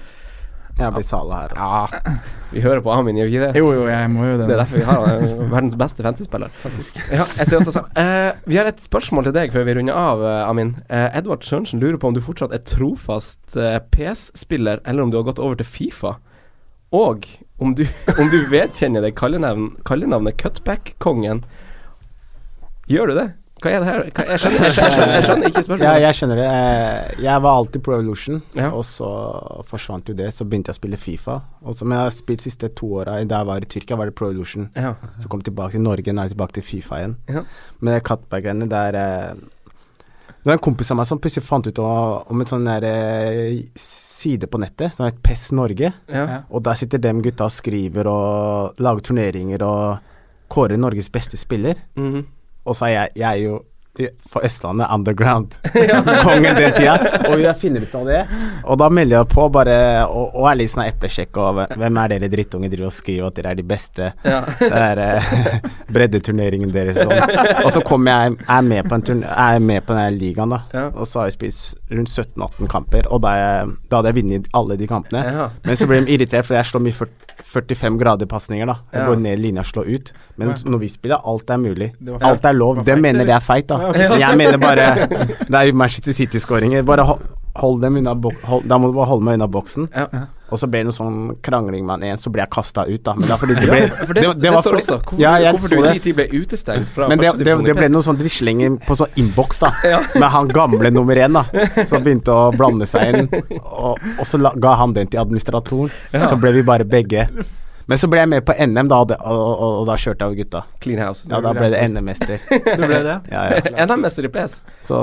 Jeg 0.76 0.92
blir 0.92 1.06
Sala 1.08 1.38
her. 1.46 1.54
Ja, 1.56 2.10
vi 2.52 2.62
hører 2.64 2.82
på 2.84 2.92
Amin, 2.92 3.16
gjør 3.16 3.30
vi 3.30 3.36
ikke 3.38 3.48
det? 3.48 3.60
Jo, 3.62 3.70
jo, 3.78 3.86
jeg 3.88 4.10
må 4.12 4.26
jo 4.28 4.34
det. 4.42 4.48
Det 4.50 4.56
er 4.58 4.62
derfor 4.62 4.82
vi 4.82 4.88
har 4.90 5.06
han, 5.06 5.24
eh, 5.24 5.44
verdens 5.54 5.78
beste 5.80 6.04
fantasy-spiller. 6.04 6.52
Faktisk. 6.60 6.98
Ja, 7.08 7.24
jeg 7.24 7.48
ser 7.48 7.62
også 7.62 7.74
sånn. 7.78 7.88
Uh, 7.96 8.36
vi 8.44 8.60
har 8.60 8.68
et 8.68 8.84
spørsmål 8.84 9.30
til 9.30 9.36
deg 9.38 9.56
før 9.56 9.64
vi 9.70 9.78
runder 9.78 9.96
av, 9.96 10.24
eh, 10.28 10.42
Amin. 10.50 10.74
Uh, 10.90 11.08
Edvard 11.16 11.48
Sørensen 11.48 11.80
lurer 11.80 11.96
på 12.02 12.12
om 12.12 12.18
du 12.18 12.20
fortsatt 12.24 12.52
er 12.56 12.64
trofast 12.68 13.56
uh, 13.56 13.80
PS-spiller, 13.96 14.84
eller 14.84 15.06
om 15.06 15.14
du 15.14 15.18
har 15.22 15.28
gått 15.30 15.40
over 15.40 15.56
til 15.56 15.70
Fifa. 15.70 16.18
Og 16.92 17.24
om 17.64 17.72
du, 17.80 17.86
om 18.20 18.28
du 18.32 18.42
vedkjenner 18.52 19.08
deg 19.08 19.16
kallenavn, 19.16 19.78
kallenavnet 19.88 20.36
Cutback-kongen. 20.44 21.46
Gjør 22.92 23.14
du 23.14 23.20
det? 23.22 23.30
Hva 23.66 23.72
er 23.74 23.82
det 23.82 23.88
her? 23.90 24.02
Hva, 24.14 24.24
jeg, 24.30 24.42
skjønner, 24.44 24.62
jeg, 24.62 24.74
skjønner, 24.76 24.86
jeg, 24.86 24.94
skjønner, 24.94 25.14
jeg 25.16 25.24
skjønner 25.26 25.48
ikke 25.50 25.78
Ja, 25.88 25.94
jeg 26.04 26.18
skjønner 26.20 26.38
det. 26.38 26.50
Eh, 26.54 27.24
Jeg 27.26 27.42
var 27.42 27.56
alltid 27.58 27.82
Pro 27.88 27.96
Evolution, 27.98 28.42
Ja. 28.54 28.68
og 28.70 28.84
så 28.86 29.10
forsvant 29.66 30.12
jo 30.12 30.14
det. 30.20 30.28
Så 30.36 30.46
begynte 30.46 30.70
jeg 30.70 30.78
å 30.78 30.80
spille 30.84 31.00
Fifa. 31.02 31.40
Og 31.66 31.74
som 31.80 31.90
jeg 31.90 31.98
har 32.04 32.14
spilt 32.14 32.44
de 32.44 32.50
siste 32.52 32.70
to 32.78 32.92
åra, 33.00 33.16
da 33.26 33.40
jeg 33.42 33.50
var 33.50 33.66
i 33.66 33.70
Tyrkia, 33.74 33.98
var 33.98 34.06
det 34.12 34.16
Pro 34.20 34.30
Evolution. 34.30 34.70
Ja. 34.78 34.94
Så 35.24 35.28
kom 35.32 35.42
jeg 35.42 35.50
tilbake 35.50 35.72
til 35.80 35.82
Norge, 35.82 36.14
nå 36.14 36.22
er 36.22 36.30
jeg 36.30 36.36
tilbake 36.38 36.54
til 36.60 36.68
Fifa 36.70 37.02
igjen. 37.02 37.18
Ja. 37.34 37.42
Men 37.82 37.94
det 37.98 38.04
cutback-greiene, 38.06 38.70
det 38.70 38.84
er 38.92 39.00
eh, 39.02 39.36
Det 40.46 40.52
var 40.52 40.60
en 40.60 40.66
kompis 40.70 40.92
av 40.94 40.98
meg 41.00 41.08
som 41.10 41.18
plutselig 41.18 41.42
fant 41.48 41.66
ut 41.66 41.80
om, 41.82 42.22
om 42.30 42.42
en 42.46 42.46
sånn 42.54 42.68
eh, 42.70 43.64
side 43.82 44.46
på 44.46 44.60
nettet, 44.62 44.94
som 44.94 45.08
het 45.08 45.18
PES 45.26 45.48
Norge. 45.58 45.90
Ja. 46.06 46.44
Og 46.54 46.62
der 46.64 46.78
sitter 46.78 47.02
dem 47.02 47.24
gutta 47.26 47.48
og 47.50 47.52
skriver 47.56 48.06
og 48.12 48.78
lager 48.78 49.02
turneringer 49.10 49.66
og 49.66 49.98
kårer 50.54 50.78
Norges 50.78 51.10
beste 51.10 51.38
spiller. 51.42 51.82
Mhm. 51.98 52.28
Og 52.66 52.76
så 52.78 52.90
er 52.90 52.94
jeg, 53.00 53.16
jeg 53.24 53.30
er 53.32 53.42
jo 53.48 53.64
for 54.28 54.44
Østlandet 54.44 54.90
underground. 54.92 55.54
Kongen 56.26 56.58
den 56.58 56.74
tida. 56.76 56.98
Og 57.30 57.40
jeg 57.40 57.56
finner 57.62 57.86
ut 57.86 57.94
av 57.96 58.10
det. 58.10 58.18
Og 58.68 58.76
da 58.82 58.90
melder 58.92 59.22
jeg 59.22 59.30
på 59.32 59.46
bare 59.56 59.76
og, 60.10 60.34
og 60.36 60.50
er 60.50 60.58
litt 60.60 60.74
sånn 60.74 60.84
eplesjekk 60.90 61.40
og 61.40 61.62
hvem- 61.80 62.00
er 62.02 62.12
dere 62.12 62.28
drittunge 62.34 62.68
driver 62.74 62.90
og 62.90 62.96
skriver 62.98 63.30
at 63.30 63.38
dere 63.40 63.54
er 63.54 63.60
de 63.62 63.64
beste. 63.70 64.10
Ja. 64.28 64.42
Det 64.60 64.82
er 64.82 65.02
eh, 65.06 65.30
breddeturneringen 65.96 66.74
deres 66.76 67.00
sånn. 67.00 67.16
Og 67.64 67.72
så 67.72 67.84
kommer 67.88 68.12
jeg 68.26 68.36
er 68.58 68.68
med 68.68 68.90
på 68.90 68.98
en 69.00 69.06
turn 69.08 69.24
er 69.32 69.62
med 69.64 69.86
på 69.88 69.96
den 69.96 70.20
ligaen, 70.20 70.52
da. 70.58 70.60
Ja. 70.76 70.86
Og 70.92 71.08
så 71.08 71.22
har 71.22 71.30
jeg 71.32 71.38
spilt 71.38 71.96
rundt 71.96 72.12
17-18 72.12 72.72
kamper, 72.76 73.08
og 73.16 73.24
da, 73.24 73.32
jeg, 73.40 73.76
da 73.92 74.02
hadde 74.02 74.12
jeg 74.12 74.20
vunnet 74.20 74.52
alle 74.60 74.78
de 74.84 74.90
kampene. 74.92 75.24
Ja. 75.24 75.48
Men 75.64 75.80
så 75.80 75.88
ble 75.90 76.02
de 76.04 76.18
irritert, 76.18 76.48
for 76.48 76.60
jeg 76.60 76.68
slår 76.68 76.84
mye 76.90 77.00
40, 77.00 77.25
45 77.44 77.98
grader 78.00 78.26
pasninger, 78.26 78.66
da. 78.66 78.76
Jeg 78.94 79.02
Ja. 79.02 79.08
går 79.08 79.16
ned 79.22 79.40
linja 79.40 79.60
og 79.60 79.66
slår 79.66 79.86
ut. 79.96 80.12
Men 80.38 80.48
Ja. 80.50 80.54
når 80.66 80.80
vi 80.80 80.88
spiller, 80.90 81.18
alt 81.26 81.50
er 81.50 81.58
mulig. 81.58 81.94
Alt 82.22 82.46
er 82.46 82.54
lov. 82.54 82.84
Feit, 82.86 83.02
mener 83.02 83.26
det 83.26 83.34
er 83.36 83.40
feit, 83.40 83.68
da. 83.68 83.78
Ja, 83.78 83.90
ok. 83.90 84.20
Jeg 84.20 84.38
mener 84.38 84.58
bare 84.58 85.08
Det 85.50 85.54
er 85.56 85.62
jo 85.68 85.74
Manchester 85.74 86.12
City-skåringer. 86.14 86.84
Bare 86.86 87.04
hold, 87.04 87.20
hold 87.56 87.82
dem 87.82 87.96
unna 87.98 88.14
hold, 88.44 88.64
Da 88.68 88.78
må 88.78 88.88
du 88.88 88.94
bare 88.94 89.06
holde 89.06 89.24
meg 89.24 89.34
unna 89.34 89.48
boksen. 89.48 89.90
Ja. 89.96 90.08
Og 90.54 90.60
så 90.62 90.68
ble 90.70 90.84
det 90.84 90.86
noe 90.92 90.94
sånn 90.94 91.16
krangling 91.42 91.88
med 91.88 91.96
han 91.96 92.04
en, 92.12 92.20
så 92.22 92.30
ble 92.30 92.44
jeg 92.44 92.52
kasta 92.54 92.84
ut, 92.86 93.02
da. 93.02 93.16
Men 93.18 93.26
det 93.26 93.34
er 93.34 93.40
fordi 93.42 93.56
det 93.62 93.70
ble 93.72 93.80
For 94.06 94.14
det, 94.14 94.26
det, 94.44 94.52
var 94.54 94.62
står 94.62 94.76
også. 94.80 94.98
Hvorfor, 95.02 95.22
Ja, 95.24 95.32
jeg 95.42 95.56
hvorfor 95.58 95.74
du 95.74 95.80
i 95.80 95.88
det. 95.88 96.04
tid 96.06 96.16
ble 96.20 96.26
utestengt 96.44 96.92
fra 96.94 97.08
men 97.10 97.24
det, 97.24 97.32
det, 97.42 97.56
det 97.66 97.76
ble 97.80 97.90
noe 97.90 98.06
sånn 98.06 98.20
drislinger 98.20 98.78
på 98.86 98.98
sånn 99.00 99.18
innboks, 99.24 99.60
da. 99.64 99.72
Ja. 99.90 100.00
Med 100.22 100.30
han 100.36 100.54
gamle 100.54 100.92
nummer 100.94 101.18
én, 101.18 101.34
da. 101.40 101.46
Som 101.90 102.06
begynte 102.06 102.30
å 102.36 102.52
blande 102.54 102.86
seg 102.90 103.10
inn. 103.24 103.30
Og, 103.64 103.98
og 104.20 104.26
så 104.30 104.38
la, 104.42 104.54
ga 104.54 104.76
han 104.84 104.94
den 104.94 105.10
til 105.10 105.24
administratoren. 105.26 105.90
Ja. 106.14 106.30
Så 106.30 106.38
ble 106.38 106.54
vi 106.60 106.66
bare 106.68 106.86
begge. 106.86 107.26
Men 107.86 108.00
så 108.02 108.08
ble 108.10 108.22
jeg 108.24 108.30
med 108.32 108.46
på 108.46 108.54
NM, 108.58 108.88
da, 108.90 109.02
og, 109.02 109.10
det- 109.12 109.18
og, 109.22 109.42
og, 109.50 109.74
og 109.82 109.84
da 109.90 109.98
kjørte 110.02 110.26
jeg 110.26 110.30
over 110.32 110.40
gutta. 110.44 110.62
Clean 110.82 111.02
house. 111.06 111.26
Ja, 111.30 111.42
da 111.46 111.52
ble 111.58 111.68
det 111.74 111.82
NM-mester. 111.90 112.38
Det 112.50 112.78
ble 112.82 113.02
det. 113.06 113.18
Ja, 113.34 113.44
ja. 113.52 113.60
NM-mester 113.86 114.26
i 114.26 114.32
PS. 114.34 114.56
Så 114.82 115.02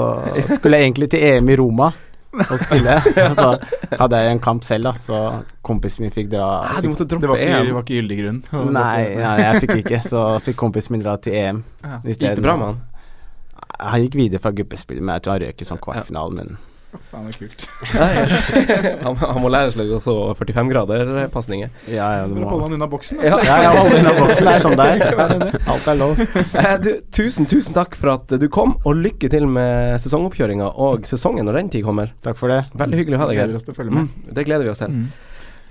skulle 0.56 0.78
jeg 0.80 0.88
egentlig 0.90 1.10
til 1.14 1.22
EM 1.34 1.50
i 1.54 1.58
Roma 1.62 1.92
og 2.32 2.54
spille. 2.62 2.94
Og 3.26 3.34
så 3.36 3.48
hadde 4.00 4.20
jeg 4.22 4.32
en 4.36 4.40
kamp 4.40 4.64
selv, 4.64 4.88
da, 4.88 4.92
så 5.04 5.18
kompisen 5.66 6.06
min 6.06 6.14
fikk 6.14 6.30
dra 6.32 6.46
Ah, 6.70 6.80
du 6.80 6.88
måtte 6.88 7.04
Det 7.08 7.20
var 7.28 7.36
ikke, 7.36 7.58
EM. 7.58 7.66
det 7.68 7.74
var 7.76 7.84
ikke 7.86 7.98
gyldig 8.00 8.18
grunn. 8.22 8.40
Nei, 8.78 9.02
nei, 9.20 9.34
jeg 9.42 9.62
fikk 9.66 9.74
ikke, 9.82 10.00
så 10.08 10.24
fikk 10.42 10.56
kompisen 10.64 10.96
min 10.96 11.04
dra 11.04 11.16
til 11.20 11.36
EM. 11.36 11.62
Ja. 11.84 12.00
Gikk 12.08 12.22
det 12.24 12.44
bra 12.44 12.56
med 12.56 12.70
han? 12.72 12.80
Han 13.82 14.04
gikk 14.04 14.16
videre 14.20 14.40
fra 14.42 14.52
gruppespill, 14.54 15.00
men 15.02 15.16
jeg 15.16 15.24
tror 15.26 15.36
han 15.36 15.44
røk 15.48 15.62
i 15.64 15.68
sånn 15.68 15.80
kvartfinalen. 15.82 16.40
men 16.42 16.58
Faen, 17.08 17.28
det 17.28 17.32
er 17.32 17.38
kult. 17.40 17.62
han, 19.06 19.16
han 19.16 19.40
må 19.40 19.48
lære 19.52 19.72
seg 19.72 19.92
også 19.96 20.14
45 20.36 20.72
grader 20.72 21.12
pasninger. 21.32 21.70
ja, 21.88 22.08
ja, 22.18 22.26
du 22.28 22.36
må 22.36 22.50
holde 22.50 22.66
han 22.66 22.76
unna 22.76 22.88
boksen. 22.92 23.20
Ja. 23.24 23.38
Ja, 23.40 23.56
jeg 23.64 23.72
holder 23.78 23.98
unna 24.02 24.12
boksen. 24.18 24.48
Det 24.48 24.52
er 24.52 24.64
sånn 24.66 24.76
det 24.76 24.88
er. 24.90 25.56
Alt 25.72 25.88
er 25.88 25.98
lov. 26.00 26.20
Eh, 26.20 26.74
du, 26.84 26.90
tusen, 27.16 27.48
tusen 27.48 27.76
takk 27.76 27.96
for 27.96 28.12
at 28.16 28.36
du 28.40 28.48
kom, 28.52 28.76
og 28.84 29.00
lykke 29.00 29.30
til 29.32 29.48
med 29.48 29.96
sesongoppkjøringa 30.04 30.72
og 30.84 31.08
sesongen 31.08 31.48
når 31.48 31.60
den 31.62 31.72
tid 31.76 31.86
kommer. 31.88 32.12
Takk 32.24 32.40
for 32.40 32.52
det. 32.52 32.62
Veldig 32.76 33.00
hyggelig 33.00 33.20
å 33.20 33.24
ha 33.24 33.30
deg 33.32 33.40
her. 33.44 33.56
Mm, 33.92 34.10
det 34.36 34.48
gleder 34.48 34.68
vi 34.68 34.74
oss 34.74 34.84
til. 34.84 34.92
Mm. 34.92 35.08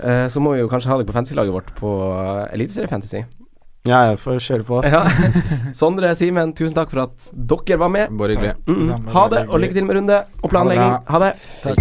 Uh, 0.02 0.26
så 0.34 0.42
må 0.42 0.56
vi 0.56 0.64
jo 0.64 0.72
kanskje 0.72 0.90
ha 0.90 0.98
deg 0.98 1.10
på 1.10 1.14
fantasy-laget 1.14 1.54
vårt 1.54 1.74
på 1.78 1.94
Eliteserie 2.50 2.90
Fantasy. 2.90 3.22
Ja, 3.82 4.04
jeg 4.06 4.20
får 4.22 4.38
kjøre 4.46 4.66
på. 4.66 4.80
Ja. 4.86 5.02
Sondre, 5.80 6.12
Simen, 6.18 6.54
tusen 6.54 6.76
takk 6.78 6.92
for 6.94 7.08
at 7.08 7.32
dere 7.34 7.80
var 7.82 7.90
med. 7.90 8.14
Bare 8.14 8.36
hyggelig. 8.36 8.54
Mm, 8.68 8.82
-mm. 8.84 9.10
ha 9.16 9.28
det, 9.34 9.48
og 9.50 9.60
lykke 9.60 9.74
til 9.74 9.86
med 9.86 9.96
runde 9.96 10.24
og 10.44 10.50
planlegging. 10.50 10.94
Ha 11.10 11.20
det. 11.26 11.32
det. 11.64 11.76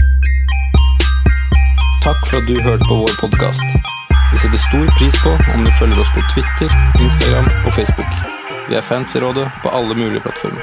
Takk 2.05 2.21
for 2.29 2.37
at 2.41 2.49
du 2.49 2.55
hørte 2.63 2.85
på 2.89 2.97
vår 3.05 3.13
podkast. 3.21 3.69
Vi 4.33 4.39
setter 4.39 4.61
stor 4.69 4.87
pris 4.99 5.17
på 5.25 5.31
om 5.55 5.61
du 5.67 5.71
følger 5.81 6.01
oss 6.01 6.13
på 6.17 6.21
Twitter, 6.33 6.69
Instagram 7.05 7.49
og 7.67 7.73
Facebook. 7.73 8.13
Vi 8.69 8.75
er 8.75 8.83
fans 8.83 9.15
i 9.15 9.21
rådet 9.21 9.51
på 9.63 9.69
alle 9.69 9.95
mulige 9.95 10.21
plattformer. 10.21 10.63